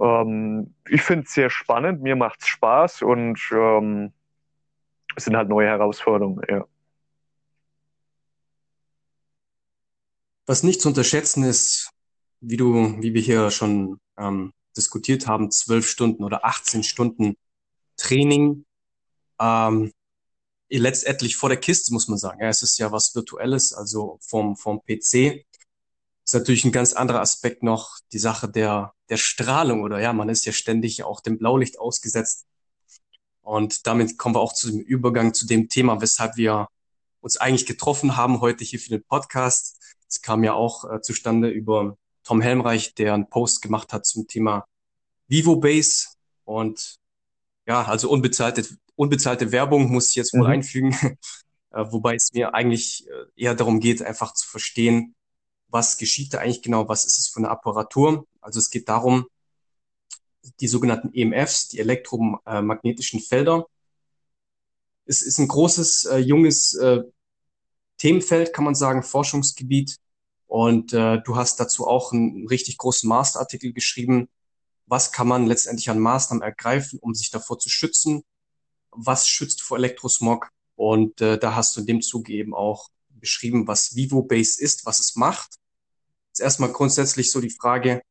Ähm, 0.00 0.74
ich 0.88 1.02
finde 1.02 1.24
es 1.26 1.34
sehr 1.34 1.50
spannend, 1.50 2.02
mir 2.02 2.16
macht 2.16 2.40
es 2.40 2.48
Spaß 2.48 3.02
und 3.02 3.38
ähm, 3.52 4.12
es 5.16 5.26
sind 5.26 5.36
halt 5.36 5.50
neue 5.50 5.68
Herausforderungen, 5.68 6.42
ja. 6.48 6.64
Was 10.46 10.62
nicht 10.62 10.80
zu 10.80 10.88
unterschätzen 10.88 11.44
ist, 11.44 11.90
wie 12.40 12.56
du, 12.56 13.00
wie 13.00 13.14
wir 13.14 13.22
hier 13.22 13.50
schon 13.50 13.98
ähm, 14.18 14.52
diskutiert 14.76 15.26
haben, 15.26 15.50
zwölf 15.50 15.86
Stunden 15.86 16.24
oder 16.24 16.44
18 16.44 16.82
Stunden 16.82 17.36
Training, 17.96 18.64
ähm, 19.40 19.92
letztendlich 20.68 21.36
vor 21.36 21.48
der 21.48 21.60
Kiste, 21.60 21.92
muss 21.92 22.08
man 22.08 22.18
sagen. 22.18 22.40
Ja, 22.40 22.48
es 22.48 22.62
ist 22.62 22.78
ja 22.78 22.92
was 22.92 23.14
Virtuelles, 23.14 23.72
also 23.72 24.18
vom, 24.20 24.56
vom 24.56 24.80
PC. 24.82 25.44
Ist 26.24 26.34
natürlich 26.34 26.64
ein 26.64 26.72
ganz 26.72 26.92
anderer 26.92 27.20
Aspekt 27.20 27.62
noch 27.62 27.98
die 28.12 28.18
Sache 28.18 28.48
der, 28.48 28.94
der 29.08 29.16
Strahlung 29.16 29.82
oder 29.82 30.00
ja, 30.00 30.12
man 30.12 30.28
ist 30.28 30.44
ja 30.44 30.52
ständig 30.52 31.04
auch 31.04 31.20
dem 31.20 31.38
Blaulicht 31.38 31.78
ausgesetzt. 31.78 32.46
Und 33.42 33.86
damit 33.86 34.18
kommen 34.18 34.34
wir 34.34 34.40
auch 34.40 34.54
zu 34.54 34.70
dem 34.70 34.80
Übergang 34.80 35.34
zu 35.34 35.46
dem 35.46 35.68
Thema, 35.68 36.00
weshalb 36.00 36.36
wir 36.36 36.68
uns 37.20 37.36
eigentlich 37.36 37.66
getroffen 37.66 38.16
haben 38.16 38.40
heute 38.40 38.64
hier 38.64 38.78
für 38.78 38.90
den 38.90 39.04
Podcast. 39.04 39.81
Es 40.12 40.20
kam 40.20 40.44
ja 40.44 40.52
auch 40.52 40.84
äh, 40.84 41.00
zustande 41.00 41.48
über 41.48 41.96
Tom 42.22 42.42
Helmreich, 42.42 42.94
der 42.94 43.14
einen 43.14 43.30
Post 43.30 43.62
gemacht 43.62 43.94
hat 43.94 44.04
zum 44.04 44.28
Thema 44.28 44.66
Vivo 45.26 45.56
Base 45.56 46.08
und 46.44 46.98
ja, 47.66 47.82
also 47.82 48.10
unbezahlte, 48.10 48.66
unbezahlte 48.94 49.52
Werbung 49.52 49.90
muss 49.90 50.10
ich 50.10 50.16
jetzt 50.16 50.34
wohl 50.34 50.40
mhm. 50.40 50.52
einfügen, 50.52 50.92
äh, 51.70 51.84
wobei 51.88 52.14
es 52.14 52.30
mir 52.34 52.54
eigentlich 52.54 53.06
äh, 53.08 53.42
eher 53.42 53.54
darum 53.54 53.80
geht, 53.80 54.02
einfach 54.02 54.34
zu 54.34 54.46
verstehen, 54.46 55.14
was 55.68 55.96
geschieht 55.96 56.34
da 56.34 56.40
eigentlich 56.40 56.60
genau, 56.60 56.90
was 56.90 57.06
ist 57.06 57.16
es 57.16 57.28
für 57.28 57.38
eine 57.38 57.48
Apparatur. 57.48 58.26
Also 58.42 58.58
es 58.58 58.68
geht 58.68 58.90
darum, 58.90 59.24
die 60.60 60.68
sogenannten 60.68 61.14
EMFs, 61.14 61.68
die 61.68 61.78
elektromagnetischen 61.78 63.20
Felder. 63.20 63.66
Es 65.06 65.22
ist 65.22 65.38
ein 65.38 65.48
großes, 65.48 66.04
äh, 66.04 66.18
junges 66.18 66.74
äh, 66.74 67.00
Themenfeld, 68.02 68.52
kann 68.52 68.64
man 68.64 68.74
sagen, 68.74 69.04
Forschungsgebiet. 69.04 69.98
Und 70.52 70.92
äh, 70.92 71.18
du 71.22 71.36
hast 71.36 71.60
dazu 71.60 71.86
auch 71.86 72.12
einen 72.12 72.46
richtig 72.46 72.76
großen 72.76 73.08
Masterartikel 73.08 73.72
geschrieben. 73.72 74.28
Was 74.84 75.10
kann 75.10 75.26
man 75.26 75.46
letztendlich 75.46 75.88
an 75.88 75.98
Maßnahmen 75.98 76.42
ergreifen, 76.42 76.98
um 76.98 77.14
sich 77.14 77.30
davor 77.30 77.58
zu 77.58 77.70
schützen? 77.70 78.22
Was 78.90 79.26
schützt 79.26 79.62
vor 79.62 79.78
Elektrosmog? 79.78 80.50
Und 80.76 81.22
äh, 81.22 81.38
da 81.38 81.54
hast 81.54 81.74
du 81.74 81.80
in 81.80 81.86
dem 81.86 82.02
Zuge 82.02 82.34
eben 82.34 82.52
auch 82.52 82.90
beschrieben, 83.08 83.66
was 83.66 83.96
VivoBase 83.96 84.60
ist, 84.62 84.84
was 84.84 85.00
es 85.00 85.16
macht. 85.16 85.54
Jetzt 86.28 86.40
erstmal 86.40 86.70
grundsätzlich 86.70 87.30
so 87.30 87.40
die 87.40 87.48
Frage, 87.48 88.02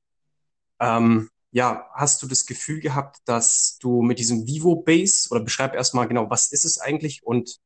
ähm, 0.80 1.30
ja, 1.52 1.92
hast 1.94 2.24
du 2.24 2.28
das 2.28 2.48
Gefühl 2.48 2.80
gehabt, 2.80 3.18
dass 3.26 3.78
du 3.82 4.02
mit 4.02 4.18
diesem 4.18 4.48
VivoBase 4.48 5.30
oder 5.30 5.42
beschreib 5.42 5.76
erstmal 5.76 6.08
genau, 6.08 6.32
was 6.32 6.52
ist 6.52 6.66
es 6.66 6.80
eigentlich 6.80 7.22
und 7.22 7.60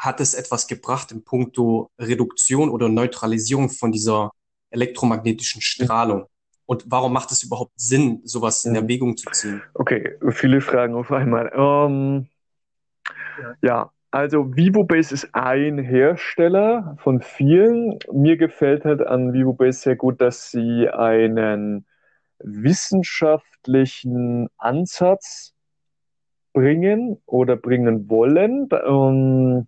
hat 0.00 0.20
es 0.20 0.34
etwas 0.34 0.66
gebracht 0.66 1.12
in 1.12 1.22
puncto 1.24 1.90
Reduktion 1.98 2.70
oder 2.70 2.88
Neutralisierung 2.88 3.68
von 3.68 3.92
dieser 3.92 4.32
elektromagnetischen 4.70 5.60
Strahlung? 5.60 6.26
Und 6.64 6.86
warum 6.88 7.12
macht 7.12 7.30
es 7.32 7.42
überhaupt 7.42 7.72
Sinn, 7.76 8.22
sowas 8.24 8.64
in 8.64 8.74
Erwägung 8.74 9.16
zu 9.16 9.30
ziehen? 9.30 9.62
Okay, 9.74 10.16
viele 10.30 10.62
Fragen 10.62 10.94
auf 10.94 11.12
einmal. 11.12 11.52
Ähm, 11.54 12.28
ja. 13.42 13.54
ja, 13.60 13.90
also 14.10 14.56
VivoBase 14.56 15.12
ist 15.12 15.34
ein 15.34 15.78
Hersteller 15.78 16.96
von 17.00 17.20
vielen. 17.20 17.98
Mir 18.12 18.36
gefällt 18.36 18.84
halt 18.84 19.02
an 19.02 19.34
VivoBase 19.34 19.80
sehr 19.80 19.96
gut, 19.96 20.20
dass 20.20 20.50
sie 20.50 20.88
einen 20.88 21.86
wissenschaftlichen 22.38 24.48
Ansatz 24.56 25.54
bringen 26.52 27.20
oder 27.26 27.56
bringen 27.56 28.08
wollen. 28.08 28.68
Ähm, 28.72 29.66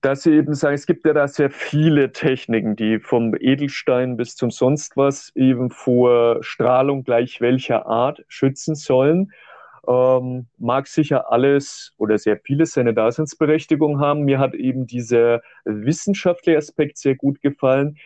dass 0.00 0.22
sie 0.22 0.32
eben 0.32 0.54
sagen, 0.54 0.74
es 0.74 0.86
gibt 0.86 1.04
ja 1.06 1.12
da 1.12 1.28
sehr 1.28 1.50
viele 1.50 2.12
Techniken, 2.12 2.74
die 2.76 3.00
vom 3.00 3.34
Edelstein 3.34 4.16
bis 4.16 4.34
zum 4.34 4.50
sonst 4.50 4.96
was 4.96 5.30
eben 5.34 5.70
vor 5.70 6.42
Strahlung 6.42 7.04
gleich 7.04 7.40
welcher 7.40 7.86
Art 7.86 8.24
schützen 8.28 8.74
sollen. 8.74 9.32
Ähm, 9.86 10.46
mag 10.58 10.86
sicher 10.86 11.32
alles 11.32 11.92
oder 11.96 12.18
sehr 12.18 12.38
vieles 12.38 12.72
seine 12.72 12.94
Daseinsberechtigung 12.94 13.98
haben. 14.00 14.22
Mir 14.22 14.38
hat 14.38 14.54
eben 14.54 14.86
dieser 14.86 15.42
wissenschaftliche 15.64 16.58
Aspekt 16.58 16.98
sehr 16.98 17.14
gut 17.14 17.40
gefallen, 17.40 17.98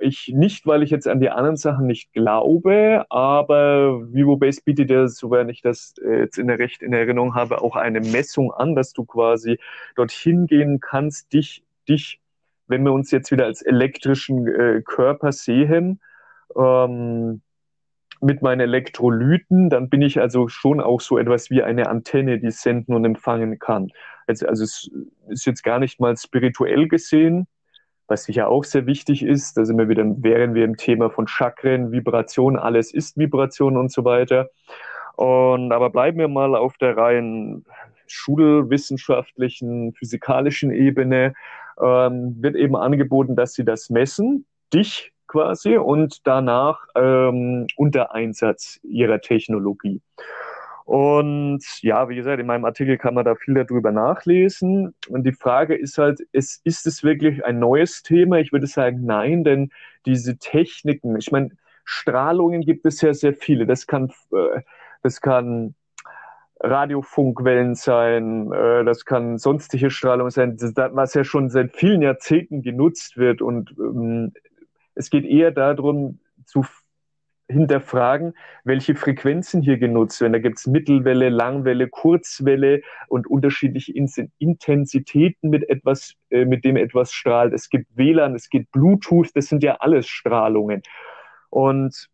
ich 0.00 0.32
nicht, 0.34 0.66
weil 0.66 0.82
ich 0.82 0.90
jetzt 0.90 1.08
an 1.08 1.20
die 1.20 1.30
anderen 1.30 1.56
Sachen 1.56 1.86
nicht 1.86 2.12
glaube, 2.12 3.06
aber 3.08 4.00
VivoBase 4.12 4.62
bietet 4.64 4.90
ja, 4.90 5.08
soweit 5.08 5.48
ich 5.50 5.62
das 5.62 5.94
äh, 6.04 6.20
jetzt 6.20 6.38
in 6.38 6.48
der 6.48 6.58
Recht 6.58 6.82
in 6.82 6.92
Erinnerung 6.92 7.34
habe, 7.34 7.60
auch 7.62 7.76
eine 7.76 8.00
Messung 8.00 8.52
an, 8.52 8.74
dass 8.74 8.92
du 8.92 9.04
quasi 9.04 9.58
dorthin 9.96 10.46
gehen 10.46 10.80
kannst, 10.80 11.32
dich, 11.32 11.64
dich, 11.88 12.20
wenn 12.66 12.84
wir 12.84 12.92
uns 12.92 13.10
jetzt 13.10 13.30
wieder 13.30 13.46
als 13.46 13.62
elektrischen 13.62 14.46
äh, 14.46 14.82
Körper 14.84 15.32
sehen, 15.32 16.00
ähm, 16.56 17.40
mit 18.20 18.40
meinen 18.40 18.60
Elektrolyten, 18.60 19.68
dann 19.68 19.88
bin 19.88 20.00
ich 20.00 20.20
also 20.20 20.46
schon 20.48 20.80
auch 20.80 21.00
so 21.00 21.18
etwas 21.18 21.50
wie 21.50 21.62
eine 21.62 21.88
Antenne, 21.88 22.38
die 22.38 22.52
senden 22.52 22.94
und 22.94 23.04
empfangen 23.04 23.58
kann. 23.58 23.90
Also, 24.28 24.46
also 24.46 24.62
es 24.62 24.90
ist 25.28 25.44
jetzt 25.44 25.64
gar 25.64 25.80
nicht 25.80 26.00
mal 26.00 26.16
spirituell 26.16 26.86
gesehen, 26.86 27.48
was 28.12 28.24
sicher 28.24 28.48
auch 28.48 28.64
sehr 28.64 28.86
wichtig 28.86 29.22
ist. 29.22 29.56
Da 29.56 29.64
sind 29.64 29.78
wir 29.78 29.88
wieder, 29.88 30.04
wären 30.18 30.54
wir 30.54 30.64
im 30.64 30.76
Thema 30.76 31.10
von 31.10 31.26
Chakren, 31.26 31.90
Vibration, 31.92 32.58
alles 32.58 32.92
ist 32.92 33.16
Vibration 33.16 33.76
und 33.76 33.90
so 33.90 34.04
weiter. 34.04 34.50
Und 35.16 35.72
aber 35.72 35.90
bleiben 35.90 36.18
wir 36.18 36.28
mal 36.28 36.54
auf 36.54 36.76
der 36.76 36.96
rein 36.96 37.64
schulwissenschaftlichen, 38.06 39.94
physikalischen 39.94 40.70
Ebene. 40.70 41.34
Ähm, 41.80 42.36
wird 42.40 42.54
eben 42.54 42.76
angeboten, 42.76 43.34
dass 43.34 43.54
sie 43.54 43.64
das 43.64 43.88
messen, 43.88 44.44
dich 44.74 45.12
quasi, 45.26 45.78
und 45.78 46.26
danach 46.26 46.86
ähm, 46.94 47.66
unter 47.76 48.14
Einsatz 48.14 48.78
ihrer 48.82 49.20
Technologie. 49.20 50.02
Und 50.84 51.62
ja, 51.82 52.08
wie 52.08 52.16
gesagt, 52.16 52.40
in 52.40 52.46
meinem 52.46 52.64
Artikel 52.64 52.98
kann 52.98 53.14
man 53.14 53.24
da 53.24 53.34
viel 53.34 53.54
darüber 53.54 53.92
nachlesen. 53.92 54.94
Und 55.08 55.24
die 55.24 55.32
Frage 55.32 55.74
ist 55.74 55.98
halt, 55.98 56.20
ist, 56.32 56.60
ist 56.64 56.86
es 56.86 57.02
wirklich 57.04 57.44
ein 57.44 57.58
neues 57.58 58.02
Thema? 58.02 58.38
Ich 58.38 58.52
würde 58.52 58.66
sagen, 58.66 59.04
nein, 59.04 59.44
denn 59.44 59.70
diese 60.06 60.38
Techniken, 60.38 61.16
ich 61.16 61.30
meine, 61.30 61.50
Strahlungen 61.84 62.62
gibt 62.62 62.84
es 62.86 63.00
ja 63.00 63.14
sehr 63.14 63.34
viele. 63.34 63.66
Das 63.66 63.86
kann, 63.86 64.12
äh, 64.32 64.62
das 65.02 65.20
kann 65.20 65.74
Radiofunkwellen 66.60 67.74
sein, 67.74 68.52
äh, 68.52 68.84
das 68.84 69.04
kann 69.04 69.38
sonstige 69.38 69.90
Strahlung 69.90 70.30
sein, 70.30 70.56
was 70.92 71.14
ja 71.14 71.24
schon 71.24 71.50
seit 71.50 71.76
vielen 71.76 72.02
Jahrzehnten 72.02 72.62
genutzt 72.62 73.16
wird. 73.16 73.42
Und 73.42 73.74
ähm, 73.78 74.32
es 74.94 75.10
geht 75.10 75.24
eher 75.24 75.50
darum, 75.50 76.20
zu 76.44 76.64
hinterfragen, 77.52 78.34
welche 78.64 78.94
Frequenzen 78.94 79.62
hier 79.62 79.78
genutzt 79.78 80.20
werden. 80.20 80.32
Da 80.32 80.38
gibt 80.40 80.58
es 80.58 80.66
Mittelwelle, 80.66 81.28
Langwelle, 81.28 81.88
Kurzwelle 81.88 82.82
und 83.08 83.26
unterschiedliche 83.28 83.92
Intensitäten 84.38 85.50
mit 85.50 85.68
etwas, 85.68 86.14
äh, 86.30 86.44
mit 86.44 86.64
dem 86.64 86.76
etwas 86.76 87.12
strahlt. 87.12 87.52
Es 87.52 87.68
gibt 87.68 87.86
WLAN, 87.94 88.34
es 88.34 88.50
gibt 88.50 88.72
Bluetooth, 88.72 89.30
das 89.34 89.46
sind 89.46 89.62
ja 89.62 89.76
alles 89.76 90.08
Strahlungen. 90.08 90.82
Und 91.50 92.08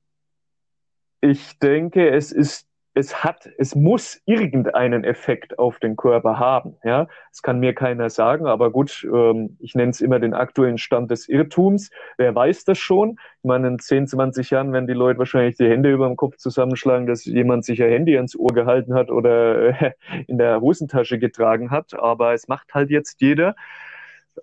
ich 1.20 1.58
denke, 1.58 2.10
es 2.10 2.32
ist 2.32 2.67
es 2.98 3.22
hat, 3.22 3.48
es 3.58 3.74
muss 3.76 4.20
irgendeinen 4.26 5.04
Effekt 5.04 5.58
auf 5.58 5.78
den 5.78 5.96
Körper 5.96 6.38
haben. 6.38 6.76
Ja, 6.82 7.06
das 7.30 7.42
kann 7.42 7.60
mir 7.60 7.72
keiner 7.72 8.10
sagen, 8.10 8.46
aber 8.46 8.72
gut, 8.72 9.06
ähm, 9.10 9.56
ich 9.60 9.74
nenne 9.74 9.90
es 9.90 10.00
immer 10.00 10.18
den 10.18 10.34
aktuellen 10.34 10.78
Stand 10.78 11.10
des 11.10 11.28
Irrtums. 11.28 11.90
Wer 12.16 12.34
weiß 12.34 12.64
das 12.64 12.78
schon? 12.78 13.18
Ich 13.42 13.48
meine, 13.48 13.68
in 13.68 13.78
10, 13.78 14.08
20 14.08 14.50
Jahren 14.50 14.72
werden 14.72 14.88
die 14.88 14.94
Leute 14.94 15.18
wahrscheinlich 15.20 15.56
die 15.56 15.68
Hände 15.68 15.92
über 15.92 16.08
dem 16.08 16.16
Kopf 16.16 16.36
zusammenschlagen, 16.36 17.06
dass 17.06 17.24
jemand 17.24 17.64
sich 17.64 17.82
ein 17.82 17.90
Handy 17.90 18.16
ans 18.16 18.34
Ohr 18.34 18.52
gehalten 18.52 18.94
hat 18.94 19.10
oder 19.10 19.80
äh, 19.80 19.92
in 20.26 20.38
der 20.38 20.60
Hosentasche 20.60 21.18
getragen 21.18 21.70
hat. 21.70 21.94
Aber 21.94 22.34
es 22.34 22.48
macht 22.48 22.74
halt 22.74 22.90
jetzt 22.90 23.20
jeder. 23.20 23.54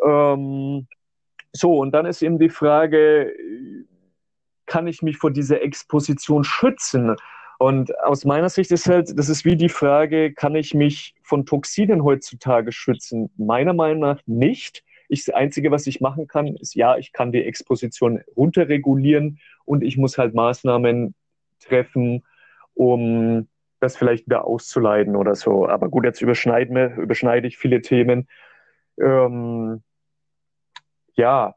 Ähm, 0.01 0.87
so, 1.51 1.77
und 1.77 1.91
dann 1.91 2.05
ist 2.05 2.21
eben 2.21 2.39
die 2.39 2.49
Frage, 2.49 3.33
kann 4.65 4.87
ich 4.87 5.01
mich 5.01 5.17
vor 5.17 5.31
dieser 5.31 5.61
Exposition 5.61 6.43
schützen? 6.43 7.15
Und 7.57 7.97
aus 7.99 8.25
meiner 8.25 8.49
Sicht 8.49 8.71
ist 8.71 8.87
halt, 8.87 9.17
das 9.17 9.29
ist 9.29 9.45
wie 9.45 9.55
die 9.55 9.69
Frage, 9.69 10.33
kann 10.33 10.55
ich 10.55 10.73
mich 10.73 11.15
von 11.23 11.45
Toxinen 11.45 12.03
heutzutage 12.03 12.71
schützen? 12.71 13.31
Meiner 13.37 13.73
Meinung 13.73 13.99
nach 13.99 14.21
nicht. 14.25 14.83
Ich, 15.07 15.25
das 15.25 15.35
Einzige, 15.35 15.71
was 15.71 15.87
ich 15.87 16.01
machen 16.01 16.27
kann, 16.27 16.55
ist 16.55 16.75
ja, 16.75 16.97
ich 16.97 17.13
kann 17.13 17.31
die 17.31 17.43
Exposition 17.43 18.21
runterregulieren 18.35 19.39
und 19.63 19.83
ich 19.83 19.97
muss 19.97 20.17
halt 20.17 20.33
Maßnahmen 20.33 21.13
treffen, 21.59 22.23
um 22.73 23.47
das 23.79 23.95
vielleicht 23.95 24.25
wieder 24.25 24.45
auszuleiten 24.45 25.15
oder 25.15 25.35
so. 25.35 25.67
Aber 25.67 25.89
gut, 25.89 26.05
jetzt 26.05 26.21
überschneiden 26.21 26.75
wir, 26.75 26.95
überschneide 26.97 27.47
ich 27.47 27.57
viele 27.57 27.81
Themen. 27.81 28.27
Ähm, 28.99 29.83
ja, 31.13 31.55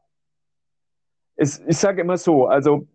es, 1.35 1.63
ich 1.67 1.77
sage 1.77 2.01
immer 2.01 2.17
so, 2.17 2.47
also 2.47 2.87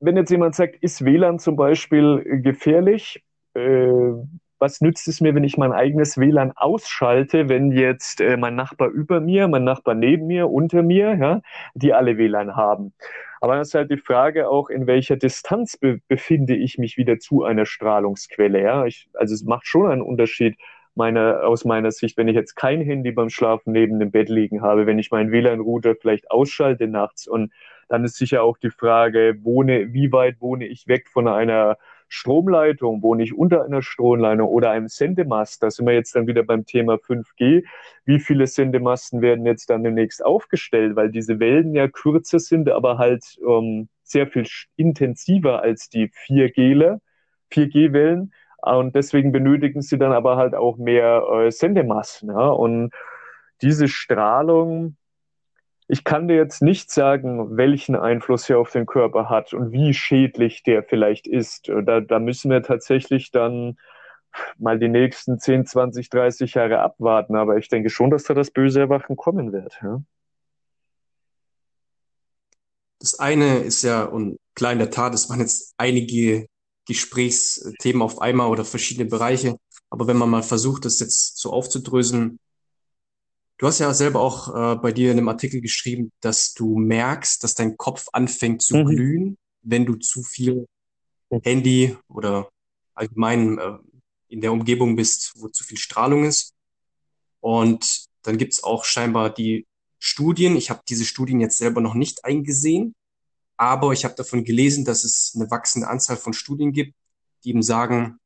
wenn 0.00 0.16
jetzt 0.16 0.30
jemand 0.30 0.54
sagt, 0.54 0.76
ist 0.76 1.04
WLAN 1.04 1.38
zum 1.38 1.56
Beispiel 1.56 2.40
gefährlich? 2.42 3.22
Äh, 3.54 4.12
was 4.58 4.80
nützt 4.82 5.08
es 5.08 5.20
mir, 5.20 5.34
wenn 5.34 5.44
ich 5.44 5.56
mein 5.56 5.72
eigenes 5.72 6.18
WLAN 6.18 6.52
ausschalte, 6.54 7.48
wenn 7.48 7.72
jetzt 7.72 8.20
äh, 8.20 8.36
mein 8.36 8.54
Nachbar 8.56 8.88
über 8.88 9.20
mir, 9.20 9.48
mein 9.48 9.64
Nachbar 9.64 9.94
neben 9.94 10.26
mir, 10.26 10.50
unter 10.50 10.82
mir, 10.82 11.16
ja, 11.16 11.40
die 11.74 11.94
alle 11.94 12.18
WLAN 12.18 12.56
haben? 12.56 12.92
Aber 13.40 13.54
dann 13.54 13.62
ist 13.62 13.74
halt 13.74 13.90
die 13.90 13.96
Frage 13.96 14.50
auch, 14.50 14.68
in 14.68 14.86
welcher 14.86 15.16
Distanz 15.16 15.78
be 15.78 16.00
befinde 16.08 16.54
ich 16.54 16.76
mich 16.76 16.98
wieder 16.98 17.18
zu 17.18 17.42
einer 17.42 17.64
Strahlungsquelle. 17.64 18.62
Ja? 18.62 18.84
Ich, 18.84 19.08
also 19.14 19.34
es 19.34 19.44
macht 19.44 19.66
schon 19.66 19.90
einen 19.90 20.02
Unterschied 20.02 20.58
meine, 20.94 21.42
aus 21.44 21.64
meiner 21.64 21.90
Sicht, 21.90 22.18
wenn 22.18 22.28
ich 22.28 22.34
jetzt 22.34 22.54
kein 22.54 22.82
Handy 22.82 23.12
beim 23.12 23.30
Schlafen 23.30 23.72
neben 23.72 23.98
dem 23.98 24.10
Bett 24.10 24.28
liegen 24.28 24.60
habe, 24.60 24.86
wenn 24.86 24.98
ich 24.98 25.10
meinen 25.10 25.32
WLAN-Router 25.32 25.94
vielleicht 25.96 26.30
ausschalte 26.30 26.86
nachts 26.86 27.26
und 27.26 27.52
dann 27.90 28.04
ist 28.04 28.16
sicher 28.16 28.42
auch 28.44 28.56
die 28.56 28.70
Frage, 28.70 29.36
wohne, 29.42 29.92
wie 29.92 30.12
weit 30.12 30.40
wohne 30.40 30.66
ich 30.66 30.86
weg 30.86 31.08
von 31.08 31.26
einer 31.26 31.76
Stromleitung, 32.08 33.02
wohne 33.02 33.24
ich 33.24 33.36
unter 33.36 33.64
einer 33.64 33.82
Stromleitung 33.82 34.48
oder 34.48 34.70
einem 34.70 34.86
Sendemast? 34.86 35.62
Da 35.62 35.70
sind 35.70 35.86
wir 35.86 35.94
jetzt 35.94 36.14
dann 36.14 36.28
wieder 36.28 36.44
beim 36.44 36.64
Thema 36.64 36.98
5G. 36.98 37.64
Wie 38.04 38.20
viele 38.20 38.46
Sendemasten 38.46 39.22
werden 39.22 39.44
jetzt 39.44 39.70
dann 39.70 39.82
demnächst 39.82 40.24
aufgestellt? 40.24 40.94
Weil 40.94 41.10
diese 41.10 41.40
Wellen 41.40 41.74
ja 41.74 41.88
kürzer 41.88 42.38
sind, 42.38 42.70
aber 42.70 42.96
halt 42.96 43.24
ähm, 43.46 43.88
sehr 44.04 44.28
viel 44.28 44.46
intensiver 44.76 45.62
als 45.62 45.88
die 45.88 46.10
4G, 46.10 46.98
4G-Wellen. 47.52 48.32
Und 48.62 48.94
deswegen 48.94 49.32
benötigen 49.32 49.82
sie 49.82 49.98
dann 49.98 50.12
aber 50.12 50.36
halt 50.36 50.54
auch 50.54 50.76
mehr 50.76 51.24
äh, 51.32 51.50
Sendemasten. 51.50 52.28
Ja? 52.28 52.50
Und 52.50 52.92
diese 53.62 53.88
Strahlung, 53.88 54.96
ich 55.90 56.04
kann 56.04 56.28
dir 56.28 56.36
jetzt 56.36 56.62
nicht 56.62 56.90
sagen, 56.92 57.56
welchen 57.56 57.96
Einfluss 57.96 58.48
er 58.48 58.60
auf 58.60 58.70
den 58.70 58.86
Körper 58.86 59.28
hat 59.28 59.52
und 59.52 59.72
wie 59.72 59.92
schädlich 59.92 60.62
der 60.62 60.84
vielleicht 60.84 61.26
ist. 61.26 61.68
Da, 61.68 62.00
da 62.00 62.20
müssen 62.20 62.48
wir 62.50 62.62
tatsächlich 62.62 63.32
dann 63.32 63.76
mal 64.56 64.78
die 64.78 64.88
nächsten 64.88 65.40
10, 65.40 65.66
20, 65.66 66.08
30 66.08 66.54
Jahre 66.54 66.78
abwarten. 66.78 67.34
Aber 67.34 67.56
ich 67.56 67.68
denke 67.68 67.90
schon, 67.90 68.10
dass 68.10 68.22
da 68.22 68.34
das 68.34 68.52
böse 68.52 68.78
Erwachen 68.78 69.16
kommen 69.16 69.52
wird. 69.52 69.80
Ja? 69.82 70.00
Das 73.00 73.18
eine 73.18 73.58
ist 73.58 73.82
ja, 73.82 74.04
und 74.04 74.38
klar 74.54 74.72
in 74.72 74.78
der 74.78 74.90
Tat, 74.92 75.12
es 75.12 75.28
waren 75.28 75.40
jetzt 75.40 75.74
einige 75.76 76.46
Gesprächsthemen 76.86 78.02
auf 78.02 78.20
einmal 78.20 78.48
oder 78.48 78.64
verschiedene 78.64 79.08
Bereiche. 79.08 79.56
Aber 79.90 80.06
wenn 80.06 80.18
man 80.18 80.30
mal 80.30 80.44
versucht, 80.44 80.84
das 80.84 81.00
jetzt 81.00 81.36
so 81.38 81.50
aufzudröseln, 81.50 82.38
Du 83.60 83.66
hast 83.66 83.78
ja 83.78 83.92
selber 83.92 84.22
auch 84.22 84.48
äh, 84.54 84.76
bei 84.76 84.90
dir 84.90 85.12
in 85.12 85.18
einem 85.18 85.28
Artikel 85.28 85.60
geschrieben, 85.60 86.12
dass 86.20 86.54
du 86.54 86.78
merkst, 86.78 87.44
dass 87.44 87.54
dein 87.54 87.76
Kopf 87.76 88.08
anfängt 88.10 88.62
zu 88.62 88.78
mhm. 88.78 88.86
glühen, 88.86 89.38
wenn 89.60 89.84
du 89.84 89.96
zu 89.96 90.22
viel 90.22 90.66
Handy 91.42 91.94
oder 92.08 92.48
allgemein 92.94 93.58
äh, 93.58 93.76
in 94.28 94.40
der 94.40 94.52
Umgebung 94.52 94.96
bist, 94.96 95.34
wo 95.36 95.48
zu 95.48 95.62
viel 95.62 95.76
Strahlung 95.76 96.24
ist. 96.24 96.54
Und 97.40 98.06
dann 98.22 98.38
gibt's 98.38 98.64
auch 98.64 98.86
scheinbar 98.86 99.28
die 99.28 99.66
Studien. 99.98 100.56
Ich 100.56 100.70
habe 100.70 100.80
diese 100.88 101.04
Studien 101.04 101.38
jetzt 101.38 101.58
selber 101.58 101.82
noch 101.82 101.92
nicht 101.92 102.24
eingesehen, 102.24 102.94
aber 103.58 103.92
ich 103.92 104.06
habe 104.06 104.14
davon 104.14 104.42
gelesen, 104.42 104.86
dass 104.86 105.04
es 105.04 105.34
eine 105.36 105.50
wachsende 105.50 105.88
Anzahl 105.88 106.16
von 106.16 106.32
Studien 106.32 106.72
gibt, 106.72 106.94
die 107.44 107.50
eben 107.50 107.62
sagen, 107.62 108.19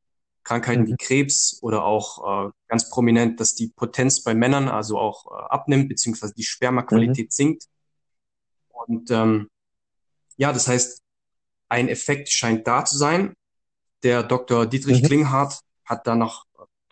Krankheiten 0.45 0.83
mhm. 0.83 0.87
wie 0.89 0.97
Krebs 0.97 1.59
oder 1.63 1.85
auch 1.85 2.49
äh, 2.49 2.51
ganz 2.69 2.91
prominent, 2.91 3.41
dass 3.41 3.55
die 3.55 3.69
Potenz 3.69 4.23
bei 4.23 4.35
Männern 4.35 4.69
also 4.69 4.99
auch 4.99 5.27
äh, 5.27 5.45
abnimmt, 5.49 5.89
beziehungsweise 5.89 6.35
die 6.35 6.45
Spermaqualität 6.45 7.27
mhm. 7.27 7.31
sinkt. 7.31 7.65
Und 8.69 9.11
ähm, 9.11 9.49
ja, 10.37 10.53
das 10.53 10.69
heißt, 10.69 11.01
ein 11.69 11.89
Effekt 11.89 12.29
scheint 12.31 12.67
da 12.67 12.85
zu 12.85 12.99
sein. 12.99 13.35
Der 14.03 14.23
Dr. 14.23 14.67
Dietrich 14.67 15.03
mhm. 15.03 15.07
Klinghardt 15.07 15.61
hat 15.85 16.07
da 16.07 16.15
noch 16.15 16.45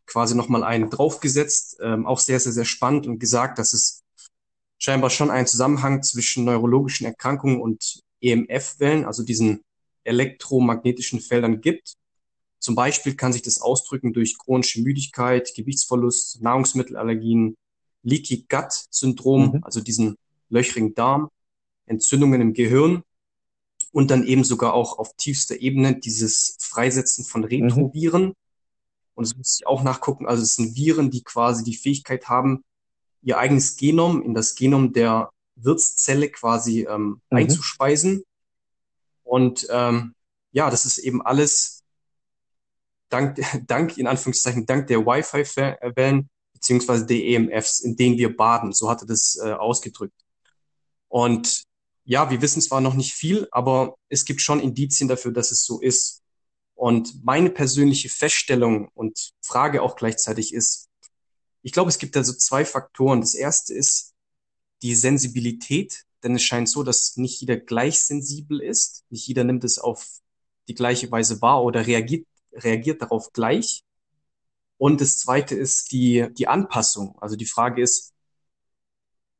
quasi 0.06 0.34
nochmal 0.34 0.64
einen 0.64 0.90
draufgesetzt, 0.90 1.78
ähm, 1.82 2.06
auch 2.06 2.18
sehr, 2.18 2.40
sehr, 2.40 2.52
sehr 2.52 2.64
spannend 2.64 3.06
und 3.06 3.18
gesagt, 3.18 3.58
dass 3.58 3.72
es 3.72 4.02
scheinbar 4.78 5.10
schon 5.10 5.30
einen 5.30 5.46
Zusammenhang 5.46 6.02
zwischen 6.02 6.44
neurologischen 6.44 7.06
Erkrankungen 7.06 7.60
und 7.60 8.00
EMF-Wellen, 8.20 9.04
also 9.04 9.22
diesen 9.22 9.62
elektromagnetischen 10.04 11.20
Feldern 11.20 11.60
gibt. 11.60 11.94
Zum 12.62 12.76
Beispiel 12.76 13.16
kann 13.16 13.32
sich 13.32 13.42
das 13.42 13.60
ausdrücken 13.60 14.12
durch 14.12 14.38
chronische 14.38 14.82
Müdigkeit, 14.82 15.52
Gewichtsverlust, 15.56 16.40
Nahrungsmittelallergien, 16.42 17.56
Leaky 18.04 18.46
Gut 18.48 18.86
Syndrom, 18.88 19.54
mhm. 19.54 19.64
also 19.64 19.80
diesen 19.80 20.16
löchrigen 20.48 20.94
Darm, 20.94 21.28
Entzündungen 21.86 22.40
im 22.40 22.52
Gehirn 22.54 23.02
und 23.90 24.12
dann 24.12 24.24
eben 24.24 24.44
sogar 24.44 24.74
auch 24.74 25.00
auf 25.00 25.12
tiefster 25.16 25.60
Ebene 25.60 25.98
dieses 25.98 26.56
Freisetzen 26.60 27.24
von 27.24 27.42
Retroviren. 27.42 28.26
Mhm. 28.26 28.34
Und 29.14 29.26
das 29.26 29.36
muss 29.36 29.58
ich 29.58 29.66
auch 29.66 29.82
nachgucken. 29.82 30.26
Also 30.26 30.44
es 30.44 30.54
sind 30.54 30.76
Viren, 30.76 31.10
die 31.10 31.24
quasi 31.24 31.64
die 31.64 31.76
Fähigkeit 31.76 32.28
haben, 32.28 32.62
ihr 33.22 33.38
eigenes 33.38 33.76
Genom 33.76 34.22
in 34.22 34.34
das 34.34 34.54
Genom 34.54 34.92
der 34.92 35.30
Wirtszelle 35.56 36.28
quasi 36.28 36.86
ähm, 36.88 37.20
mhm. 37.28 37.38
einzuspeisen. 37.38 38.22
Und 39.24 39.66
ähm, 39.68 40.14
ja, 40.52 40.70
das 40.70 40.86
ist 40.86 40.98
eben 40.98 41.22
alles 41.22 41.81
dank, 43.12 43.40
dank, 43.66 43.98
in 43.98 44.06
Anführungszeichen, 44.06 44.66
dank 44.66 44.86
der 44.86 45.04
Wi-Fi-Wellen 45.04 46.28
beziehungsweise 46.52 47.06
der 47.06 47.16
EMFs, 47.16 47.80
in 47.80 47.96
denen 47.96 48.16
wir 48.18 48.36
baden. 48.36 48.72
So 48.72 48.88
hat 48.88 49.02
er 49.02 49.06
das 49.06 49.36
äh, 49.42 49.52
ausgedrückt. 49.52 50.14
Und 51.08 51.64
ja, 52.04 52.30
wir 52.30 52.40
wissen 52.40 52.62
zwar 52.62 52.80
noch 52.80 52.94
nicht 52.94 53.12
viel, 53.12 53.48
aber 53.50 53.96
es 54.08 54.24
gibt 54.24 54.40
schon 54.40 54.60
Indizien 54.60 55.08
dafür, 55.08 55.32
dass 55.32 55.50
es 55.50 55.64
so 55.64 55.80
ist. 55.80 56.22
Und 56.74 57.24
meine 57.24 57.50
persönliche 57.50 58.08
Feststellung 58.08 58.88
und 58.94 59.32
Frage 59.40 59.82
auch 59.82 59.96
gleichzeitig 59.96 60.54
ist, 60.54 60.88
ich 61.62 61.72
glaube, 61.72 61.90
es 61.90 61.98
gibt 61.98 62.16
da 62.16 62.24
so 62.24 62.32
zwei 62.32 62.64
Faktoren. 62.64 63.20
Das 63.20 63.34
erste 63.34 63.74
ist 63.74 64.14
die 64.82 64.94
Sensibilität, 64.94 66.04
denn 66.24 66.34
es 66.34 66.42
scheint 66.42 66.68
so, 66.68 66.82
dass 66.82 67.16
nicht 67.16 67.40
jeder 67.40 67.56
gleich 67.56 68.00
sensibel 68.00 68.60
ist. 68.60 69.04
Nicht 69.10 69.28
jeder 69.28 69.44
nimmt 69.44 69.62
es 69.62 69.78
auf 69.78 70.06
die 70.68 70.74
gleiche 70.74 71.10
Weise 71.10 71.40
wahr 71.40 71.62
oder 71.62 71.86
reagiert 71.86 72.26
reagiert 72.54 73.02
darauf 73.02 73.32
gleich. 73.32 73.84
Und 74.78 75.00
das 75.00 75.18
zweite 75.18 75.54
ist 75.54 75.92
die, 75.92 76.26
die 76.32 76.48
Anpassung. 76.48 77.16
Also 77.20 77.36
die 77.36 77.46
Frage 77.46 77.82
ist, 77.82 78.12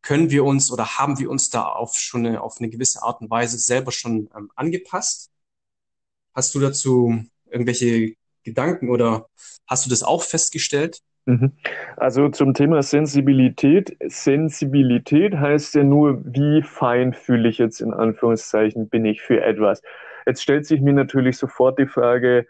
können 0.03 0.31
wir 0.31 0.45
uns 0.45 0.71
oder 0.71 0.99
haben 0.99 1.19
wir 1.19 1.31
uns 1.31 1.49
da 1.51 1.65
auf 1.65 1.95
schon 1.95 2.27
eine, 2.27 2.43
auf 2.43 2.57
eine 2.59 2.69
gewisse 2.69 3.03
Art 3.03 3.21
und 3.21 3.31
Weise 3.31 3.59
selber 3.59 3.93
schon 3.93 4.29
ähm, 4.37 4.51
angepasst? 4.57 5.31
Hast 6.35 6.55
du 6.55 6.61
dazu 6.61 7.25
irgendwelche 7.51 8.15
Gedanken 8.43 8.91
oder 8.91 9.29
hast 9.67 9.87
du 9.87 9.91
das 9.91 10.03
auch 10.03 10.23
festgestellt? 10.23 11.01
Mhm. 11.27 11.53
Also 11.97 12.29
zum 12.31 12.53
Thema 12.55 12.83
Sensibilität. 12.83 13.97
Sensibilität 14.05 15.37
heißt 15.37 15.75
ja 15.77 15.85
nur, 15.85 16.21
wie 16.25 16.63
feinfühlig 16.63 17.59
jetzt 17.59 17.81
in 17.81 17.95
Anführungszeichen 17.95 18.89
bin 18.89 19.05
ich 19.05 19.23
für 19.23 19.41
etwas. 19.41 19.83
Jetzt 20.27 20.43
stellt 20.43 20.67
sich 20.67 20.81
mir 20.81 20.93
natürlich 20.93 21.37
sofort 21.37 21.79
die 21.79 21.87
Frage, 21.87 22.47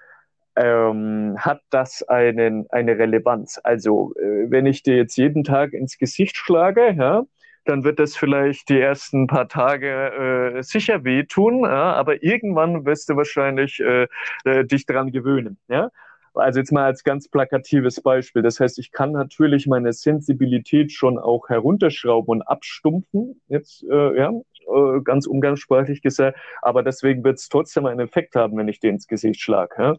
ähm, 0.57 1.37
hat 1.39 1.63
das 1.71 2.03
einen, 2.05 2.67
eine 2.71 2.99
Relevanz? 2.99 3.61
Also, 3.63 4.15
äh, 4.17 4.51
wenn 4.51 4.67
ich 4.67 4.83
dir 4.83 4.97
jetzt 4.97 5.17
jeden 5.17 5.45
Tag 5.45 5.73
ins 5.73 5.99
Gesicht 5.99 6.37
schlage, 6.37 6.93
ja, 6.93 7.25
dann 7.65 7.85
wird 7.85 7.99
das 7.99 8.17
vielleicht 8.17 8.69
die 8.69 8.81
ersten 8.81 9.27
paar 9.27 9.49
Tage 9.49 10.57
äh, 10.57 10.63
sicher 10.63 11.05
wehtun, 11.05 11.63
ja, 11.63 11.93
aber 11.93 12.23
irgendwann 12.23 12.85
wirst 12.85 13.09
du 13.09 13.17
wahrscheinlich 13.17 13.81
äh, 13.81 14.09
äh, 14.45 14.65
dich 14.65 14.87
dran 14.87 15.13
gewöhnen. 15.13 15.59
Ja? 15.69 15.91
Also 16.35 16.61
jetzt 16.61 16.73
mal 16.73 16.85
als 16.85 17.05
ganz 17.05 17.29
plakatives 17.29 18.01
Beispiel. 18.01 18.43
Das 18.43 18.59
heißt, 18.59 18.79
ich 18.79 18.91
kann 18.91 19.13
natürlich 19.13 19.67
meine 19.67 19.93
Sensibilität 19.93 20.91
schon 20.91 21.19
auch 21.19 21.49
herunterschrauben 21.49 22.41
und 22.41 22.43
abstumpfen, 22.43 23.41
jetzt 23.49 23.85
äh, 23.85 24.17
ja, 24.17 24.31
äh, 24.31 25.01
ganz 25.05 25.27
umgangssprachlich 25.27 26.03
gesagt, 26.03 26.39
aber 26.63 26.83
deswegen 26.83 27.23
wird 27.23 27.39
es 27.39 27.49
trotzdem 27.49 27.87
einen 27.87 28.01
Effekt 28.01 28.35
haben, 28.35 28.57
wenn 28.57 28.69
ich 28.69 28.81
den 28.81 28.95
ins 28.95 29.07
Gesicht 29.07 29.41
schlage. 29.41 29.75
Ja? 29.79 29.97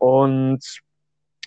Und 0.00 0.80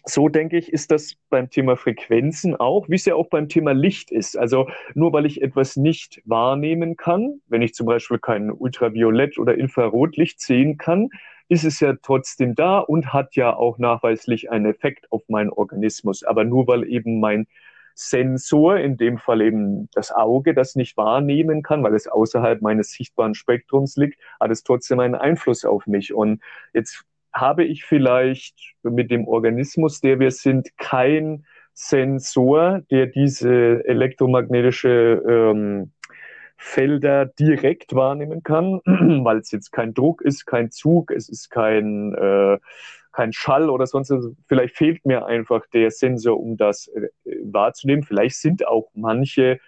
so 0.05 0.29
denke 0.29 0.57
ich, 0.57 0.71
ist 0.71 0.91
das 0.91 1.15
beim 1.29 1.49
Thema 1.49 1.75
Frequenzen 1.75 2.55
auch, 2.55 2.87
wie 2.87 2.95
es 2.95 3.05
ja 3.05 3.15
auch 3.15 3.29
beim 3.29 3.49
Thema 3.49 3.73
Licht 3.73 4.11
ist. 4.11 4.37
Also 4.37 4.69
nur 4.93 5.11
weil 5.11 5.25
ich 5.25 5.41
etwas 5.41 5.75
nicht 5.75 6.21
wahrnehmen 6.25 6.95
kann, 6.95 7.41
wenn 7.47 7.61
ich 7.61 7.73
zum 7.73 7.87
Beispiel 7.87 8.19
kein 8.19 8.51
Ultraviolett- 8.51 9.39
oder 9.39 9.57
Infrarotlicht 9.57 10.39
sehen 10.39 10.77
kann, 10.77 11.09
ist 11.49 11.63
es 11.63 11.79
ja 11.79 11.95
trotzdem 12.01 12.53
da 12.53 12.79
und 12.79 13.11
hat 13.13 13.35
ja 13.35 13.55
auch 13.55 13.77
nachweislich 13.79 14.51
einen 14.51 14.65
Effekt 14.65 15.11
auf 15.11 15.23
meinen 15.29 15.49
Organismus. 15.49 16.23
Aber 16.23 16.43
nur 16.43 16.67
weil 16.67 16.87
eben 16.87 17.19
mein 17.19 17.47
Sensor, 17.95 18.77
in 18.77 18.97
dem 18.97 19.17
Fall 19.17 19.41
eben 19.41 19.89
das 19.93 20.11
Auge, 20.11 20.53
das 20.53 20.75
nicht 20.75 20.97
wahrnehmen 20.97 21.63
kann, 21.63 21.83
weil 21.83 21.95
es 21.95 22.07
außerhalb 22.07 22.61
meines 22.61 22.91
sichtbaren 22.91 23.35
Spektrums 23.35 23.95
liegt, 23.97 24.19
hat 24.39 24.51
es 24.51 24.63
trotzdem 24.63 24.99
einen 24.99 25.15
Einfluss 25.15 25.65
auf 25.65 25.87
mich. 25.87 26.13
Und 26.13 26.41
jetzt 26.73 27.05
habe 27.33 27.63
ich 27.63 27.83
vielleicht 27.83 28.75
mit 28.83 29.11
dem 29.11 29.27
Organismus, 29.27 29.99
der 30.01 30.19
wir 30.19 30.31
sind, 30.31 30.69
kein 30.77 31.45
Sensor, 31.73 32.81
der 32.91 33.07
diese 33.07 33.83
elektromagnetische 33.87 35.23
ähm, 35.27 35.91
Felder 36.57 37.25
direkt 37.25 37.93
wahrnehmen 37.95 38.43
kann, 38.43 38.79
weil 38.85 39.37
es 39.37 39.51
jetzt 39.51 39.71
kein 39.71 39.93
Druck 39.93 40.21
ist, 40.21 40.45
kein 40.45 40.71
Zug, 40.71 41.11
es 41.11 41.27
ist 41.27 41.49
kein, 41.49 42.13
äh, 42.13 42.59
kein 43.11 43.33
Schall 43.33 43.69
oder 43.69 43.87
sonst 43.87 44.11
was. 44.11 44.29
Vielleicht 44.47 44.75
fehlt 44.75 45.05
mir 45.05 45.25
einfach 45.25 45.65
der 45.73 45.91
Sensor, 45.91 46.39
um 46.39 46.55
das 46.55 46.87
äh, 46.87 47.09
wahrzunehmen. 47.43 48.03
Vielleicht 48.03 48.37
sind 48.37 48.67
auch 48.67 48.89
manche 48.93 49.59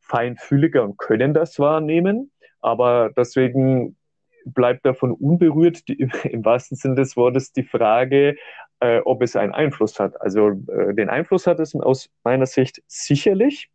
feinfühliger 0.00 0.84
und 0.84 0.98
können 0.98 1.34
das 1.34 1.58
wahrnehmen, 1.58 2.30
aber 2.60 3.10
deswegen 3.16 3.96
bleibt 4.44 4.84
davon 4.86 5.12
unberührt, 5.12 5.88
die, 5.88 6.08
im 6.24 6.44
wahrsten 6.44 6.76
Sinne 6.76 6.96
des 6.96 7.16
Wortes, 7.16 7.52
die 7.52 7.64
Frage, 7.64 8.36
äh, 8.80 9.00
ob 9.04 9.22
es 9.22 9.36
einen 9.36 9.52
Einfluss 9.52 9.98
hat. 10.00 10.20
Also 10.20 10.50
äh, 10.50 10.94
den 10.94 11.08
Einfluss 11.08 11.46
hat 11.46 11.60
es 11.60 11.74
aus 11.74 12.10
meiner 12.24 12.46
Sicht 12.46 12.82
sicherlich. 12.86 13.70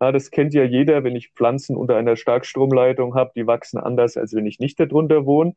Ja, 0.00 0.12
das 0.12 0.30
kennt 0.30 0.54
ja 0.54 0.64
jeder, 0.64 1.04
wenn 1.04 1.14
ich 1.14 1.30
Pflanzen 1.32 1.76
unter 1.76 1.96
einer 1.96 2.16
Starkstromleitung 2.16 3.14
habe, 3.14 3.32
die 3.36 3.46
wachsen 3.46 3.78
anders, 3.78 4.16
als 4.16 4.34
wenn 4.34 4.46
ich 4.46 4.58
nicht 4.58 4.80
darunter 4.80 5.26
wohne. 5.26 5.54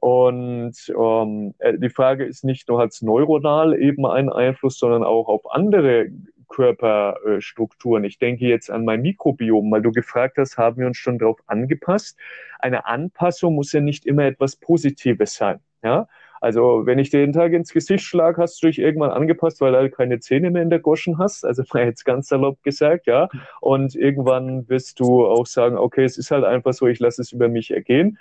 Und 0.00 0.74
ähm, 0.98 1.54
äh, 1.58 1.78
die 1.78 1.90
Frage 1.90 2.24
ist 2.24 2.44
nicht 2.44 2.68
nur, 2.68 2.80
hat 2.80 2.90
es 2.90 3.02
neuronal 3.02 3.80
eben 3.80 4.04
einen 4.06 4.30
Einfluss, 4.30 4.78
sondern 4.78 5.04
auch 5.04 5.28
auf 5.28 5.50
andere 5.52 6.08
Körperstrukturen. 6.48 8.04
Ich 8.04 8.18
denke 8.18 8.46
jetzt 8.46 8.70
an 8.70 8.84
mein 8.84 9.02
Mikrobiom, 9.02 9.70
weil 9.70 9.82
du 9.82 9.92
gefragt 9.92 10.38
hast, 10.38 10.58
haben 10.58 10.78
wir 10.78 10.86
uns 10.86 10.96
schon 10.96 11.18
darauf 11.18 11.40
angepasst. 11.46 12.18
Eine 12.58 12.86
Anpassung 12.86 13.54
muss 13.54 13.72
ja 13.72 13.80
nicht 13.80 14.06
immer 14.06 14.24
etwas 14.24 14.56
Positives 14.56 15.34
sein. 15.34 15.60
Ja? 15.82 16.08
Also 16.44 16.84
wenn 16.84 16.98
ich 16.98 17.08
dir 17.08 17.20
den 17.20 17.32
Tag 17.32 17.52
ins 17.54 17.72
Gesicht 17.72 18.04
schlage, 18.04 18.42
hast 18.42 18.62
du 18.62 18.66
dich 18.66 18.78
irgendwann 18.78 19.10
angepasst, 19.10 19.62
weil 19.62 19.72
du 19.72 19.78
halt 19.78 19.96
keine 19.96 20.20
Zähne 20.20 20.50
mehr 20.50 20.62
in 20.62 20.68
der 20.68 20.78
Goschen 20.78 21.16
hast. 21.16 21.42
Also 21.42 21.62
mal 21.72 21.84
jetzt 21.86 22.04
ganz 22.04 22.28
salopp 22.28 22.62
gesagt, 22.62 23.06
ja. 23.06 23.30
Und 23.62 23.94
irgendwann 23.94 24.68
wirst 24.68 25.00
du 25.00 25.26
auch 25.26 25.46
sagen, 25.46 25.78
okay, 25.78 26.04
es 26.04 26.18
ist 26.18 26.30
halt 26.30 26.44
einfach 26.44 26.74
so, 26.74 26.86
ich 26.86 26.98
lasse 26.98 27.22
es 27.22 27.32
über 27.32 27.48
mich 27.48 27.70
ergehen. 27.70 28.18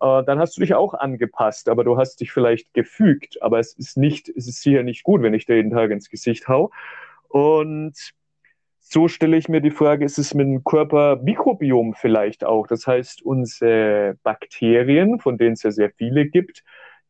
Äh, 0.00 0.22
dann 0.22 0.38
hast 0.38 0.56
du 0.56 0.60
dich 0.60 0.74
auch 0.74 0.94
angepasst, 0.94 1.68
aber 1.68 1.82
du 1.82 1.96
hast 1.96 2.20
dich 2.20 2.30
vielleicht 2.30 2.74
gefügt. 2.74 3.42
Aber 3.42 3.58
es 3.58 3.74
ist 3.74 3.96
nicht, 3.96 4.28
es 4.28 4.46
ist 4.46 4.62
sicher 4.62 4.84
nicht 4.84 5.02
gut, 5.02 5.22
wenn 5.22 5.34
ich 5.34 5.46
dir 5.46 5.56
jeden 5.56 5.70
Tag 5.72 5.90
ins 5.90 6.10
Gesicht 6.10 6.46
hau. 6.46 6.70
Und 7.34 7.94
so 8.78 9.08
stelle 9.08 9.36
ich 9.36 9.48
mir 9.48 9.60
die 9.60 9.72
Frage, 9.72 10.04
ist 10.04 10.18
es 10.18 10.34
mit 10.34 10.46
dem 10.46 10.62
Körpermikrobiom 10.62 11.94
vielleicht 11.94 12.44
auch? 12.44 12.68
Das 12.68 12.86
heißt, 12.86 13.22
unsere 13.22 14.16
Bakterien, 14.22 15.18
von 15.18 15.36
denen 15.36 15.54
es 15.54 15.64
ja 15.64 15.72
sehr 15.72 15.90
viele 15.90 16.26
gibt, 16.26 16.62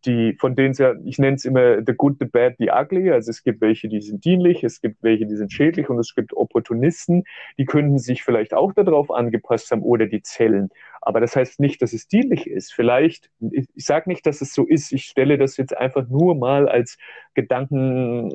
die, 0.06 0.34
von 0.40 0.56
denen 0.56 0.70
es 0.70 0.78
ja, 0.78 0.94
ich 1.04 1.18
nenne 1.18 1.36
es 1.36 1.44
immer 1.44 1.84
the 1.84 1.92
good, 1.92 2.16
the 2.20 2.24
bad, 2.24 2.54
the 2.58 2.70
ugly. 2.70 3.10
Also 3.10 3.30
es 3.30 3.42
gibt 3.42 3.60
welche, 3.60 3.90
die 3.90 4.00
sind 4.00 4.24
dienlich, 4.24 4.64
es 4.64 4.80
gibt 4.80 5.02
welche, 5.02 5.26
die 5.26 5.36
sind 5.36 5.52
schädlich 5.52 5.90
und 5.90 5.98
es 5.98 6.14
gibt 6.14 6.34
Opportunisten, 6.34 7.24
die 7.58 7.66
könnten 7.66 7.98
sich 7.98 8.22
vielleicht 8.22 8.54
auch 8.54 8.72
darauf 8.72 9.10
angepasst 9.10 9.70
haben 9.72 9.82
oder 9.82 10.06
die 10.06 10.22
Zellen. 10.22 10.70
Aber 11.02 11.20
das 11.20 11.36
heißt 11.36 11.60
nicht, 11.60 11.82
dass 11.82 11.92
es 11.92 12.08
dienlich 12.08 12.46
ist. 12.46 12.72
Vielleicht, 12.72 13.28
ich, 13.50 13.66
ich 13.74 13.84
sage 13.84 14.08
nicht, 14.08 14.24
dass 14.24 14.40
es 14.40 14.54
so 14.54 14.64
ist. 14.64 14.90
Ich 14.90 15.04
stelle 15.04 15.36
das 15.36 15.58
jetzt 15.58 15.76
einfach 15.76 16.08
nur 16.08 16.34
mal 16.34 16.66
als 16.66 16.96
Gedanken 17.34 18.32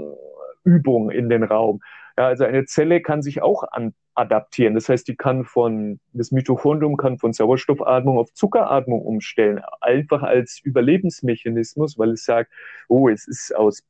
Übung 0.64 1.10
in 1.10 1.30
den 1.30 1.44
Raum. 1.44 1.82
Ja, 2.18 2.28
also 2.28 2.44
eine 2.44 2.66
Zelle 2.66 3.02
kann 3.02 3.22
sich 3.22 3.42
auch 3.42 3.64
an, 3.72 3.94
adaptieren. 4.20 4.76
Das 4.76 4.90
heißt, 4.90 5.08
die 5.08 5.16
kann 5.16 5.46
von, 5.46 6.00
das 6.14 6.32
Mitochondrium 6.32 6.98
kann 6.98 7.18
von 7.18 7.34
Sauerstoffatmung 7.34 8.18
auf 8.18 8.34
Zuckeratmung 8.34 9.02
umstellen. 9.02 9.62
Einfach 9.82 10.22
als 10.22 10.60
Überlebensmechanismus, 10.64 11.98
weil 11.98 12.12
es 12.12 12.26
sagt, 12.26 12.52
oh, 12.90 13.08
es 13.08 13.28
ist 13.28 13.56
aus 13.56 13.84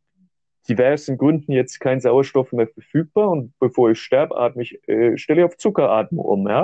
diversen 0.70 1.18
Gründen 1.18 1.52
jetzt 1.52 1.80
kein 1.80 2.00
Sauerstoff 2.00 2.52
mehr 2.52 2.68
verfügbar 2.68 3.30
und 3.30 3.54
bevor 3.60 3.90
ich 3.90 4.00
sterbe, 4.00 4.38
atme 4.38 4.62
ich, 4.62 4.88
äh, 4.88 5.18
stelle 5.18 5.42
ich 5.42 5.46
auf 5.46 5.58
Zuckeratmung 5.58 6.24
um. 6.24 6.48
Ja? 6.48 6.64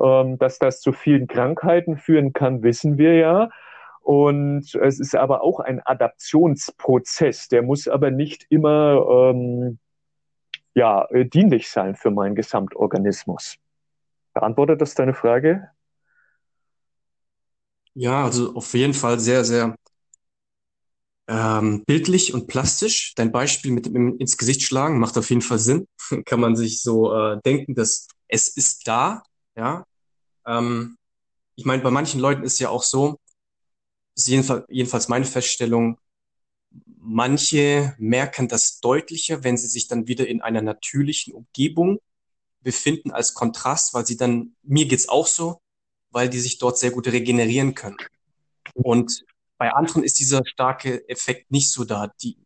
Ähm, 0.00 0.38
dass 0.38 0.58
das 0.58 0.80
zu 0.80 0.92
vielen 0.92 1.26
Krankheiten 1.26 1.96
führen 1.96 2.32
kann, 2.32 2.62
wissen 2.62 2.98
wir 2.98 3.14
ja. 3.16 3.50
Und 4.02 4.74
es 4.74 5.00
ist 5.00 5.14
aber 5.14 5.42
auch 5.42 5.60
ein 5.60 5.80
Adaptionsprozess. 5.80 7.48
Der 7.48 7.62
muss 7.62 7.86
aber 7.88 8.10
nicht 8.10 8.46
immer 8.50 9.30
ähm, 9.30 9.78
ja, 10.74 11.06
äh, 11.10 11.24
dienlich 11.24 11.70
sein 11.70 11.94
für 11.94 12.10
meinen 12.10 12.34
Gesamtorganismus. 12.34 13.56
Beantwortet 14.34 14.80
das 14.80 14.94
deine 14.94 15.14
Frage? 15.14 15.68
Ja, 17.94 18.24
also 18.24 18.54
auf 18.54 18.72
jeden 18.74 18.94
Fall 18.94 19.20
sehr, 19.20 19.44
sehr 19.44 19.76
ähm, 21.28 21.84
bildlich 21.86 22.34
und 22.34 22.46
plastisch. 22.46 23.14
Dein 23.16 23.32
Beispiel 23.32 23.70
mit 23.70 23.86
dem 23.86 24.18
ins 24.18 24.36
Gesicht 24.36 24.62
schlagen 24.62 24.98
macht 24.98 25.16
auf 25.18 25.28
jeden 25.30 25.42
Fall 25.42 25.58
Sinn. 25.58 25.86
Kann 26.24 26.40
man 26.40 26.56
sich 26.56 26.82
so 26.82 27.14
äh, 27.14 27.40
denken, 27.44 27.74
dass 27.74 28.08
es 28.28 28.48
ist 28.56 28.88
da, 28.88 29.22
ja. 29.56 29.84
Ähm, 30.46 30.96
ich 31.54 31.66
meine, 31.66 31.82
bei 31.82 31.90
manchen 31.90 32.20
Leuten 32.20 32.44
ist 32.44 32.58
ja 32.58 32.70
auch 32.70 32.82
so, 32.82 33.18
ist 34.14 34.28
jedenfalls, 34.28 35.08
meine 35.08 35.24
Feststellung, 35.24 35.98
manche 36.98 37.94
merken 37.98 38.48
das 38.48 38.80
deutlicher, 38.80 39.44
wenn 39.44 39.56
sie 39.56 39.66
sich 39.66 39.88
dann 39.88 40.06
wieder 40.06 40.26
in 40.26 40.40
einer 40.40 40.62
natürlichen 40.62 41.34
Umgebung 41.34 42.00
befinden 42.62 43.10
als 43.10 43.34
Kontrast, 43.34 43.94
weil 43.94 44.06
sie 44.06 44.16
dann, 44.16 44.54
mir 44.62 44.86
geht's 44.86 45.08
auch 45.08 45.26
so, 45.26 45.60
weil 46.10 46.28
die 46.28 46.38
sich 46.38 46.58
dort 46.58 46.78
sehr 46.78 46.90
gut 46.90 47.08
regenerieren 47.08 47.74
können. 47.74 47.96
Und 48.74 49.24
bei 49.58 49.72
anderen 49.72 50.02
ist 50.02 50.18
dieser 50.18 50.42
starke 50.44 51.08
Effekt 51.08 51.50
nicht 51.50 51.70
so 51.70 51.84
da. 51.84 52.12
Die, 52.22 52.36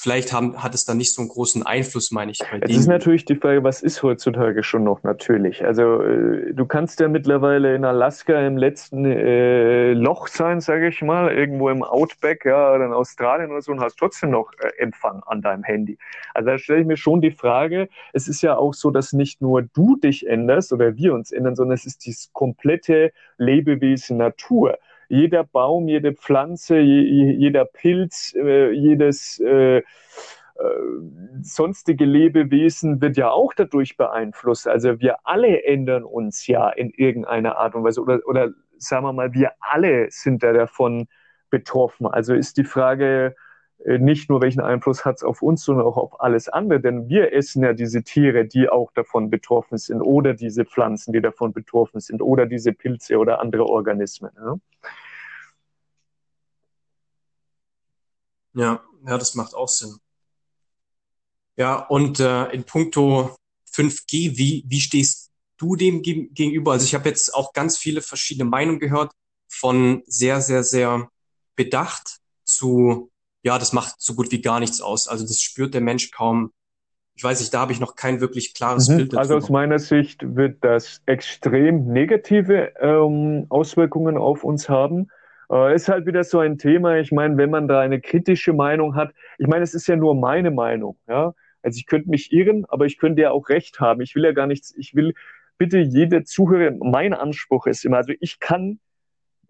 vielleicht 0.00 0.32
haben, 0.32 0.62
hat 0.62 0.74
es 0.74 0.86
dann 0.86 0.96
nicht 0.96 1.12
so 1.12 1.20
einen 1.20 1.28
großen 1.28 1.64
Einfluss, 1.66 2.10
meine 2.10 2.32
ich. 2.32 2.38
Jetzt 2.38 2.70
ist 2.70 2.86
natürlich 2.86 3.26
die 3.26 3.36
Frage, 3.36 3.62
was 3.62 3.82
ist 3.82 4.02
heutzutage 4.02 4.62
schon 4.62 4.82
noch 4.82 5.02
natürlich? 5.02 5.62
Also 5.62 6.00
äh, 6.00 6.54
du 6.54 6.64
kannst 6.64 7.00
ja 7.00 7.08
mittlerweile 7.08 7.74
in 7.74 7.84
Alaska 7.84 8.46
im 8.46 8.56
letzten 8.56 9.04
äh, 9.04 9.92
Loch 9.92 10.28
sein, 10.28 10.62
sage 10.62 10.88
ich 10.88 11.02
mal, 11.02 11.30
irgendwo 11.30 11.68
im 11.68 11.82
Outback, 11.82 12.46
ja, 12.46 12.74
oder 12.74 12.86
in 12.86 12.92
Australien 12.94 13.50
oder 13.50 13.60
so 13.60 13.72
und 13.72 13.80
hast 13.80 13.98
trotzdem 13.98 14.30
noch 14.30 14.50
äh, 14.60 14.70
Empfang 14.78 15.22
an 15.26 15.42
deinem 15.42 15.64
Handy. 15.64 15.98
Also 16.32 16.48
da 16.48 16.58
stelle 16.58 16.80
ich 16.80 16.86
mir 16.86 16.96
schon 16.96 17.20
die 17.20 17.32
Frage, 17.32 17.90
es 18.14 18.26
ist 18.26 18.40
ja 18.40 18.56
auch 18.56 18.72
so, 18.72 18.90
dass 18.90 19.12
nicht 19.12 19.42
nur 19.42 19.62
du 19.62 19.96
dich 19.96 20.26
änderst 20.26 20.72
oder 20.72 20.96
wir 20.96 21.12
uns 21.12 21.30
ändern, 21.30 21.56
sondern 21.56 21.74
es 21.74 21.84
ist 21.84 22.06
das 22.06 22.30
komplette 22.32 23.12
Lebewesen 23.36 24.16
Natur 24.16 24.78
jeder 25.10 25.44
Baum, 25.44 25.88
jede 25.88 26.14
Pflanze, 26.14 26.78
jeder 26.78 27.64
Pilz, 27.64 28.32
äh, 28.36 28.70
jedes 28.70 29.40
äh, 29.40 29.78
äh, 29.78 29.82
sonstige 31.42 32.04
Lebewesen 32.04 33.00
wird 33.00 33.16
ja 33.16 33.30
auch 33.30 33.52
dadurch 33.54 33.96
beeinflusst. 33.96 34.68
Also 34.68 35.00
wir 35.00 35.16
alle 35.24 35.64
ändern 35.64 36.04
uns 36.04 36.46
ja 36.46 36.70
in 36.70 36.90
irgendeiner 36.90 37.58
Art 37.58 37.74
und 37.74 37.82
Weise 37.82 38.00
oder, 38.00 38.20
oder 38.26 38.50
sagen 38.78 39.04
wir 39.04 39.12
mal, 39.12 39.34
wir 39.34 39.52
alle 39.58 40.06
sind 40.10 40.42
da 40.42 40.52
davon 40.52 41.08
betroffen. 41.50 42.06
Also 42.06 42.34
ist 42.34 42.56
die 42.56 42.64
Frage, 42.64 43.34
äh, 43.84 43.98
nicht 43.98 44.28
nur 44.28 44.40
welchen 44.42 44.60
Einfluss 44.60 45.04
hat 45.04 45.16
es 45.16 45.24
auf 45.24 45.42
uns, 45.42 45.64
sondern 45.64 45.86
auch 45.86 45.96
auf 45.96 46.20
alles 46.20 46.48
andere. 46.48 46.80
Denn 46.80 47.08
wir 47.08 47.32
essen 47.32 47.62
ja 47.62 47.72
diese 47.72 48.02
Tiere, 48.02 48.44
die 48.44 48.68
auch 48.68 48.92
davon 48.92 49.30
betroffen 49.30 49.78
sind, 49.78 50.02
oder 50.02 50.34
diese 50.34 50.64
Pflanzen, 50.64 51.12
die 51.12 51.20
davon 51.20 51.52
betroffen 51.52 52.00
sind, 52.00 52.22
oder 52.22 52.46
diese 52.46 52.72
Pilze 52.72 53.18
oder 53.18 53.40
andere 53.40 53.66
Organismen. 53.66 54.30
Ja, 54.36 54.56
ja, 58.54 58.82
ja 59.06 59.18
das 59.18 59.34
macht 59.34 59.54
auch 59.54 59.68
Sinn. 59.68 59.96
Ja, 61.56 61.86
und 61.86 62.20
äh, 62.20 62.46
in 62.52 62.64
puncto 62.64 63.36
5G, 63.72 64.36
wie, 64.36 64.64
wie 64.66 64.80
stehst 64.80 65.30
du 65.58 65.76
dem 65.76 66.02
gegenüber? 66.02 66.72
Also 66.72 66.84
ich 66.84 66.94
habe 66.94 67.08
jetzt 67.08 67.34
auch 67.34 67.52
ganz 67.52 67.76
viele 67.76 68.00
verschiedene 68.00 68.48
Meinungen 68.48 68.80
gehört, 68.80 69.12
von 69.48 70.02
sehr, 70.06 70.40
sehr, 70.40 70.62
sehr 70.62 71.10
bedacht 71.56 72.20
zu 72.44 73.10
ja, 73.42 73.58
das 73.58 73.72
macht 73.72 73.94
so 73.98 74.14
gut 74.14 74.30
wie 74.30 74.42
gar 74.42 74.60
nichts 74.60 74.80
aus. 74.80 75.08
Also 75.08 75.26
das 75.26 75.40
spürt 75.40 75.74
der 75.74 75.80
Mensch 75.80 76.10
kaum. 76.10 76.52
Ich 77.14 77.24
weiß 77.24 77.40
nicht, 77.40 77.52
da 77.52 77.60
habe 77.60 77.72
ich 77.72 77.80
noch 77.80 77.96
kein 77.96 78.20
wirklich 78.20 78.54
klares 78.54 78.88
mhm. 78.88 78.96
Bild. 78.96 79.12
Darüber. 79.12 79.20
Also 79.20 79.36
aus 79.36 79.50
meiner 79.50 79.78
Sicht 79.78 80.36
wird 80.36 80.64
das 80.64 81.02
extrem 81.06 81.86
negative 81.86 82.72
ähm, 82.80 83.46
Auswirkungen 83.48 84.16
auf 84.16 84.44
uns 84.44 84.68
haben. 84.68 85.10
Äh, 85.50 85.74
ist 85.74 85.88
halt 85.88 86.06
wieder 86.06 86.24
so 86.24 86.38
ein 86.38 86.58
Thema. 86.58 86.98
Ich 86.98 87.12
meine, 87.12 87.36
wenn 87.36 87.50
man 87.50 87.68
da 87.68 87.80
eine 87.80 88.00
kritische 88.00 88.52
Meinung 88.52 88.94
hat, 88.94 89.12
ich 89.38 89.46
meine, 89.46 89.64
es 89.64 89.74
ist 89.74 89.86
ja 89.88 89.96
nur 89.96 90.14
meine 90.14 90.50
Meinung, 90.50 90.98
ja. 91.08 91.34
Also 91.62 91.76
ich 91.78 91.86
könnte 91.86 92.08
mich 92.08 92.32
irren, 92.32 92.64
aber 92.68 92.86
ich 92.86 92.96
könnte 92.96 93.20
ja 93.20 93.32
auch 93.32 93.50
recht 93.50 93.80
haben. 93.80 94.00
Ich 94.00 94.14
will 94.14 94.24
ja 94.24 94.32
gar 94.32 94.46
nichts, 94.46 94.74
ich 94.78 94.94
will 94.94 95.12
bitte 95.58 95.78
jede 95.78 96.24
Zuhörer, 96.24 96.74
mein 96.80 97.12
Anspruch 97.12 97.66
ist 97.66 97.84
immer, 97.84 97.98
also 97.98 98.14
ich 98.20 98.40
kann 98.40 98.80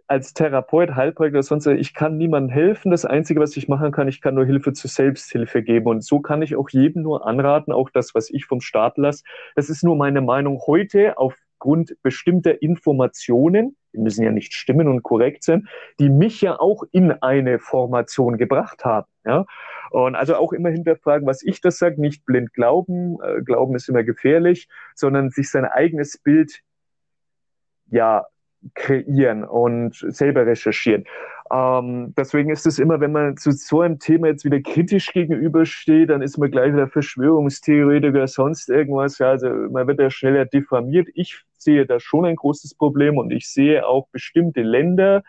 als 0.08 0.34
Therapeut, 0.34 0.96
Heilpraktiker 0.96 1.38
oder 1.38 1.42
sonst, 1.44 1.66
ich 1.68 1.94
kann 1.94 2.16
niemandem 2.16 2.50
helfen. 2.50 2.90
Das 2.90 3.04
Einzige, 3.04 3.38
was 3.38 3.56
ich 3.56 3.68
machen 3.68 3.92
kann, 3.92 4.08
ich 4.08 4.20
kann 4.20 4.34
nur 4.34 4.44
Hilfe 4.44 4.72
zur 4.72 4.90
Selbsthilfe 4.90 5.62
geben. 5.62 5.86
Und 5.86 6.04
so 6.04 6.18
kann 6.18 6.42
ich 6.42 6.56
auch 6.56 6.68
jedem 6.70 7.02
nur 7.02 7.24
anraten, 7.28 7.72
auch 7.72 7.90
das, 7.90 8.12
was 8.12 8.28
ich 8.28 8.46
vom 8.46 8.60
Staat 8.60 8.98
lasse. 8.98 9.22
Das 9.54 9.70
ist 9.70 9.84
nur 9.84 9.94
meine 9.94 10.20
Meinung 10.20 10.60
heute 10.66 11.16
aufgrund 11.16 11.94
bestimmter 12.02 12.60
Informationen, 12.60 13.76
die 13.92 13.98
müssen 13.98 14.24
ja 14.24 14.30
nicht 14.30 14.52
stimmen 14.52 14.88
und 14.88 15.02
korrekt 15.02 15.44
sein, 15.44 15.68
die 15.98 16.08
mich 16.08 16.40
ja 16.40 16.58
auch 16.58 16.84
in 16.92 17.12
eine 17.12 17.58
Formation 17.58 18.38
gebracht 18.38 18.84
haben. 18.84 19.06
Ja? 19.24 19.46
Und 19.90 20.14
also 20.14 20.36
auch 20.36 20.52
immer 20.52 20.70
hinterfragen, 20.70 21.26
was 21.26 21.42
ich 21.42 21.60
das 21.60 21.78
sage, 21.78 22.00
nicht 22.00 22.24
blind 22.24 22.52
glauben. 22.52 23.18
Äh, 23.22 23.42
glauben 23.42 23.74
ist 23.74 23.88
immer 23.88 24.04
gefährlich, 24.04 24.68
sondern 24.94 25.30
sich 25.30 25.50
sein 25.50 25.64
eigenes 25.64 26.18
Bild 26.18 26.60
ja 27.90 28.26
kreieren 28.74 29.44
und 29.44 29.96
selber 29.96 30.46
recherchieren. 30.46 31.04
Ähm, 31.52 32.14
deswegen 32.16 32.50
ist 32.50 32.66
es 32.66 32.78
immer, 32.78 33.00
wenn 33.00 33.10
man 33.10 33.36
zu 33.36 33.50
so 33.50 33.80
einem 33.80 33.98
Thema 33.98 34.28
jetzt 34.28 34.44
wieder 34.44 34.60
kritisch 34.60 35.12
gegenübersteht, 35.12 36.10
dann 36.10 36.22
ist 36.22 36.38
man 36.38 36.50
gleich 36.50 36.72
wieder 36.72 36.86
Verschwörungstheoretiker, 36.86 38.28
sonst 38.28 38.68
irgendwas. 38.68 39.18
Ja, 39.18 39.30
also 39.30 39.48
man 39.48 39.88
wird 39.88 40.00
ja 40.00 40.10
schneller 40.10 40.44
diffamiert. 40.44 41.08
Ich 41.14 41.42
sehe 41.56 41.86
da 41.86 41.98
schon 41.98 42.24
ein 42.24 42.36
großes 42.36 42.74
Problem 42.74 43.18
und 43.18 43.32
ich 43.32 43.48
sehe 43.48 43.84
auch 43.86 44.06
bestimmte 44.12 44.62
Länder 44.62 45.24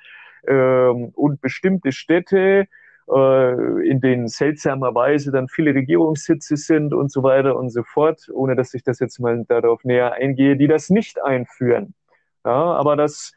ähm, 0.47 1.11
und 1.15 1.41
bestimmte 1.41 1.91
Städte, 1.91 2.67
äh, 3.11 3.89
in 3.89 3.99
denen 3.99 4.27
seltsamerweise 4.27 5.31
dann 5.31 5.47
viele 5.47 5.73
Regierungssitze 5.73 6.55
sind 6.55 6.93
und 6.93 7.11
so 7.11 7.23
weiter 7.23 7.55
und 7.55 7.71
so 7.71 7.81
fort, 7.81 8.29
ohne 8.31 8.55
dass 8.55 8.75
ich 8.75 8.83
das 8.83 8.99
jetzt 8.99 9.19
mal 9.19 9.43
darauf 9.47 9.83
näher 9.83 10.13
eingehe, 10.13 10.55
die 10.55 10.67
das 10.67 10.91
nicht 10.91 11.19
einführen. 11.23 11.95
Ja, 12.45 12.73
aber 12.73 12.95
das 12.95 13.33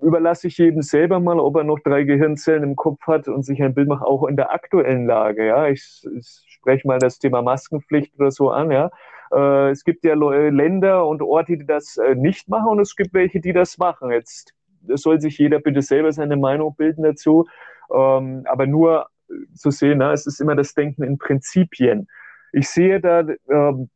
überlasse 0.00 0.46
ich 0.48 0.58
jedem 0.58 0.82
selber 0.82 1.20
mal, 1.20 1.38
ob 1.38 1.56
er 1.56 1.64
noch 1.64 1.78
drei 1.80 2.04
Gehirnzellen 2.04 2.62
im 2.62 2.76
Kopf 2.76 3.06
hat 3.06 3.28
und 3.28 3.44
sich 3.44 3.62
ein 3.62 3.74
Bild 3.74 3.88
macht, 3.88 4.04
auch 4.04 4.26
in 4.26 4.36
der 4.36 4.52
aktuellen 4.52 5.06
Lage. 5.06 5.46
Ja, 5.46 5.68
ich, 5.68 6.06
ich 6.18 6.44
spreche 6.48 6.86
mal 6.86 6.98
das 6.98 7.18
Thema 7.18 7.42
Maskenpflicht 7.42 8.18
oder 8.18 8.30
so 8.30 8.50
an. 8.50 8.70
Ja, 8.70 8.90
äh, 9.32 9.70
es 9.70 9.84
gibt 9.84 10.04
ja 10.04 10.14
Länder 10.14 11.06
und 11.06 11.22
Orte, 11.22 11.58
die 11.58 11.66
das 11.66 11.96
äh, 11.96 12.14
nicht 12.14 12.48
machen 12.48 12.68
und 12.68 12.80
es 12.80 12.96
gibt 12.96 13.14
welche, 13.14 13.40
die 13.40 13.52
das 13.52 13.78
machen. 13.78 14.10
Jetzt 14.10 14.54
soll 14.94 15.20
sich 15.20 15.38
jeder 15.38 15.60
bitte 15.60 15.82
selber 15.82 16.12
seine 16.12 16.36
Meinung 16.36 16.74
bilden 16.76 17.02
dazu, 17.02 17.46
ähm, 17.92 18.42
aber 18.46 18.66
nur 18.66 19.06
zu 19.54 19.70
sehen, 19.70 19.98
na, 19.98 20.12
es 20.12 20.26
ist 20.26 20.40
immer 20.40 20.56
das 20.56 20.74
Denken 20.74 21.02
in 21.04 21.18
Prinzipien. 21.18 22.08
Ich 22.52 22.68
sehe 22.68 23.00
da 23.00 23.24
ähm, 23.50 23.88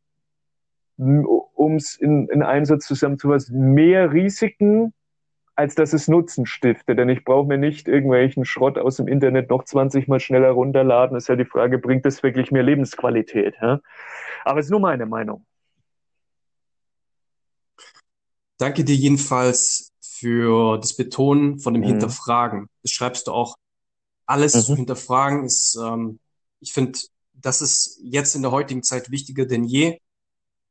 um 0.97 1.75
es 1.75 1.95
in, 1.95 2.27
in 2.29 2.41
einen 2.41 2.65
Satz 2.65 2.87
zusammenzufassen, 2.87 3.73
mehr 3.73 4.11
Risiken, 4.11 4.93
als 5.57 5.73
dass 5.73 5.91
es 5.91 6.07
Nutzen 6.07 6.45
stiftet. 6.45 6.99
Denn 6.99 7.09
ich 7.09 7.25
brauche 7.25 7.47
mir 7.47 7.57
nicht 7.57 7.87
irgendwelchen 7.87 8.45
Schrott 8.45 8.77
aus 8.77 8.97
dem 8.97 9.07
Internet 9.07 9.49
noch 9.49 9.65
20 9.65 10.07
Mal 10.07 10.19
schneller 10.19 10.51
runterladen. 10.51 11.17
ist 11.17 11.27
ja 11.27 11.35
die 11.35 11.45
Frage, 11.45 11.79
bringt 11.79 12.05
das 12.05 12.21
wirklich 12.21 12.51
mehr 12.51 12.63
Lebensqualität? 12.63 13.55
Ja? 13.59 13.81
Aber 14.45 14.59
es 14.59 14.67
ist 14.67 14.71
nur 14.71 14.79
meine 14.79 15.07
Meinung. 15.07 15.45
Danke 18.59 18.83
dir 18.83 18.95
jedenfalls 18.95 19.91
für 19.99 20.77
das 20.77 20.95
Betonen 20.95 21.59
von 21.59 21.73
dem 21.73 21.81
mhm. 21.81 21.87
Hinterfragen. 21.87 22.67
Das 22.83 22.91
schreibst 22.91 23.27
du 23.27 23.31
auch. 23.31 23.55
Alles 24.27 24.55
mhm. 24.55 24.61
zu 24.61 24.75
hinterfragen 24.75 25.43
ist, 25.43 25.75
ähm, 25.83 26.19
ich 26.59 26.73
finde, 26.73 26.99
das 27.33 27.61
ist 27.61 27.99
jetzt 28.03 28.35
in 28.35 28.43
der 28.43 28.51
heutigen 28.51 28.83
Zeit 28.83 29.09
wichtiger 29.09 29.45
denn 29.45 29.63
je. 29.63 29.99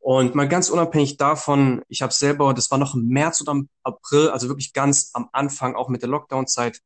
Und 0.07 0.37
mal 0.37 0.47
ganz 0.47 0.71
unabhängig 0.71 1.17
davon, 1.17 1.83
ich 1.89 2.01
habe 2.01 2.13
selber, 2.13 2.55
das 2.55 2.71
war 2.71 2.79
noch 2.79 2.95
im 2.95 3.09
März 3.09 3.41
oder 3.41 3.51
im 3.51 3.69
April, 3.83 4.29
also 4.29 4.47
wirklich 4.47 4.73
ganz 4.73 5.11
am 5.15 5.29
Anfang, 5.33 5.75
auch 5.75 5.89
mit 5.89 6.01
der 6.01 6.09
Lockdown-Zeit, 6.09 6.81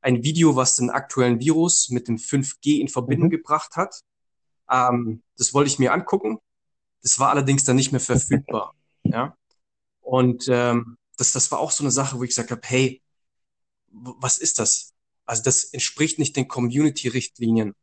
ein 0.00 0.24
Video, 0.24 0.56
was 0.56 0.74
den 0.74 0.90
aktuellen 0.90 1.38
Virus 1.38 1.90
mit 1.90 2.08
dem 2.08 2.16
5G 2.16 2.80
in 2.80 2.88
Verbindung 2.88 3.28
mhm. 3.28 3.30
gebracht 3.30 3.76
hat. 3.76 4.00
Ähm, 4.68 5.22
das 5.38 5.54
wollte 5.54 5.68
ich 5.68 5.78
mir 5.78 5.92
angucken. 5.92 6.38
Das 7.02 7.20
war 7.20 7.30
allerdings 7.30 7.62
dann 7.62 7.76
nicht 7.76 7.92
mehr 7.92 8.00
verfügbar. 8.00 8.74
ja. 9.04 9.36
Und 10.00 10.48
ähm, 10.48 10.96
das, 11.18 11.30
das 11.30 11.52
war 11.52 11.60
auch 11.60 11.70
so 11.70 11.84
eine 11.84 11.92
Sache, 11.92 12.18
wo 12.18 12.24
ich 12.24 12.30
gesagt 12.30 12.50
habe, 12.50 12.62
hey, 12.64 13.00
was 13.92 14.38
ist 14.38 14.58
das? 14.58 14.92
Also 15.24 15.44
das 15.44 15.62
entspricht 15.66 16.18
nicht 16.18 16.34
den 16.34 16.48
Community-Richtlinien. 16.48 17.76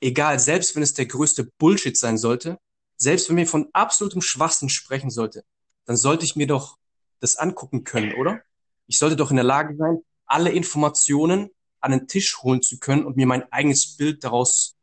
Egal, 0.00 0.38
selbst 0.38 0.76
wenn 0.76 0.84
es 0.84 0.94
der 0.94 1.06
größte 1.06 1.50
Bullshit 1.58 1.98
sein 1.98 2.18
sollte, 2.18 2.60
selbst 3.00 3.28
wenn 3.28 3.38
wir 3.38 3.46
von 3.46 3.68
absolutem 3.72 4.20
Schwachsinn 4.20 4.68
sprechen 4.68 5.10
sollte, 5.10 5.44
dann 5.86 5.96
sollte 5.96 6.24
ich 6.24 6.36
mir 6.36 6.46
doch 6.46 6.76
das 7.18 7.36
angucken 7.36 7.82
können, 7.84 8.14
oder? 8.14 8.42
Ich 8.86 8.98
sollte 8.98 9.16
doch 9.16 9.30
in 9.30 9.36
der 9.36 9.44
Lage 9.44 9.74
sein, 9.76 9.98
alle 10.26 10.50
Informationen 10.50 11.50
an 11.80 11.92
den 11.92 12.08
Tisch 12.08 12.42
holen 12.42 12.62
zu 12.62 12.78
können 12.78 13.06
und 13.06 13.16
mir 13.16 13.26
mein 13.26 13.50
eigenes 13.52 13.96
Bild 13.96 14.22
daraus, 14.22 14.76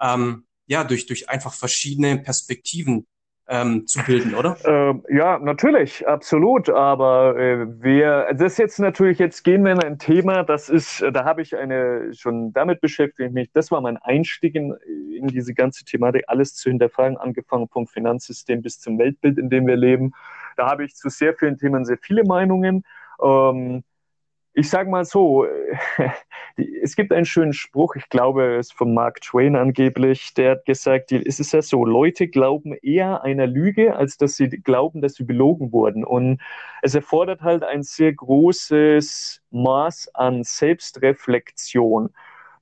ähm, 0.00 0.46
ja, 0.66 0.84
durch, 0.84 1.06
durch 1.06 1.28
einfach 1.28 1.52
verschiedene 1.52 2.18
Perspektiven 2.18 3.06
ähm, 3.46 3.86
zu 3.86 4.02
bilden, 4.04 4.34
oder? 4.34 4.56
Ähm, 4.64 5.04
ja, 5.08 5.38
natürlich, 5.38 6.06
absolut. 6.08 6.70
Aber 6.70 7.36
äh, 7.36 7.66
wir, 7.82 8.28
das 8.34 8.52
ist 8.52 8.58
jetzt 8.58 8.78
natürlich, 8.78 9.18
jetzt 9.18 9.44
gehen 9.44 9.64
wir 9.64 9.72
in 9.72 9.82
ein 9.82 9.98
Thema, 9.98 10.44
das 10.44 10.68
ist, 10.68 11.02
äh, 11.02 11.12
da 11.12 11.24
habe 11.24 11.42
ich 11.42 11.56
eine 11.56 12.14
schon 12.14 12.52
damit 12.52 12.80
beschäftigt 12.80 13.32
mich. 13.32 13.50
Das 13.52 13.70
war 13.70 13.80
mein 13.80 13.98
Einstieg 13.98 14.54
in, 14.54 14.74
in 15.14 15.26
diese 15.26 15.52
ganze 15.52 15.84
Thematik, 15.84 16.24
alles 16.26 16.54
zu 16.54 16.70
hinterfragen, 16.70 17.18
angefangen 17.18 17.68
vom 17.68 17.86
Finanzsystem 17.86 18.62
bis 18.62 18.80
zum 18.80 18.98
Weltbild, 18.98 19.38
in 19.38 19.50
dem 19.50 19.66
wir 19.66 19.76
leben. 19.76 20.12
Da 20.56 20.70
habe 20.70 20.84
ich 20.84 20.94
zu 20.94 21.08
sehr 21.08 21.34
vielen 21.34 21.58
Themen 21.58 21.84
sehr 21.84 21.98
viele 21.98 22.24
Meinungen. 22.24 22.84
Ähm, 23.22 23.84
ich 24.54 24.70
sage 24.70 24.88
mal 24.88 25.04
so, 25.04 25.46
es 26.82 26.94
gibt 26.94 27.12
einen 27.12 27.24
schönen 27.24 27.52
Spruch, 27.52 27.96
ich 27.96 28.08
glaube, 28.08 28.56
es 28.56 28.68
ist 28.68 28.72
von 28.74 28.94
Mark 28.94 29.20
Twain 29.20 29.56
angeblich, 29.56 30.32
der 30.34 30.52
hat 30.52 30.64
gesagt, 30.64 31.10
es 31.10 31.40
ist 31.40 31.52
ja 31.52 31.60
so, 31.60 31.84
Leute 31.84 32.28
glauben 32.28 32.74
eher 32.74 33.24
einer 33.24 33.48
Lüge, 33.48 33.96
als 33.96 34.16
dass 34.16 34.36
sie 34.36 34.48
glauben, 34.48 35.00
dass 35.00 35.14
sie 35.14 35.24
belogen 35.24 35.72
wurden. 35.72 36.04
Und 36.04 36.40
es 36.82 36.94
erfordert 36.94 37.42
halt 37.42 37.64
ein 37.64 37.82
sehr 37.82 38.12
großes 38.12 39.42
Maß 39.50 40.14
an 40.14 40.44
Selbstreflexion, 40.44 42.10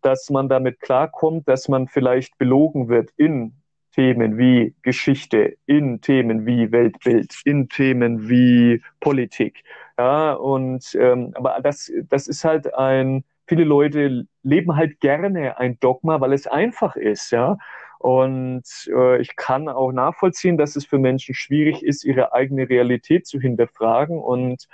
dass 0.01 0.31
man 0.31 0.49
damit 0.49 0.81
klarkommt, 0.81 1.47
dass 1.47 1.69
man 1.69 1.89
vielleicht 1.89 2.39
belogen 2.39 2.89
wird 2.89 3.11
in 3.17 3.53
Themen 3.95 4.39
wie 4.39 4.75
Geschichte, 4.81 5.59
in 5.67 6.01
Themen 6.01 6.47
wie 6.47 6.73
Weltbild, 6.73 7.35
in 7.45 7.69
Themen 7.69 8.29
wie 8.29 8.83
Politik. 9.01 9.63
Ja, 10.03 10.33
und 10.33 10.97
ähm, 10.97 11.31
aber 11.35 11.61
das, 11.63 11.93
das 12.09 12.27
ist 12.27 12.45
halt 12.45 12.75
ein, 12.75 13.23
viele 13.47 13.63
Leute 13.63 14.27
leben 14.43 14.75
halt 14.75 14.99
gerne 14.99 15.57
ein 15.59 15.79
Dogma, 15.79 16.21
weil 16.21 16.33
es 16.33 16.49
einfach 16.49 16.97
ist, 16.97 17.31
ja. 17.31 17.57
Und 18.01 18.65
äh, 18.93 19.21
ich 19.21 19.37
kann 19.37 19.69
auch 19.69 19.93
nachvollziehen, 19.93 20.59
dass 20.59 20.75
es 20.75 20.85
für 20.85 20.99
Menschen 20.99 21.37
schwierig 21.37 21.85
ist, 21.85 22.03
ihre 22.05 22.33
eigene 22.33 22.69
Realität 22.69 23.29
zu 23.29 23.39
hinterfragen. 23.39 24.19
Und 24.19 24.67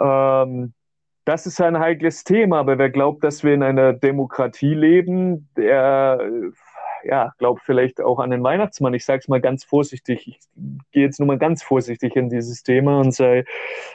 ähm, 0.00 0.72
das 1.26 1.46
ist 1.46 1.60
ein 1.60 1.78
heikles 1.78 2.24
Thema, 2.24 2.60
aber 2.60 2.78
wer 2.78 2.88
glaubt, 2.88 3.22
dass 3.24 3.44
wir 3.44 3.52
in 3.52 3.62
einer 3.62 3.92
Demokratie 3.92 4.72
leben, 4.72 5.50
der 5.58 6.26
ja, 7.04 7.32
glaube 7.38 7.60
vielleicht 7.64 8.00
auch 8.00 8.18
an 8.18 8.30
den 8.30 8.42
Weihnachtsmann. 8.42 8.94
Ich 8.94 9.04
sage 9.04 9.20
es 9.20 9.28
mal 9.28 9.40
ganz 9.40 9.64
vorsichtig. 9.64 10.26
Ich 10.28 10.38
gehe 10.92 11.04
jetzt 11.04 11.18
nur 11.18 11.26
mal 11.26 11.38
ganz 11.38 11.62
vorsichtig 11.62 12.16
in 12.16 12.28
dieses 12.28 12.62
Thema 12.62 13.00
und 13.00 13.12
sage, 13.12 13.44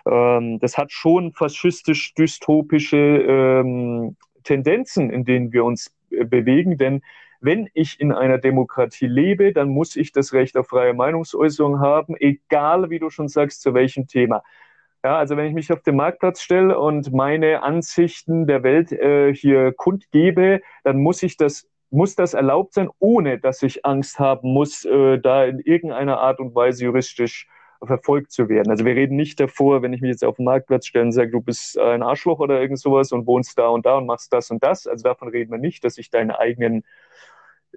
ähm, 0.06 0.60
das 0.60 0.78
hat 0.78 0.92
schon 0.92 1.34
faschistisch-dystopische 1.34 2.98
ähm, 2.98 4.16
Tendenzen, 4.44 5.10
in 5.10 5.26
denen 5.26 5.52
wir 5.54 5.66
uns 5.66 5.94
äh, 6.12 6.26
bewegen, 6.26 6.78
denn 6.78 7.02
wenn 7.40 7.70
ich 7.74 8.00
in 8.00 8.12
einer 8.12 8.40
Demokratie 8.40 9.06
lebe, 9.06 9.54
dann 9.54 9.70
muss 9.70 9.96
ich 9.96 10.12
das 10.12 10.34
Recht 10.34 10.58
auf 10.58 10.70
freie 10.70 10.94
Meinungsäußerung 10.94 11.80
haben, 11.80 12.16
egal 12.20 12.90
wie 12.90 13.00
du 13.00 13.10
schon 13.12 13.28
sagst, 13.28 13.62
zu 13.62 13.74
welchem 13.74 14.08
Thema. 14.08 14.42
Ja, 15.04 15.18
also 15.18 15.38
wenn 15.38 15.46
ich 15.46 15.54
mich 15.54 15.72
auf 15.72 15.84
den 15.84 15.96
Marktplatz 15.96 16.42
stelle 16.42 16.78
und 16.80 17.14
meine 17.14 17.62
Ansichten 17.62 18.48
der 18.48 18.64
Welt 18.64 18.92
äh, 18.92 19.34
hier 19.34 19.72
kundgebe, 19.72 20.62
dann 20.84 20.98
muss 20.98 21.22
ich 21.22 21.38
das 21.38 21.70
muss 21.90 22.16
das 22.16 22.34
erlaubt 22.34 22.74
sein, 22.74 22.90
ohne 23.00 23.40
dass 23.40 23.64
ich 23.64 23.86
Angst 23.86 24.20
haben 24.20 24.54
muss, 24.54 24.86
äh, 24.86 25.20
da 25.20 25.46
in 25.46 25.60
irgendeiner 25.60 26.20
Art 26.20 26.40
und 26.40 26.54
Weise 26.56 26.86
juristisch 26.86 27.48
verfolgt 27.84 28.32
zu 28.32 28.50
werden. 28.50 28.72
Also 28.72 28.86
wir 28.86 28.96
reden 28.96 29.16
nicht 29.16 29.40
davor, 29.40 29.82
wenn 29.82 29.94
ich 29.94 30.02
mich 30.02 30.10
jetzt 30.10 30.26
auf 30.26 30.38
den 30.38 30.46
Marktplatz 30.46 30.88
stelle 30.88 31.06
und 31.06 31.12
sage, 31.12 31.32
du 31.32 31.42
bist 31.42 31.78
ein 31.78 32.02
Arschloch 32.02 32.40
oder 32.40 32.60
irgend 32.60 32.80
sowas 32.80 33.12
und 33.12 33.28
wohnst 33.28 33.58
da 33.58 33.68
und 33.68 33.86
da 33.86 33.98
und 33.98 34.08
machst 34.08 34.34
das 34.34 34.50
und 34.50 34.64
das. 34.64 34.88
Also 34.88 35.04
davon 35.04 35.30
reden 35.30 35.52
wir 35.52 35.60
nicht, 35.60 35.84
dass 35.84 35.98
ich 35.98 36.10
deinen 36.10 36.32
eigenen 36.32 36.84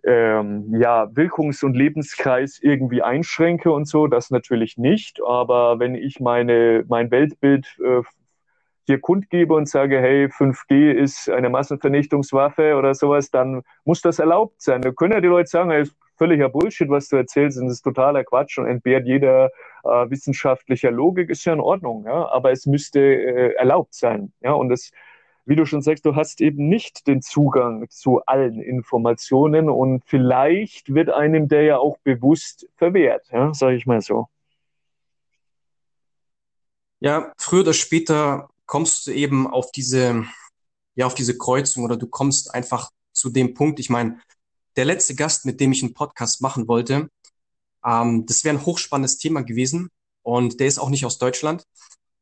ähm, 0.05 0.75
ja, 0.75 1.05
Wirkungs- 1.15 1.65
und 1.65 1.77
Lebenskreis 1.77 2.59
irgendwie 2.61 3.03
einschränke 3.03 3.71
und 3.71 3.87
so, 3.87 4.07
das 4.07 4.31
natürlich 4.31 4.79
nicht. 4.79 5.21
Aber 5.23 5.79
wenn 5.79 5.95
ich 5.95 6.21
meine, 6.21 6.85
mein 6.89 7.11
Weltbild 7.11 7.67
äh, 7.85 8.03
hier 8.87 9.01
kundgebe 9.01 9.55
und 9.55 9.69
sage, 9.69 10.01
hey, 10.01 10.27
5G 10.27 10.93
ist 10.93 11.29
eine 11.31 11.49
Massenvernichtungswaffe 11.49 12.77
oder 12.77 12.95
sowas, 12.95 13.31
dann 13.31 13.63
muss 13.85 14.01
das 14.01 14.19
erlaubt 14.19 14.61
sein. 14.63 14.83
Da 14.83 14.91
können 14.91 15.13
ja 15.13 15.21
die 15.21 15.29
Leute 15.29 15.49
sagen, 15.49 15.71
hey, 15.71 15.83
ist 15.83 15.97
völliger 16.17 16.51
Bullshit, 16.51 16.91
was 16.91 17.09
du 17.09 17.17
erzählst, 17.17 17.59
und 17.59 17.67
das 17.67 17.77
ist 17.77 17.83
totaler 17.83 18.25
Quatsch 18.25 18.59
und 18.59 18.67
entbehrt 18.67 19.07
jeder 19.07 19.51
äh, 19.85 20.11
wissenschaftlicher 20.11 20.91
Logik, 20.91 21.31
ist 21.31 21.45
ja 21.47 21.55
in 21.55 21.61
Ordnung, 21.61 22.05
ja, 22.05 22.29
aber 22.29 22.53
es 22.53 22.67
müsste 22.67 23.01
äh, 23.01 23.55
erlaubt 23.55 23.95
sein, 23.95 24.33
ja, 24.43 24.53
und 24.53 24.69
das 24.69 24.91
wie 25.47 25.57
du 25.57 25.67
schon 25.67 25.83
sagst, 25.83 26.07
du 26.07 26.15
hast 26.15 26.41
eben 26.41 26.69
nicht 26.69 27.07
den 27.07 27.23
Zugang 27.23 27.89
zu 27.89 28.25
allen 28.27 28.61
Informationen 28.61 29.69
und 29.69 30.05
vielleicht 30.07 30.95
wird 30.95 31.11
einem 31.11 31.49
der 31.49 31.63
ja 31.63 31.79
auch 31.79 31.99
bewusst 32.05 32.69
verwehrt, 32.77 33.27
ja, 33.33 33.53
sage 33.53 33.75
ich 33.75 33.87
mal 33.87 34.01
so. 34.01 34.29
Ja, 37.01 37.33
früher 37.39 37.63
oder 37.63 37.73
später 37.73 38.51
kommst 38.71 39.09
du 39.09 39.11
eben 39.11 39.49
auf 39.49 39.73
diese, 39.73 40.25
ja, 40.95 41.05
auf 41.05 41.15
diese 41.15 41.37
Kreuzung 41.37 41.83
oder 41.83 41.97
du 41.97 42.07
kommst 42.07 42.55
einfach 42.55 42.93
zu 43.13 43.29
dem 43.29 43.53
Punkt. 43.53 43.81
Ich 43.81 43.91
meine, 43.91 44.21
der 44.77 44.85
letzte 44.85 45.17
Gast, 45.17 45.45
mit 45.45 45.61
dem 45.61 45.73
ich 45.73 45.83
einen 45.83 45.93
Podcast 45.93 46.41
machen 46.41 46.69
wollte, 46.69 47.11
ähm, 47.85 48.27
das 48.27 48.45
wäre 48.45 48.57
ein 48.57 48.65
hochspannendes 48.65 49.19
Thema 49.19 49.43
gewesen 49.43 49.91
und 50.23 50.61
der 50.61 50.69
ist 50.69 50.79
auch 50.79 50.89
nicht 50.89 51.05
aus 51.05 51.19
Deutschland. 51.19 51.65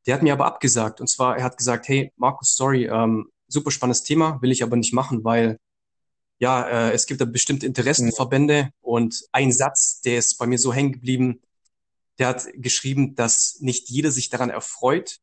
Der 0.06 0.14
hat 0.14 0.22
mir 0.22 0.32
aber 0.32 0.46
abgesagt. 0.46 1.02
Und 1.02 1.08
zwar, 1.08 1.36
er 1.36 1.44
hat 1.44 1.58
gesagt, 1.58 1.86
hey, 1.86 2.12
Markus, 2.16 2.56
sorry, 2.56 2.86
ähm, 2.86 3.30
super 3.46 3.70
spannendes 3.70 4.04
Thema, 4.04 4.40
will 4.40 4.50
ich 4.50 4.62
aber 4.62 4.76
nicht 4.76 4.94
machen, 4.94 5.24
weil 5.24 5.58
ja, 6.38 6.66
äh, 6.66 6.92
es 6.92 7.04
gibt 7.04 7.20
da 7.20 7.26
bestimmte 7.26 7.66
Interessenverbände 7.66 8.70
und 8.80 9.22
ein 9.32 9.52
Satz, 9.52 10.00
der 10.00 10.16
ist 10.16 10.38
bei 10.38 10.46
mir 10.46 10.58
so 10.58 10.72
hängen 10.72 10.92
geblieben, 10.92 11.42
der 12.18 12.28
hat 12.28 12.46
geschrieben, 12.54 13.16
dass 13.16 13.58
nicht 13.60 13.90
jeder 13.90 14.10
sich 14.10 14.30
daran 14.30 14.48
erfreut, 14.48 15.20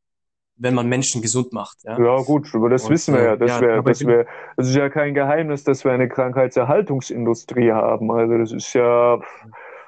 wenn 0.58 0.74
man 0.74 0.88
Menschen 0.88 1.22
gesund 1.22 1.54
macht. 1.54 1.84
Ja, 1.84 2.00
ja 2.00 2.22
gut, 2.22 2.50
aber 2.54 2.70
das 2.70 2.86
und, 2.86 2.92
wissen 2.92 3.14
wir 3.16 3.24
ja. 3.24 3.36
Das, 3.36 3.52
ja, 3.52 3.62
wär, 3.62 3.82
das, 3.82 4.06
wär, 4.06 4.26
das 4.56 4.68
ist 4.70 4.76
ja 4.76 4.90
kein 4.90 5.14
Geheimnis, 5.14 5.64
dass 5.64 5.84
wir 5.84 5.92
eine 5.92 6.08
Krankheitserhaltungsindustrie 6.08 7.72
haben. 7.72 8.12
Also 8.12 8.38
das 8.38 8.52
ist 8.52 8.74
ja, 8.74 9.20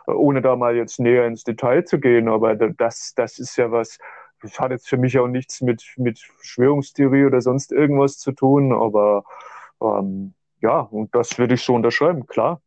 ohne 0.07 0.41
da 0.41 0.55
mal 0.55 0.75
jetzt 0.75 0.99
näher 0.99 1.25
ins 1.25 1.43
Detail 1.43 1.85
zu 1.85 1.99
gehen, 1.99 2.27
aber 2.27 2.55
das, 2.55 3.13
das 3.15 3.39
ist 3.39 3.55
ja 3.57 3.71
was, 3.71 3.97
das 4.41 4.59
hat 4.59 4.71
jetzt 4.71 4.89
für 4.89 4.97
mich 4.97 5.17
auch 5.17 5.27
nichts 5.27 5.61
mit, 5.61 5.83
mit 5.97 6.19
Verschwörungstheorie 6.19 7.25
oder 7.25 7.41
sonst 7.41 7.71
irgendwas 7.71 8.17
zu 8.17 8.31
tun, 8.33 8.73
aber 8.73 9.23
ähm, 9.81 10.33
ja, 10.61 10.79
und 10.79 11.13
das 11.15 11.37
würde 11.37 11.55
ich 11.55 11.63
so 11.63 11.75
unterschreiben, 11.75 12.27
klar. 12.27 12.61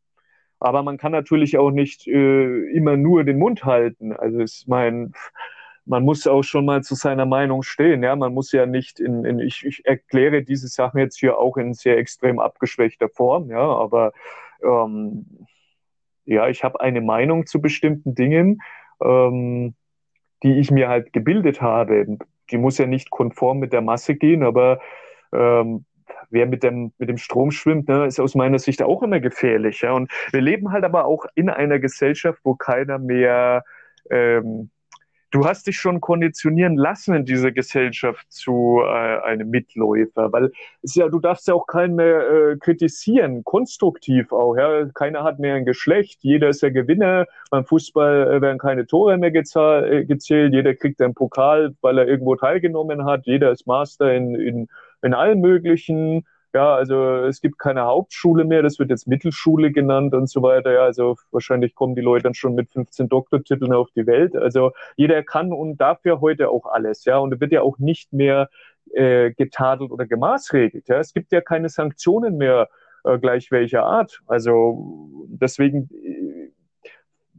Aber 0.58 0.82
man 0.82 0.98
kann 0.98 1.12
natürlich 1.12 1.56
auch 1.56 1.70
nicht 1.70 2.06
äh, 2.06 2.70
immer 2.72 2.96
nur 2.96 3.24
den 3.24 3.38
Mund 3.38 3.64
halten. 3.64 4.12
Also 4.12 4.40
ich 4.40 4.64
meine, 4.68 5.12
man 5.90 6.04
muss 6.04 6.26
auch 6.26 6.42
schon 6.42 6.64
mal 6.64 6.82
zu 6.82 6.94
seiner 6.94 7.26
Meinung 7.26 7.62
stehen. 7.62 8.02
Ja, 8.02 8.16
man 8.16 8.32
muss 8.32 8.52
ja 8.52 8.64
nicht 8.64 9.00
in, 9.00 9.24
in 9.24 9.38
ich, 9.40 9.64
ich 9.66 9.84
erkläre 9.84 10.42
diese 10.42 10.68
Sachen 10.68 10.98
jetzt 10.98 11.18
hier 11.18 11.38
auch 11.38 11.56
in 11.56 11.74
sehr 11.74 11.98
extrem 11.98 12.38
abgeschwächter 12.38 13.08
Form. 13.08 13.50
Ja, 13.50 13.60
aber 13.60 14.12
ähm, 14.62 15.46
ja, 16.24 16.48
ich 16.48 16.64
habe 16.64 16.80
eine 16.80 17.00
Meinung 17.00 17.46
zu 17.46 17.60
bestimmten 17.60 18.14
Dingen. 18.14 18.62
Ähm, 19.02 19.74
die 20.42 20.58
ich 20.58 20.70
mir 20.70 20.88
halt 20.88 21.12
gebildet 21.12 21.60
habe. 21.60 22.18
Die 22.50 22.58
muss 22.58 22.78
ja 22.78 22.86
nicht 22.86 23.10
konform 23.10 23.58
mit 23.58 23.72
der 23.72 23.82
Masse 23.82 24.14
gehen, 24.14 24.42
aber 24.42 24.80
ähm, 25.32 25.84
wer 26.30 26.46
mit 26.46 26.62
dem, 26.62 26.92
mit 26.98 27.08
dem 27.08 27.18
Strom 27.18 27.50
schwimmt, 27.50 27.88
ne, 27.88 28.06
ist 28.06 28.20
aus 28.20 28.34
meiner 28.34 28.58
Sicht 28.58 28.82
auch 28.82 29.02
immer 29.02 29.20
gefährlich. 29.20 29.82
Ja? 29.82 29.92
Und 29.92 30.10
wir 30.32 30.40
leben 30.40 30.72
halt 30.72 30.84
aber 30.84 31.04
auch 31.04 31.26
in 31.34 31.48
einer 31.50 31.78
Gesellschaft, 31.78 32.40
wo 32.44 32.54
keiner 32.54 32.98
mehr 32.98 33.64
ähm, 34.10 34.70
du 35.30 35.44
hast 35.44 35.66
dich 35.66 35.76
schon 35.76 36.00
konditionieren 36.00 36.76
lassen 36.76 37.14
in 37.14 37.24
dieser 37.24 37.52
Gesellschaft 37.52 38.30
zu 38.32 38.80
äh, 38.82 39.20
einem 39.22 39.50
Mitläufer, 39.50 40.32
weil 40.32 40.50
es 40.82 40.94
ja, 40.94 41.08
du 41.08 41.20
darfst 41.20 41.46
ja 41.48 41.54
auch 41.54 41.66
keinen 41.66 41.94
mehr 41.94 42.28
äh, 42.28 42.56
kritisieren, 42.56 43.44
konstruktiv 43.44 44.32
auch. 44.32 44.56
Ja? 44.56 44.86
Keiner 44.94 45.22
hat 45.22 45.38
mehr 45.38 45.54
ein 45.54 45.64
Geschlecht, 45.64 46.18
jeder 46.22 46.48
ist 46.48 46.62
ja 46.62 46.70
Gewinner. 46.70 47.26
Beim 47.50 47.64
Fußball 47.64 48.34
äh, 48.34 48.40
werden 48.40 48.58
keine 48.58 48.86
Tore 48.86 49.16
mehr 49.18 49.32
äh, 49.34 50.04
gezählt, 50.04 50.52
jeder 50.52 50.74
kriegt 50.74 51.00
einen 51.00 51.14
Pokal, 51.14 51.74
weil 51.80 51.98
er 51.98 52.08
irgendwo 52.08 52.36
teilgenommen 52.36 53.04
hat, 53.04 53.26
jeder 53.26 53.52
ist 53.52 53.66
Master 53.66 54.12
in, 54.12 54.34
in, 54.34 54.68
in 55.02 55.14
allen 55.14 55.40
möglichen 55.40 56.26
ja, 56.52 56.74
also 56.74 57.24
es 57.24 57.40
gibt 57.40 57.58
keine 57.58 57.82
Hauptschule 57.82 58.44
mehr, 58.44 58.62
das 58.62 58.78
wird 58.78 58.90
jetzt 58.90 59.06
Mittelschule 59.06 59.70
genannt 59.70 60.14
und 60.14 60.28
so 60.28 60.42
weiter. 60.42 60.72
Ja, 60.72 60.82
also 60.82 61.16
wahrscheinlich 61.30 61.74
kommen 61.74 61.94
die 61.94 62.00
Leute 62.00 62.24
dann 62.24 62.34
schon 62.34 62.54
mit 62.54 62.70
15 62.70 63.08
Doktortiteln 63.08 63.72
auf 63.72 63.90
die 63.94 64.06
Welt. 64.06 64.36
Also 64.36 64.72
jeder 64.96 65.22
kann 65.22 65.52
und 65.52 65.78
darf 65.80 66.04
ja 66.04 66.20
heute 66.20 66.50
auch 66.50 66.66
alles, 66.66 67.04
ja, 67.04 67.18
und 67.18 67.40
wird 67.40 67.52
ja 67.52 67.62
auch 67.62 67.78
nicht 67.78 68.12
mehr 68.12 68.48
äh, 68.92 69.30
getadelt 69.32 69.92
oder 69.92 70.06
gemaßregelt. 70.06 70.88
Ja, 70.88 70.98
es 70.98 71.14
gibt 71.14 71.32
ja 71.32 71.40
keine 71.40 71.68
Sanktionen 71.68 72.36
mehr 72.36 72.68
äh, 73.04 73.18
gleich 73.18 73.50
welcher 73.50 73.84
Art. 73.84 74.20
Also 74.26 75.24
deswegen 75.28 75.88
äh, 76.04 76.50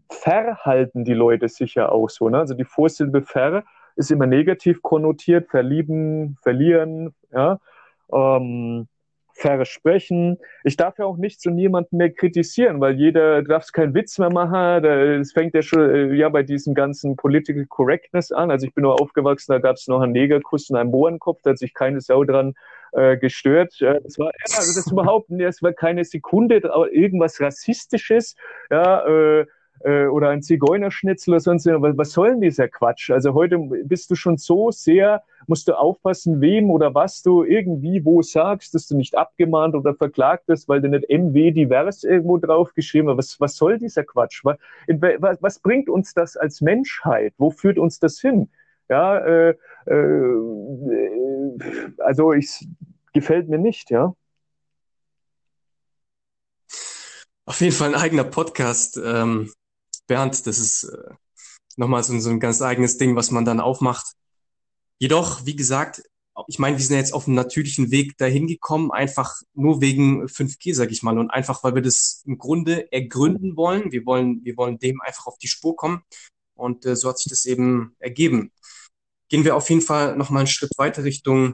verhalten 0.09 1.03
die 1.03 1.13
Leute 1.13 1.49
sich 1.49 1.75
ja 1.75 1.89
auch 1.89 2.09
so. 2.09 2.29
Ne? 2.29 2.39
Also 2.39 2.53
die 2.53 2.65
Vorsilbe 2.65 3.21
ver 3.23 3.63
ist 3.95 4.11
immer 4.11 4.25
negativ 4.27 4.81
konnotiert, 4.81 5.49
verlieben, 5.49 6.37
verlieren, 6.41 7.13
ja. 7.33 7.59
Ähm, 8.11 8.87
versprechen. 9.33 10.37
Ich 10.63 10.77
darf 10.77 10.97
ja 10.97 11.05
auch 11.05 11.17
nicht 11.17 11.41
zu 11.41 11.49
niemandem 11.49 11.97
mehr 11.97 12.11
kritisieren, 12.11 12.79
weil 12.79 12.93
jeder 12.95 13.41
darf 13.43 13.71
keinen 13.71 13.93
Witz 13.93 14.17
mehr 14.19 14.31
machen. 14.31 14.83
Es 14.85 15.33
fängt 15.33 15.53
ja 15.53 15.61
schon 15.61 15.89
äh, 15.89 16.13
ja 16.13 16.29
bei 16.29 16.43
diesem 16.43 16.73
ganzen 16.73 17.15
Political 17.15 17.65
Correctness 17.67 18.31
an. 18.31 18.51
Also 18.51 18.67
ich 18.67 18.73
bin 18.73 18.83
nur 18.83 19.01
aufgewachsen, 19.01 19.51
da 19.53 19.59
gab 19.59 19.75
es 19.75 19.87
noch 19.87 20.01
einen 20.01 20.13
Negerkuss 20.13 20.69
und 20.69 20.77
einen 20.77 20.91
Mohrenkopf, 20.91 21.41
da 21.43 21.51
hat 21.51 21.57
sich 21.57 21.73
keine 21.73 22.01
Sau 22.01 22.23
dran 22.23 22.53
äh, 22.93 23.17
gestört. 23.17 23.75
Das 23.79 24.19
war, 24.19 24.27
ja, 24.27 24.57
also 24.57 24.79
das 24.79 24.91
überhaupt, 24.91 25.31
es 25.31 25.63
war 25.63 25.73
keine 25.73 26.03
Sekunde 26.03 26.61
irgendwas 26.91 27.39
Rassistisches. 27.39 28.35
Ja, 28.69 29.05
äh, 29.07 29.45
äh, 29.83 30.05
oder 30.07 30.29
ein 30.29 30.41
Zigeunerschnitzel 30.41 31.33
oder 31.33 31.39
sonst 31.39 31.65
was, 31.65 31.97
was 31.97 32.11
soll 32.11 32.31
denn 32.31 32.41
dieser 32.41 32.67
Quatsch? 32.67 33.11
Also 33.11 33.33
heute 33.33 33.57
bist 33.59 34.09
du 34.11 34.15
schon 34.15 34.37
so 34.37 34.71
sehr, 34.71 35.23
musst 35.47 35.67
du 35.67 35.73
aufpassen, 35.73 36.41
wem 36.41 36.69
oder 36.69 36.93
was 36.93 37.21
du 37.21 37.43
irgendwie 37.43 38.03
wo 38.05 38.21
sagst, 38.21 38.73
dass 38.73 38.87
du 38.87 38.95
nicht 38.95 39.17
abgemahnt 39.17 39.75
oder 39.75 39.93
verklagt 39.95 40.47
wirst, 40.47 40.69
weil 40.69 40.81
du 40.81 40.89
nicht 40.89 41.09
MW 41.09 41.51
divers 41.51 42.03
irgendwo 42.03 42.37
draufgeschrieben 42.37 43.09
hast. 43.09 43.17
Was, 43.17 43.39
was 43.39 43.55
soll 43.55 43.77
dieser 43.77 44.03
Quatsch? 44.03 44.43
Was, 44.43 44.57
was, 45.41 45.59
bringt 45.59 45.89
uns 45.89 46.13
das 46.13 46.37
als 46.37 46.61
Menschheit? 46.61 47.33
Wo 47.37 47.49
führt 47.49 47.77
uns 47.77 47.99
das 47.99 48.19
hin? 48.19 48.49
Ja, 48.89 49.17
äh, 49.19 49.55
äh, 49.85 50.35
also 51.99 52.33
ich 52.33 52.67
gefällt 53.13 53.49
mir 53.49 53.57
nicht, 53.57 53.89
ja. 53.89 54.13
Auf 57.45 57.59
jeden 57.59 57.73
Fall 57.73 57.89
ein 57.89 58.01
eigener 58.01 58.23
Podcast. 58.23 58.99
Ähm, 59.03 59.51
Bernd, 60.11 60.45
das 60.45 60.59
ist 60.59 60.83
äh, 60.83 61.13
nochmal 61.77 62.03
so, 62.03 62.19
so 62.19 62.29
ein 62.29 62.41
ganz 62.41 62.61
eigenes 62.61 62.97
Ding, 62.97 63.15
was 63.15 63.31
man 63.31 63.45
dann 63.45 63.61
aufmacht. 63.61 64.07
Jedoch, 64.99 65.45
wie 65.45 65.55
gesagt, 65.55 66.03
ich 66.47 66.59
meine, 66.59 66.77
wir 66.77 66.83
sind 66.83 66.97
jetzt 66.97 67.13
auf 67.13 67.27
einem 67.27 67.35
natürlichen 67.35 67.91
Weg 67.91 68.17
dahin 68.17 68.45
gekommen, 68.45 68.91
einfach 68.91 69.41
nur 69.53 69.79
wegen 69.79 70.25
5G, 70.25 70.75
sag 70.75 70.91
ich 70.91 71.01
mal, 71.01 71.17
und 71.17 71.31
einfach, 71.31 71.63
weil 71.63 71.75
wir 71.75 71.81
das 71.81 72.23
im 72.25 72.37
Grunde 72.37 72.91
ergründen 72.91 73.55
wollen. 73.55 73.93
Wir 73.93 74.05
wollen, 74.05 74.43
wir 74.43 74.57
wollen 74.57 74.79
dem 74.79 74.99
einfach 74.99 75.27
auf 75.27 75.37
die 75.37 75.47
Spur 75.47 75.77
kommen. 75.77 76.01
Und 76.55 76.85
äh, 76.85 76.97
so 76.97 77.07
hat 77.07 77.17
sich 77.17 77.29
das 77.29 77.45
eben 77.45 77.95
ergeben. 77.99 78.51
Gehen 79.29 79.45
wir 79.45 79.55
auf 79.55 79.69
jeden 79.69 79.81
Fall 79.81 80.17
nochmal 80.17 80.41
einen 80.41 80.47
Schritt 80.47 80.71
weiter 80.77 81.05
Richtung 81.05 81.53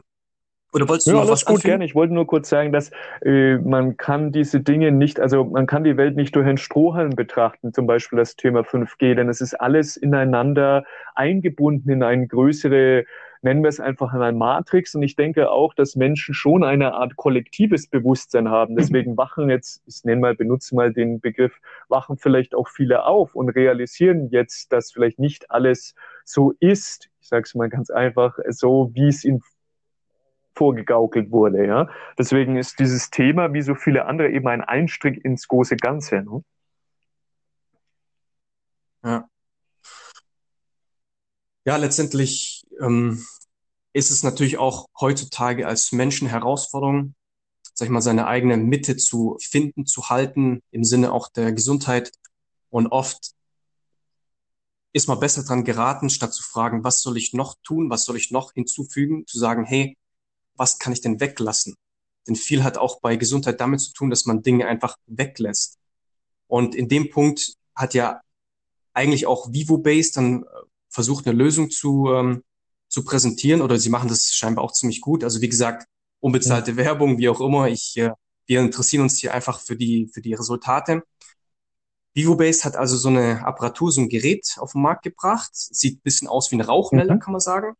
oder 0.72 0.88
wolltest 0.88 1.06
du 1.06 1.12
ja, 1.12 1.20
noch 1.20 1.30
was 1.30 1.44
gut, 1.44 1.62
gerne. 1.62 1.84
Ich 1.84 1.94
wollte 1.94 2.12
nur 2.12 2.26
kurz 2.26 2.48
sagen, 2.48 2.72
dass 2.72 2.90
äh, 3.22 3.56
man 3.56 3.96
kann 3.96 4.32
diese 4.32 4.60
Dinge 4.60 4.92
nicht, 4.92 5.18
also 5.18 5.44
man 5.44 5.66
kann 5.66 5.84
die 5.84 5.96
Welt 5.96 6.16
nicht 6.16 6.34
durch 6.36 6.46
einen 6.46 6.58
Strohhalm 6.58 7.10
betrachten, 7.10 7.72
zum 7.72 7.86
Beispiel 7.86 8.18
das 8.18 8.36
Thema 8.36 8.60
5G, 8.60 9.14
denn 9.14 9.28
es 9.28 9.40
ist 9.40 9.54
alles 9.54 9.96
ineinander 9.96 10.84
eingebunden 11.14 11.90
in 11.90 12.02
eine 12.02 12.26
größere 12.26 13.04
nennen 13.42 13.62
wir 13.62 13.68
es 13.68 13.80
einfach 13.80 14.12
einmal 14.12 14.32
Matrix. 14.32 14.94
Und 14.94 15.02
ich 15.02 15.16
denke 15.16 15.50
auch, 15.50 15.74
dass 15.74 15.96
Menschen 15.96 16.34
schon 16.34 16.64
eine 16.64 16.94
Art 16.94 17.16
kollektives 17.16 17.86
Bewusstsein 17.86 18.48
haben. 18.48 18.76
Deswegen 18.76 19.16
wachen 19.16 19.50
jetzt, 19.50 19.82
ich 19.86 20.04
nenne 20.04 20.20
mal, 20.20 20.34
benutze 20.34 20.74
mal 20.74 20.92
den 20.92 21.20
Begriff, 21.20 21.60
wachen 21.88 22.16
vielleicht 22.16 22.54
auch 22.54 22.68
viele 22.68 23.04
auf 23.04 23.34
und 23.34 23.50
realisieren 23.50 24.28
jetzt, 24.30 24.72
dass 24.72 24.92
vielleicht 24.92 25.18
nicht 25.18 25.50
alles 25.50 25.94
so 26.24 26.54
ist. 26.60 27.08
Ich 27.20 27.28
sage 27.28 27.44
es 27.44 27.54
mal 27.54 27.68
ganz 27.68 27.90
einfach, 27.90 28.38
so 28.48 28.90
wie 28.94 29.08
es 29.08 29.24
ihnen 29.24 29.42
vorgegaukelt 30.58 31.30
wurde. 31.30 31.66
Ja? 31.66 31.88
Deswegen 32.18 32.56
ist 32.56 32.80
dieses 32.80 33.10
Thema, 33.10 33.52
wie 33.52 33.62
so 33.62 33.74
viele 33.74 34.06
andere, 34.06 34.30
eben 34.30 34.48
ein 34.48 34.62
Einstrick 34.62 35.24
ins 35.24 35.46
große 35.46 35.76
Ganze. 35.76 36.22
Ne? 36.22 36.42
Ja. 39.04 39.28
Ja, 41.64 41.76
letztendlich 41.76 42.64
ähm, 42.80 43.24
ist 43.92 44.10
es 44.10 44.22
natürlich 44.22 44.58
auch 44.58 44.86
heutzutage 44.98 45.66
als 45.66 45.92
Menschen 45.92 46.26
Herausforderung, 46.28 47.14
sag 47.74 47.86
ich 47.86 47.92
mal, 47.92 48.00
seine 48.00 48.26
eigene 48.26 48.56
Mitte 48.56 48.96
zu 48.96 49.36
finden, 49.40 49.86
zu 49.86 50.08
halten, 50.08 50.60
im 50.70 50.82
Sinne 50.82 51.12
auch 51.12 51.28
der 51.28 51.52
Gesundheit. 51.52 52.10
Und 52.70 52.88
oft 52.88 53.32
ist 54.92 55.08
man 55.08 55.20
besser 55.20 55.44
dran 55.44 55.64
geraten, 55.64 56.10
statt 56.10 56.32
zu 56.32 56.42
fragen, 56.42 56.82
was 56.84 57.02
soll 57.02 57.16
ich 57.16 57.32
noch 57.34 57.54
tun, 57.62 57.90
was 57.90 58.04
soll 58.04 58.16
ich 58.16 58.30
noch 58.30 58.52
hinzufügen, 58.54 59.26
zu 59.26 59.38
sagen, 59.38 59.64
hey, 59.64 59.96
was 60.58 60.78
kann 60.78 60.92
ich 60.92 61.00
denn 61.00 61.20
weglassen? 61.20 61.74
Denn 62.26 62.36
viel 62.36 62.62
hat 62.62 62.76
auch 62.76 63.00
bei 63.00 63.16
Gesundheit 63.16 63.60
damit 63.60 63.80
zu 63.80 63.92
tun, 63.92 64.10
dass 64.10 64.26
man 64.26 64.42
Dinge 64.42 64.66
einfach 64.66 64.96
weglässt. 65.06 65.78
Und 66.46 66.74
in 66.74 66.88
dem 66.88 67.10
Punkt 67.10 67.54
hat 67.74 67.94
ja 67.94 68.20
eigentlich 68.92 69.26
auch 69.26 69.52
VivoBase 69.52 70.12
dann 70.14 70.42
äh, 70.42 70.46
versucht, 70.88 71.26
eine 71.26 71.36
Lösung 71.36 71.70
zu, 71.70 72.08
ähm, 72.12 72.42
zu 72.88 73.04
präsentieren 73.04 73.62
oder 73.62 73.78
sie 73.78 73.90
machen 73.90 74.08
das 74.08 74.32
scheinbar 74.32 74.64
auch 74.64 74.72
ziemlich 74.72 75.00
gut. 75.00 75.24
Also 75.24 75.40
wie 75.40 75.48
gesagt, 75.48 75.86
unbezahlte 76.20 76.72
ja. 76.72 76.76
Werbung, 76.78 77.18
wie 77.18 77.28
auch 77.28 77.40
immer. 77.40 77.68
Ich, 77.68 77.96
äh, 77.96 78.10
wir 78.46 78.60
interessieren 78.60 79.02
uns 79.02 79.18
hier 79.18 79.34
einfach 79.34 79.60
für 79.60 79.76
die, 79.76 80.08
für 80.12 80.20
die 80.20 80.34
Resultate. 80.34 81.02
VivoBase 82.14 82.64
hat 82.64 82.76
also 82.76 82.96
so 82.96 83.08
eine 83.08 83.46
Apparatur, 83.46 83.92
so 83.92 84.00
ein 84.00 84.08
Gerät 84.08 84.56
auf 84.58 84.72
den 84.72 84.82
Markt 84.82 85.04
gebracht. 85.04 85.50
Sieht 85.52 86.02
bisschen 86.02 86.26
aus 86.26 86.50
wie 86.50 86.56
ein 86.56 86.62
Rauchmelder, 86.62 87.14
mhm. 87.14 87.20
kann 87.20 87.32
man 87.32 87.40
sagen. 87.40 87.74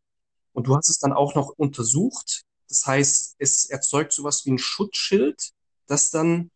Und 0.53 0.67
du 0.67 0.77
hast 0.77 0.89
es 0.89 0.99
dann 0.99 1.13
auch 1.13 1.35
noch 1.35 1.49
untersucht. 1.57 2.45
Das 2.69 2.87
heißt, 2.87 3.37
es 3.39 3.67
erzeugt 3.67 4.13
sowas 4.13 4.45
wie 4.45 4.53
ein 4.53 4.59
Schutzschild, 4.59 5.51
das 5.87 6.11
dann 6.11 6.51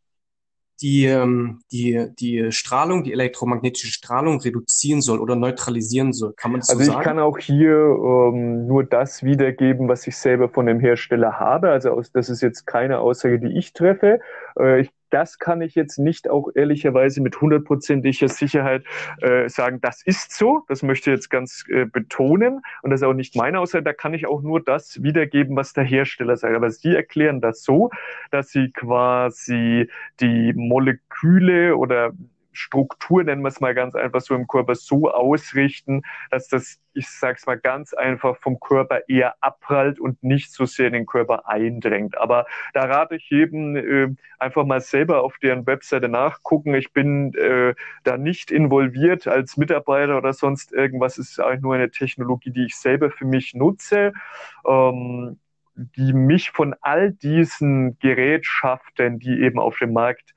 die, 0.83 1.05
ähm, 1.07 1.61
die, 1.71 2.09
die 2.19 2.51
Strahlung, 2.51 3.05
die 3.05 3.13
elektromagnetische 3.13 3.93
Strahlung 3.93 4.41
reduzieren 4.41 5.01
soll 5.01 5.21
oder 5.21 5.37
neutralisieren 5.37 6.13
soll. 6.13 6.35
Kann 6.35 6.51
man 6.51 6.61
das 6.61 6.71
also 6.71 6.81
so 6.81 6.87
sagen? 6.87 6.97
Also 6.99 7.01
ich 7.01 7.07
kann 7.07 7.19
auch 7.21 7.39
hier 7.39 7.73
ähm, 7.73 8.67
nur 8.67 8.85
das 8.85 9.23
wiedergeben, 9.23 9.89
was 9.89 10.07
ich 10.07 10.17
selber 10.17 10.49
von 10.49 10.67
dem 10.67 10.81
Hersteller 10.81 11.39
habe. 11.39 11.71
Also 11.71 11.91
aus, 11.91 12.11
das 12.11 12.29
ist 12.29 12.43
jetzt 12.43 12.67
keine 12.67 12.99
Aussage, 12.99 13.39
die 13.39 13.57
ich 13.57 13.73
treffe. 13.73 14.21
Äh, 14.59 14.83
ich 14.83 14.91
das 15.13 15.39
kann 15.39 15.61
ich 15.61 15.75
jetzt 15.75 15.99
nicht 15.99 16.29
auch 16.29 16.49
ehrlicherweise 16.55 17.21
mit 17.21 17.41
hundertprozentiger 17.41 18.29
Sicherheit 18.29 18.85
äh, 19.21 19.49
sagen, 19.49 19.81
das 19.81 20.03
ist 20.03 20.33
so. 20.33 20.65
Das 20.69 20.83
möchte 20.83 21.11
ich 21.11 21.17
jetzt 21.17 21.29
ganz 21.29 21.65
äh, 21.69 21.85
betonen. 21.85 22.63
Und 22.83 22.91
das 22.91 23.01
ist 23.01 23.07
auch 23.07 23.13
nicht 23.13 23.37
meine 23.37 23.61
Aussage. 23.61 23.85
Da 23.85 23.93
kann 23.93 24.15
ich 24.15 24.27
auch 24.27 24.43
nur 24.43 24.63
das 24.63 25.03
wiedergeben, 25.03 25.55
was 25.55 25.75
der 25.75 25.85
Hersteller 25.85 26.37
sagt. 26.37 26.57
Aber 26.57 26.71
Sie 26.71 26.95
erklären 26.95 27.41
das 27.43 27.63
so, 27.63 27.91
dass 28.31 28.49
Sie 28.49 28.71
quasi 28.71 29.91
die 30.21 30.55
Moleküle 30.55 31.77
oder 31.77 32.13
Struktur, 32.53 33.25
nennen 33.25 33.43
wir 33.43 33.49
es 33.49 33.61
mal 33.61 33.75
ganz 33.75 33.95
einfach 33.95 34.21
so 34.21 34.35
im 34.35 34.47
Körper, 34.47 34.75
so 34.75 35.11
ausrichten, 35.11 36.03
dass 36.31 36.49
das, 36.49 36.79
ich 36.93 37.09
sag's 37.09 37.47
mal 37.47 37.59
ganz 37.59 37.95
einfach, 37.95 38.37
vom 38.37 38.61
Körper 38.61 39.09
eher 39.09 39.35
abprallt 39.41 39.99
und 39.99 40.23
nicht 40.23 40.53
so 40.53 40.65
sehr 40.65 40.89
in 40.89 40.93
den 40.93 41.07
Körper 41.07 41.49
eindrängt. 41.49 42.19
Aber 42.19 42.47
da 42.75 42.85
rate 42.85 43.17
ich 43.17 43.29
jedem 43.31 43.77
äh, 43.77 44.15
einfach 44.39 44.65
mal 44.65 44.81
selber 44.81 45.23
auf 45.23 45.39
deren 45.39 45.67
Webseite 45.67 46.09
nachgucken. 46.09 46.75
Ich 46.75 46.93
bin 46.93 47.35
äh, 47.35 47.75
da 48.05 48.17
nicht 48.19 48.51
involviert 48.51 49.27
als 49.27 49.57
Mitarbeiter 49.57 50.19
oder 50.19 50.33
sonst 50.33 50.73
irgendwas. 50.73 51.19
Es 51.19 51.31
ist 51.31 51.41
eigentlich 51.41 51.63
nur 51.63 51.75
eine 51.75 51.91
Technologie, 51.91 52.51
die 52.51 52.67
ich 52.67 52.77
selber 52.77 53.11
für 53.11 53.25
mich 53.25 53.55
nutze. 53.55 54.13
Ähm, 54.67 55.39
die 55.75 56.13
mich 56.13 56.51
von 56.51 56.75
all 56.81 57.13
diesen 57.13 57.99
Gerätschaften, 57.99 59.19
die 59.19 59.41
eben 59.41 59.59
auf 59.59 59.79
dem 59.79 59.93
Markt 59.93 60.35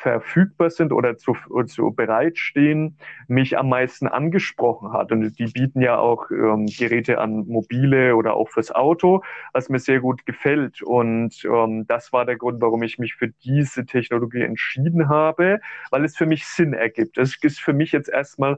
verfügbar 0.00 0.70
sind 0.70 0.92
oder 0.92 1.18
zu, 1.18 1.36
zu 1.66 1.92
bereitstehen, 1.92 2.96
mich 3.28 3.58
am 3.58 3.68
meisten 3.68 4.08
angesprochen 4.08 4.92
hat. 4.92 5.12
Und 5.12 5.38
die 5.38 5.46
bieten 5.46 5.82
ja 5.82 5.98
auch 5.98 6.30
ähm, 6.30 6.66
Geräte 6.66 7.18
an 7.18 7.46
mobile 7.46 8.16
oder 8.16 8.34
auch 8.34 8.48
fürs 8.48 8.72
Auto, 8.72 9.22
was 9.52 9.68
mir 9.68 9.78
sehr 9.78 10.00
gut 10.00 10.24
gefällt. 10.24 10.82
Und 10.82 11.44
ähm, 11.44 11.86
das 11.86 12.12
war 12.12 12.24
der 12.24 12.36
Grund, 12.36 12.62
warum 12.62 12.82
ich 12.82 12.98
mich 12.98 13.14
für 13.14 13.28
diese 13.28 13.84
Technologie 13.84 14.42
entschieden 14.42 15.08
habe, 15.10 15.60
weil 15.90 16.04
es 16.04 16.16
für 16.16 16.26
mich 16.26 16.46
Sinn 16.46 16.72
ergibt. 16.72 17.18
Es 17.18 17.36
ist 17.42 17.60
für 17.60 17.74
mich 17.74 17.92
jetzt 17.92 18.08
erstmal 18.08 18.56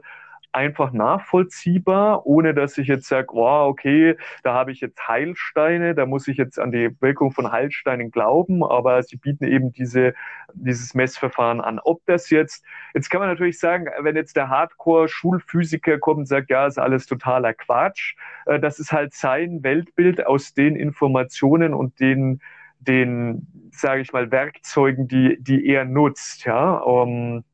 einfach 0.53 0.91
nachvollziehbar, 0.91 2.25
ohne 2.25 2.53
dass 2.53 2.77
ich 2.77 2.87
jetzt 2.87 3.07
sage, 3.07 3.27
wow, 3.33 3.67
okay, 3.67 4.15
da 4.43 4.53
habe 4.53 4.71
ich 4.71 4.81
jetzt 4.81 5.07
Heilsteine, 5.07 5.95
da 5.95 6.05
muss 6.05 6.27
ich 6.27 6.37
jetzt 6.37 6.59
an 6.59 6.71
die 6.71 6.89
Wirkung 7.01 7.31
von 7.31 7.51
Heilsteinen 7.51 8.11
glauben, 8.11 8.63
aber 8.63 9.01
sie 9.03 9.17
bieten 9.17 9.45
eben 9.45 9.71
diese, 9.71 10.13
dieses 10.53 10.93
Messverfahren 10.93 11.61
an. 11.61 11.79
Ob 11.83 12.05
das 12.05 12.29
jetzt, 12.29 12.63
jetzt 12.93 13.09
kann 13.09 13.19
man 13.19 13.29
natürlich 13.29 13.59
sagen, 13.59 13.87
wenn 14.01 14.15
jetzt 14.15 14.35
der 14.35 14.49
Hardcore-Schulphysiker 14.49 15.97
kommt 15.99 16.19
und 16.19 16.27
sagt, 16.27 16.49
ja, 16.49 16.67
ist 16.67 16.79
alles 16.79 17.07
totaler 17.07 17.53
Quatsch, 17.53 18.15
äh, 18.45 18.59
das 18.59 18.79
ist 18.79 18.91
halt 18.91 19.13
sein 19.13 19.63
Weltbild 19.63 20.25
aus 20.25 20.53
den 20.53 20.75
Informationen 20.75 21.73
und 21.73 21.99
den 21.99 22.41
den, 22.87 23.69
sage 23.71 24.01
ich 24.01 24.11
mal, 24.11 24.29
Werkzeugen, 24.29 25.07
die, 25.07 25.37
die 25.39 25.65
er 25.67 25.85
nutzt, 25.85 26.43
ja. 26.45 26.75
Um, 26.79 27.45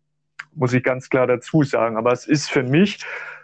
muss 0.53 0.73
ich 0.73 0.83
ganz 0.83 1.09
klar 1.09 1.27
dazu 1.27 1.63
sagen. 1.63 1.97
Aber 1.97 2.11
es 2.11 2.27
ist 2.27 2.49
für 2.49 2.63
mich, 2.63 2.99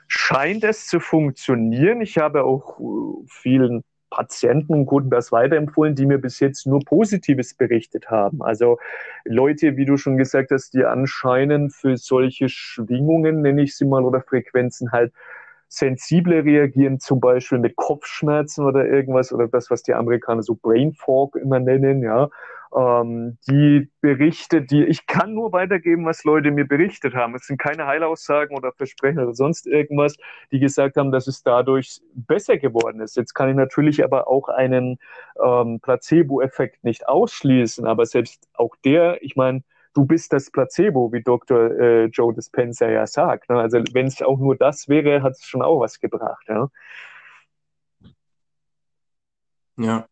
scheint 0.07 0.63
es 0.63 0.87
zu 0.87 0.99
funktionieren. 0.99 2.01
Ich 2.01 2.17
habe 2.17 2.43
auch 2.43 2.79
äh, 2.79 3.25
vielen 3.27 3.83
Patienten 4.09 4.73
und 4.73 4.85
Kunden 4.85 5.09
das 5.09 5.31
weiterempfohlen, 5.31 5.95
die 5.95 6.05
mir 6.05 6.19
bis 6.19 6.39
jetzt 6.39 6.65
nur 6.67 6.79
Positives 6.85 7.53
berichtet 7.53 8.09
haben. 8.09 8.41
Also 8.41 8.77
Leute, 9.25 9.75
wie 9.77 9.85
du 9.85 9.97
schon 9.97 10.17
gesagt 10.17 10.51
hast, 10.51 10.73
die 10.73 10.85
anscheinend 10.85 11.73
für 11.73 11.97
solche 11.97 12.47
Schwingungen, 12.47 13.41
nenne 13.41 13.63
ich 13.63 13.75
sie 13.75 13.85
mal, 13.85 14.03
oder 14.03 14.21
Frequenzen 14.21 14.91
halt 14.91 15.11
sensibler 15.67 16.45
reagieren, 16.45 16.99
zum 16.99 17.19
Beispiel 17.19 17.57
mit 17.57 17.75
Kopfschmerzen 17.75 18.65
oder 18.65 18.85
irgendwas, 18.85 19.33
oder 19.33 19.47
das, 19.47 19.69
was 19.69 19.83
die 19.83 19.93
Amerikaner 19.93 20.43
so 20.43 20.55
Brain 20.55 20.93
Fog 20.93 21.35
immer 21.35 21.59
nennen, 21.59 22.01
ja 22.01 22.29
ähm, 22.76 23.38
die 23.47 23.89
Berichte, 24.01 24.61
die 24.61 24.86
ich 24.86 25.07
kann 25.07 25.34
nur 25.34 25.51
weitergeben, 25.51 26.05
was 26.05 26.24
Leute 26.24 26.51
mir 26.51 26.68
berichtet 26.68 27.13
haben. 27.16 27.36
Es 27.36 27.47
sind 27.47 27.57
keine 27.57 27.86
Heilaussagen 27.86 28.55
oder 28.55 28.72
Versprechen 28.72 29.20
oder 29.20 29.34
sonst 29.34 29.68
irgendwas, 29.68 30.16
die 30.51 30.59
gesagt 30.59 30.97
haben, 30.97 31.11
dass 31.11 31.28
es 31.28 31.43
dadurch 31.43 32.01
besser 32.13 32.57
geworden 32.57 33.01
ist. 33.01 33.16
Jetzt 33.18 33.34
kann 33.34 33.49
ich 33.49 33.55
natürlich 33.55 34.03
aber 34.03 34.28
auch 34.28 34.49
einen 34.49 34.99
ähm, 35.43 35.80
Placebo-Effekt 35.82 36.84
nicht 36.84 37.07
ausschließen, 37.07 37.86
aber 37.86 38.05
selbst 38.05 38.47
auch 38.53 38.76
der, 38.84 39.22
ich 39.24 39.36
meine, 39.36 39.63
du 39.93 40.05
bist 40.05 40.34
das 40.34 40.51
Placebo, 40.51 41.11
wie 41.13 41.24
Dr. 41.24 41.72
Äh, 41.72 42.05
Joe 42.05 42.34
Dispenza 42.34 42.89
ja 42.89 43.07
sagt. 43.07 43.49
Ne? 43.49 43.59
Also 43.59 43.80
wenn 43.93 44.07
es 44.07 44.22
auch 44.22 44.38
nur 44.39 44.55
das 44.55 44.88
wäre, 44.89 45.24
hat 45.24 45.34
es 45.34 45.45
schon 45.45 45.61
auch 45.61 45.80
was 45.80 45.99
gebracht. 45.99 46.45
Ja. 46.47 46.70
Ja, 49.78 50.07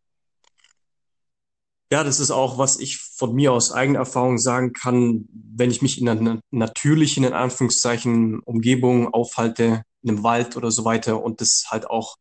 ja, 1.94 2.04
das 2.04 2.20
ist 2.20 2.32
auch, 2.32 2.58
was 2.58 2.80
ich 2.80 2.98
von 2.98 3.36
mir 3.36 3.54
aus 3.54 3.72
eigener 3.72 4.00
Erfahrung 4.00 4.40
sagen 4.40 4.74
kann, 4.74 5.26
wenn 5.32 5.70
ich 5.70 5.84
mich 5.84 6.02
in 6.02 6.10
einer 6.10 6.40
natürlichen, 6.50 7.24
in 7.24 7.34
Anführungszeichen, 7.34 8.40
Umgebung 8.40 9.14
aufhalte, 9.14 9.84
in 10.02 10.10
einem 10.10 10.24
Wald 10.24 10.58
oder 10.58 10.72
so 10.72 10.86
weiter 10.86 11.22
und 11.22 11.40
das 11.40 11.66
halt 11.68 11.86
auch 11.88 12.16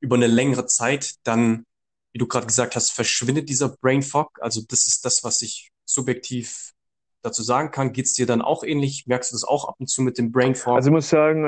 über 0.00 0.16
eine 0.16 0.26
längere 0.26 0.66
Zeit, 0.66 1.14
dann, 1.22 1.62
wie 2.12 2.18
du 2.18 2.26
gerade 2.26 2.48
gesagt 2.48 2.74
hast, 2.74 2.90
verschwindet 2.90 3.48
dieser 3.48 3.68
Brain 3.68 4.02
Fog. 4.02 4.30
Also 4.40 4.62
das 4.66 4.88
ist 4.88 5.04
das, 5.04 5.22
was 5.22 5.42
ich 5.42 5.70
subjektiv 5.84 6.72
dazu 7.24 7.42
sagen 7.42 7.70
kann. 7.70 7.92
Geht 7.92 8.04
es 8.04 8.12
dir 8.12 8.26
dann 8.26 8.42
auch 8.42 8.62
ähnlich? 8.62 9.06
Merkst 9.06 9.32
du 9.32 9.34
das 9.34 9.44
auch 9.44 9.66
ab 9.66 9.76
und 9.78 9.88
zu 9.88 10.02
mit 10.02 10.18
dem 10.18 10.30
Brain? 10.30 10.54
Also 10.66 10.90
ich 10.90 10.92
muss 10.92 11.08
sagen, 11.08 11.44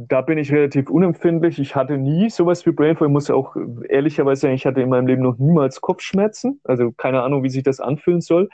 äh, 0.00 0.06
da 0.08 0.22
bin 0.22 0.38
ich 0.38 0.52
relativ 0.52 0.88
unempfindlich. 0.88 1.58
Ich 1.58 1.74
hatte 1.74 1.98
nie 1.98 2.30
sowas 2.30 2.64
wie 2.64 2.70
Brain 2.70 2.96
Fog. 2.96 3.08
Ich 3.08 3.12
muss 3.12 3.30
auch 3.30 3.56
ehrlicherweise 3.88 4.42
sagen, 4.42 4.54
ich 4.54 4.64
hatte 4.64 4.80
in 4.80 4.88
meinem 4.88 5.08
Leben 5.08 5.22
noch 5.22 5.38
niemals 5.38 5.80
Kopfschmerzen. 5.80 6.60
Also 6.64 6.92
keine 6.92 7.22
Ahnung, 7.22 7.42
wie 7.42 7.50
sich 7.50 7.64
das 7.64 7.80
anfühlen 7.80 8.20
soll. 8.20 8.48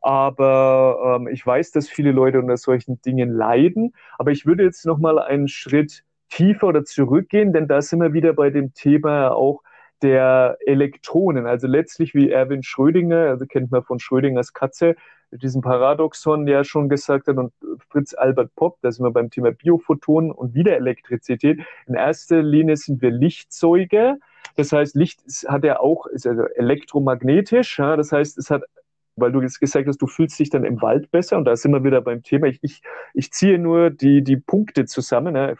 Aber 0.00 1.18
ähm, 1.20 1.28
ich 1.28 1.46
weiß, 1.46 1.72
dass 1.72 1.88
viele 1.88 2.12
Leute 2.12 2.38
unter 2.38 2.56
solchen 2.56 3.00
Dingen 3.02 3.30
leiden. 3.30 3.92
Aber 4.18 4.30
ich 4.30 4.46
würde 4.46 4.64
jetzt 4.64 4.86
noch 4.86 4.98
mal 4.98 5.18
einen 5.18 5.48
Schritt 5.48 6.02
tiefer 6.30 6.68
oder 6.68 6.84
zurückgehen, 6.84 7.52
denn 7.52 7.68
da 7.68 7.82
sind 7.82 8.00
wir 8.00 8.12
wieder 8.12 8.32
bei 8.32 8.50
dem 8.50 8.72
Thema 8.72 9.32
auch 9.32 9.62
der 10.02 10.58
Elektronen. 10.66 11.46
Also 11.46 11.66
letztlich 11.66 12.14
wie 12.14 12.30
Erwin 12.30 12.62
Schrödinger, 12.62 13.28
also 13.28 13.46
kennt 13.46 13.70
man 13.70 13.82
von 13.82 13.98
Schrödingers 13.98 14.52
Katze, 14.52 14.96
diesem 15.30 15.60
Paradoxon 15.60 16.46
ja 16.46 16.64
schon 16.64 16.88
gesagt 16.88 17.28
hat 17.28 17.36
und 17.36 17.52
Fritz 17.90 18.14
Albert 18.14 18.54
Popp, 18.54 18.78
da 18.82 18.90
sind 18.90 19.04
wir 19.04 19.10
beim 19.10 19.30
Thema 19.30 19.52
Biophotonen 19.52 20.30
und 20.30 20.54
wieder 20.54 20.76
Elektrizität. 20.76 21.60
In 21.86 21.94
erster 21.94 22.42
Linie 22.42 22.76
sind 22.76 23.02
wir 23.02 23.10
Lichtzeuge. 23.10 24.18
Das 24.56 24.72
heißt, 24.72 24.94
Licht 24.94 25.20
hat 25.48 25.64
ja 25.64 25.80
auch, 25.80 26.06
ist 26.06 26.26
also 26.26 26.42
elektromagnetisch. 26.42 27.78
Ja, 27.78 27.96
das 27.96 28.12
heißt, 28.12 28.38
es 28.38 28.50
hat 28.50 28.62
weil 29.16 29.32
du 29.32 29.40
jetzt 29.40 29.60
gesagt 29.60 29.88
hast, 29.88 30.00
du 30.02 30.06
fühlst 30.06 30.38
dich 30.38 30.50
dann 30.50 30.64
im 30.64 30.82
Wald 30.82 31.10
besser 31.10 31.38
und 31.38 31.46
da 31.46 31.56
sind 31.56 31.72
wir 31.72 31.82
wieder 31.82 32.02
beim 32.02 32.22
Thema. 32.22 32.48
Ich, 32.48 32.58
ich, 32.62 32.82
ich 33.14 33.32
ziehe 33.32 33.58
nur 33.58 33.90
die, 33.90 34.22
die 34.22 34.36
Punkte 34.36 34.84
zusammen. 34.84 35.32
Ne? 35.32 35.56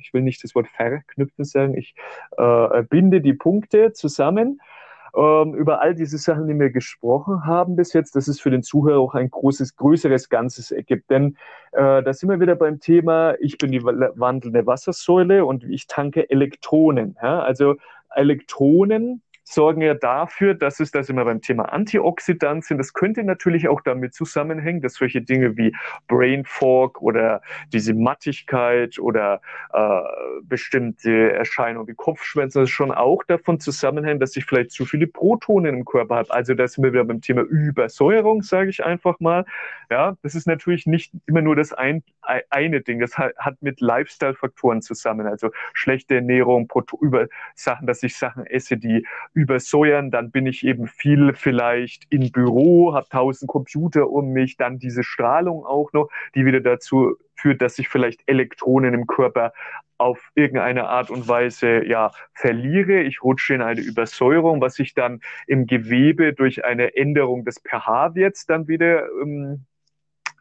Ich 0.00 0.12
will 0.12 0.22
nicht 0.22 0.42
das 0.42 0.54
Wort 0.54 0.66
verknüpfen 0.66 1.44
sagen. 1.44 1.76
Ich 1.76 1.94
äh, 2.36 2.82
binde 2.82 3.20
die 3.20 3.34
Punkte 3.34 3.92
zusammen 3.92 4.60
ähm, 5.16 5.54
über 5.54 5.80
all 5.80 5.94
diese 5.94 6.18
Sachen, 6.18 6.46
die 6.48 6.58
wir 6.58 6.70
gesprochen 6.70 7.46
haben 7.46 7.76
bis 7.76 7.92
jetzt, 7.92 8.16
dass 8.16 8.28
es 8.28 8.40
für 8.40 8.50
den 8.50 8.62
Zuhörer 8.62 9.00
auch 9.00 9.14
ein 9.14 9.30
großes, 9.30 9.76
größeres 9.76 10.28
Ganzes 10.28 10.70
ergibt. 10.70 11.10
Denn 11.10 11.36
äh, 11.72 12.02
da 12.02 12.12
sind 12.12 12.28
wir 12.28 12.40
wieder 12.40 12.56
beim 12.56 12.80
Thema, 12.80 13.34
ich 13.40 13.58
bin 13.58 13.72
die 13.72 13.82
wandelnde 13.82 14.66
Wassersäule 14.66 15.44
und 15.44 15.64
ich 15.64 15.86
tanke 15.86 16.28
Elektronen. 16.30 17.16
Ja? 17.22 17.40
Also 17.40 17.76
Elektronen 18.14 19.22
sorgen 19.52 19.80
ja 19.80 19.94
dafür, 19.94 20.54
dass 20.54 20.78
es, 20.80 20.90
da 20.90 21.02
sind 21.02 21.16
wir 21.16 21.24
beim 21.24 21.40
Thema 21.40 21.72
Antioxidantien, 21.72 22.78
das 22.78 22.92
könnte 22.92 23.24
natürlich 23.24 23.68
auch 23.68 23.80
damit 23.80 24.14
zusammenhängen, 24.14 24.80
dass 24.82 24.94
solche 24.94 25.22
Dinge 25.22 25.56
wie 25.56 25.74
Brain 26.06 26.44
Fog 26.44 27.00
oder 27.00 27.40
diese 27.72 27.94
Mattigkeit 27.94 28.98
oder 28.98 29.40
äh, 29.72 30.00
bestimmte 30.42 31.32
Erscheinungen 31.32 31.88
wie 31.88 31.94
Kopfschmerzen 31.94 32.66
schon 32.66 32.92
auch 32.92 33.24
davon 33.24 33.58
zusammenhängen, 33.58 34.20
dass 34.20 34.36
ich 34.36 34.44
vielleicht 34.44 34.72
zu 34.72 34.84
viele 34.84 35.06
Protonen 35.06 35.74
im 35.76 35.84
Körper 35.84 36.16
habe. 36.16 36.30
Also 36.32 36.54
da 36.54 36.68
sind 36.68 36.84
wir 36.84 36.92
wieder 36.92 37.04
beim 37.04 37.20
Thema 37.20 37.42
Übersäuerung, 37.42 38.42
sage 38.42 38.70
ich 38.70 38.84
einfach 38.84 39.18
mal. 39.20 39.44
Ja, 39.90 40.16
das 40.22 40.34
ist 40.34 40.46
natürlich 40.46 40.86
nicht 40.86 41.12
immer 41.26 41.40
nur 41.40 41.56
das 41.56 41.72
ein, 41.72 42.02
eine 42.50 42.82
Ding, 42.82 43.00
das 43.00 43.16
hat, 43.16 43.56
mit 43.60 43.80
Lifestyle-Faktoren 43.80 44.82
zusammen, 44.82 45.26
also 45.26 45.50
schlechte 45.72 46.16
Ernährung, 46.16 46.70
über 47.00 47.26
Sachen, 47.54 47.86
dass 47.86 48.02
ich 48.02 48.16
Sachen 48.16 48.46
esse, 48.46 48.76
die 48.76 49.06
übersäuern, 49.38 50.10
dann 50.10 50.32
bin 50.32 50.46
ich 50.46 50.66
eben 50.66 50.88
viel 50.88 51.32
vielleicht 51.32 52.06
im 52.10 52.32
Büro, 52.32 52.92
habe 52.92 53.08
tausend 53.08 53.48
Computer 53.48 54.10
um 54.10 54.32
mich, 54.32 54.56
dann 54.56 54.80
diese 54.80 55.04
Strahlung 55.04 55.64
auch 55.64 55.92
noch, 55.92 56.08
die 56.34 56.44
wieder 56.44 56.60
dazu 56.60 57.14
führt, 57.36 57.62
dass 57.62 57.78
ich 57.78 57.88
vielleicht 57.88 58.20
Elektronen 58.26 58.94
im 58.94 59.06
Körper 59.06 59.52
auf 59.96 60.30
irgendeine 60.34 60.88
Art 60.88 61.10
und 61.10 61.28
Weise 61.28 61.84
ja 61.84 62.10
verliere. 62.34 63.02
Ich 63.02 63.22
rutsche 63.22 63.54
in 63.54 63.62
eine 63.62 63.80
Übersäuerung, 63.80 64.60
was 64.60 64.74
sich 64.74 64.94
dann 64.94 65.20
im 65.46 65.66
Gewebe 65.66 66.32
durch 66.32 66.64
eine 66.64 66.96
Änderung 66.96 67.44
des 67.44 67.60
pH-Werts 67.60 68.46
dann 68.46 68.66
wieder 68.66 69.08
ähm, 69.22 69.66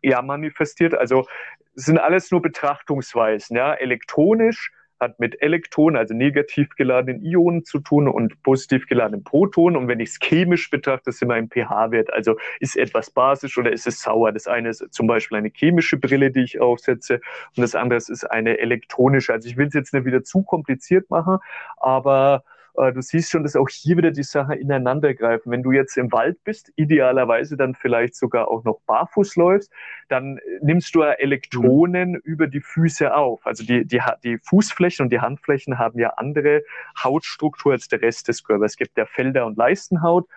ja 0.02 0.24
manifestiert. 0.24 0.96
Also 0.96 1.28
sind 1.76 2.00
alles 2.00 2.32
nur 2.32 2.42
Betrachtungsweisen. 2.42 3.56
Ja, 3.56 3.76
elektronisch 3.76 4.72
hat 5.00 5.20
mit 5.20 5.42
Elektronen, 5.42 5.98
also 5.98 6.14
negativ 6.14 6.70
geladenen 6.76 7.24
Ionen 7.24 7.66
zu 7.66 7.80
tun 7.80 8.08
und 8.08 8.42
positiv 8.44 8.88
geladenen 8.88 9.24
Protonen. 9.24 9.78
Und 9.78 9.88
wenn 9.88 10.00
ich 10.00 10.10
es 10.10 10.20
chemisch 10.20 10.70
betrachte, 10.70 11.12
sind 11.12 11.30
wir 11.30 11.38
im 11.38 11.50
pH-Wert. 11.50 12.12
Also 12.12 12.38
ist 12.60 12.78
etwas 12.78 13.12
basisch 13.12 13.58
oder 13.58 13.72
ist 13.72 13.88
es 13.88 14.02
sauer? 14.02 14.32
Das 14.32 14.48
eine 14.48 14.70
ist 14.70 14.86
zum 14.92 15.08
Beispiel 15.08 15.38
eine 15.38 15.50
chemische 15.50 15.98
Brille, 15.98 16.32
die 16.32 16.44
ich 16.44 16.60
aufsetze 16.60 17.22
und 17.56 17.62
das 17.62 17.76
andere 17.76 17.98
ist 17.98 18.24
eine 18.32 18.58
elektronische. 18.60 19.34
Also 19.34 19.48
ich 19.48 19.58
will 19.58 19.68
es 19.68 19.74
jetzt 19.74 19.94
nicht 19.94 20.06
wieder 20.06 20.24
zu 20.24 20.44
kompliziert 20.44 21.10
machen, 21.10 21.38
aber 21.78 22.44
du 22.78 23.02
siehst 23.02 23.32
schon, 23.32 23.44
dass 23.44 23.56
auch 23.56 23.70
hier 23.70 23.98
wieder 23.98 24.12
die 24.12 24.24
Sachen 24.24 24.54
ineinander 24.54 25.14
greifen. 25.14 25.52
Wenn 25.52 25.64
du 25.64 25.72
jetzt 25.72 25.98
im 25.98 26.12
Wald 26.12 26.44
bist, 26.44 26.72
idealerweise 26.76 27.58
dann 27.58 27.74
vielleicht 27.74 28.16
sogar 28.16 28.48
auch 28.50 28.64
noch 28.64 28.80
barfuß 28.86 29.36
läufst, 29.36 29.72
dann 30.10 30.40
nimmst 30.62 30.94
du 30.94 31.02
Elektronen 31.02 32.12
mhm. 32.12 32.22
über 32.24 32.48
die 32.48 32.62
Füße 32.62 33.14
auf. 33.14 33.46
Also 33.46 33.64
die, 33.66 33.86
die, 33.86 34.02
die 34.24 34.38
Fußflächen 34.38 35.06
und 35.06 35.10
die 35.12 35.20
Handflächen 35.20 35.80
haben 35.80 36.00
ja 36.00 36.10
andere 36.18 36.64
Hautstruktur 37.04 37.74
als 37.74 37.88
der 37.88 38.02
Rest 38.02 38.28
des 38.28 38.44
Körpers. 38.44 38.74
Es 38.74 38.78
gibt 38.78 38.98
ja 38.98 39.06
Felder- 39.06 39.48
und 39.48 39.58
Leistenhaut. 39.58 40.28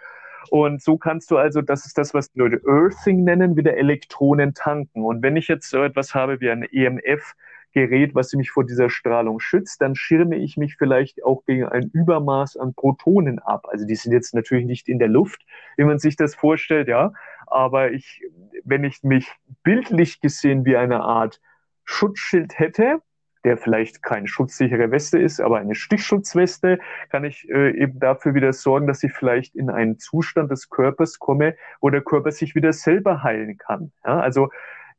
Und 0.48 0.82
so 0.82 0.96
kannst 0.96 1.30
du 1.30 1.36
also, 1.36 1.60
das 1.60 1.84
ist 1.84 1.98
das, 1.98 2.14
was 2.14 2.32
die 2.32 2.38
Leute 2.38 2.62
Earthing 2.66 3.24
nennen, 3.24 3.56
wieder 3.56 3.76
Elektronen 3.76 4.54
tanken. 4.54 5.04
Und 5.04 5.22
wenn 5.22 5.36
ich 5.36 5.48
jetzt 5.48 5.68
so 5.68 5.82
etwas 5.82 6.14
habe 6.14 6.40
wie 6.40 6.50
ein 6.50 6.62
EMF, 6.62 7.34
Gerät, 7.72 8.14
was 8.14 8.32
mich 8.32 8.50
vor 8.50 8.64
dieser 8.64 8.90
Strahlung 8.90 9.40
schützt, 9.40 9.80
dann 9.80 9.94
schirme 9.94 10.36
ich 10.36 10.56
mich 10.56 10.76
vielleicht 10.76 11.24
auch 11.24 11.44
gegen 11.44 11.66
ein 11.66 11.90
Übermaß 11.92 12.56
an 12.56 12.74
Protonen 12.74 13.38
ab. 13.38 13.66
Also 13.70 13.86
die 13.86 13.94
sind 13.94 14.12
jetzt 14.12 14.34
natürlich 14.34 14.66
nicht 14.66 14.88
in 14.88 14.98
der 14.98 15.08
Luft, 15.08 15.44
wie 15.76 15.84
man 15.84 15.98
sich 15.98 16.16
das 16.16 16.34
vorstellt, 16.34 16.88
ja. 16.88 17.12
Aber 17.46 17.92
ich, 17.92 18.22
wenn 18.64 18.84
ich 18.84 19.02
mich 19.02 19.30
bildlich 19.62 20.20
gesehen 20.20 20.64
wie 20.64 20.76
eine 20.76 21.00
Art 21.00 21.40
Schutzschild 21.84 22.58
hätte, 22.58 23.00
der 23.44 23.56
vielleicht 23.56 24.02
keine 24.02 24.28
schutzsichere 24.28 24.90
Weste 24.90 25.18
ist, 25.18 25.40
aber 25.40 25.58
eine 25.58 25.74
Stichschutzweste, 25.74 26.78
kann 27.08 27.24
ich 27.24 27.48
äh, 27.48 27.70
eben 27.70 27.98
dafür 27.98 28.34
wieder 28.34 28.52
sorgen, 28.52 28.86
dass 28.86 29.02
ich 29.02 29.12
vielleicht 29.12 29.54
in 29.56 29.70
einen 29.70 29.98
Zustand 29.98 30.50
des 30.50 30.68
Körpers 30.68 31.18
komme, 31.18 31.56
wo 31.80 31.90
der 31.90 32.02
Körper 32.02 32.32
sich 32.32 32.54
wieder 32.54 32.72
selber 32.72 33.22
heilen 33.22 33.56
kann. 33.56 33.92
Ja, 34.04 34.20
also 34.20 34.50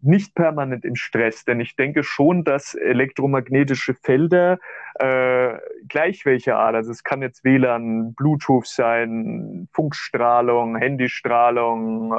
nicht 0.04 0.36
permanent 0.36 0.86
im 0.86 0.95
Stress, 0.95 1.45
denn 1.45 1.60
ich 1.60 1.76
denke 1.76 2.04
schon, 2.04 2.43
dass 2.43 2.74
elektromagnetische 2.74 3.93
Felder 3.93 4.60
äh, 4.95 5.58
gleich 5.88 6.26
welcher 6.26 6.58
Art, 6.58 6.76
also 6.76 6.91
es 6.91 7.04
kann 7.04 7.22
jetzt 7.22 7.43
WLAN, 7.43 8.14
Bluetooth 8.14 8.68
sein, 8.68 9.68
Funkstrahlung, 9.72 10.76
Handystrahlung, 10.76 12.14
äh, 12.14 12.18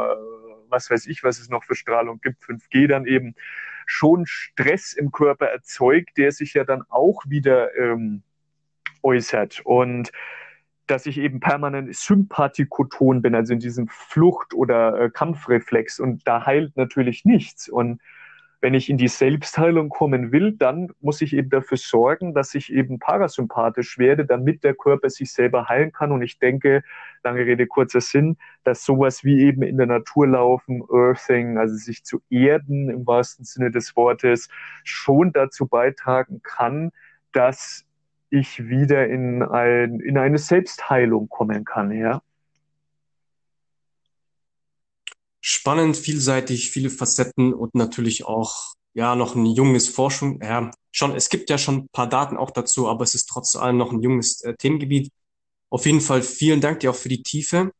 was 0.68 0.90
weiß 0.90 1.06
ich, 1.06 1.22
was 1.22 1.38
es 1.38 1.48
noch 1.48 1.64
für 1.64 1.74
Strahlung 1.74 2.20
gibt, 2.20 2.42
5G 2.42 2.88
dann 2.88 3.06
eben, 3.06 3.34
schon 3.86 4.26
Stress 4.26 4.92
im 4.92 5.10
Körper 5.10 5.46
erzeugt, 5.46 6.16
der 6.16 6.32
sich 6.32 6.54
ja 6.54 6.64
dann 6.64 6.82
auch 6.88 7.22
wieder 7.26 7.76
ähm, 7.76 8.22
äußert. 9.02 9.60
Und 9.64 10.12
dass 10.92 11.06
ich 11.06 11.16
eben 11.16 11.40
permanent 11.40 11.96
sympathikoton 11.96 13.22
bin, 13.22 13.34
also 13.34 13.54
in 13.54 13.60
diesem 13.60 13.88
Flucht- 13.88 14.52
oder 14.52 15.00
äh, 15.00 15.10
Kampfreflex. 15.10 15.98
Und 15.98 16.28
da 16.28 16.44
heilt 16.44 16.76
natürlich 16.76 17.24
nichts. 17.24 17.70
Und 17.70 18.02
wenn 18.60 18.74
ich 18.74 18.90
in 18.90 18.98
die 18.98 19.08
Selbstheilung 19.08 19.88
kommen 19.88 20.32
will, 20.32 20.52
dann 20.52 20.92
muss 21.00 21.22
ich 21.22 21.32
eben 21.32 21.48
dafür 21.48 21.78
sorgen, 21.78 22.34
dass 22.34 22.54
ich 22.54 22.70
eben 22.70 22.98
parasympathisch 22.98 23.96
werde, 23.96 24.26
damit 24.26 24.64
der 24.64 24.74
Körper 24.74 25.08
sich 25.08 25.32
selber 25.32 25.70
heilen 25.70 25.92
kann. 25.92 26.12
Und 26.12 26.20
ich 26.20 26.38
denke, 26.38 26.84
lange 27.24 27.40
Rede, 27.40 27.66
kurzer 27.66 28.02
Sinn, 28.02 28.36
dass 28.62 28.84
sowas 28.84 29.24
wie 29.24 29.40
eben 29.40 29.62
in 29.62 29.78
der 29.78 29.86
Natur 29.86 30.28
laufen, 30.28 30.82
Earthing, 30.92 31.56
also 31.56 31.74
sich 31.74 32.04
zu 32.04 32.20
erden 32.28 32.90
im 32.90 33.06
wahrsten 33.06 33.46
Sinne 33.46 33.70
des 33.70 33.96
Wortes, 33.96 34.50
schon 34.84 35.32
dazu 35.32 35.66
beitragen 35.66 36.42
kann, 36.42 36.92
dass 37.32 37.86
ich 38.32 38.66
wieder 38.66 39.06
in, 39.08 39.42
ein, 39.42 40.00
in 40.00 40.16
eine 40.16 40.38
Selbstheilung 40.38 41.28
kommen 41.28 41.64
kann, 41.64 41.92
ja. 41.92 42.22
Spannend, 45.40 45.96
vielseitig, 45.96 46.70
viele 46.70 46.88
Facetten 46.88 47.52
und 47.52 47.74
natürlich 47.74 48.24
auch 48.24 48.74
ja 48.94 49.16
noch 49.16 49.34
ein 49.34 49.44
junges 49.44 49.88
Forschung. 49.88 50.40
Ja, 50.42 50.70
schon, 50.92 51.14
es 51.14 51.28
gibt 51.28 51.50
ja 51.50 51.58
schon 51.58 51.76
ein 51.76 51.88
paar 51.92 52.08
Daten 52.08 52.36
auch 52.36 52.50
dazu, 52.50 52.88
aber 52.88 53.04
es 53.04 53.14
ist 53.14 53.26
trotz 53.26 53.54
allem 53.56 53.76
noch 53.76 53.92
ein 53.92 54.00
junges 54.00 54.40
äh, 54.42 54.54
Themengebiet. 54.54 55.12
Auf 55.68 55.84
jeden 55.84 56.00
Fall 56.00 56.22
vielen 56.22 56.60
Dank 56.60 56.80
dir 56.80 56.90
auch 56.90 56.96
für 56.96 57.08
die 57.08 57.22
Tiefe. 57.22 57.72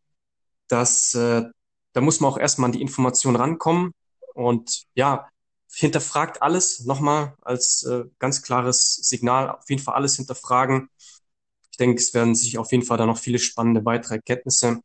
Das, 0.68 1.14
äh, 1.14 1.44
da 1.92 2.00
muss 2.00 2.20
man 2.20 2.30
auch 2.32 2.38
erstmal 2.38 2.66
an 2.68 2.72
die 2.72 2.82
Information 2.82 3.36
rankommen. 3.36 3.92
Und 4.34 4.84
ja, 4.94 5.28
hinterfragt 5.74 6.42
alles 6.42 6.84
nochmal 6.84 7.34
als 7.40 7.82
äh, 7.84 8.04
ganz 8.18 8.42
klares 8.42 8.96
Signal. 9.02 9.50
Auf 9.50 9.68
jeden 9.68 9.82
Fall 9.82 9.94
alles 9.94 10.16
hinterfragen. 10.16 10.88
Ich 11.70 11.78
denke, 11.78 12.00
es 12.00 12.12
werden 12.12 12.34
sich 12.34 12.58
auf 12.58 12.70
jeden 12.72 12.84
Fall 12.84 12.98
da 12.98 13.06
noch 13.06 13.18
viele 13.18 13.38
spannende 13.38 13.84
weitere 13.84 14.16
Erkenntnisse 14.16 14.80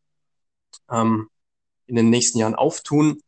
ähm, 0.90 1.30
in 1.86 1.96
den 1.96 2.10
nächsten 2.10 2.40
Jahren 2.40 2.56
auftun. 2.56 3.22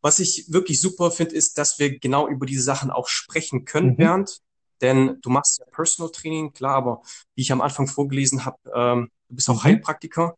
Was 0.00 0.18
ich 0.18 0.46
wirklich 0.48 0.80
super 0.80 1.10
finde, 1.10 1.34
ist, 1.34 1.58
dass 1.58 1.78
wir 1.78 1.98
genau 1.98 2.28
über 2.28 2.46
diese 2.46 2.62
Sachen 2.62 2.90
auch 2.90 3.08
sprechen 3.08 3.64
können, 3.64 3.90
mhm. 3.90 3.96
Bernd. 3.96 4.40
Denn 4.80 5.18
du 5.22 5.30
machst 5.30 5.58
ja 5.58 5.64
Personal 5.72 6.12
Training, 6.12 6.52
klar, 6.52 6.76
aber 6.76 7.02
wie 7.34 7.42
ich 7.42 7.52
am 7.52 7.62
Anfang 7.62 7.86
vorgelesen 7.86 8.44
habe, 8.44 8.58
ähm, 8.74 9.10
du 9.28 9.36
bist 9.36 9.48
auch 9.48 9.54
mhm. 9.54 9.64
Heilpraktiker. 9.64 10.36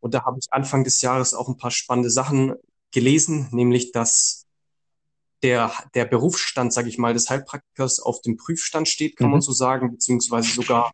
Und 0.00 0.14
da 0.14 0.24
habe 0.24 0.38
ich 0.38 0.46
Anfang 0.50 0.84
des 0.84 1.00
Jahres 1.02 1.34
auch 1.34 1.48
ein 1.48 1.56
paar 1.56 1.70
spannende 1.70 2.10
Sachen 2.10 2.54
gelesen, 2.92 3.48
nämlich 3.50 3.92
dass 3.92 4.46
der, 5.42 5.72
der 5.94 6.04
Berufsstand, 6.04 6.72
sage 6.72 6.88
ich 6.88 6.98
mal, 6.98 7.14
des 7.14 7.30
Heilpraktikers 7.30 8.00
auf 8.00 8.20
dem 8.20 8.36
Prüfstand 8.36 8.88
steht, 8.88 9.16
kann 9.16 9.28
mhm. 9.28 9.32
man 9.32 9.40
so 9.40 9.52
sagen, 9.52 9.90
beziehungsweise 9.90 10.50
sogar 10.52 10.92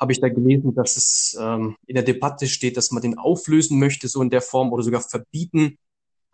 habe 0.00 0.12
ich 0.12 0.20
da 0.20 0.28
gelesen, 0.28 0.74
dass 0.74 0.96
es 0.96 1.36
ähm, 1.40 1.76
in 1.86 1.94
der 1.94 2.04
Debatte 2.04 2.46
steht, 2.46 2.76
dass 2.76 2.90
man 2.90 3.02
den 3.02 3.18
auflösen 3.18 3.78
möchte, 3.78 4.08
so 4.08 4.22
in 4.22 4.30
der 4.30 4.42
Form 4.42 4.72
oder 4.72 4.82
sogar 4.82 5.00
verbieten. 5.00 5.78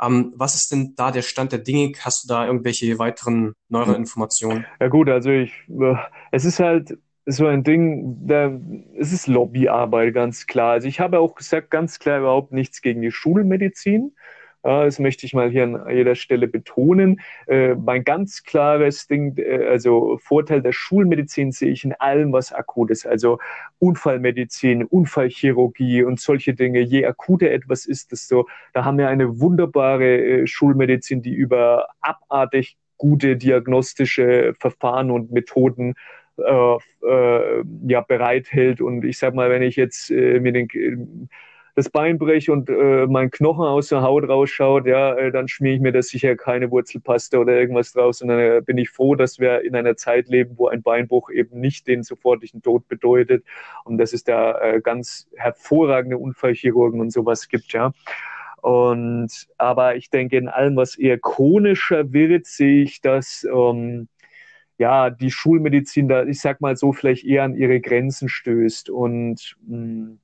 Ähm, 0.00 0.32
was 0.36 0.54
ist 0.54 0.72
denn 0.72 0.94
da 0.96 1.10
der 1.10 1.22
Stand 1.22 1.52
der 1.52 1.60
Dinge? 1.60 1.92
Hast 2.00 2.24
du 2.24 2.28
da 2.28 2.46
irgendwelche 2.46 2.98
weiteren 2.98 3.54
neueren 3.68 3.94
Informationen? 3.94 4.66
Ja 4.80 4.88
gut, 4.88 5.08
also 5.08 5.30
ich, 5.30 5.52
äh, 5.68 5.94
es 6.32 6.44
ist 6.44 6.58
halt 6.58 6.98
so 7.24 7.46
ein 7.46 7.62
Ding, 7.62 8.26
da, 8.26 8.58
es 8.98 9.12
ist 9.12 9.28
Lobbyarbeit, 9.28 10.12
ganz 10.12 10.46
klar. 10.46 10.72
Also 10.72 10.88
ich 10.88 10.98
habe 10.98 11.20
auch 11.20 11.36
gesagt, 11.36 11.70
ganz 11.70 12.00
klar 12.00 12.18
überhaupt 12.18 12.52
nichts 12.52 12.82
gegen 12.82 13.00
die 13.00 13.12
Schulmedizin 13.12 14.12
das 14.62 14.98
möchte 14.98 15.26
ich 15.26 15.34
mal 15.34 15.50
hier 15.50 15.64
an 15.64 15.84
jeder 15.90 16.14
Stelle 16.14 16.46
betonen. 16.46 17.20
Äh, 17.46 17.74
mein 17.74 18.04
ganz 18.04 18.44
klares 18.44 19.06
Ding, 19.08 19.36
äh, 19.36 19.66
also 19.66 20.18
Vorteil 20.22 20.62
der 20.62 20.72
Schulmedizin 20.72 21.52
sehe 21.52 21.72
ich 21.72 21.84
in 21.84 21.94
allem, 21.94 22.32
was 22.32 22.52
akut 22.52 22.90
ist. 22.90 23.06
Also 23.06 23.38
Unfallmedizin, 23.78 24.84
Unfallchirurgie 24.84 26.04
und 26.04 26.20
solche 26.20 26.54
Dinge. 26.54 26.80
Je 26.80 27.04
akuter 27.06 27.50
etwas 27.50 27.86
ist, 27.86 28.12
desto, 28.12 28.48
da 28.72 28.84
haben 28.84 28.98
wir 28.98 29.08
eine 29.08 29.40
wunderbare 29.40 30.42
äh, 30.42 30.46
Schulmedizin, 30.46 31.22
die 31.22 31.34
über 31.34 31.88
abartig 32.00 32.76
gute 32.98 33.36
diagnostische 33.36 34.54
Verfahren 34.60 35.10
und 35.10 35.32
Methoden 35.32 35.94
äh, 36.38 36.76
äh, 37.06 37.64
ja, 37.88 38.00
bereithält. 38.00 38.80
Und 38.80 39.04
ich 39.04 39.18
sag 39.18 39.34
mal, 39.34 39.50
wenn 39.50 39.62
ich 39.62 39.76
jetzt 39.76 40.10
äh, 40.10 40.38
mir 40.40 40.52
den 40.52 41.28
das 41.74 41.88
Bein 41.88 42.18
breche 42.18 42.52
und 42.52 42.68
äh, 42.68 43.06
mein 43.06 43.30
Knochen 43.30 43.64
aus 43.64 43.88
der 43.88 44.02
Haut 44.02 44.28
rausschaut, 44.28 44.86
ja, 44.86 45.14
äh, 45.16 45.32
dann 45.32 45.48
schmier 45.48 45.74
ich 45.74 45.80
mir 45.80 45.92
da 45.92 46.02
sicher 46.02 46.36
keine 46.36 46.70
Wurzelpaste 46.70 47.38
oder 47.38 47.54
irgendwas 47.58 47.92
draus. 47.92 48.20
Und 48.20 48.28
dann 48.28 48.38
äh, 48.38 48.60
bin 48.64 48.76
ich 48.76 48.90
froh, 48.90 49.14
dass 49.14 49.38
wir 49.38 49.62
in 49.62 49.74
einer 49.74 49.96
Zeit 49.96 50.28
leben, 50.28 50.58
wo 50.58 50.68
ein 50.68 50.82
Beinbruch 50.82 51.30
eben 51.30 51.60
nicht 51.60 51.86
den 51.86 52.02
sofortigen 52.02 52.60
Tod 52.62 52.88
bedeutet 52.88 53.44
und 53.84 53.96
dass 53.98 54.12
es 54.12 54.24
da 54.24 54.60
äh, 54.60 54.80
ganz 54.82 55.28
hervorragende 55.36 56.18
Unfallchirurgen 56.18 57.00
und 57.00 57.10
sowas 57.10 57.48
gibt, 57.48 57.72
ja. 57.72 57.92
Und 58.60 59.48
aber 59.58 59.96
ich 59.96 60.10
denke, 60.10 60.36
in 60.36 60.48
allem, 60.48 60.76
was 60.76 60.96
eher 60.96 61.18
chronischer 61.18 62.12
wird, 62.12 62.46
sehe 62.46 62.82
ich, 62.84 63.00
dass 63.00 63.44
ähm, 63.52 64.08
ja 64.78 65.10
die 65.10 65.30
Schulmedizin 65.30 66.08
da, 66.08 66.24
ich 66.24 66.40
sag 66.40 66.60
mal 66.60 66.76
so, 66.76 66.92
vielleicht 66.92 67.24
eher 67.24 67.44
an 67.44 67.56
ihre 67.56 67.80
Grenzen 67.80 68.28
stößt 68.28 68.90
und 68.90 69.56
mh, 69.66 70.18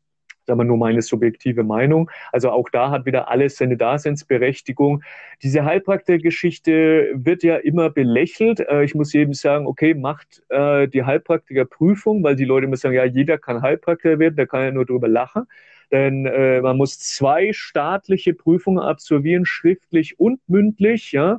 sagen 0.48 0.60
wir 0.60 0.64
nur 0.64 0.78
meine 0.78 1.02
subjektive 1.02 1.62
Meinung. 1.62 2.10
Also 2.32 2.50
auch 2.50 2.70
da 2.70 2.90
hat 2.90 3.04
wieder 3.04 3.28
alles 3.28 3.56
seine 3.56 3.76
Daseinsberechtigung. 3.76 5.02
Diese 5.42 5.64
Heilpraktikergeschichte 5.64 7.12
wird 7.14 7.42
ja 7.42 7.56
immer 7.56 7.90
belächelt. 7.90 8.60
Äh, 8.60 8.84
ich 8.84 8.94
muss 8.94 9.12
jedem 9.12 9.34
sagen, 9.34 9.66
okay, 9.66 9.94
macht 9.94 10.42
äh, 10.48 10.88
die 10.88 11.04
Heilpraktikerprüfung, 11.04 12.24
weil 12.24 12.34
die 12.34 12.46
Leute 12.46 12.66
immer 12.66 12.76
sagen, 12.76 12.94
ja, 12.94 13.04
jeder 13.04 13.38
kann 13.38 13.62
Heilpraktiker 13.62 14.18
werden, 14.18 14.36
da 14.36 14.46
kann 14.46 14.62
ja 14.62 14.70
nur 14.70 14.86
drüber 14.86 15.08
lachen. 15.08 15.44
Denn 15.92 16.26
äh, 16.26 16.60
man 16.60 16.76
muss 16.76 16.98
zwei 16.98 17.52
staatliche 17.52 18.34
Prüfungen 18.34 18.78
absolvieren, 18.78 19.44
schriftlich 19.44 20.18
und 20.18 20.40
mündlich, 20.48 21.12
ja. 21.12 21.38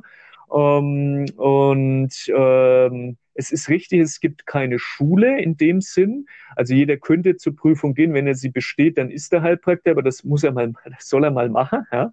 Ähm, 0.52 1.26
und 1.36 2.12
ähm, 2.36 3.16
es 3.34 3.52
ist 3.52 3.68
richtig, 3.68 4.00
es 4.00 4.20
gibt 4.20 4.46
keine 4.46 4.78
Schule 4.78 5.40
in 5.40 5.56
dem 5.56 5.80
Sinn. 5.80 6.26
Also 6.56 6.74
jeder 6.74 6.96
könnte 6.96 7.36
zur 7.36 7.56
Prüfung 7.56 7.94
gehen, 7.94 8.14
wenn 8.14 8.26
er 8.26 8.34
sie 8.34 8.50
besteht, 8.50 8.98
dann 8.98 9.10
ist 9.10 9.32
er 9.32 9.42
Heilpraktiker, 9.42 9.92
aber 9.92 10.02
das 10.02 10.24
muss 10.24 10.44
er 10.44 10.52
mal, 10.52 10.72
das 10.84 11.08
soll 11.08 11.24
er 11.24 11.30
mal 11.30 11.48
machen. 11.48 11.86
Ja. 11.92 12.12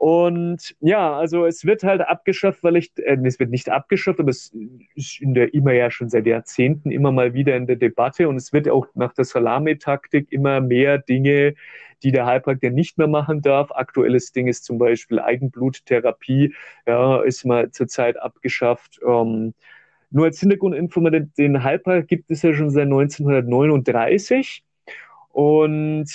Und 0.00 0.74
ja, 0.80 1.14
also 1.14 1.44
es 1.44 1.66
wird 1.66 1.82
halt 1.82 2.00
abgeschafft, 2.00 2.64
weil 2.64 2.76
ich, 2.76 2.90
äh, 2.96 3.18
es 3.22 3.38
wird 3.38 3.50
nicht 3.50 3.68
abgeschafft, 3.68 4.18
aber 4.18 4.30
es 4.30 4.50
ist 4.94 5.20
in 5.20 5.34
der 5.34 5.52
immer 5.52 5.72
ja 5.72 5.90
schon 5.90 6.08
seit 6.08 6.24
Jahrzehnten 6.26 6.90
immer 6.90 7.12
mal 7.12 7.34
wieder 7.34 7.54
in 7.54 7.66
der 7.66 7.76
Debatte 7.76 8.26
und 8.26 8.36
es 8.36 8.50
wird 8.54 8.66
auch 8.70 8.86
nach 8.94 9.12
der 9.12 9.26
Salamitaktik 9.26 10.32
immer 10.32 10.62
mehr 10.62 10.96
Dinge, 10.96 11.54
die 12.02 12.12
der 12.12 12.24
Heilpraktiker 12.24 12.72
nicht 12.72 12.96
mehr 12.96 13.08
machen 13.08 13.42
darf. 13.42 13.72
Aktuelles 13.72 14.32
Ding 14.32 14.46
ist 14.46 14.64
zum 14.64 14.78
Beispiel 14.78 15.20
Eigenbluttherapie, 15.20 16.54
ja, 16.86 17.20
ist 17.20 17.44
mal 17.44 17.70
zurzeit 17.70 18.18
abgeschafft. 18.18 19.00
Ähm, 19.06 19.52
nur 20.10 20.26
als 20.26 20.40
Hintergrundinfo, 20.40 21.00
den 21.00 21.64
Hyper 21.64 22.02
gibt 22.02 22.30
es 22.30 22.42
ja 22.42 22.52
schon 22.52 22.70
seit 22.70 22.84
1939 22.84 24.62
und 25.28 26.08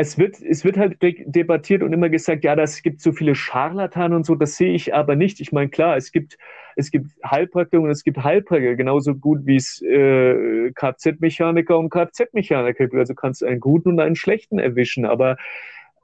es 0.00 0.16
wird, 0.16 0.40
es 0.40 0.64
wird 0.64 0.78
halt 0.78 0.96
debattiert 1.02 1.82
und 1.82 1.92
immer 1.92 2.08
gesagt, 2.08 2.42
ja, 2.42 2.56
das 2.56 2.82
gibt 2.82 3.02
so 3.02 3.12
viele 3.12 3.34
Scharlatan 3.34 4.14
und 4.14 4.24
so, 4.24 4.34
das 4.34 4.56
sehe 4.56 4.72
ich 4.72 4.94
aber 4.94 5.14
nicht. 5.14 5.40
Ich 5.40 5.52
meine, 5.52 5.68
klar, 5.68 5.96
es 5.96 6.10
gibt, 6.10 6.38
es 6.76 6.90
gibt 6.90 7.10
Heilpraktiker 7.22 7.82
und 7.82 7.90
es 7.90 8.02
gibt 8.02 8.24
Heilpraktiker, 8.24 8.76
genauso 8.76 9.14
gut 9.14 9.40
wie 9.44 9.56
es 9.56 9.82
äh, 9.82 10.70
Kfz-Mechaniker 10.72 11.78
und 11.78 11.90
Kfz-Mechaniker 11.90 12.86
gibt. 12.86 12.94
Also 12.94 13.14
kannst 13.14 13.42
du 13.42 13.46
einen 13.46 13.60
guten 13.60 13.90
und 13.90 14.00
einen 14.00 14.16
schlechten 14.16 14.58
erwischen. 14.58 15.04
Aber 15.04 15.36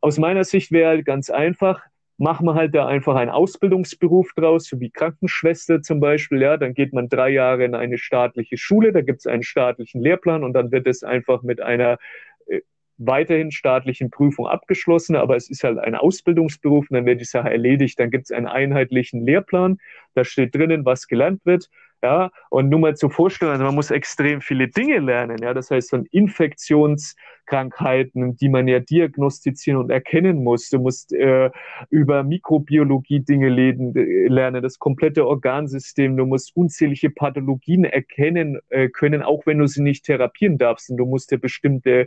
aus 0.03 0.19
meiner 0.19 0.45
Sicht 0.45 0.73
wäre 0.73 0.91
halt 0.91 1.07
ganz 1.07 1.31
einfach, 1.31 1.81
machen 2.19 2.47
wir 2.47 2.55
halt 2.55 2.75
da 2.75 2.87
einfach 2.87 3.15
einen 3.17 3.31
Ausbildungsberuf 3.31 4.33
draus, 4.35 4.67
so 4.69 4.81
wie 4.81 4.91
Krankenschwester 4.91 5.83
zum 5.83 6.01
Beispiel. 6.01 6.41
Ja, 6.41 6.57
dann 6.57 6.75
geht 6.75 6.93
man 6.93 7.09
drei 7.09 7.31
Jahre 7.31 7.65
in 7.65 7.75
eine 7.75 7.99
staatliche 7.99 8.57
Schule, 8.57 8.93
da 8.93 9.03
gibt 9.03 9.21
es 9.21 9.27
einen 9.27 9.43
staatlichen 9.43 10.01
Lehrplan 10.01 10.45
und 10.45 10.55
dann 10.55 10.73
wird 10.73 10.87
es 10.87 11.03
einfach 11.03 11.43
mit 11.43 11.61
einer 11.61 11.99
äh, 12.47 12.61
weiterhin 12.97 13.51
staatlichen 13.51 14.11
Prüfung 14.11 14.47
abgeschlossen, 14.47 15.17
aber 15.17 15.37
es 15.37 15.51
ist 15.51 15.63
halt 15.65 15.79
ein 15.79 15.95
Ausbildungsberuf 15.95 16.91
und 16.91 16.95
dann 16.95 17.07
wird 17.07 17.21
die 17.21 17.25
Sache 17.25 17.51
erledigt. 17.51 18.01
Dann 18.01 18.11
gibt 18.11 18.25
es 18.25 18.33
einen 18.33 18.47
einheitlichen 18.47 19.27
Lehrplan, 19.27 19.79
da 20.15 20.25
steht 20.25 20.55
drinnen, 20.55 20.85
was 20.85 21.09
gelernt 21.09 21.45
wird 21.45 21.69
ja, 22.03 22.31
und 22.51 22.69
nur 22.69 22.81
mal 22.81 22.95
zur 22.95 23.11
Vorstellung, 23.11 23.53
also 23.53 23.65
man 23.65 23.75
muss 23.75 23.91
extrem 23.91 24.41
viele 24.41 24.69
Dinge 24.69 24.99
lernen. 24.99 25.39
Ja, 25.43 25.55
das 25.55 25.71
heißt, 25.71 25.91
von 25.91 26.05
Infektionskrankheiten, 26.07 28.37
die 28.37 28.49
man 28.49 28.69
ja 28.69 28.79
diagnostizieren 28.81 29.81
und 29.81 29.91
erkennen 29.91 30.45
muss. 30.45 30.69
Du 30.69 30.79
musst 30.79 31.13
äh, 31.15 31.51
über 31.91 32.23
Mikrobiologie 32.23 33.21
Dinge 33.21 33.49
lernen, 33.49 34.63
das 34.63 34.79
komplette 34.79 35.27
Organsystem. 35.27 36.17
Du 36.17 36.27
musst 36.27 36.55
unzählige 36.55 37.11
Pathologien 37.11 37.85
erkennen 37.85 38.61
äh, 38.69 38.89
können, 38.89 39.23
auch 39.23 39.47
wenn 39.47 39.59
du 39.59 39.67
sie 39.67 39.83
nicht 39.83 40.05
therapieren 40.05 40.59
darfst. 40.59 40.91
Und 40.91 40.99
du 40.99 41.07
musst 41.07 41.33
ja 41.33 41.39
bestimmte 41.39 42.07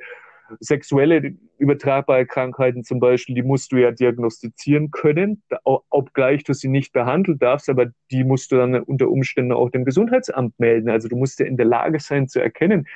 sexuelle 0.60 1.34
übertragbare 1.58 2.26
Krankheiten 2.26 2.84
zum 2.84 3.00
Beispiel, 3.00 3.36
die 3.36 3.44
musst 3.44 3.72
du 3.72 3.78
ja 3.78 3.92
diagnostizieren 3.92 4.92
können, 4.92 5.44
obgleich 5.64 6.44
du 6.44 6.54
sie 6.54 6.68
nicht 6.68 6.94
behandeln 6.94 7.40
darfst, 7.40 7.70
aber 7.70 7.88
die 8.12 8.24
musst 8.24 8.52
du 8.52 8.58
dann 8.58 8.76
unter 8.76 9.10
Umständen 9.10 9.52
auch 9.52 9.70
dem 9.70 9.86
Gesundheitsamt 9.86 10.60
melden. 10.60 10.90
Also 10.90 11.08
du 11.08 11.16
musst 11.16 11.40
ja 11.40 11.46
in 11.46 11.58
der 11.58 11.66
Lage 11.66 12.00
sein 12.00 12.28
zu 12.28 12.40
erkennen, 12.40 12.88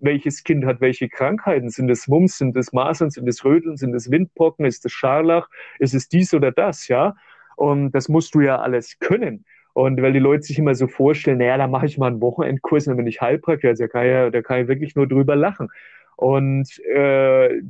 welches 0.00 0.44
Kind 0.44 0.64
hat 0.64 0.80
welche 0.80 1.08
Krankheiten. 1.08 1.70
Sind 1.70 1.90
es 1.90 2.08
Mumps, 2.08 2.38
sind 2.38 2.56
es 2.56 2.72
Masern, 2.72 3.10
sind 3.10 3.28
es 3.28 3.44
Röteln, 3.44 3.76
sind 3.76 3.94
es 3.94 4.10
Windpocken, 4.10 4.64
ist 4.64 4.84
es 4.84 4.92
Scharlach, 4.92 5.48
ist 5.78 5.94
es 5.94 6.08
dies 6.08 6.34
oder 6.34 6.52
das, 6.52 6.88
ja? 6.88 7.14
Und 7.56 7.92
das 7.92 8.08
musst 8.08 8.34
du 8.34 8.40
ja 8.40 8.58
alles 8.58 8.98
können. 8.98 9.44
Und 9.76 10.00
weil 10.00 10.14
die 10.14 10.20
Leute 10.20 10.42
sich 10.42 10.58
immer 10.58 10.74
so 10.74 10.86
vorstellen, 10.86 11.36
naja, 11.36 11.58
da 11.58 11.66
mache 11.66 11.84
ich 11.84 11.98
mal 11.98 12.06
einen 12.06 12.22
Wochenendkurs 12.22 12.86
dann 12.86 12.96
bin 12.96 13.06
ich 13.06 13.20
Heilpraktiker, 13.20 13.68
also 13.68 13.84
da 13.84 13.88
kann, 13.88 14.06
ja, 14.06 14.30
da 14.30 14.40
kann 14.40 14.62
ich 14.62 14.68
wirklich 14.68 14.96
nur 14.96 15.06
drüber 15.06 15.36
lachen. 15.36 15.68
Und 16.16 16.78
äh, 16.80 17.62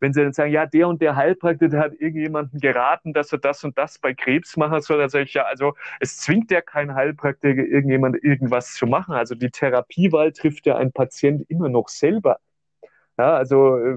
wenn 0.00 0.12
sie 0.12 0.22
dann 0.22 0.32
sagen, 0.32 0.52
ja, 0.52 0.66
der 0.66 0.88
und 0.88 1.00
der 1.00 1.16
Heilpraktiker 1.16 1.78
hat 1.78 1.92
irgendjemanden 1.94 2.60
geraten, 2.60 3.12
dass 3.12 3.32
er 3.32 3.38
das 3.38 3.64
und 3.64 3.78
das 3.78 3.98
bei 3.98 4.14
Krebs 4.14 4.56
machen 4.56 4.80
soll, 4.80 4.98
dann 4.98 5.08
sage 5.08 5.24
ich, 5.24 5.34
ja, 5.34 5.44
also 5.44 5.74
es 6.00 6.18
zwingt 6.18 6.50
ja 6.50 6.60
kein 6.60 6.94
Heilpraktiker, 6.94 7.62
irgendjemand 7.64 8.22
irgendwas 8.22 8.74
zu 8.74 8.86
machen. 8.86 9.14
Also 9.14 9.34
die 9.34 9.50
Therapiewahl 9.50 10.32
trifft 10.32 10.66
ja 10.66 10.76
ein 10.76 10.92
Patient 10.92 11.44
immer 11.48 11.68
noch 11.68 11.88
selber. 11.88 12.38
Ja, 13.18 13.34
also 13.36 13.78
äh, 13.78 13.96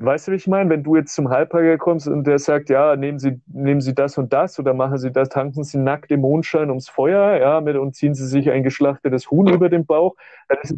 Weißt 0.00 0.26
du, 0.26 0.32
wie 0.32 0.36
ich 0.36 0.48
meine? 0.48 0.68
Wenn 0.70 0.82
du 0.82 0.96
jetzt 0.96 1.14
zum 1.14 1.30
Heilpraktiker 1.30 1.78
kommst 1.78 2.08
und 2.08 2.26
der 2.26 2.40
sagt, 2.40 2.68
ja, 2.68 2.96
nehmen 2.96 3.20
Sie, 3.20 3.40
nehmen 3.46 3.80
Sie 3.80 3.94
das 3.94 4.18
und 4.18 4.32
das 4.32 4.58
oder 4.58 4.74
machen 4.74 4.98
Sie 4.98 5.12
das, 5.12 5.28
tanken 5.28 5.62
Sie 5.62 5.78
nackt 5.78 6.10
im 6.10 6.20
Mondschein 6.20 6.68
ums 6.68 6.88
Feuer, 6.88 7.38
ja, 7.38 7.60
mit, 7.60 7.76
und 7.76 7.94
ziehen 7.94 8.14
Sie 8.14 8.26
sich 8.26 8.50
ein 8.50 8.64
geschlachtetes 8.64 9.30
Huhn 9.30 9.46
über 9.46 9.68
den 9.68 9.86
Bauch, 9.86 10.16
dann 10.48 10.58
ist 10.62 10.76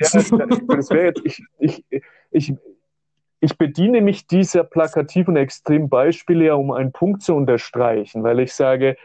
ja, 0.00 0.46
das 0.68 0.90
wäre 0.90 1.06
jetzt, 1.06 1.22
ich, 1.24 1.42
ich, 1.58 1.84
ich, 2.30 2.54
ich 3.40 3.58
bediene 3.58 4.00
mich 4.00 4.26
dieser 4.26 4.64
plakativen 4.64 5.36
extremen 5.36 5.88
Beispiele 5.88 6.46
ja, 6.46 6.54
um 6.54 6.70
einen 6.70 6.92
Punkt 6.92 7.22
zu 7.22 7.34
unterstreichen, 7.34 8.22
weil 8.22 8.40
ich 8.40 8.52
sage, 8.52 8.96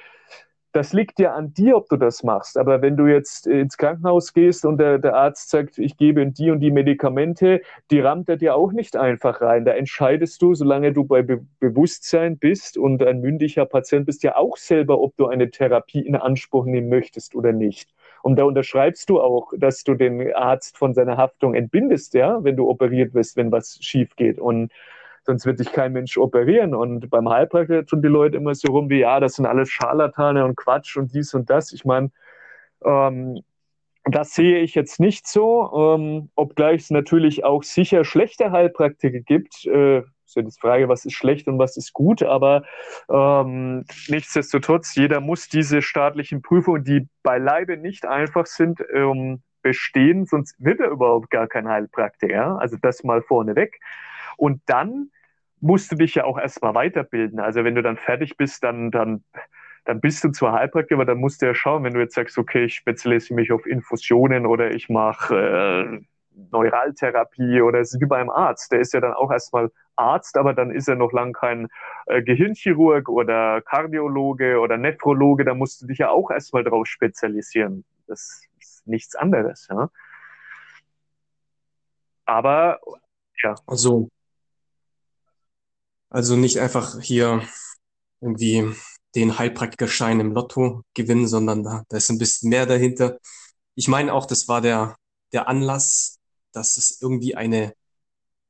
das 0.76 0.92
liegt 0.92 1.20
ja 1.20 1.34
an 1.34 1.54
dir, 1.54 1.78
ob 1.78 1.88
du 1.88 1.96
das 1.96 2.22
machst. 2.22 2.58
Aber 2.58 2.82
wenn 2.82 2.98
du 2.98 3.08
jetzt 3.08 3.48
ins 3.48 3.78
Krankenhaus 3.78 4.34
gehst 4.34 4.66
und 4.66 4.78
der, 4.78 5.00
der 5.00 5.16
Arzt 5.16 5.50
sagt, 5.50 5.78
ich 5.78 5.96
gebe 5.96 6.28
die 6.28 6.52
und 6.52 6.60
die 6.60 6.72
Medikamente, 6.72 7.62
die 7.92 8.02
rammt 8.02 8.28
er 8.28 8.36
dir 8.36 8.58
auch 8.58 8.74
nicht 8.74 8.98
einfach 8.98 9.40
rein. 9.40 9.64
Da 9.64 9.72
entscheidest 9.72 10.42
du, 10.42 10.54
solange 10.54 10.92
du 10.92 11.06
bei 11.06 11.22
Be 11.22 11.46
Bewusstsein 11.62 12.38
bist 12.38 12.78
und 12.78 13.02
ein 13.02 13.22
mündiger 13.22 13.66
Patient 13.66 14.06
bist, 14.06 14.22
ja 14.24 14.36
auch 14.36 14.58
selber, 14.58 15.00
ob 15.00 15.16
du 15.16 15.28
eine 15.28 15.50
Therapie 15.50 16.06
in 16.06 16.18
Anspruch 16.18 16.66
nehmen 16.66 16.90
möchtest 16.90 17.36
oder 17.36 17.54
nicht. 17.54 17.94
Und 18.26 18.38
da 18.38 18.44
unterschreibst 18.44 19.08
du 19.12 19.22
auch, 19.22 19.54
dass 19.56 19.84
du 19.84 19.94
den 19.94 20.34
Arzt 20.34 20.80
von 20.80 20.96
seiner 20.96 21.16
Haftung 21.16 21.54
entbindest, 21.54 22.16
ja, 22.16 22.44
wenn 22.44 22.56
du 22.56 22.68
operiert 22.68 23.14
wirst, 23.14 23.38
wenn 23.38 23.52
was 23.52 23.78
schief 23.82 24.16
geht. 24.16 24.40
Und 24.40 24.72
sonst 25.22 25.46
wird 25.46 25.60
dich 25.60 25.72
kein 25.72 25.94
Mensch 25.94 26.18
operieren. 26.18 26.74
Und 26.74 27.12
beim 27.12 27.30
Heilpraktiker 27.30 27.86
tun 27.86 28.02
die 28.02 28.08
Leute 28.08 28.38
immer 28.38 28.56
so 28.56 28.70
rum 28.70 28.90
wie, 28.90 29.02
ja, 29.02 29.20
das 29.20 29.36
sind 29.36 29.46
alles 29.46 29.70
Scharlatane 29.70 30.44
und 30.44 30.58
Quatsch 30.58 30.98
und 30.98 31.14
dies 31.14 31.36
und 31.36 31.52
das. 31.52 31.72
Ich 31.72 31.86
meine, 31.86 32.10
ähm, 32.84 33.42
das 34.06 34.34
sehe 34.34 34.58
ich 34.58 34.74
jetzt 34.74 35.00
nicht 35.00 35.28
so, 35.28 35.96
ähm, 35.96 36.32
obgleich 36.34 36.82
es 36.82 36.90
natürlich 36.90 37.44
auch 37.44 37.62
sicher 37.62 38.04
schlechte 38.06 38.50
Heilpraktiker 38.52 39.20
gibt. 39.20 39.68
Äh, 39.68 40.02
ist 40.26 40.36
ja 40.36 40.42
die 40.42 40.52
Frage, 40.60 40.90
was 40.90 41.06
ist 41.06 41.14
schlecht 41.14 41.48
und 41.48 41.60
was 41.60 41.78
ist 41.78 41.94
gut, 41.94 42.24
aber 42.24 42.64
ähm, 43.10 43.86
nichtsdestotrotz, 44.08 44.96
jeder 44.96 45.20
muss 45.20 45.48
diese 45.48 45.82
staatlichen 45.82 46.42
Prüfungen, 46.42 46.84
die 46.84 47.08
beileibe 47.24 47.78
nicht 47.78 48.06
einfach 48.06 48.46
sind, 48.46 48.84
ähm, 48.94 49.42
bestehen, 49.66 50.28
sonst 50.28 50.56
wird 50.64 50.80
er 50.80 50.90
überhaupt 50.90 51.32
gar 51.32 51.48
kein 51.48 51.68
Heilpraktiker. 51.68 52.60
Also 52.60 52.78
das 52.80 53.04
mal 53.04 53.24
vorneweg. 53.24 53.80
Und 54.38 54.62
dann 54.68 55.10
musst 55.60 55.92
du 55.92 55.96
dich 55.96 56.14
ja 56.14 56.26
auch 56.26 56.38
erstmal 56.38 56.76
weiterbilden. 56.76 57.40
Also 57.40 57.64
wenn 57.64 57.74
du 57.74 57.82
dann 57.82 57.98
fertig 57.98 58.38
bist, 58.38 58.64
dann, 58.64 58.92
dann, 58.92 59.24
dann 59.86 60.02
bist 60.02 60.24
du 60.24 60.30
zwar 60.30 60.54
Heilpraktiker, 60.54 60.96
aber 60.96 61.06
dann 61.06 61.18
musst 61.18 61.42
du 61.42 61.48
ja 61.48 61.56
schauen, 61.56 61.84
wenn 61.84 61.96
du 61.96 62.00
jetzt 62.00 62.14
sagst, 62.14 62.38
okay, 62.38 62.66
ich 62.66 62.76
spezialisiere 62.76 63.40
mich 63.40 63.52
auf 63.52 63.66
Infusionen 63.66 64.46
oder 64.46 64.72
ich 64.72 64.88
mache 64.88 65.36
äh, 65.36 66.06
Neuraltherapie 66.52 67.62
oder 67.62 67.80
es 67.80 67.94
ist 67.94 68.02
wie 68.02 68.06
beim 68.06 68.30
Arzt. 68.30 68.72
Der 68.72 68.80
ist 68.80 68.94
ja 68.94 69.02
dann 69.02 69.14
auch 69.14 69.32
erstmal 69.32 69.72
Arzt, 69.96 70.38
aber 70.38 70.54
dann 70.54 70.72
ist 70.72 70.88
er 70.88 70.96
noch 70.96 71.12
lang 71.12 71.34
kein 71.34 71.68
äh, 72.08 72.22
Gehirnchirurg 72.22 73.10
oder 73.10 73.62
Kardiologe 73.62 74.60
oder 74.60 74.78
Nephrologe. 74.78 75.46
Da 75.46 75.54
musst 75.54 75.82
du 75.82 75.88
dich 75.88 76.00
ja 76.00 76.10
auch 76.10 76.32
erstmal 76.32 76.64
drauf 76.64 76.88
spezialisieren. 76.88 77.86
Das 78.08 78.42
ist 78.60 78.86
nichts 78.86 79.16
anderes. 79.16 79.68
Ja? 79.70 79.90
Aber 82.26 82.80
ja. 83.44 83.56
Also, 83.68 84.10
also 86.10 86.36
nicht 86.36 86.60
einfach 86.60 87.00
hier 87.00 87.42
irgendwie 88.22 88.74
den 89.16 89.38
Heilpraktikerschein 89.38 90.20
im 90.20 90.32
Lotto 90.34 90.84
gewinnen, 90.94 91.28
sondern 91.28 91.64
da, 91.64 91.84
da 91.88 91.98
ist 91.98 92.10
ein 92.10 92.18
bisschen 92.18 92.50
mehr 92.50 92.66
dahinter. 92.66 93.18
Ich 93.76 93.88
meine 93.88 94.14
auch, 94.14 94.26
das 94.26 94.48
war 94.48 94.62
der, 94.62 94.96
der 95.32 95.48
Anlass, 95.48 96.15
dass 96.56 96.78
es 96.78 97.02
irgendwie 97.02 97.36
eine, 97.36 97.74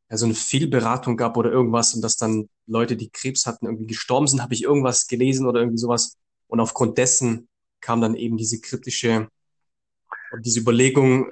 ja, 0.10 0.18
so 0.18 0.26
eine 0.26 0.36
Fehlberatung 0.36 1.18
gab 1.18 1.38
oder 1.38 1.52
irgendwas 1.52 1.94
und 1.96 2.02
dass 2.02 2.18
dann 2.18 2.50
Leute, 2.68 2.96
die 2.98 3.10
Krebs 3.10 3.46
hatten, 3.46 3.66
irgendwie 3.66 3.88
gestorben 3.88 4.28
sind, 4.28 4.42
habe 4.42 4.54
ich 4.54 4.64
irgendwas 4.64 5.08
gelesen 5.08 5.48
oder 5.48 5.60
irgendwie 5.62 5.80
sowas. 5.80 6.18
Und 6.48 6.60
aufgrund 6.60 6.98
dessen 6.98 7.48
kam 7.82 8.02
dann 8.02 8.16
eben 8.16 8.38
diese 8.38 8.60
kritische 8.62 9.30
diese 10.40 10.60
Überlegung, 10.60 11.32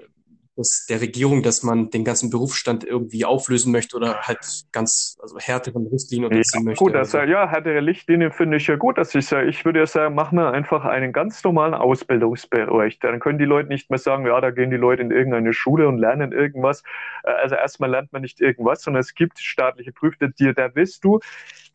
des, 0.57 0.85
der 0.87 1.01
Regierung, 1.01 1.43
dass 1.43 1.63
man 1.63 1.89
den 1.89 2.03
ganzen 2.03 2.29
Berufsstand 2.29 2.83
irgendwie 2.83 3.25
auflösen 3.25 3.71
möchte 3.71 3.95
oder 3.95 4.21
halt 4.21 4.65
ganz 4.71 5.17
also 5.21 5.37
härteren 5.39 5.87
Richtlinien 5.87 6.31
unterziehen 6.31 6.61
ja, 6.61 6.65
möchte. 6.65 6.83
Gut, 6.83 6.95
also. 6.95 7.19
ja, 7.19 7.47
härtere 7.49 7.85
Richtlinien 7.85 8.31
finde 8.31 8.57
ich 8.57 8.67
ja 8.67 8.75
gut. 8.75 8.97
Dass 8.97 9.13
ich 9.15 9.25
sage, 9.25 9.47
ich 9.47 9.65
würde 9.65 9.79
ja 9.79 9.85
sagen, 9.85 10.15
machen 10.15 10.37
wir 10.37 10.51
einfach 10.51 10.85
einen 10.85 11.11
ganz 11.11 11.43
normalen 11.43 11.73
Ausbildungsbereich. 11.73 12.99
Dann 12.99 13.19
können 13.19 13.39
die 13.39 13.45
Leute 13.45 13.69
nicht 13.69 13.89
mehr 13.89 13.99
sagen, 13.99 14.25
ja, 14.25 14.39
da 14.39 14.51
gehen 14.51 14.69
die 14.69 14.77
Leute 14.77 15.01
in 15.01 15.11
irgendeine 15.11 15.53
Schule 15.53 15.87
und 15.87 15.97
lernen 15.97 16.31
irgendwas. 16.31 16.83
Äh, 17.23 17.31
also 17.31 17.55
erstmal 17.55 17.89
lernt 17.89 18.13
man 18.13 18.21
nicht 18.21 18.41
irgendwas, 18.41 18.83
sondern 18.83 19.01
es 19.01 19.15
gibt 19.15 19.39
staatliche 19.39 19.91
Prüfer, 19.91 20.27
dir 20.27 20.53
da 20.53 20.73
wirst 20.75 21.03
du, 21.03 21.19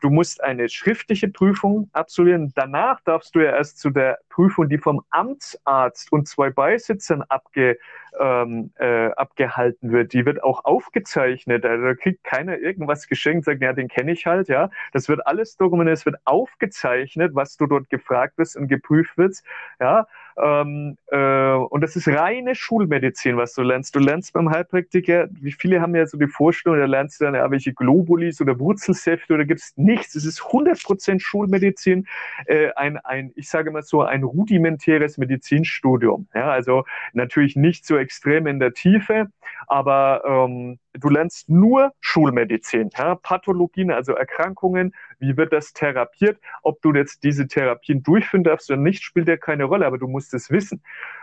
du 0.01 0.09
musst 0.09 0.43
eine 0.43 0.69
schriftliche 0.69 1.27
Prüfung 1.27 1.89
absolvieren. 1.93 2.53
Danach 2.55 3.01
darfst 3.01 3.35
du 3.35 3.39
ja 3.39 3.51
erst 3.51 3.79
zu 3.79 3.89
der 3.89 4.19
Prüfung, 4.39 4.69
die 4.69 4.77
vom 4.77 5.01
Amtsarzt 5.09 6.13
und 6.13 6.25
zwei 6.25 6.49
Beisitzern 6.49 7.23
abge 7.23 7.77
ähm, 8.17 8.71
äh, 8.79 9.11
abgehalten 9.11 9.91
wird. 9.91 10.13
Die 10.13 10.25
wird 10.25 10.41
auch 10.43 10.63
aufgezeichnet. 10.63 11.65
Also 11.65 11.83
da 11.83 11.93
kriegt 11.93 12.23
keiner 12.23 12.57
irgendwas 12.57 13.07
geschenkt, 13.07 13.43
sagt, 13.43 13.61
ja, 13.61 13.73
den 13.73 13.89
kenne 13.89 14.13
ich 14.13 14.25
halt, 14.25 14.47
ja. 14.47 14.69
Das 14.93 15.09
wird 15.09 15.27
alles 15.27 15.57
dokumentiert, 15.57 15.97
es 15.97 16.05
wird 16.05 16.15
aufgezeichnet, 16.23 17.35
was 17.35 17.57
du 17.57 17.65
dort 17.65 17.89
gefragt 17.89 18.37
wirst 18.37 18.55
und 18.55 18.69
geprüft 18.69 19.17
wirst, 19.17 19.45
ja. 19.81 20.07
Ähm, 20.41 20.97
äh, 21.07 21.53
und 21.53 21.81
das 21.81 21.95
ist 21.95 22.07
reine 22.07 22.55
Schulmedizin, 22.55 23.37
was 23.37 23.53
du 23.53 23.61
lernst. 23.61 23.95
Du 23.95 23.99
lernst 23.99 24.33
beim 24.33 24.49
Heilpraktiker, 24.49 25.27
wie 25.31 25.51
viele 25.51 25.81
haben 25.81 25.95
ja 25.95 26.05
so 26.05 26.17
die 26.17 26.27
Vorstellung, 26.27 26.79
da 26.79 26.85
lernst 26.85 27.19
du 27.19 27.25
dann 27.25 27.35
ja 27.35 27.49
welche 27.51 27.73
Globulis 27.73 28.39
oder 28.39 28.59
Wurzelsäfte 28.59 29.33
oder 29.33 29.45
gibt 29.45 29.61
es 29.61 29.73
nichts. 29.75 30.15
Es 30.15 30.25
ist 30.25 30.41
100% 30.41 31.19
Schulmedizin, 31.19 32.07
äh, 32.45 32.69
ein, 32.75 32.97
ein, 32.97 33.31
ich 33.35 33.49
sage 33.49 33.71
mal 33.71 33.83
so, 33.83 34.03
ein 34.03 34.23
rudimentäres 34.23 35.17
Medizinstudium. 35.17 36.27
Ja, 36.33 36.49
also 36.49 36.85
natürlich 37.13 37.55
nicht 37.55 37.85
so 37.85 37.97
extrem 37.97 38.47
in 38.47 38.59
der 38.59 38.73
Tiefe, 38.73 39.27
aber 39.67 40.23
ähm, 40.25 40.79
du 40.93 41.09
lernst 41.09 41.49
nur 41.49 41.91
Schulmedizin, 41.99 42.89
ja? 42.97 43.15
Pathologien, 43.15 43.91
also 43.91 44.13
Erkrankungen, 44.13 44.93
wie 45.19 45.37
wird 45.37 45.53
das 45.53 45.73
therapiert, 45.73 46.39
ob 46.63 46.81
du 46.81 46.93
jetzt 46.93 47.23
diese 47.23 47.47
Therapien 47.47 48.03
durchführen 48.03 48.43
darfst 48.43 48.69
oder 48.69 48.79
nicht, 48.79 49.03
spielt 49.03 49.27
ja 49.27 49.37
keine 49.37 49.65
Rolle, 49.65 49.85
aber 49.85 49.97
du 49.97 50.07
musst 50.07 50.33
es 50.33 50.49
wissen. 50.49 50.81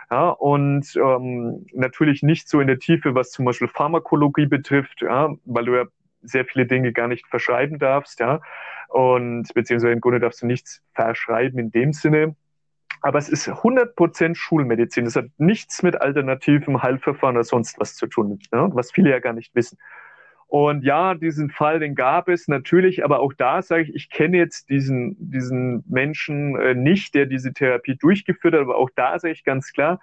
Ja? 0.09 0.29
Und 0.29 0.95
ähm, 0.95 1.65
natürlich 1.73 2.23
nicht 2.23 2.47
so 2.49 2.59
in 2.61 2.67
der 2.67 2.79
Tiefe, 2.79 3.15
was 3.15 3.31
zum 3.31 3.45
Beispiel 3.45 3.67
Pharmakologie 3.67 4.45
betrifft, 4.45 5.01
ja? 5.01 5.33
weil 5.45 5.65
du 5.65 5.75
ja 5.75 5.85
sehr 6.21 6.45
viele 6.45 6.65
Dinge 6.65 6.93
gar 6.93 7.07
nicht 7.07 7.27
verschreiben 7.27 7.79
darfst, 7.79 8.19
ja, 8.19 8.41
und 8.89 9.53
beziehungsweise 9.53 9.93
im 9.93 10.01
Grunde 10.01 10.19
darfst 10.19 10.41
du 10.41 10.45
nichts 10.45 10.81
verschreiben 10.93 11.59
in 11.59 11.71
dem 11.71 11.93
Sinne, 11.93 12.35
aber 13.01 13.19
es 13.19 13.29
ist 13.29 13.47
100% 13.47 14.35
Schulmedizin. 14.35 15.05
Es 15.05 15.15
hat 15.15 15.25
nichts 15.37 15.83
mit 15.83 16.01
alternativen 16.01 16.81
Heilverfahren 16.81 17.35
oder 17.35 17.43
sonst 17.43 17.79
was 17.79 17.95
zu 17.95 18.07
tun, 18.07 18.39
ne? 18.51 18.69
was 18.73 18.91
viele 18.91 19.09
ja 19.09 19.19
gar 19.19 19.33
nicht 19.33 19.53
wissen. 19.55 19.77
Und 20.47 20.85
ja, 20.85 21.13
diesen 21.13 21.49
Fall, 21.49 21.79
den 21.79 21.93
gab 21.93 22.29
es 22.29 22.47
natürlich, 22.47 23.03
aber 23.03 23.19
auch 23.19 23.33
da 23.33 23.61
sage 23.61 23.83
ich, 23.83 23.95
ich 23.95 24.09
kenne 24.09 24.37
jetzt 24.37 24.69
diesen, 24.69 25.17
diesen 25.19 25.83
Menschen 25.87 26.57
äh, 26.57 26.73
nicht, 26.73 27.15
der 27.15 27.25
diese 27.25 27.51
Therapie 27.51 27.97
durchgeführt 27.97 28.53
hat, 28.53 28.61
aber 28.61 28.77
auch 28.77 28.89
da 28.95 29.19
sage 29.19 29.33
ich 29.33 29.43
ganz 29.43 29.73
klar, 29.73 29.99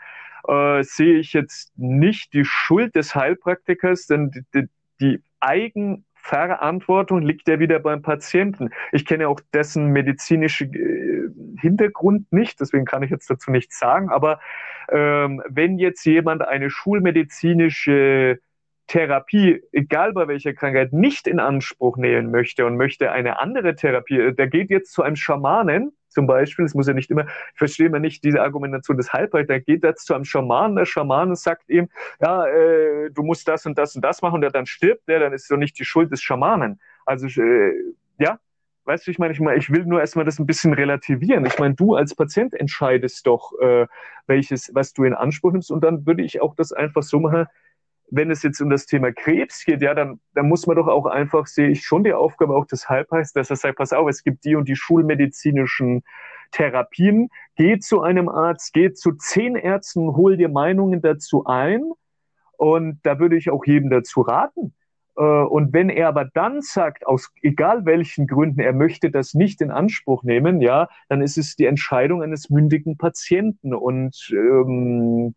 äh, 0.47 0.83
sehe 0.83 1.19
ich 1.19 1.33
jetzt 1.33 1.73
nicht 1.79 2.35
die 2.35 2.45
Schuld 2.45 2.95
des 2.95 3.15
Heilpraktikers, 3.15 4.07
denn 4.07 4.31
die, 4.31 4.43
die, 4.55 4.69
die 5.01 5.23
Eigen 5.41 6.05
Verantwortung 6.25 7.21
liegt 7.21 7.49
ja 7.49 7.59
wieder 7.59 7.79
beim 7.81 8.01
Patienten. 8.01 8.71
Ich 8.93 9.05
kenne 9.05 9.29
auch 9.29 9.41
dessen 9.53 9.89
medizinische 9.89 10.65
äh, 10.65 11.29
Hintergrund 11.61 12.33
nicht, 12.33 12.61
deswegen 12.61 12.87
kann 12.87 13.03
ich 13.03 13.11
jetzt 13.11 13.29
dazu 13.29 13.51
nichts 13.51 13.79
sagen. 13.79 14.09
Aber 14.09 14.41
ähm, 14.89 15.43
wenn 15.47 15.79
jetzt 15.79 16.05
jemand 16.07 16.41
eine 16.41 16.71
schulmedizinische 16.71 18.41
Therapie, 18.87 19.63
egal 19.73 20.15
bei 20.15 20.27
welcher 20.27 20.55
Krankheit, 20.55 20.95
nicht 20.95 21.27
in 21.27 21.41
Anspruch 21.41 21.99
nehmen 21.99 22.31
möchte 22.31 22.65
und 22.65 22.79
möchte 22.79 23.13
eine 23.13 23.39
andere 23.39 23.75
Therapie, 23.75 24.19
äh, 24.19 24.33
der 24.33 24.49
geht 24.49 24.71
jetzt 24.71 24.93
zu 24.93 25.03
einem 25.03 25.17
Schamanen, 25.17 25.93
zum 26.15 26.27
Beispiel, 26.27 26.65
es 26.65 26.75
muss 26.75 26.87
ja 26.87 26.95
nicht 26.95 27.11
immer, 27.11 27.27
ich 27.27 27.59
verstehe 27.59 27.91
mal 27.91 28.01
nicht 28.01 28.25
diese 28.25 28.41
Argumentation 28.41 28.97
des 28.97 29.13
Heilpraktikers, 29.13 29.47
der 29.49 29.61
geht 29.61 29.85
jetzt 29.85 30.07
zu 30.07 30.15
einem 30.15 30.25
Schamanen, 30.25 30.77
der 30.77 30.85
Schamane 30.85 31.37
sagt 31.37 31.69
ihm, 31.69 31.89
ja, 32.21 32.47
äh, 32.47 33.11
du 33.11 33.23
musst 33.23 33.47
das 33.49 33.67
und 33.67 33.77
das 33.77 33.95
und 33.97 34.03
das 34.03 34.23
machen 34.23 34.37
und 34.37 34.43
er 34.43 34.51
dann 34.51 34.67
stirbt 34.67 35.09
der, 35.09 35.21
dann 35.21 35.33
ist 35.33 35.51
doch 35.51 35.57
nicht 35.57 35.79
die 35.79 35.85
Schuld 35.85 36.13
des 36.13 36.23
Schamanen. 36.23 36.81
Also, 37.05 37.27
äh, 37.27 37.73
ja, 38.19 38.39
weißt 38.85 39.07
du, 39.07 39.11
ich 39.11 39.19
meine, 39.19 39.33
ich 39.33 39.41
meine, 39.41 39.59
ich 39.59 39.71
will 39.71 39.85
nur 39.85 40.01
erstmal 40.01 40.25
das 40.25 40.39
ein 40.39 40.47
bisschen 40.47 40.73
relativieren. 40.73 41.45
Ich 41.47 41.59
meine, 41.59 41.75
du 41.75 41.95
als 41.95 42.15
Patient 42.15 42.55
entscheidest 42.55 43.27
doch, 43.27 43.53
äh, 43.61 43.87
welches, 44.27 44.71
was 44.75 44.93
du 44.93 45.05
in 45.05 45.15
Anspruch 45.15 45.53
nimmst 45.53 45.71
und 45.71 45.83
dann 45.83 46.07
würde 46.07 46.23
ich 46.23 46.41
auch 46.41 46.55
das 46.55 46.73
einfach 46.73 47.03
so 47.03 47.21
machen, 47.21 47.47
wenn 48.15 48.31
es 48.31 48.43
jetzt 48.43 48.61
um 48.61 48.71
das 48.71 48.87
Thema 48.87 49.13
Krebs 49.13 49.65
geht, 49.65 49.83
ja, 49.83 49.95
dann, 49.95 50.21
dann 50.35 50.49
muss 50.49 50.67
man 50.67 50.77
doch 50.77 50.87
auch 50.87 51.07
einfach, 51.07 51.47
sehe 51.47 51.69
ich 51.69 51.85
schon 51.85 52.05
die 52.05 52.13
Aufgabe 52.13 52.55
auch 52.55 52.67
des 52.67 52.89
Heilpraktikers, 52.89 53.33
dass 53.33 53.51
er 53.51 53.57
sagt, 53.57 53.79
pass 53.79 53.93
auf, 53.93 54.09
es 54.09 54.23
gibt 54.23 54.45
die 54.45 54.57
und 54.57 54.69
die 54.69 54.77
schulmedizinischen 54.77 56.03
Therapien, 56.53 57.29
geh 57.57 57.79
zu 57.79 58.03
einem 58.03 58.29
Arzt, 58.29 58.73
geh 58.73 58.93
zu 58.93 59.13
zehn 59.13 59.57
Ärzten, 59.57 60.15
hol 60.15 60.37
dir 60.37 60.49
Meinungen 60.49 61.03
dazu 61.03 61.45
ein 61.47 61.83
und 62.57 63.01
da 63.03 63.19
würde 63.19 63.37
ich 63.37 63.51
auch 63.51 63.65
jedem 63.67 63.91
dazu 63.91 64.21
raten. 64.21 64.75
Äh, 65.17 65.23
und 65.23 65.73
wenn 65.73 65.89
er 65.89 66.09
aber 66.09 66.25
dann 66.25 66.61
sagt, 66.61 67.07
aus 67.07 67.33
egal 67.43 67.85
welchen 67.85 68.27
Gründen, 68.27 68.61
er 68.61 68.73
möchte 68.73 69.11
das 69.11 69.35
nicht 69.35 69.61
in 69.61 69.71
Anspruch 69.71 70.23
nehmen, 70.23 70.61
ja, 70.61 70.89
dann 71.09 71.23
ist 71.23 71.39
es 71.39 71.57
die 71.57 71.67
Entscheidung 71.67 72.23
eines 72.23 72.51
mündigen 72.51 72.97
Patienten. 72.97 73.75
Und 73.75 74.31
ähm, 74.33 75.35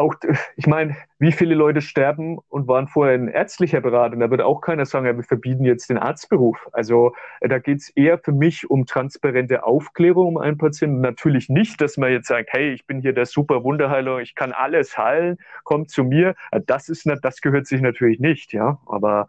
auch, 0.00 0.14
ich 0.56 0.66
meine, 0.66 0.96
wie 1.18 1.30
viele 1.30 1.54
Leute 1.54 1.80
sterben 1.80 2.38
und 2.48 2.66
waren 2.66 2.88
vorher 2.88 3.14
in 3.14 3.28
ärztlicher 3.28 3.80
Beratung? 3.80 4.20
Da 4.20 4.30
würde 4.30 4.46
auch 4.46 4.60
keiner 4.60 4.86
sagen, 4.86 5.06
ja, 5.06 5.16
wir 5.16 5.22
verbieten 5.22 5.64
jetzt 5.64 5.90
den 5.90 5.98
Arztberuf. 5.98 6.68
Also 6.72 7.14
äh, 7.40 7.48
da 7.48 7.58
geht 7.58 7.78
es 7.78 7.90
eher 7.90 8.18
für 8.18 8.32
mich 8.32 8.68
um 8.68 8.86
transparente 8.86 9.62
Aufklärung 9.64 10.26
um 10.26 10.38
einen 10.38 10.58
Patienten. 10.58 11.00
Natürlich 11.00 11.48
nicht, 11.48 11.80
dass 11.80 11.96
man 11.96 12.10
jetzt 12.10 12.28
sagt, 12.28 12.52
hey, 12.52 12.72
ich 12.72 12.86
bin 12.86 13.00
hier 13.00 13.12
der 13.12 13.26
super 13.26 13.62
Wunderheiler, 13.62 14.18
ich 14.18 14.34
kann 14.34 14.52
alles 14.52 14.98
heilen, 14.98 15.38
kommt 15.64 15.90
zu 15.90 16.02
mir. 16.02 16.34
Äh, 16.50 16.60
das 16.66 16.88
ist, 16.88 17.06
das 17.22 17.40
gehört 17.40 17.66
sich 17.66 17.80
natürlich 17.80 18.18
nicht, 18.18 18.52
ja. 18.52 18.80
Aber 18.86 19.28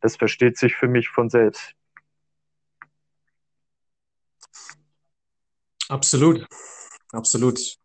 das 0.00 0.16
versteht 0.16 0.56
sich 0.56 0.76
für 0.76 0.88
mich 0.88 1.08
von 1.08 1.28
selbst. 1.28 1.74
Absolut, 5.88 6.46
absolut 7.12 7.78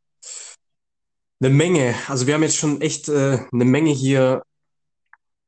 eine 1.42 1.50
Menge. 1.50 1.96
Also 2.08 2.28
wir 2.28 2.36
haben 2.36 2.44
jetzt 2.44 2.58
schon 2.58 2.82
echt 2.82 3.10
äh, 3.10 3.40
eine 3.52 3.66
Menge 3.66 3.92
hier 3.92 4.44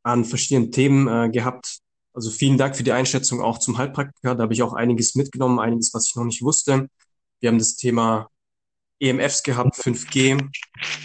an 0.02 0.26
verschiedenen 0.26 0.72
Themen 0.72 1.08
äh, 1.08 1.30
gehabt. 1.30 1.80
Also 2.14 2.30
vielen 2.30 2.58
Dank 2.58 2.76
für 2.76 2.84
die 2.84 2.92
Einschätzung 2.92 3.42
auch 3.42 3.60
zum 3.60 3.78
Heilpraktiker. 3.78 4.36
Da 4.36 4.44
habe 4.44 4.54
ich 4.54 4.64
auch 4.64 4.74
einiges 4.74 5.16
mitgenommen, 5.16 5.60
einiges, 5.60 5.94
was 5.94 6.08
ich 6.10 6.16
noch 6.16 6.26
nicht 6.26 6.42
wusste. 6.42 6.90
Wir 7.40 7.50
haben 7.50 7.60
das 7.60 7.76
Thema 7.76 8.28
EMFs 9.00 9.44
gehabt, 9.44 9.76
5G, 9.76 10.50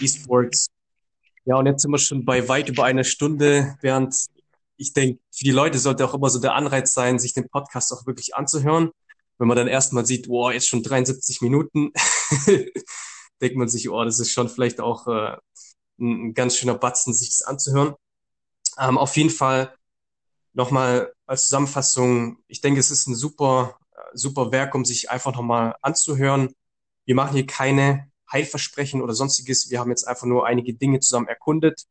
E-Sports. 0.01 0.69
Ja, 1.45 1.57
und 1.57 1.67
jetzt 1.67 1.83
sind 1.83 1.91
wir 1.91 1.99
schon 1.99 2.25
bei 2.25 2.49
weit 2.49 2.69
über 2.69 2.85
einer 2.85 3.05
Stunde, 3.05 3.77
während 3.81 4.15
ich 4.77 4.93
denke, 4.93 5.21
für 5.31 5.45
die 5.45 5.51
Leute 5.51 5.79
sollte 5.79 6.05
auch 6.07 6.15
immer 6.15 6.31
so 6.31 6.39
der 6.39 6.55
Anreiz 6.55 6.95
sein, 6.95 7.19
sich 7.19 7.35
den 7.35 7.49
Podcast 7.49 7.93
auch 7.93 8.07
wirklich 8.07 8.35
anzuhören. 8.37 8.91
Wenn 9.39 9.49
man 9.49 9.57
dann 9.57 9.69
erstmal 9.69 10.07
sieht, 10.07 10.29
wow, 10.29 10.53
jetzt 10.53 10.69
schon 10.69 10.83
73 10.83 11.41
Minuten, 11.41 11.93
denkt 13.41 13.57
man 13.57 13.69
sich, 13.69 13.89
oh, 13.89 14.05
das 14.05 14.21
ist 14.21 14.33
schon 14.33 14.49
vielleicht 14.49 14.81
auch 14.81 15.07
äh, 15.07 15.37
ein, 15.99 16.29
ein 16.29 16.35
ganz 16.35 16.57
schöner 16.57 16.75
Batzen, 16.75 17.15
sich 17.15 17.31
das 17.31 17.43
anzuhören. 17.43 17.95
Ähm, 18.79 18.99
auf 18.99 19.17
jeden 19.17 19.31
Fall 19.31 19.75
nochmal 20.53 21.13
als 21.27 21.45
Zusammenfassung, 21.45 22.39
ich 22.49 22.61
denke, 22.61 22.81
es 22.81 22.91
ist 22.91 23.07
ein 23.07 23.15
super, 23.15 23.79
super 24.13 24.53
Werk, 24.53 24.75
um 24.75 24.85
sich 24.85 25.11
einfach 25.11 25.35
nochmal 25.35 25.77
anzuhören. 25.83 26.55
Wir 27.05 27.15
machen 27.15 27.35
hier 27.35 27.47
keine 27.47 28.11
Heilversprechen 28.31 29.03
oder 29.03 29.15
sonstiges. 29.15 29.71
Wir 29.71 29.81
haben 29.81 29.91
jetzt 29.91 30.07
einfach 30.07 30.27
nur 30.27 30.47
einige 30.47 30.75
Dinge 30.75 31.01
zusammen 31.01 31.29
erkundet. 31.29 31.85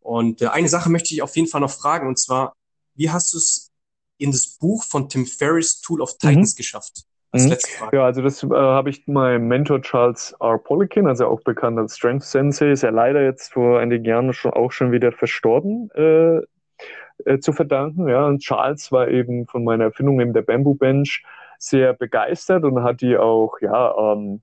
Und 0.00 0.42
äh, 0.42 0.48
eine 0.48 0.68
Sache 0.68 0.90
möchte 0.90 1.14
ich 1.14 1.22
auf 1.22 1.36
jeden 1.36 1.48
Fall 1.48 1.60
noch 1.60 1.70
fragen, 1.70 2.08
und 2.08 2.18
zwar, 2.18 2.54
wie 2.94 3.10
hast 3.10 3.32
du 3.32 3.38
es 3.38 3.70
in 4.18 4.30
das 4.30 4.46
Buch 4.58 4.84
von 4.84 5.08
Tim 5.08 5.26
Ferriss, 5.26 5.80
Tool 5.80 6.00
of 6.00 6.18
Titans, 6.18 6.54
mhm. 6.54 6.56
geschafft? 6.56 7.04
Als 7.32 7.44
mhm. 7.44 7.50
letzte 7.50 7.70
Frage. 7.78 7.96
Ja, 7.96 8.04
also 8.04 8.22
das 8.22 8.42
äh, 8.42 8.48
habe 8.48 8.90
ich 8.90 9.06
meinem 9.06 9.48
Mentor 9.48 9.80
Charles 9.80 10.36
R. 10.40 10.58
Polikin, 10.58 11.06
also 11.06 11.26
auch 11.26 11.40
bekannt 11.40 11.78
als 11.78 11.96
Strength 11.96 12.24
Sensei, 12.24 12.70
ist 12.70 12.82
ja 12.82 12.90
leider 12.90 13.22
jetzt 13.22 13.54
vor 13.54 13.80
einigen 13.80 14.04
Jahren 14.04 14.32
schon 14.32 14.52
auch 14.52 14.70
schon 14.70 14.92
wieder 14.92 15.12
verstorben, 15.12 15.90
äh, 15.94 16.40
äh, 17.24 17.38
zu 17.40 17.52
verdanken. 17.52 18.08
Ja, 18.08 18.26
und 18.26 18.40
Charles 18.40 18.92
war 18.92 19.08
eben 19.08 19.46
von 19.46 19.64
meiner 19.64 19.84
Erfindung 19.84 20.20
eben 20.20 20.34
der 20.34 20.42
Bamboo 20.42 20.74
Bench 20.74 21.24
sehr 21.58 21.94
begeistert 21.94 22.64
und 22.64 22.82
hat 22.82 23.00
die 23.00 23.16
auch, 23.16 23.58
ja, 23.60 23.94
ähm, 23.96 24.42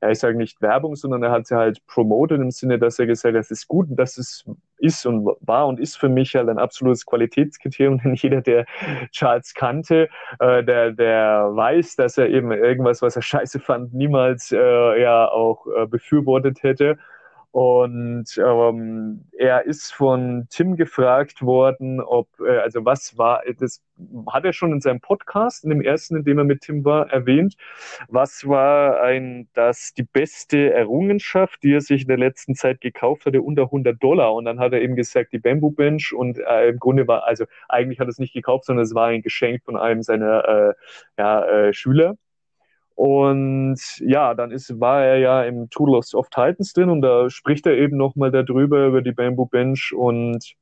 ja, 0.00 0.10
ich 0.10 0.18
sage 0.18 0.36
nicht 0.36 0.60
Werbung, 0.62 0.94
sondern 0.94 1.22
er 1.22 1.32
hat 1.32 1.46
sie 1.46 1.56
halt 1.56 1.84
promoted 1.86 2.40
im 2.40 2.50
Sinne, 2.50 2.78
dass 2.78 2.98
er 2.98 3.06
gesagt 3.06 3.34
hat, 3.34 3.40
das 3.40 3.50
ist 3.50 3.66
gut 3.66 3.90
und 3.90 3.96
das 3.96 4.16
ist, 4.16 4.48
ist 4.78 5.04
und 5.06 5.28
war 5.40 5.66
und 5.66 5.80
ist 5.80 5.96
für 5.96 6.08
mich 6.08 6.36
halt 6.36 6.48
ein 6.48 6.58
absolutes 6.58 7.04
Qualitätskriterium, 7.04 7.98
denn 8.04 8.14
jeder, 8.14 8.40
der 8.40 8.66
Charles 9.10 9.54
kannte, 9.54 10.08
äh, 10.38 10.62
der, 10.62 10.92
der 10.92 11.50
weiß, 11.52 11.96
dass 11.96 12.16
er 12.16 12.28
eben 12.28 12.52
irgendwas, 12.52 13.02
was 13.02 13.16
er 13.16 13.22
scheiße 13.22 13.58
fand, 13.58 13.92
niemals 13.92 14.52
äh, 14.52 15.00
ja 15.00 15.28
auch 15.28 15.66
äh, 15.66 15.86
befürwortet 15.86 16.62
hätte. 16.62 16.98
Und 17.50 18.26
ähm, 18.38 19.24
er 19.32 19.64
ist 19.64 19.92
von 19.94 20.46
Tim 20.50 20.76
gefragt 20.76 21.42
worden, 21.42 22.00
ob, 22.00 22.28
äh, 22.40 22.58
also 22.58 22.84
was 22.84 23.16
war, 23.16 23.42
das 23.58 23.82
hat 24.30 24.44
er 24.44 24.52
schon 24.52 24.72
in 24.72 24.80
seinem 24.80 25.00
Podcast, 25.00 25.64
in 25.64 25.70
dem 25.70 25.80
ersten, 25.80 26.16
in 26.16 26.24
dem 26.24 26.38
er 26.38 26.44
mit 26.44 26.60
Tim 26.60 26.84
war, 26.84 27.10
erwähnt, 27.10 27.56
was 28.08 28.46
war 28.46 29.00
ein, 29.02 29.48
das 29.54 29.94
die 29.94 30.02
beste 30.02 30.72
Errungenschaft, 30.72 31.62
die 31.62 31.72
er 31.72 31.80
sich 31.80 32.02
in 32.02 32.08
der 32.08 32.18
letzten 32.18 32.54
Zeit 32.54 32.80
gekauft 32.82 33.24
hatte, 33.26 33.40
unter 33.42 33.62
100 33.64 34.02
Dollar. 34.02 34.34
Und 34.34 34.44
dann 34.44 34.60
hat 34.60 34.72
er 34.72 34.82
eben 34.82 34.94
gesagt, 34.94 35.32
die 35.32 35.38
Bamboo 35.38 35.70
Bench 35.70 36.12
und 36.12 36.38
äh, 36.38 36.68
im 36.68 36.78
Grunde 36.78 37.08
war, 37.08 37.24
also 37.24 37.46
eigentlich 37.68 37.98
hat 37.98 38.08
er 38.08 38.10
es 38.10 38.18
nicht 38.18 38.34
gekauft, 38.34 38.66
sondern 38.66 38.84
es 38.84 38.94
war 38.94 39.08
ein 39.08 39.22
Geschenk 39.22 39.64
von 39.64 39.76
einem 39.76 40.02
seiner 40.02 40.48
äh, 40.48 40.74
ja, 41.16 41.44
äh, 41.44 41.72
Schüler. 41.72 42.16
Und 42.98 43.78
ja, 44.00 44.34
dann 44.34 44.50
ist, 44.50 44.80
war 44.80 45.04
er 45.04 45.18
ja 45.18 45.44
im 45.44 45.70
Tool 45.70 45.94
of 45.94 46.30
Titans 46.30 46.72
drin 46.72 46.90
und 46.90 47.00
da 47.00 47.30
spricht 47.30 47.64
er 47.64 47.74
eben 47.74 47.96
nochmal 47.96 48.32
darüber, 48.32 48.88
über 48.88 49.02
die 49.02 49.12
Bamboo 49.12 49.46
Bench 49.46 49.94
und 49.96 50.56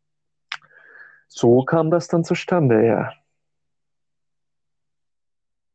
so 1.28 1.64
kam 1.64 1.90
das 1.90 2.08
dann 2.08 2.24
zustande, 2.24 2.86
ja. 2.86 3.12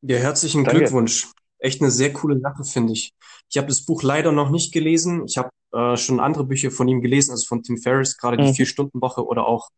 Ja, 0.04 0.18
herzlichen 0.18 0.64
Danke. 0.64 0.82
Glückwunsch. 0.82 1.32
Echt 1.58 1.82
eine 1.82 1.90
sehr 1.90 2.14
coole 2.14 2.40
Sache, 2.40 2.64
finde 2.64 2.94
ich. 2.94 3.12
Ich 3.50 3.58
habe 3.58 3.68
das 3.68 3.84
Buch 3.84 4.04
leider 4.04 4.32
noch 4.32 4.52
nicht 4.52 4.72
gelesen. 4.72 5.26
Ich 5.26 5.40
habe 5.40 5.50
äh, 5.74 5.98
schon 5.98 6.20
andere 6.20 6.44
Bücher 6.44 6.70
von 6.70 6.88
ihm 6.88 7.02
gelesen, 7.02 7.32
also 7.32 7.48
von 7.48 7.64
Tim 7.64 7.80
Ferriss, 7.80 8.18
gerade 8.18 8.38
mhm. 8.38 8.46
die 8.46 8.54
Vier-Stunden-Woche 8.54 9.26
oder 9.26 9.48
auch 9.48 9.72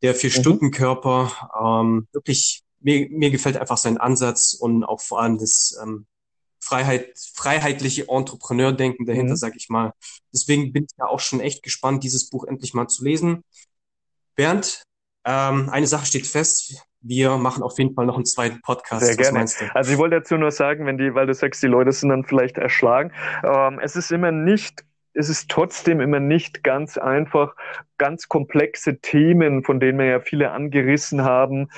der 0.00 0.14
Vier-Stunden-Körper. 0.14 1.50
Ähm, 1.62 2.08
wirklich 2.12 2.62
mir, 2.82 3.08
mir 3.10 3.30
gefällt 3.30 3.56
einfach 3.56 3.76
sein 3.76 3.98
Ansatz 3.98 4.54
und 4.54 4.84
auch 4.84 5.00
vor 5.00 5.20
allem 5.20 5.38
das 5.38 5.78
ähm, 5.82 6.06
Freiheit, 6.60 7.12
freiheitliche 7.34 8.08
Entrepreneur-Denken 8.08 9.04
dahinter, 9.06 9.32
mhm. 9.32 9.36
sag 9.36 9.56
ich 9.56 9.68
mal. 9.68 9.92
Deswegen 10.32 10.72
bin 10.72 10.84
ich 10.84 10.96
ja 10.98 11.06
auch 11.06 11.20
schon 11.20 11.40
echt 11.40 11.62
gespannt, 11.62 12.04
dieses 12.04 12.30
Buch 12.30 12.44
endlich 12.44 12.72
mal 12.72 12.86
zu 12.86 13.04
lesen. 13.04 13.44
Bernd, 14.36 14.82
ähm, 15.24 15.68
eine 15.70 15.86
Sache 15.86 16.06
steht 16.06 16.26
fest. 16.26 16.84
Wir 17.00 17.36
machen 17.36 17.64
auf 17.64 17.78
jeden 17.78 17.94
Fall 17.94 18.06
noch 18.06 18.14
einen 18.14 18.24
zweiten 18.24 18.60
Podcast. 18.62 19.04
Sehr 19.04 19.16
gerne. 19.16 19.44
Also 19.74 19.92
ich 19.92 19.98
wollte 19.98 20.16
dazu 20.16 20.36
nur 20.36 20.52
sagen, 20.52 20.86
wenn 20.86 20.98
die, 20.98 21.14
weil 21.14 21.26
du 21.26 21.34
sagst, 21.34 21.62
die 21.62 21.66
Leute 21.66 21.90
sind 21.90 22.10
dann 22.10 22.24
vielleicht 22.24 22.58
erschlagen. 22.58 23.12
Ähm, 23.44 23.80
es 23.82 23.96
ist 23.96 24.12
immer 24.12 24.30
nicht 24.30 24.84
es 25.14 25.28
ist 25.28 25.50
trotzdem 25.50 26.00
immer 26.00 26.20
nicht 26.20 26.64
ganz 26.64 26.96
einfach, 26.96 27.54
ganz 27.98 28.28
komplexe 28.28 28.98
Themen, 29.00 29.62
von 29.62 29.80
denen 29.80 29.98
wir 29.98 30.06
ja 30.06 30.20
viele 30.20 30.52
angerissen 30.52 31.22
haben, 31.22 31.68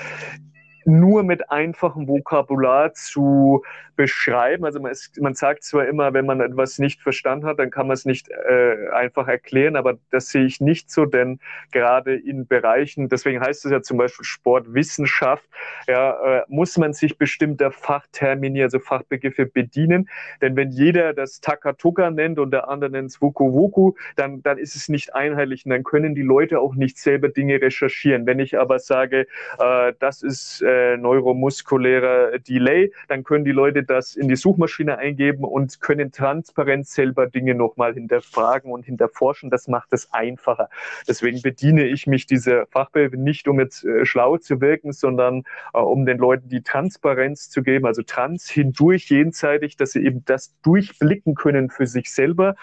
nur 0.85 1.23
mit 1.23 1.49
einfachem 1.49 2.07
Vokabular 2.07 2.93
zu 2.93 3.63
beschreiben. 3.95 4.65
Also 4.65 4.79
man, 4.79 4.91
ist, 4.91 5.19
man 5.21 5.33
sagt 5.33 5.63
zwar 5.63 5.87
immer, 5.87 6.13
wenn 6.13 6.25
man 6.25 6.41
etwas 6.41 6.79
nicht 6.79 7.01
verstanden 7.01 7.45
hat, 7.45 7.59
dann 7.59 7.71
kann 7.71 7.87
man 7.87 7.93
es 7.93 8.05
nicht 8.05 8.29
äh, 8.29 8.89
einfach 8.93 9.27
erklären, 9.27 9.75
aber 9.75 9.97
das 10.11 10.29
sehe 10.29 10.45
ich 10.45 10.61
nicht 10.61 10.91
so, 10.91 11.05
denn 11.05 11.39
gerade 11.71 12.15
in 12.15 12.45
Bereichen, 12.47 13.09
deswegen 13.09 13.39
heißt 13.39 13.65
es 13.65 13.71
ja 13.71 13.81
zum 13.81 13.97
Beispiel 13.97 14.25
Sportwissenschaft, 14.25 15.47
ja, 15.87 16.39
äh, 16.39 16.43
muss 16.47 16.77
man 16.77 16.93
sich 16.93 17.17
bestimmter 17.17 17.71
Fachtermini, 17.71 18.61
also 18.63 18.79
Fachbegriffe 18.79 19.45
bedienen. 19.45 20.09
Denn 20.41 20.55
wenn 20.55 20.71
jeder 20.71 21.13
das 21.13 21.39
Takatuka 21.39 22.11
nennt 22.11 22.39
und 22.39 22.51
der 22.51 22.69
andere 22.69 22.91
nennt 22.91 23.11
es 23.11 23.21
Wuku 23.21 23.53
Wuku, 23.53 23.93
dann, 24.15 24.43
dann 24.43 24.57
ist 24.57 24.75
es 24.75 24.89
nicht 24.89 25.15
einheitlich 25.15 25.65
und 25.65 25.71
dann 25.71 25.83
können 25.83 26.15
die 26.15 26.21
Leute 26.21 26.59
auch 26.59 26.75
nicht 26.75 26.97
selber 26.97 27.29
Dinge 27.29 27.61
recherchieren. 27.61 28.25
Wenn 28.25 28.39
ich 28.39 28.59
aber 28.59 28.79
sage, 28.79 29.27
äh, 29.59 29.93
das 29.99 30.21
ist 30.21 30.61
äh, 30.61 30.74
neuromuskulärer 30.97 32.39
Delay, 32.39 32.91
dann 33.07 33.23
können 33.23 33.45
die 33.45 33.51
Leute 33.51 33.83
das 33.83 34.15
in 34.15 34.27
die 34.27 34.35
Suchmaschine 34.35 34.97
eingeben 34.97 35.43
und 35.43 35.81
können 35.81 36.11
transparent 36.11 36.87
selber 36.87 37.27
Dinge 37.27 37.55
nochmal 37.55 37.93
hinterfragen 37.93 38.71
und 38.71 38.85
hinterforschen. 38.85 39.49
Das 39.49 39.67
macht 39.67 39.93
es 39.93 40.11
einfacher. 40.13 40.69
Deswegen 41.07 41.41
bediene 41.41 41.85
ich 41.85 42.07
mich 42.07 42.25
dieser 42.25 42.65
Fachbegriffe 42.67 43.17
nicht, 43.17 43.47
um 43.47 43.59
jetzt 43.59 43.83
äh, 43.83 44.05
schlau 44.05 44.37
zu 44.37 44.61
wirken, 44.61 44.93
sondern 44.93 45.43
äh, 45.73 45.79
um 45.79 46.05
den 46.05 46.17
Leuten 46.17 46.49
die 46.49 46.61
Transparenz 46.61 47.49
zu 47.49 47.63
geben, 47.63 47.85
also 47.85 48.01
trans 48.01 48.49
hindurch, 48.49 49.09
jenseitig, 49.09 49.77
dass 49.77 49.91
sie 49.91 50.03
eben 50.05 50.23
das 50.25 50.55
durchblicken 50.61 51.35
können 51.35 51.69
für 51.69 51.87
sich 51.87 52.11
selber. 52.11 52.55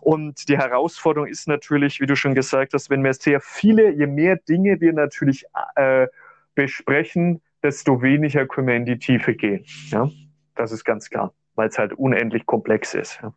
Und 0.00 0.48
die 0.48 0.58
Herausforderung 0.58 1.28
ist 1.28 1.48
natürlich, 1.48 2.00
wie 2.00 2.06
du 2.06 2.16
schon 2.16 2.34
gesagt 2.34 2.74
hast, 2.74 2.90
wenn 2.90 3.04
wir 3.04 3.14
sehr 3.14 3.40
viele, 3.40 3.90
je 3.90 4.06
mehr 4.06 4.36
Dinge 4.36 4.80
wir 4.80 4.92
natürlich 4.92 5.44
äh, 5.76 6.06
besprechen, 6.54 7.40
desto 7.62 8.02
weniger 8.02 8.46
können 8.46 8.68
wir 8.68 8.76
in 8.76 8.86
die 8.86 8.98
Tiefe 8.98 9.34
gehen. 9.34 9.64
Ja? 9.88 10.10
Das 10.54 10.72
ist 10.72 10.84
ganz 10.84 11.10
klar, 11.10 11.34
weil 11.54 11.68
es 11.68 11.78
halt 11.78 11.92
unendlich 11.92 12.46
komplex 12.46 12.94
ist. 12.94 13.18
Ja. 13.22 13.32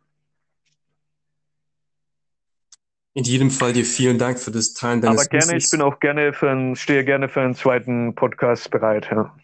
In 3.16 3.22
jedem 3.22 3.50
Fall 3.50 3.72
dir 3.72 3.84
vielen 3.84 4.18
Dank 4.18 4.40
für 4.40 4.50
das 4.50 4.74
Teilen 4.74 5.00
deines 5.00 5.20
Aber 5.20 5.28
gerne, 5.28 5.52
Wissens. 5.52 5.64
ich 5.66 5.70
bin 5.70 5.82
auch 5.82 6.00
gerne 6.00 6.32
für 6.32 6.50
einen, 6.50 6.74
stehe 6.74 7.04
gerne 7.04 7.28
für 7.28 7.42
einen 7.42 7.54
zweiten 7.54 8.16
Podcast 8.16 8.70
bereit. 8.70 9.08
Ja. 9.10 9.36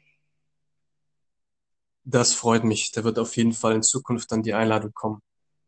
Das 2.02 2.34
freut 2.34 2.64
mich. 2.64 2.90
Da 2.90 3.04
wird 3.04 3.20
auf 3.20 3.36
jeden 3.36 3.52
Fall 3.52 3.76
in 3.76 3.84
Zukunft 3.84 4.32
dann 4.32 4.42
die 4.42 4.54
Einladung 4.54 4.92
kommen. 4.92 5.20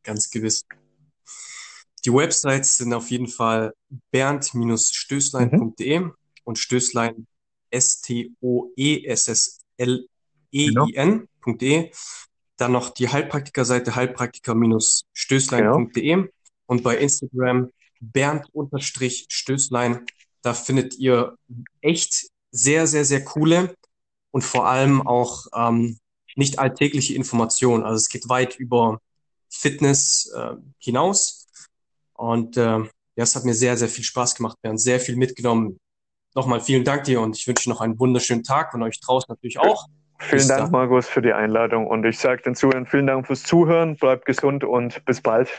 Ganz 0.02 0.30
gewiss. 0.30 0.66
Die 2.04 2.12
Websites 2.12 2.76
sind 2.78 2.92
auf 2.92 3.08
jeden 3.10 3.28
Fall 3.28 3.72
bernd-stößlein.de 4.10 6.00
mhm. 6.00 6.14
und 6.42 6.58
Stößlein 6.58 7.28
S-T-O-E-S-S-L 7.72 9.66
ein.de. 10.54 11.90
Dann 12.56 12.72
noch 12.72 12.90
die 12.90 13.08
Heilpraktiker-Seite 13.08 13.96
heilpraktiker-stößlein.de 13.96 16.02
genau. 16.02 16.28
und 16.66 16.82
bei 16.82 16.98
Instagram 16.98 17.70
Bernd-Stößlein. 18.00 20.04
Da 20.42 20.52
findet 20.54 20.98
ihr 20.98 21.36
echt 21.80 22.28
sehr, 22.50 22.86
sehr, 22.86 23.04
sehr 23.04 23.24
coole 23.24 23.74
und 24.30 24.42
vor 24.42 24.68
allem 24.68 25.06
auch 25.06 25.46
ähm, 25.54 25.98
nicht 26.36 26.58
alltägliche 26.58 27.14
Informationen. 27.14 27.84
Also 27.84 27.96
es 27.96 28.08
geht 28.08 28.28
weit 28.28 28.56
über 28.56 29.00
Fitness 29.48 30.32
äh, 30.34 30.56
hinaus. 30.78 31.46
Und 32.14 32.56
äh, 32.56 32.80
ja, 32.80 32.88
es 33.16 33.36
hat 33.36 33.44
mir 33.44 33.54
sehr, 33.54 33.76
sehr 33.76 33.88
viel 33.88 34.04
Spaß 34.04 34.34
gemacht. 34.34 34.56
Wir 34.62 34.70
haben 34.70 34.78
sehr 34.78 35.00
viel 35.00 35.16
mitgenommen. 35.16 35.78
Nochmal 36.34 36.60
vielen 36.60 36.84
Dank 36.84 37.04
dir 37.04 37.20
und 37.20 37.36
ich 37.36 37.46
wünsche 37.46 37.68
noch 37.68 37.80
einen 37.80 37.98
wunderschönen 37.98 38.42
Tag 38.42 38.72
und 38.74 38.82
euch 38.82 39.00
draußen 39.00 39.26
natürlich 39.28 39.58
auch. 39.58 39.86
Vielen 40.18 40.48
Dank, 40.48 40.70
Markus, 40.70 41.08
für 41.08 41.20
die 41.20 41.32
Einladung. 41.32 41.86
Und 41.86 42.04
ich 42.04 42.18
sage 42.18 42.42
den 42.42 42.54
Zuhörern 42.54 42.86
vielen 42.86 43.06
Dank 43.06 43.26
fürs 43.26 43.42
Zuhören. 43.42 43.96
Bleibt 43.96 44.24
gesund 44.24 44.64
und 44.64 45.04
bis 45.04 45.20
bald. 45.20 45.50